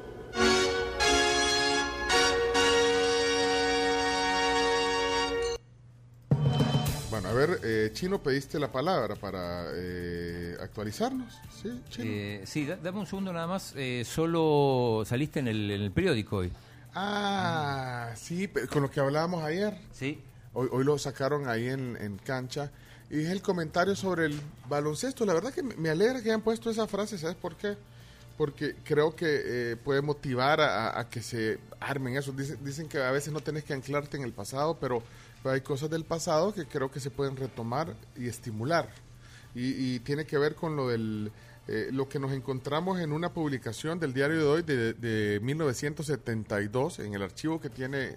[7.33, 11.33] A ver, eh, Chino, pediste la palabra para eh, actualizarnos.
[11.63, 12.05] Sí, Chino.
[12.07, 13.73] Eh, sí, da- dame un segundo nada más.
[13.77, 16.53] Eh, solo saliste en el, en el periódico hoy.
[16.95, 19.77] Ah, sí, pe- con lo que hablábamos ayer.
[19.93, 20.21] Sí.
[20.55, 22.71] Hoy, hoy lo sacaron ahí en, en cancha.
[23.11, 25.25] Y es el comentario sobre el baloncesto.
[25.25, 27.77] La verdad que me me alegra que hayan puesto esa frase, ¿sabes por qué?
[28.37, 29.27] Porque creo que
[29.73, 32.33] eh, puede motivar a, a que se armen eso.
[32.33, 35.03] Dicen, dicen que a veces no tenés que anclarte en el pasado, pero,
[35.43, 38.89] pero hay cosas del pasado que creo que se pueden retomar y estimular.
[39.55, 41.31] Y, y tiene que ver con lo del
[41.69, 46.99] eh, lo que nos encontramos en una publicación del diario de hoy de, de 1972
[46.99, 48.17] en el archivo que tiene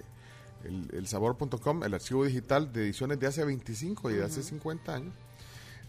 [0.63, 4.95] el, el sabor.com, el archivo digital de ediciones de hace 25 y de hace 50
[4.95, 5.13] años.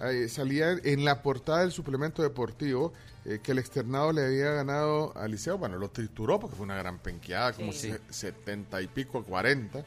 [0.00, 2.92] eh, salía en la portada del suplemento deportivo
[3.24, 5.56] eh, que el externado le había ganado al Liceo.
[5.56, 7.90] Bueno, lo trituró porque fue una gran penqueada, como Sí.
[7.90, 8.00] se-
[8.34, 9.82] 70 y pico, 40.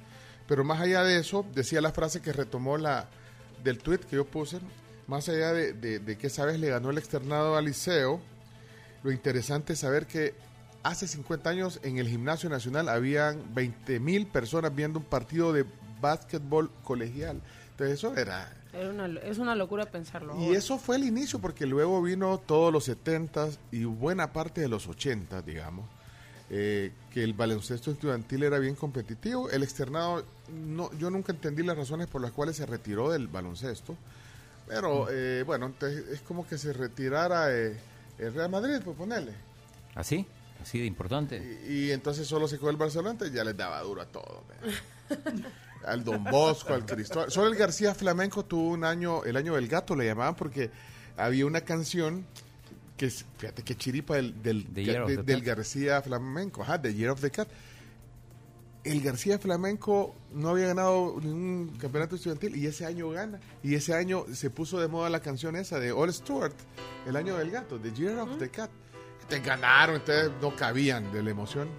[0.50, 3.08] Pero más allá de eso, decía la frase que retomó la
[3.64, 4.60] del tweet que yo puse,
[5.08, 8.20] más allá de, de, de que esa vez le ganó el externado al Liceo,
[9.04, 10.34] lo interesante es saber que
[10.84, 15.66] hace 50 años en el Gimnasio Nacional habían 20 mil personas viendo un partido de
[16.02, 17.42] básquetbol colegial.
[17.72, 18.52] Entonces eso era...
[18.74, 20.36] Era una- es una locura pensarlo.
[20.40, 20.58] Y ahora.
[20.58, 24.88] eso fue el inicio porque luego vino todos los 70s y buena parte de los
[24.88, 25.86] 80, digamos,
[26.50, 29.50] eh, que el baloncesto estudiantil era bien competitivo.
[29.50, 33.96] El externado, no, yo nunca entendí las razones por las cuales se retiró del baloncesto,
[34.68, 37.78] pero eh, bueno, entonces es como que se retirara eh,
[38.18, 39.34] el Real Madrid, pues ponerle.
[39.96, 40.26] ¿Así?
[40.62, 41.62] ¿Así de importante?
[41.68, 44.44] Y entonces solo se quedó el Barcelona, entonces ya les daba duro a todos.
[44.48, 45.18] vea.
[45.86, 47.32] al Don Bosco, al Cristóbal.
[47.32, 50.70] Solo el García Flamenco tuvo un año, el año del gato le llamaban porque
[51.18, 52.26] había una canción
[53.00, 55.42] que es, fíjate que chiripa del, del, de- del.
[55.42, 57.48] García Flamenco, ajá, The Year of the Cat.
[58.84, 63.40] El García Flamenco no había ganado ningún campeonato estudiantil y ese año gana.
[63.64, 66.54] Y ese año se puso de moda la canción esa de All Stewart,
[67.08, 68.70] el año del gato, The Year of the Cat.
[69.30, 71.70] Te ganaron, ustedes no cabían de la emoción.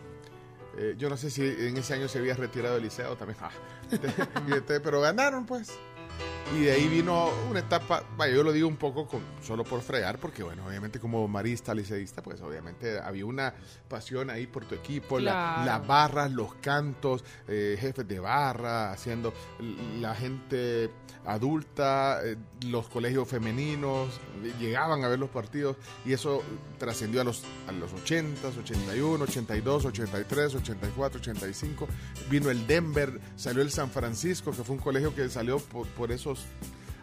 [0.78, 3.38] Eh, yo no sé si en ese año se había retirado el liceo también.
[3.42, 3.50] ah.
[4.66, 5.70] Pero ganaron, pues.
[6.56, 9.82] Y de ahí vino una etapa, vaya, yo lo digo un poco con, solo por
[9.82, 13.54] fregar, porque bueno, obviamente como marista, liceísta, pues obviamente había una
[13.88, 19.32] pasión ahí por tu equipo, la- las barras, los cantos, eh, jefes de barra, haciendo
[20.00, 20.90] la gente
[21.24, 22.36] adulta, eh,
[22.66, 24.20] los colegios femeninos,
[24.58, 26.42] llegaban a ver los partidos y eso
[26.78, 31.86] trascendió a los, a los 80, 81, 82, 83, 84, 85.
[32.28, 36.10] Vino el Denver, salió el San Francisco, que fue un colegio que salió por, por
[36.32, 36.46] esos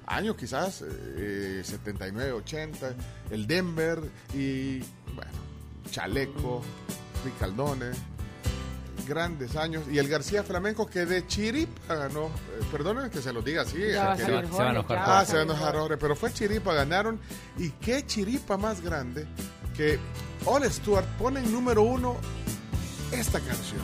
[0.05, 0.83] años quizás,
[1.17, 2.93] eh, 79, 80,
[3.31, 3.99] el Denver
[4.33, 4.79] y
[5.13, 5.31] bueno,
[5.91, 6.61] Chaleco,
[7.25, 7.97] Ricaldones,
[9.07, 12.31] grandes años, y el García Flamenco que de Chiripa ganó, eh,
[12.71, 15.05] perdonen que se lo diga así, Ya a salir Se va a Jorge, enojar ya
[15.05, 17.19] Ah, a se a enojar ahora, pero fue Chiripa, ganaron.
[17.57, 19.25] ¿Y qué Chiripa más grande
[19.75, 19.99] que
[20.45, 22.15] All Stewart pone en número uno
[23.11, 23.81] esta canción?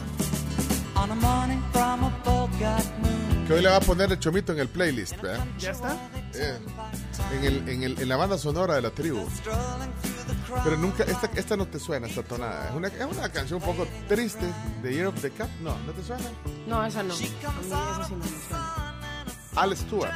[3.47, 5.45] Que hoy le va a poner el chomito en el playlist, ¿verdad?
[5.59, 5.97] ¿Ya está?
[6.33, 6.57] Eh,
[7.33, 9.25] en, el, en, el- en la banda sonora de la tribu.
[10.63, 12.69] Pero nunca, esta, esta no te suena, esta tonada.
[12.69, 14.45] Es una, es una canción un poco triste
[14.81, 15.49] de Year of the Cat.
[15.61, 16.23] No, ¿no te suena?
[16.67, 17.13] No, esa no.
[17.13, 18.95] A mí esa sí no me suena.
[19.55, 20.11] Al Stewart.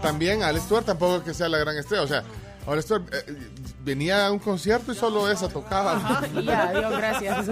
[0.00, 2.02] También Al Stewart tampoco es que sea la gran estrella.
[2.04, 2.22] O sea,
[2.66, 3.50] Al Stewart eh,
[3.82, 5.96] venía a un concierto y solo esa tocaba.
[5.96, 7.46] Ajá, y ya, adiós, gracias.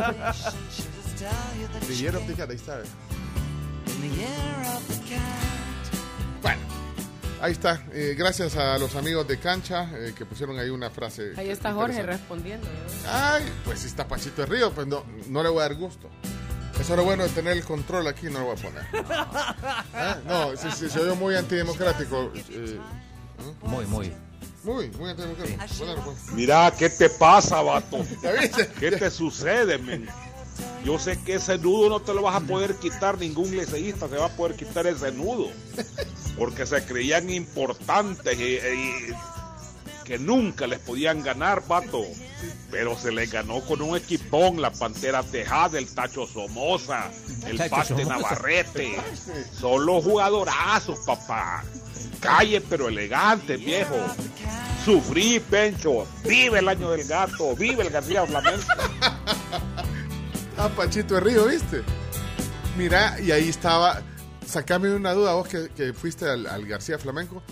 [1.89, 2.81] The Year of the Cat, ahí está.
[6.42, 6.60] Bueno,
[7.40, 7.82] ahí está.
[7.92, 11.32] Eh, gracias a los amigos de Cancha eh, que pusieron ahí una frase.
[11.36, 12.66] Ahí está Jorge respondiendo.
[12.66, 13.06] ¿eh?
[13.08, 16.08] Ay, pues si está Pachito de Río, pues no, no le voy a dar gusto.
[16.80, 18.82] Eso es lo bueno de tener el control aquí, no lo voy a poner.
[19.94, 20.14] ¿Eh?
[20.26, 22.32] No, si, si se oye muy antidemocrático.
[22.34, 22.78] eh,
[23.62, 24.12] Muy, muy.
[24.64, 25.58] muy, muy antidemocrático.
[25.78, 26.32] Ponelo, pues.
[26.32, 27.98] Mira, ¿qué te pasa, vato?
[28.80, 30.08] ¿Qué te sucede, men?
[30.84, 34.16] Yo sé que ese nudo no te lo vas a poder quitar, ningún liceísta se
[34.16, 35.48] va a poder quitar ese nudo.
[36.36, 39.12] Porque se creían importantes y, y
[40.05, 42.02] que nunca les podían ganar, vato.
[42.70, 47.10] Pero se les ganó con un equipón, la Pantera Tejada, el Tacho Somoza,
[47.47, 48.08] el Tacho Somoza.
[48.08, 48.97] Navarrete.
[49.52, 51.64] Son los jugadorazos, papá.
[52.20, 53.94] Calle pero elegante, viejo.
[54.84, 56.06] Sufrí, Pencho.
[56.24, 57.55] Vive el año del gato.
[57.55, 58.66] Vive el García Flamenco.
[60.58, 61.82] Ah, Pachito de Río, ¿viste?
[62.76, 64.02] Mira, y ahí estaba.
[64.47, 67.42] Sacame una duda, vos que, que fuiste al, al García Flamenco.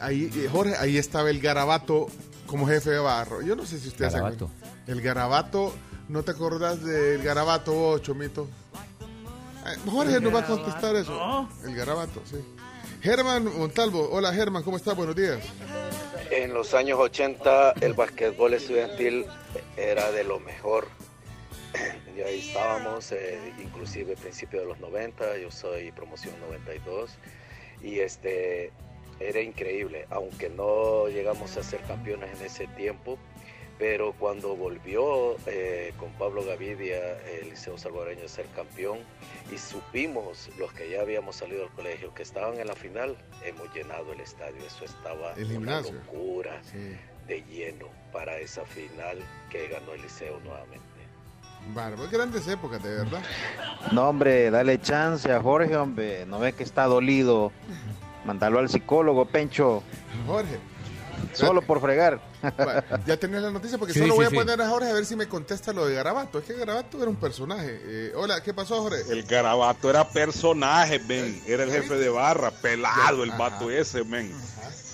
[0.00, 2.06] Ahí, eh, Jorge, ahí estaba el Garabato
[2.46, 3.42] como jefe de barro.
[3.42, 4.46] Yo no sé si ustedes se Garabato.
[4.46, 4.78] acuerdan.
[4.86, 5.74] El Garabato,
[6.08, 8.48] ¿no te acordás del Garabato vos, Chomito?
[9.66, 11.48] Eh, Jorge nos va a contestar eso.
[11.64, 12.36] El Garabato, sí.
[13.02, 14.96] Germán Montalvo, hola Germán, ¿cómo estás?
[14.96, 15.38] Buenos días.
[16.30, 19.24] En los años 80 el basquetbol estudiantil
[19.76, 20.88] era de lo mejor.
[22.16, 27.10] Y ahí estábamos, eh, inclusive principio de los 90, yo soy promoción 92
[27.82, 28.72] y este
[29.20, 33.18] era increíble, aunque no llegamos a ser campeones en ese tiempo,
[33.78, 38.98] pero cuando volvió eh, con Pablo Gavidia el Liceo Salvadoreño a ser campeón
[39.52, 43.72] y supimos los que ya habíamos salido del colegio que estaban en la final, hemos
[43.74, 46.96] llenado el estadio, eso estaba El una locura Sí.
[47.28, 49.18] de lleno para esa final
[49.50, 50.87] que ganó el Liceo nuevamente.
[51.74, 53.20] Bárbaro, grandes épocas, de verdad.
[53.92, 56.24] No, hombre, dale chance a Jorge, hombre.
[56.26, 57.52] No ves que está dolido.
[58.24, 59.82] Mándalo al psicólogo, Pencho.
[60.26, 60.58] Jorge.
[61.32, 62.20] Solo por fregar.
[63.06, 64.36] Ya tenés la noticia porque Sí, solo sí, voy a sí.
[64.36, 66.38] poner a Jorge a ver si me contesta lo de Garabato.
[66.38, 67.80] Es que Garabato era un personaje.
[67.84, 69.00] Eh, hola, ¿qué pasó, Jorge?
[69.10, 71.42] El garabato era personaje, men.
[71.46, 74.32] Era el jefe de barra, pelado el vato ese, men.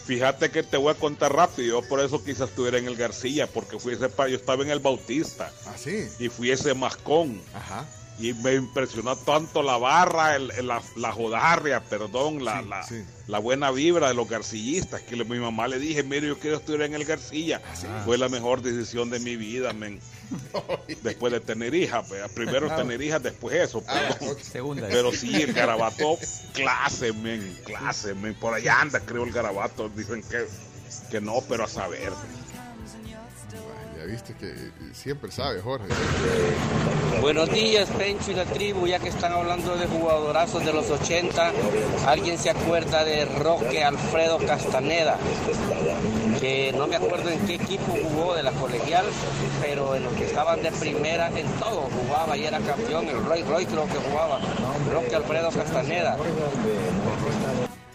[0.07, 1.81] Fíjate que te voy a contar rápido.
[1.81, 4.81] Yo por eso quizás estuviera en el García, porque fui ese yo estaba en el
[4.81, 5.50] Bautista.
[5.66, 6.07] ¿Ah, sí?
[6.18, 7.41] Y fui ese mascón.
[7.55, 7.86] Ajá.
[8.18, 12.84] Y me impresionó tanto la barra, el- el- la, la jodarria, perdón, la, la,
[13.26, 16.58] la buena vibra de los garcillistas, que le- mi mamá le dije, mire, yo quiero
[16.58, 17.60] estudiar en el Garcilla.
[18.05, 19.99] Fue la mejor decisión de mi vida, men.
[21.03, 22.77] Después de tener hijas, pues, primero Ah.
[22.77, 23.83] tener hijas, después eso.
[23.86, 24.89] Pero, Segunda.
[24.91, 26.19] pero sí, el garabato,
[26.53, 28.35] clase, men, clase, men.
[28.35, 29.89] Por allá anda, creo, el garabato.
[29.89, 30.47] Dicen que,
[31.11, 32.12] que no, pero a saber.
[33.99, 34.53] Ya viste que
[34.93, 35.86] siempre sabe, Jorge.
[37.20, 38.86] Buenos días, Pencho y la tribu.
[38.86, 41.53] Ya que están hablando de jugadorazos de los 80,
[42.07, 45.17] ¿alguien se acuerda de Roque Alfredo Castaneda?
[46.41, 49.07] Que no me acuerdo en qué equipo jugó de la colegial,
[49.63, 53.07] pero en los que estaban de primera, en todo jugaba y era campeón.
[53.09, 54.41] El Roy Roy creo que jugaba.
[54.93, 56.17] Roque Alfredo Castaneda.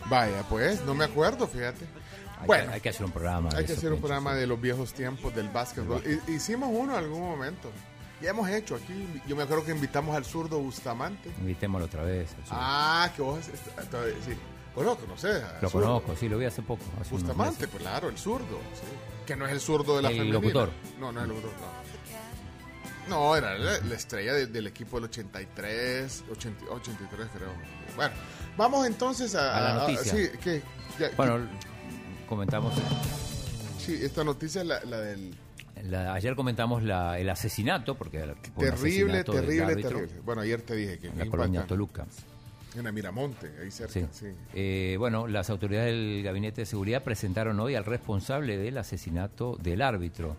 [0.06, 1.86] Vaya, pues, no me acuerdo, fíjate.
[2.42, 3.50] Hay, Bueno, que, hay que hacer un programa.
[3.56, 6.02] hay que hacer un programa de los viejos tiempos del básquetbol.
[6.06, 7.70] Hi- Hicimos uno en algún momento.
[8.22, 9.08] Ya hemos hecho aquí.
[9.28, 11.30] Yo me acuerdo que invitamos al zurdo Bustamante.
[11.40, 12.30] Invitémoslo otra vez.
[12.50, 13.40] Ah, que vos.
[13.46, 14.34] Sí.
[14.84, 15.44] Lo conocés.
[15.44, 15.86] al Lo zurdo.
[15.88, 16.84] conozco, sí, lo vi hace poco.
[17.00, 18.60] hace Bustamante, pues claro, el zurdo.
[18.74, 18.88] sí.
[19.26, 20.40] Que no es el zurdo de la El femenina.
[20.40, 20.70] locutor.
[21.00, 21.90] No, no es el locutor, no.
[23.10, 27.50] No, era la, la estrella de- del equipo del 83, 80 83 creo.
[27.96, 28.14] Bueno,
[28.56, 30.12] vamos entonces a, A la noticia.
[30.14, 30.62] sí, que,
[31.00, 31.48] ya- Bueno,
[32.28, 32.74] comentamos.
[33.80, 35.36] sí, esta noticia es la, la del
[35.86, 38.20] la- ayer comentamos la- el asesinato, porque
[38.58, 40.20] terrible, terrible, terrible.
[40.24, 41.66] Bueno, ayer te dije que En la colonia.
[41.66, 42.06] Toluca.
[42.80, 44.06] En la Miramonte, ahí cerca, Sí.
[44.12, 44.28] sí.
[44.54, 49.82] Eh, bueno, las autoridades del Gabinete de Seguridad presentaron hoy al responsable del asesinato del
[49.82, 50.38] árbitro.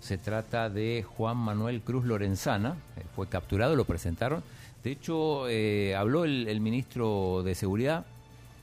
[0.00, 4.42] Se trata de Juan Manuel Cruz Lorenzana, eh, fue capturado, lo presentaron.
[4.82, 8.06] De hecho, eh, habló el, el ministro de Seguridad,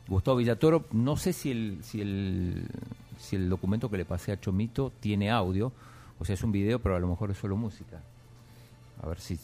[0.09, 0.83] Gustavo Villatoro.
[0.91, 2.67] No sé si el, si, el,
[3.17, 5.71] si el documento que le pasé a Chomito tiene audio,
[6.19, 8.01] o sea, es un video, pero a lo mejor es solo música.
[9.01, 9.39] A ver si...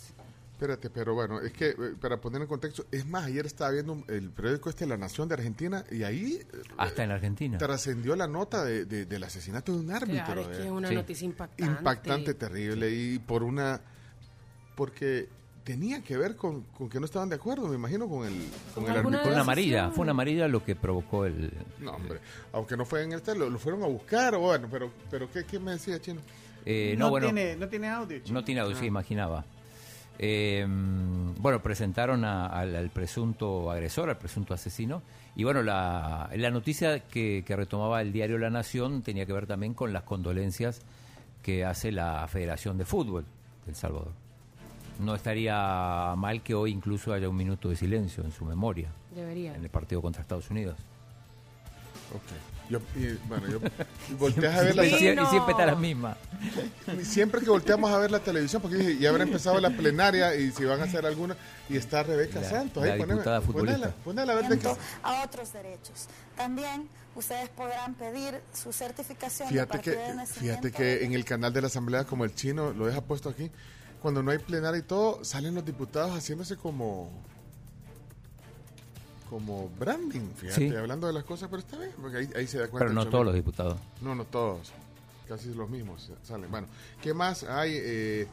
[0.61, 3.93] Espérate, pero bueno, es que eh, para poner en contexto, es más, ayer estaba viendo
[3.93, 6.45] un- el periódico este La Nación de Argentina y ahí eh,
[6.77, 7.57] Hasta en Argentina.
[7.57, 10.23] trascendió la nota de, de- del asesinato de un árbitro.
[10.23, 10.93] Claro, es que es una Sí.
[10.93, 11.63] noticia impactante.
[11.79, 13.81] impactante, terrible y por una
[14.75, 15.29] porque
[15.63, 18.33] tenía que ver con, con que no estaban de acuerdo, me imagino con el
[18.75, 19.31] con el Fue árbitro.
[19.31, 21.51] una amarilla, fue una amarilla lo que provocó el...
[21.79, 22.19] No, hombre,
[22.53, 25.43] aunque no fue en este, lo, lo fueron a buscar, o bueno, pero pero ¿qué,
[25.43, 26.21] qué me decía Chino?
[26.67, 28.21] Eh, no, no, bueno, tiene, no tiene audio.
[28.31, 28.87] no tiene audio, sí, Ah.
[28.87, 29.43] imaginaba.
[30.23, 30.65] Eh,
[31.39, 35.01] bueno, presentaron a- al, al presunto agresor, al presunto asesino.
[35.35, 39.47] Y bueno, la, la noticia que, que retomaba el diario La Nación tenía que ver
[39.47, 40.81] también con las condolencias
[41.41, 43.25] que hace la Federación de Fútbol
[43.65, 44.11] de El Salvador.
[44.99, 49.55] No estaría mal que hoy incluso haya un minuto de silencio en su memoria Debería.
[49.55, 50.77] en el partido contra Estados Unidos.
[52.13, 52.60] Ok.
[52.71, 53.59] Yo, y, bueno, yo
[54.17, 56.15] volteas a ver la sie- y siempre está la misma.
[57.03, 60.51] Siempre que volteamos a ver la televisión, porque dije, ya habrá empezado la plenaria y
[60.51, 61.35] si van a hacer alguna,
[61.69, 62.85] y está Rebeca La- Santos.
[62.85, 63.41] la Ahí, futbolista.
[63.43, 64.75] ponela, ponela a ver de qué.
[65.03, 66.07] a otros derechos.
[66.37, 71.51] También ustedes podrán pedir su certificación de Fíjate que, de fíjate que en el canal
[71.53, 73.51] de la Asamblea, como el chino lo deja puesto aquí,
[74.01, 77.11] cuando no hay plenaria y todo, salen los diputados haciéndose como
[79.31, 80.75] como branding, fíjate, Sí.
[80.75, 82.89] hablando de las cosas, pero está bien, porque ahí, ahí se da cuenta.
[82.89, 83.77] Pero no todos los diputados.
[84.01, 84.71] No, no todos,
[85.27, 86.51] casi los mismos salen.
[86.51, 86.67] Bueno,
[87.01, 87.71] ¿qué más hay?
[87.75, 88.27] Eh,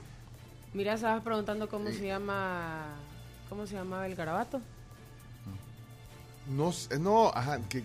[0.74, 2.88] Mira, estabas preguntando cómo se llama.
[3.48, 4.60] ¿Cómo se llamaba el garabato?
[6.48, 7.84] no, sé- no, ajá, que,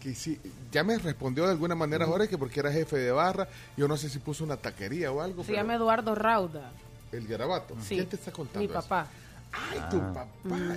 [0.00, 0.40] que sí,
[0.72, 3.46] ya me respondió de alguna manera ahora que porque era jefe de barra,
[3.76, 5.42] yo no sé si puso una taquería o algo.
[5.42, 6.72] Se pero- llama Eduardo Rauda.
[7.12, 7.74] El garabato.
[7.82, 7.96] Sí.
[7.96, 8.60] ¿Quién te está contando?
[8.60, 8.74] Mi eso?
[9.52, 10.28] Ay, tu papá.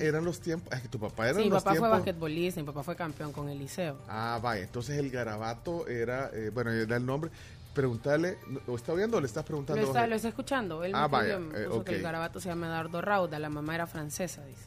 [0.02, 0.72] Eran los tiempos.
[0.74, 3.32] Es que tu papá era Sí, mi los papá fue basquetbolista, mi papá fue campeón
[3.32, 3.98] con el liceo.
[4.08, 4.64] Ah, vaya.
[4.64, 6.30] Entonces el garabato era.
[6.34, 7.30] eh, bueno, da el nombre.
[7.74, 8.38] Preguntarle.
[8.68, 9.82] ¿O está oyendo o le estás preguntando?
[9.82, 10.84] Lo está, lo está escuchando.
[10.84, 13.88] Él Ah, vaya, eh, puso que el garabato se llama Eduardo Rauda, la mamá era
[13.88, 14.62] francesa, dice.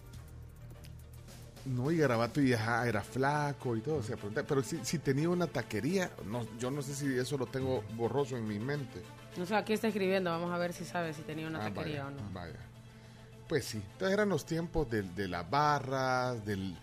[1.65, 3.97] No, y garabato y ajá, era flaco y todo.
[3.97, 6.11] O sea, pero si, si tenía una taquería.
[6.27, 9.03] No, yo no sé si eso lo tengo borroso en mi mente.
[9.37, 12.05] No sé, aquí está escribiendo, vamos a ver si sabe si tenía una Ah, taquería
[12.05, 12.31] vaya, o no.
[12.33, 12.55] Vaya.
[13.49, 13.79] Pues sí.
[13.93, 16.75] Entonces eran los tiempos del- de, las barras, del,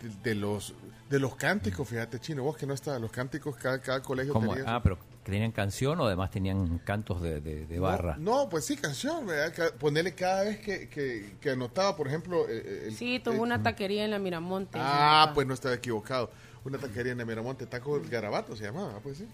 [0.00, 0.74] de, de los
[1.10, 4.54] de los cánticos, fíjate, chino, vos que no está, los cánticos, cada, cada colegio ¿Cómo?
[4.54, 4.74] tenía.
[4.76, 8.16] Ah, pero tenían canción o además tenían cantos de, de- de barra.
[8.18, 9.74] No, pues sí, canción, ¿verdad?
[9.74, 12.48] Ponerle cada vez que, que, que anotaba, por ejemplo.
[12.48, 14.78] eh, el- Sí, tuvo una taquería en la Miramonte.
[14.80, 16.30] Ah, pues no estaba equivocado.
[16.64, 19.26] Una taquería en el Miramonte, Taco del Garabato se llamaba, pues sí.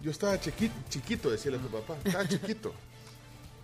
[0.00, 2.74] Yo estaba chiquito, chiquito decirle a tu papá, estaba chiquito.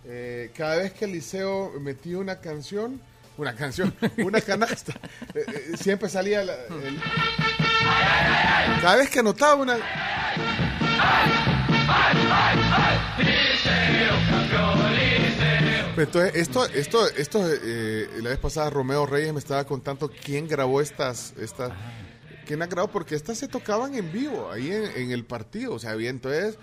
[0.05, 3.01] Eh, cada vez que el liceo metía una canción,
[3.37, 4.93] una canción, una canasta,
[5.35, 6.99] eh, eh, siempre salía la- el-
[8.81, 9.77] cada vez que anotaba una...
[15.97, 20.79] Entonces, esto, esto, esto, eh, la vez pasada Romeo Reyes me estaba contando quién grabó
[20.81, 21.71] estas, estas,
[22.45, 25.79] quién ha grabado, porque estas se tocaban en vivo, ahí en, en el partido, o
[25.79, 26.57] sea, había entonces,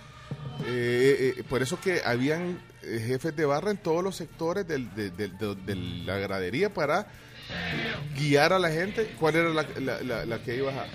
[0.67, 2.59] eh, eh, por eso que habían
[3.07, 5.75] jefes de barra en todos los sectores del- de, de-
[6.05, 7.07] la gradería para
[8.17, 10.87] guiar a la gente, cuál era la, la- la- la que ibas a...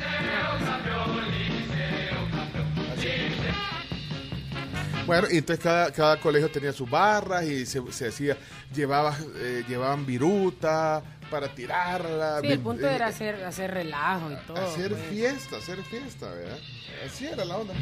[5.12, 8.38] Bueno, y entonces cada, cada colegio tenía sus barras y se, se hacía,
[8.74, 12.40] llevaba, eh, llevaban viruta para tirarla.
[12.42, 14.58] Sí, el punto eh, era hacer, hacer relajo y todo.
[14.58, 15.04] hacer pues.
[15.10, 16.58] fiesta, hacer fiesta, ¿verdad?
[17.06, 17.74] Así era la onda.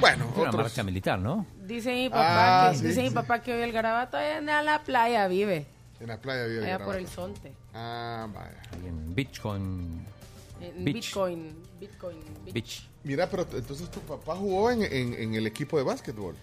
[0.00, 1.46] Bueno, Una otros- marcha militar, ¿no?
[1.62, 4.82] Dice mi papá, Ah, que, sí, dice mi papá que hoy el garabato en la
[4.84, 5.66] playa vive.
[6.00, 7.52] En la playa había Allá por el Sonte.
[7.74, 8.60] Ah, vaya.
[8.72, 10.06] Ahí en Bitcoin
[10.60, 10.94] En Beach.
[10.94, 11.56] Bitcoin.
[11.80, 12.18] Bitcoin.
[12.52, 12.88] Beach.
[13.06, 16.34] Mira, pero entonces tu papá jugó en, en- en el equipo de básquetbol.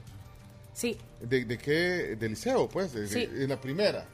[0.73, 2.15] Sí, ¿De, de qué?
[2.17, 2.93] ¿De liceo, pues?
[2.93, 3.29] De- de- Sí.
[3.31, 4.05] en la primera.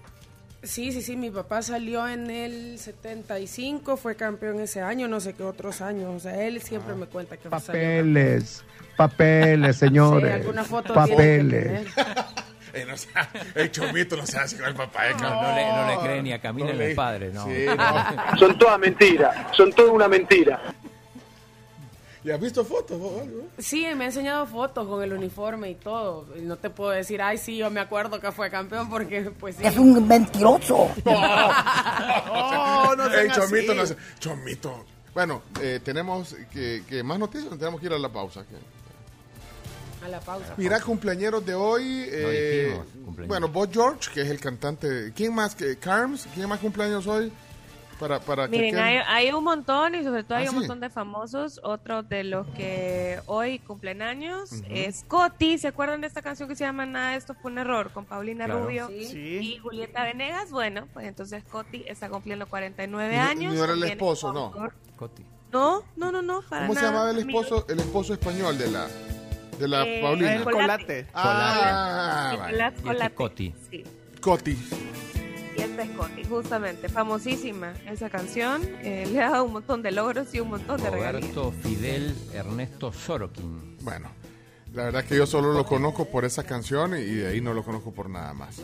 [0.64, 1.16] sí, sí, sí.
[1.16, 6.14] Mi papá salió en el 75, fue campeón ese año, no sé qué otros años.
[6.16, 8.64] O sea, él siempre me cuenta que salió Papeles,
[8.98, 10.34] papeles, señores.
[10.34, 11.88] alguna foto papeles.
[12.72, 15.08] Eh, no sea, el chomito no se hace con el papá.
[15.08, 15.42] eh, No, cabrón.
[15.42, 17.44] no le, no le cree ni a Camila No ni le- al padre, ¿no?
[17.46, 18.38] Sí, no.
[18.38, 20.62] Son todas mentiras, son toda una mentira.
[22.24, 23.48] ¿Y has visto fotos o algo?
[23.60, 26.26] Sí, me ha enseñado fotos con el uniforme y todo.
[26.38, 29.56] Y no te puedo decir, ay, sí, yo me acuerdo que fue campeón porque, pues
[29.56, 29.66] sí.
[29.66, 30.90] Es un mentiroso.
[32.32, 33.84] Oh, no sean el chomito no
[34.20, 34.86] Chomito.
[35.14, 38.44] Bueno, eh, tenemos que, que más noticias, tenemos que ir a la pausa.
[40.04, 40.54] A la pausa.
[40.58, 42.06] Mira, cumpleaños de hoy.
[42.10, 43.28] eh, dijimos, cumpleaños.
[43.28, 45.12] bueno, Bob George, que es el cantante.
[45.16, 45.56] ¿Quién más?
[45.56, 46.28] que Carms?
[46.34, 47.32] ¿Quién más cumpleaños hoy?
[48.00, 50.54] Para, para que Miren, queden- hay, hay un montón y sobre todo hay Ah, un
[50.56, 50.60] sí.
[50.60, 51.60] montón de famosos.
[51.64, 55.58] Otro de los que hoy cumplen años es Coti.
[55.58, 57.92] ¿Se acuerdan de esta canción que se llama Nada, esto fue un error?
[57.92, 58.64] Con Paulina Claro.
[58.64, 59.40] Rubio Sí.
[59.42, 60.50] y Julieta Venegas.
[60.52, 63.54] Bueno, pues entonces Coti está cumpliendo 49 No- años.
[63.54, 64.54] no era el esposo, es no.
[64.96, 65.26] Coti.
[65.52, 66.42] No, no, no, no.
[66.44, 67.42] para ¿Cómo se llamaba el amigo.
[67.42, 68.88] esposo, el esposo español de la,
[69.60, 70.34] de la Eh, Paulina?
[70.36, 70.62] El Colate.
[70.62, 71.08] colate.
[71.14, 73.08] Ah, vale.
[73.08, 73.10] Y.
[73.10, 73.54] Coti.
[73.70, 73.84] Sí.
[74.22, 74.58] Coti.
[75.80, 76.90] Y esta es Coti, justamente.
[76.90, 78.62] Famosísima esa canción.
[78.82, 81.34] eh, le ha dado un montón de logros y un montón de regalías.
[81.34, 83.78] Roberto Fidel Ernesto Sorokin.
[83.82, 84.10] Bueno,
[84.74, 87.64] la verdad que yo solo lo conozco por esa canción y de ahí no lo
[87.64, 88.62] conozco por nada más.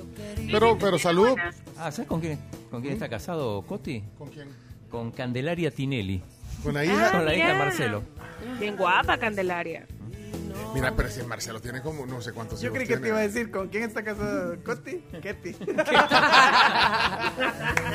[0.52, 1.38] Pero, pero salud.
[1.77, 2.38] Ah, ¿sabes con quién,
[2.69, 4.03] con quién está casado Coti?
[4.18, 4.50] ¿Con quién?
[4.92, 6.22] Con Candelaria Tinelli.
[6.64, 7.11] Con la hija.
[7.11, 7.60] con la hija de.
[7.60, 8.03] Marcelo.
[8.60, 9.88] Bien guapa, Candelaria.
[10.76, 13.22] Mira, pero si Marcelo tiene como no sé cuántos Yo creí que te iba a
[13.22, 15.04] decir con quién está casado Coti.
[15.22, 15.56] Ketty.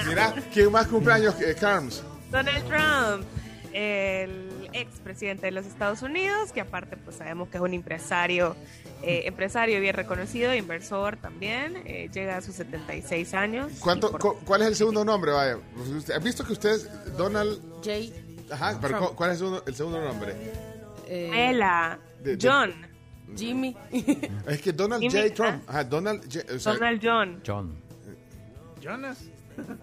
[0.09, 1.34] Mira, ¿quién más cumpleaños?
[1.41, 2.02] Eh, Carms.
[2.31, 3.25] Donald Trump,
[3.73, 8.57] el expresidente de los Estados Unidos, que aparte pues sabemos que es un empresario,
[9.02, 13.73] eh, empresario bien reconocido, inversor también, eh, llega a sus 76 años.
[13.81, 15.33] ¿Cuánto, Y por- cu- ¿Cuál es el segundo nombre?
[15.33, 15.59] Vaya,
[15.97, 17.60] Usted- ¿has visto que ustedes, Donald...
[17.84, 18.15] Jay.
[18.50, 19.15] Ajá, pero Trump.
[19.17, 20.34] ¿cuál es el segundo, el segundo nombre?
[21.09, 21.31] eh,
[22.23, 22.73] De- de- John,
[23.36, 23.76] Jimmy.
[24.47, 25.34] Es que Donald Jimmy, J.
[25.34, 25.62] Trump.
[25.68, 26.55] Ajá, Donald J.
[26.55, 27.76] o sea, Donald John, John.
[28.81, 29.18] Jonas.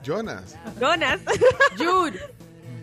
[0.03, 0.56] Jonas.
[0.80, 1.19] Jonas,
[1.77, 2.19] Jude.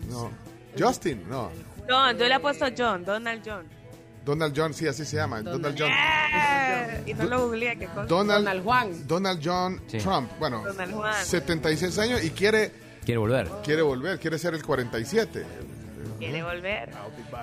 [0.09, 0.31] No.
[0.77, 1.51] Justin, no.
[1.89, 3.65] John, yo le he puesto John, Donald John.
[4.23, 5.41] Donald John, sí, así se llama.
[5.41, 5.91] Donald, John.
[5.91, 8.05] Eh, y no lo googleé, qué cosa.
[8.05, 9.07] Donald, Donald Juan.
[9.07, 9.99] Donald John Sí.
[9.99, 10.31] Trump.
[10.39, 11.23] Bueno, Donald Juan.
[11.25, 12.71] 76 años y quiere,
[13.05, 13.51] Quiere volver.
[13.63, 15.45] quiere volver, quiere ser el 47.
[16.17, 16.89] Quiere volver.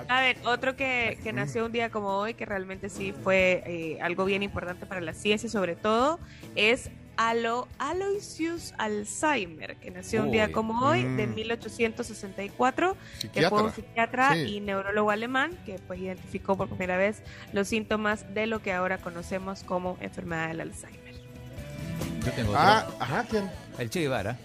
[0.08, 3.98] A ver, otro que, que nació un día como hoy, que realmente sí fue eh,
[4.00, 6.18] algo bien importante para la ciencia, sobre todo,
[6.54, 11.34] es Alo, Aloysius Alzheimer, que nació un día como hoy, de Mm.
[11.34, 13.62] 1864, que fue Psiquiatra.
[13.62, 14.40] un psiquiatra Sí.
[14.56, 18.96] y neurólogo alemán que pues identificó por primera vez los síntomas de lo que ahora
[18.96, 21.14] conocemos como enfermedad del Alzheimer.
[22.24, 22.62] Yo tengo otro.
[22.62, 23.50] Ah, ajá, ¿quién?
[23.78, 24.38] El Che Guevara.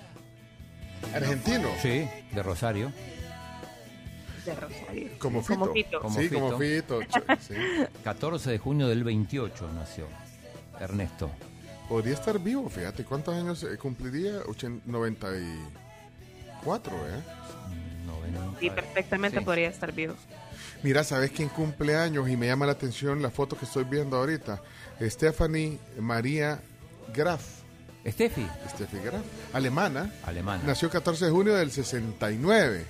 [1.14, 1.70] Argentino.
[1.82, 2.92] Sí, de Rosario.
[4.48, 5.10] De Rosario.
[5.20, 5.60] Como Fito.
[5.60, 6.00] Como Fito.
[6.02, 6.40] Como sí, Fito.
[6.42, 7.02] como Fito.
[7.02, 7.54] ch- sí.
[8.04, 10.06] 14 de junio del 28 nació
[10.80, 11.30] Ernesto.
[11.90, 13.04] Podría estar vivo, fíjate.
[13.04, 14.42] ¿Cuántos años eh, cumpliría?
[14.44, 15.42] Ochen- 90 y...
[16.64, 17.22] 94, ¿eh?
[18.60, 20.16] Y perfectamente podría estar vivo.
[20.84, 22.28] Mira, ¿sabes quién cumple años?
[22.30, 24.62] Y me llama la atención la foto que estoy viendo ahorita.
[25.02, 26.60] Stephanie María
[27.14, 27.42] Graf.
[28.06, 28.46] Steffi.
[28.70, 29.22] Steffi Graf.
[29.54, 30.12] Alemana.
[30.26, 30.64] Alemana.
[30.66, 32.86] Nació el 14 de junio del 69.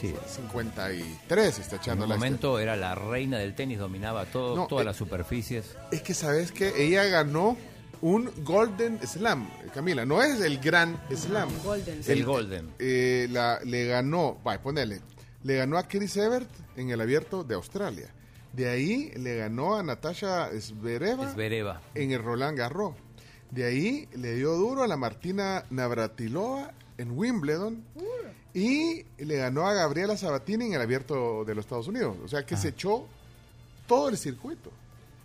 [0.00, 0.14] Sí.
[0.26, 4.66] 53 está En echando un la momento era la reina del tenis, dominaba todo, No,
[4.66, 5.76] todas eh, las superficies.
[5.90, 7.56] Es que sabes que ella ganó
[8.02, 10.04] un Golden Slam, Camila.
[10.04, 11.48] No es el Gran Slam.
[11.64, 12.00] Golden.
[12.06, 12.70] El Golden.
[12.78, 15.00] Eh, la, le ganó, vaya, ponele,
[15.42, 18.10] le ganó a Chris Evert en el abierto de Australia.
[18.52, 21.80] De ahí le ganó a Natasha Zvereva Zvereva.
[21.94, 22.94] en el Roland Garros.
[23.50, 27.84] De ahí le dio duro a la Martina Navratilova en Wimbledon.
[28.58, 32.16] Y le ganó a Gabriela Sabatini en el abierto de los Estados Unidos.
[32.24, 33.06] O sea que se echó
[33.86, 34.70] todo el circuito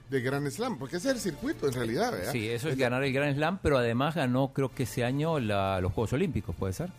[0.09, 0.77] de Grand Slam.
[0.77, 2.33] Porque ese es el circuito en realidad, ¿verdad?
[2.33, 5.79] Sí, eso es ganar el Grand Slam, pero además ganó, creo que ese año, la-
[5.79, 6.89] los Juegos Olímpicos, ¿puede ser?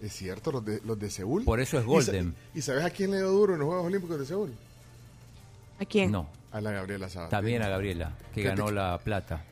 [0.00, 1.44] Es cierto, los de, los de Seúl.
[1.44, 2.34] Por eso es ¿Y Golden.
[2.54, 4.54] ¿Y, sabes a quién le dio duro en los Juegos Olímpicos de Seúl?
[5.78, 6.10] ¿A quién?
[6.10, 7.30] No, A la Gabriela Sabatini.
[7.30, 9.44] también a Gabriela, que ganó la plata.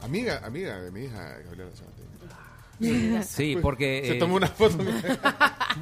[0.00, 1.99] Amiga, amiga de mi hija, Gabriela Sabatini.
[2.80, 4.02] Sí, porque...
[4.06, 4.78] Se eh, tomó una foto.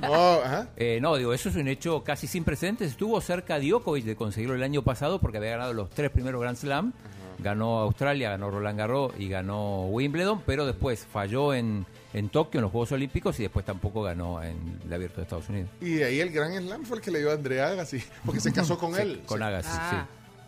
[0.06, 0.68] Oh, ajá.
[0.76, 2.90] Eh, no, digo, eso es un hecho casi sin precedentes.
[2.90, 6.56] Estuvo cerca Djokovic de conseguirlo el año pasado porque había ganado los tres primeros Grand
[6.58, 6.92] Slam.
[7.38, 12.62] Ganó Australia, ganó Roland Garros y ganó Wimbledon, pero después falló en, en Tokio en
[12.62, 15.70] los Juegos Olímpicos y después tampoco ganó en el Abierto de Estados Unidos.
[15.80, 18.40] Y de ahí el Gran Slam fue el que le dio a Andrea Agassi, porque
[18.40, 19.22] se casó con Sí, él.
[19.24, 19.44] con Sí.
[19.44, 20.06] Agassi, Ah.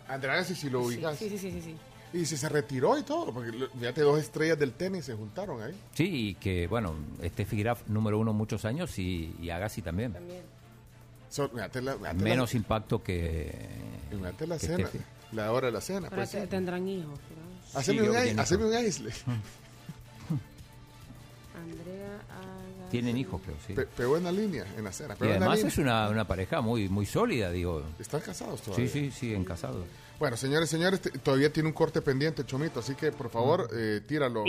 [0.09, 1.17] Andrea Agassi si lo Sí, ubicas.
[1.17, 1.75] sí, sí, sí, sí, sí.
[2.13, 5.73] Y si se retiró y todo, porque fíjate, dos estrellas del tenis se juntaron ahí.
[5.93, 10.15] Sí, y que, bueno, Steffi Graf número uno muchos años y, y Agassi también.
[11.29, 13.53] So, fíjate la- fíjate la- Menos impacto que...
[14.09, 14.99] fíjate la que cena, Steffi.
[15.31, 16.09] la hora de la cena.
[16.09, 16.47] Pero Pues, te- sí.
[16.47, 17.17] tendrán hijos.
[17.17, 17.79] ¿no?
[17.79, 19.11] Haceme Sí, un, haceme aisle.
[21.55, 22.89] Andrea Agassi.
[22.91, 23.73] Tienen hijos, creo, sí.
[23.73, 25.15] Pe- pegó en la línea, en la cena.
[25.21, 27.83] Y además es una, una pareja muy muy sólida, digo.
[27.99, 28.89] Están casados Sí, todavía.
[28.89, 29.85] sí, siguen casados.
[30.21, 34.43] Bueno, señores, señores, todavía tiene un corte pendiente, Chomito, así que por favor, eh, tíralo.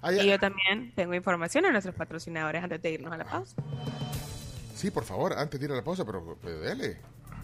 [0.00, 3.54] Ah, Y yo también tengo información a nuestros patrocinadores antes de irnos a la pausa.
[4.74, 6.96] Sí, por favor, antes tira la pausa, pero, pero dele.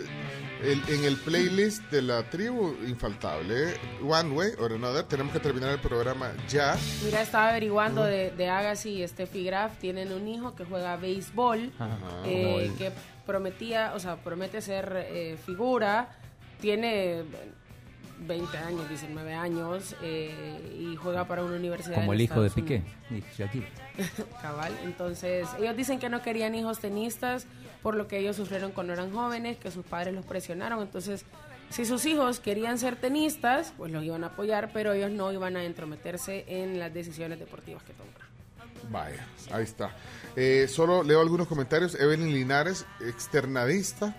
[0.62, 3.74] el- en el playlist de la tribu infaltable.
[4.00, 5.02] One Way or Another.
[5.06, 6.76] Tenemos que terminar el programa ya.
[7.04, 9.76] Mira, estaba averiguando de, de Agassi y Steffi Graf.
[9.78, 11.96] Tienen un hijo que juega béisbol, Ajá.
[12.24, 12.92] eh, que
[13.26, 16.10] prometía, o sea, promete ser eh, figura.
[16.60, 17.24] Tiene
[18.26, 21.96] 20 años, 19 años eh, y juega para una universidad.
[21.96, 22.82] Como el hijo de Piqué,
[23.36, 23.66] Shakira.
[24.42, 24.72] Cabal.
[24.84, 27.46] Entonces, ellos dicen que no querían hijos tenistas
[27.82, 30.82] por lo que ellos sufrieron cuando eran jóvenes, que sus padres los presionaron.
[30.82, 31.24] Entonces,
[31.70, 35.56] si sus hijos querían ser tenistas, pues los iban a apoyar, pero ellos no iban
[35.56, 38.14] a entrometerse en las decisiones deportivas que toman.
[38.90, 39.94] Vaya, ahí está.
[40.34, 41.94] Eh, solo leo algunos comentarios.
[41.94, 44.14] Evelyn Linares, externadista,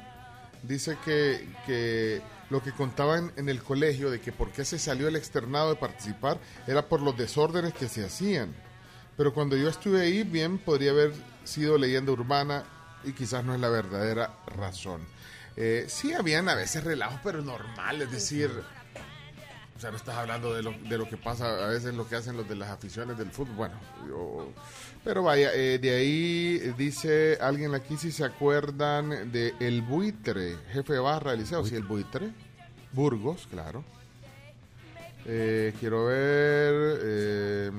[0.64, 5.08] dice que, que lo que contaban en el colegio de que por qué se salió
[5.08, 8.56] el externado de participar era por los desórdenes que se hacían.
[9.18, 11.14] Pero cuando yo estuve ahí, bien podría haber
[11.44, 12.64] sido leyenda urbana
[13.03, 15.02] y quizás no es la verdadera razón.
[15.58, 18.50] Eh, sí habían a veces relajos, pero normal, es decir,
[19.76, 22.16] o sea, no estás hablando de lo, de lo que pasa a veces lo que
[22.16, 23.56] hacen los de las aficiones del fútbol.
[23.56, 23.76] Bueno,
[24.08, 24.53] yo-
[25.03, 30.58] pero vaya, eh, de ahí eh, dice alguien aquí si se acuerdan de El Buitre,
[30.72, 31.66] jefe de barra del liceo.
[31.66, 32.32] Sí, El Buitre.
[32.92, 33.84] Burgos, claro.
[35.26, 37.00] Eh, quiero ver.
[37.03, 37.72] eh,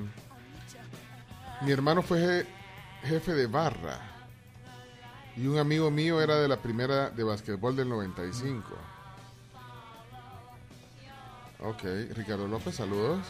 [1.61, 2.45] mi hermano fue je-
[3.07, 3.99] jefe de barra.
[5.37, 8.63] Y un amigo mío era de la primera de básquetbol del 95.
[11.59, 11.83] Ok,
[12.15, 13.25] Ricardo López, saludos.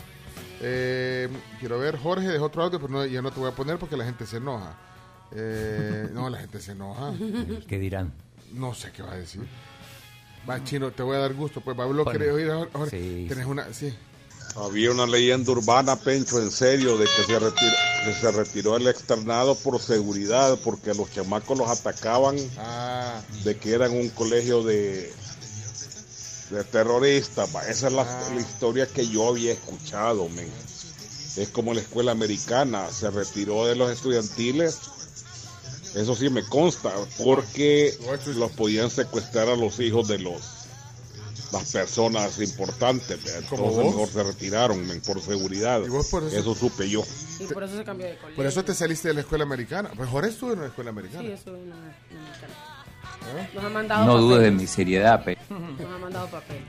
[0.61, 1.27] Eh,
[1.59, 3.97] quiero ver, Jorge dejó otro audio, pero no, ya no te voy a poner porque
[3.97, 4.77] la gente se enoja.
[5.33, 7.13] Eh, no, la gente se enoja.
[7.67, 8.11] ¿Qué dirán?
[8.53, 9.41] No sé qué va a decir.
[10.49, 11.61] Va, chino, te voy a dar gusto.
[11.61, 12.69] Pues Pablo, Bueno, ¿querés oír ahora?
[12.73, 12.89] ahora?
[12.91, 13.25] sí.
[13.29, 13.93] Tenés una, sí.
[14.55, 17.71] Había una leyenda urbana, Pencho, en serio, de que se retiró,
[18.03, 23.73] que se retiró el externado por seguridad, porque los chamacos los atacaban, Ah, de que
[23.73, 25.13] eran un colegio de,
[26.51, 27.49] de terroristas.
[27.55, 27.67] va.
[27.67, 28.29] Esa es la, Ah.
[28.33, 30.49] la historia que yo había escuchado, men.
[31.37, 34.77] Es como la escuela americana, se retiró de los estudiantiles.
[35.95, 37.93] Eso sí me consta, porque
[38.35, 40.41] los podían secuestrar a los hijos de los
[41.51, 43.21] las personas importantes.
[43.21, 43.43] ¿verdad?
[43.49, 43.93] ¿Como Entonces vos?
[43.95, 45.81] mejor se retiraron men, por seguridad.
[45.85, 46.37] ¿Y vos por eso?
[46.37, 46.55] eso?
[46.55, 47.03] supe yo.
[47.41, 48.35] Y por eso se cambió de colegio.
[48.37, 49.91] por eso te saliste de la escuela americana.
[50.09, 51.27] Jorge estuvo en la escuela americana.
[53.53, 55.37] Nos ha mandado No dudes de mi seriedad, pe.
[55.49, 56.63] Nos ha mandado papeles.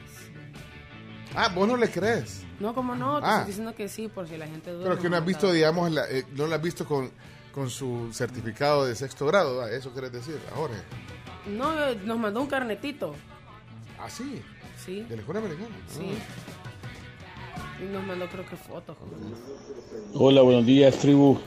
[1.34, 2.42] Ah, vos no le crees.
[2.60, 3.30] No, como no, te Ah.
[3.38, 4.82] estoy diciendo que sí, por si la gente duda.
[4.82, 5.54] Pero nos que no ha has visto, mandado.
[5.54, 7.10] digamos, la- eh, no lo has visto con,
[7.54, 9.56] con su certificado de sexto grado.
[9.56, 9.70] ¿va?
[9.70, 10.74] Eso querés decir, ahora.
[11.46, 13.14] No, eh, nos mandó un carnetito.
[13.98, 14.42] Ah, sí.
[14.84, 15.02] Sí.
[15.08, 15.68] De la escuela americana.
[15.88, 16.12] Sí.
[17.82, 18.96] Y nos mandó creo que fotos.
[20.14, 21.38] Hola, buenos días, tribu.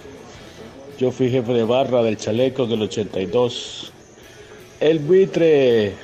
[0.98, 3.92] Yo fui jefe de barra del chaleco del 82.
[4.86, 5.96] El buitre,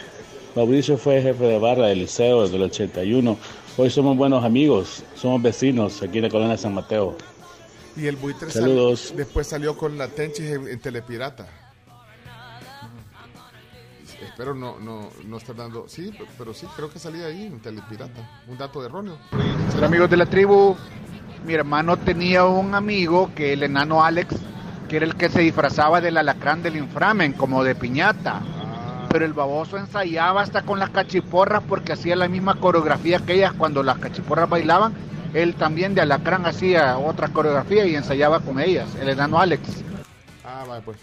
[0.56, 3.38] Mauricio fue jefe de barra del liceo del 81.
[3.78, 7.16] Hoy somos buenos amigos, somos vecinos aquí en la colonia San Mateo.
[7.96, 9.14] Y el buitre sal- Saludos.
[9.16, 11.46] después salió con la Tenchis en, en Telepirata.
[14.20, 15.88] Espero no, no, no estar dando.
[15.88, 18.42] Sí, pe- pero sí, creo que salía ahí en Telepirata.
[18.48, 19.20] Un dato erróneo.
[19.78, 20.76] Hola amigos de la tribu,
[21.46, 24.34] mi hermano tenía un amigo que el enano Alex,
[24.90, 28.42] que era el que se disfrazaba del alacrán del inframen, como de piñata.
[29.12, 33.54] Pero el baboso ensayaba hasta con las cachiporras porque hacía la misma coreografía que ellas
[33.58, 34.94] cuando las cachiporras bailaban.
[35.34, 39.62] Él también de alacrán hacía otra coreografía y ensayaba con ellas, el enano Alex.
[40.44, 40.98] Ah, vale, pues.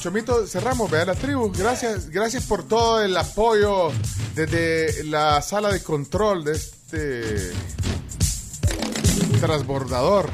[0.00, 1.52] Chomito, cerramos, vea la tribu.
[1.56, 3.92] Gracias, gracias por todo el apoyo
[4.34, 7.52] desde la sala de control de este
[9.40, 10.28] transbordador.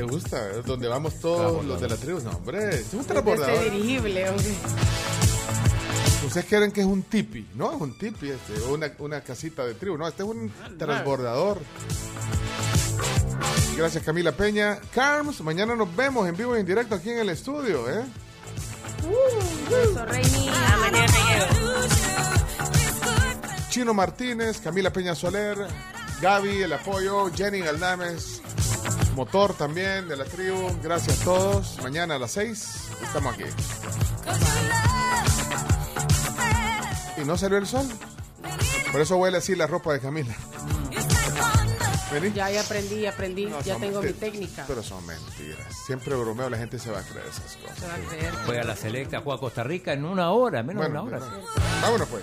[0.00, 0.48] ¿Te gusta?
[0.64, 2.20] Donde vamos todos los de la tribu.
[2.20, 3.64] No, hombre, es un Este transbordador.
[3.70, 4.46] dirigible, hombre.
[6.26, 9.66] Ustedes creen que es un tipi, no es un tipi este, o una, una casita
[9.66, 11.58] de tribu, no, este es un transbordador.
[13.76, 14.78] Gracias Camila Peña.
[14.94, 18.02] Carms, mañana nos vemos en vivo y en directo aquí en el estudio, ¿eh?
[19.82, 20.48] Eso, Reini.
[23.68, 25.58] Chino Martínez, Camila Peña Soler,
[26.22, 28.40] Gaby, el apoyo, Jenny Galdames,
[29.16, 30.70] Motor también de la tribu.
[30.82, 31.78] Gracias a todos.
[31.82, 33.44] Mañana a las 6 estamos aquí.
[37.20, 37.86] Y no salió el sol.
[38.92, 40.34] Por eso huele así la ropa de Camila.
[42.12, 42.32] Vení.
[42.32, 43.46] Ya, ya aprendí, ya aprendí.
[43.46, 44.64] No, ya tengo mi técnica.
[44.66, 45.76] Pero son mentiras.
[45.86, 47.78] Siempre bromeo, la gente se va a creer esas cosas.
[47.78, 48.34] Se va a creer.
[48.46, 51.26] Juega la selecta, juega Costa Rica en una hora, menos Bueno, de una hora.
[51.26, 51.46] bueno.
[51.82, 52.22] Vámonos pues.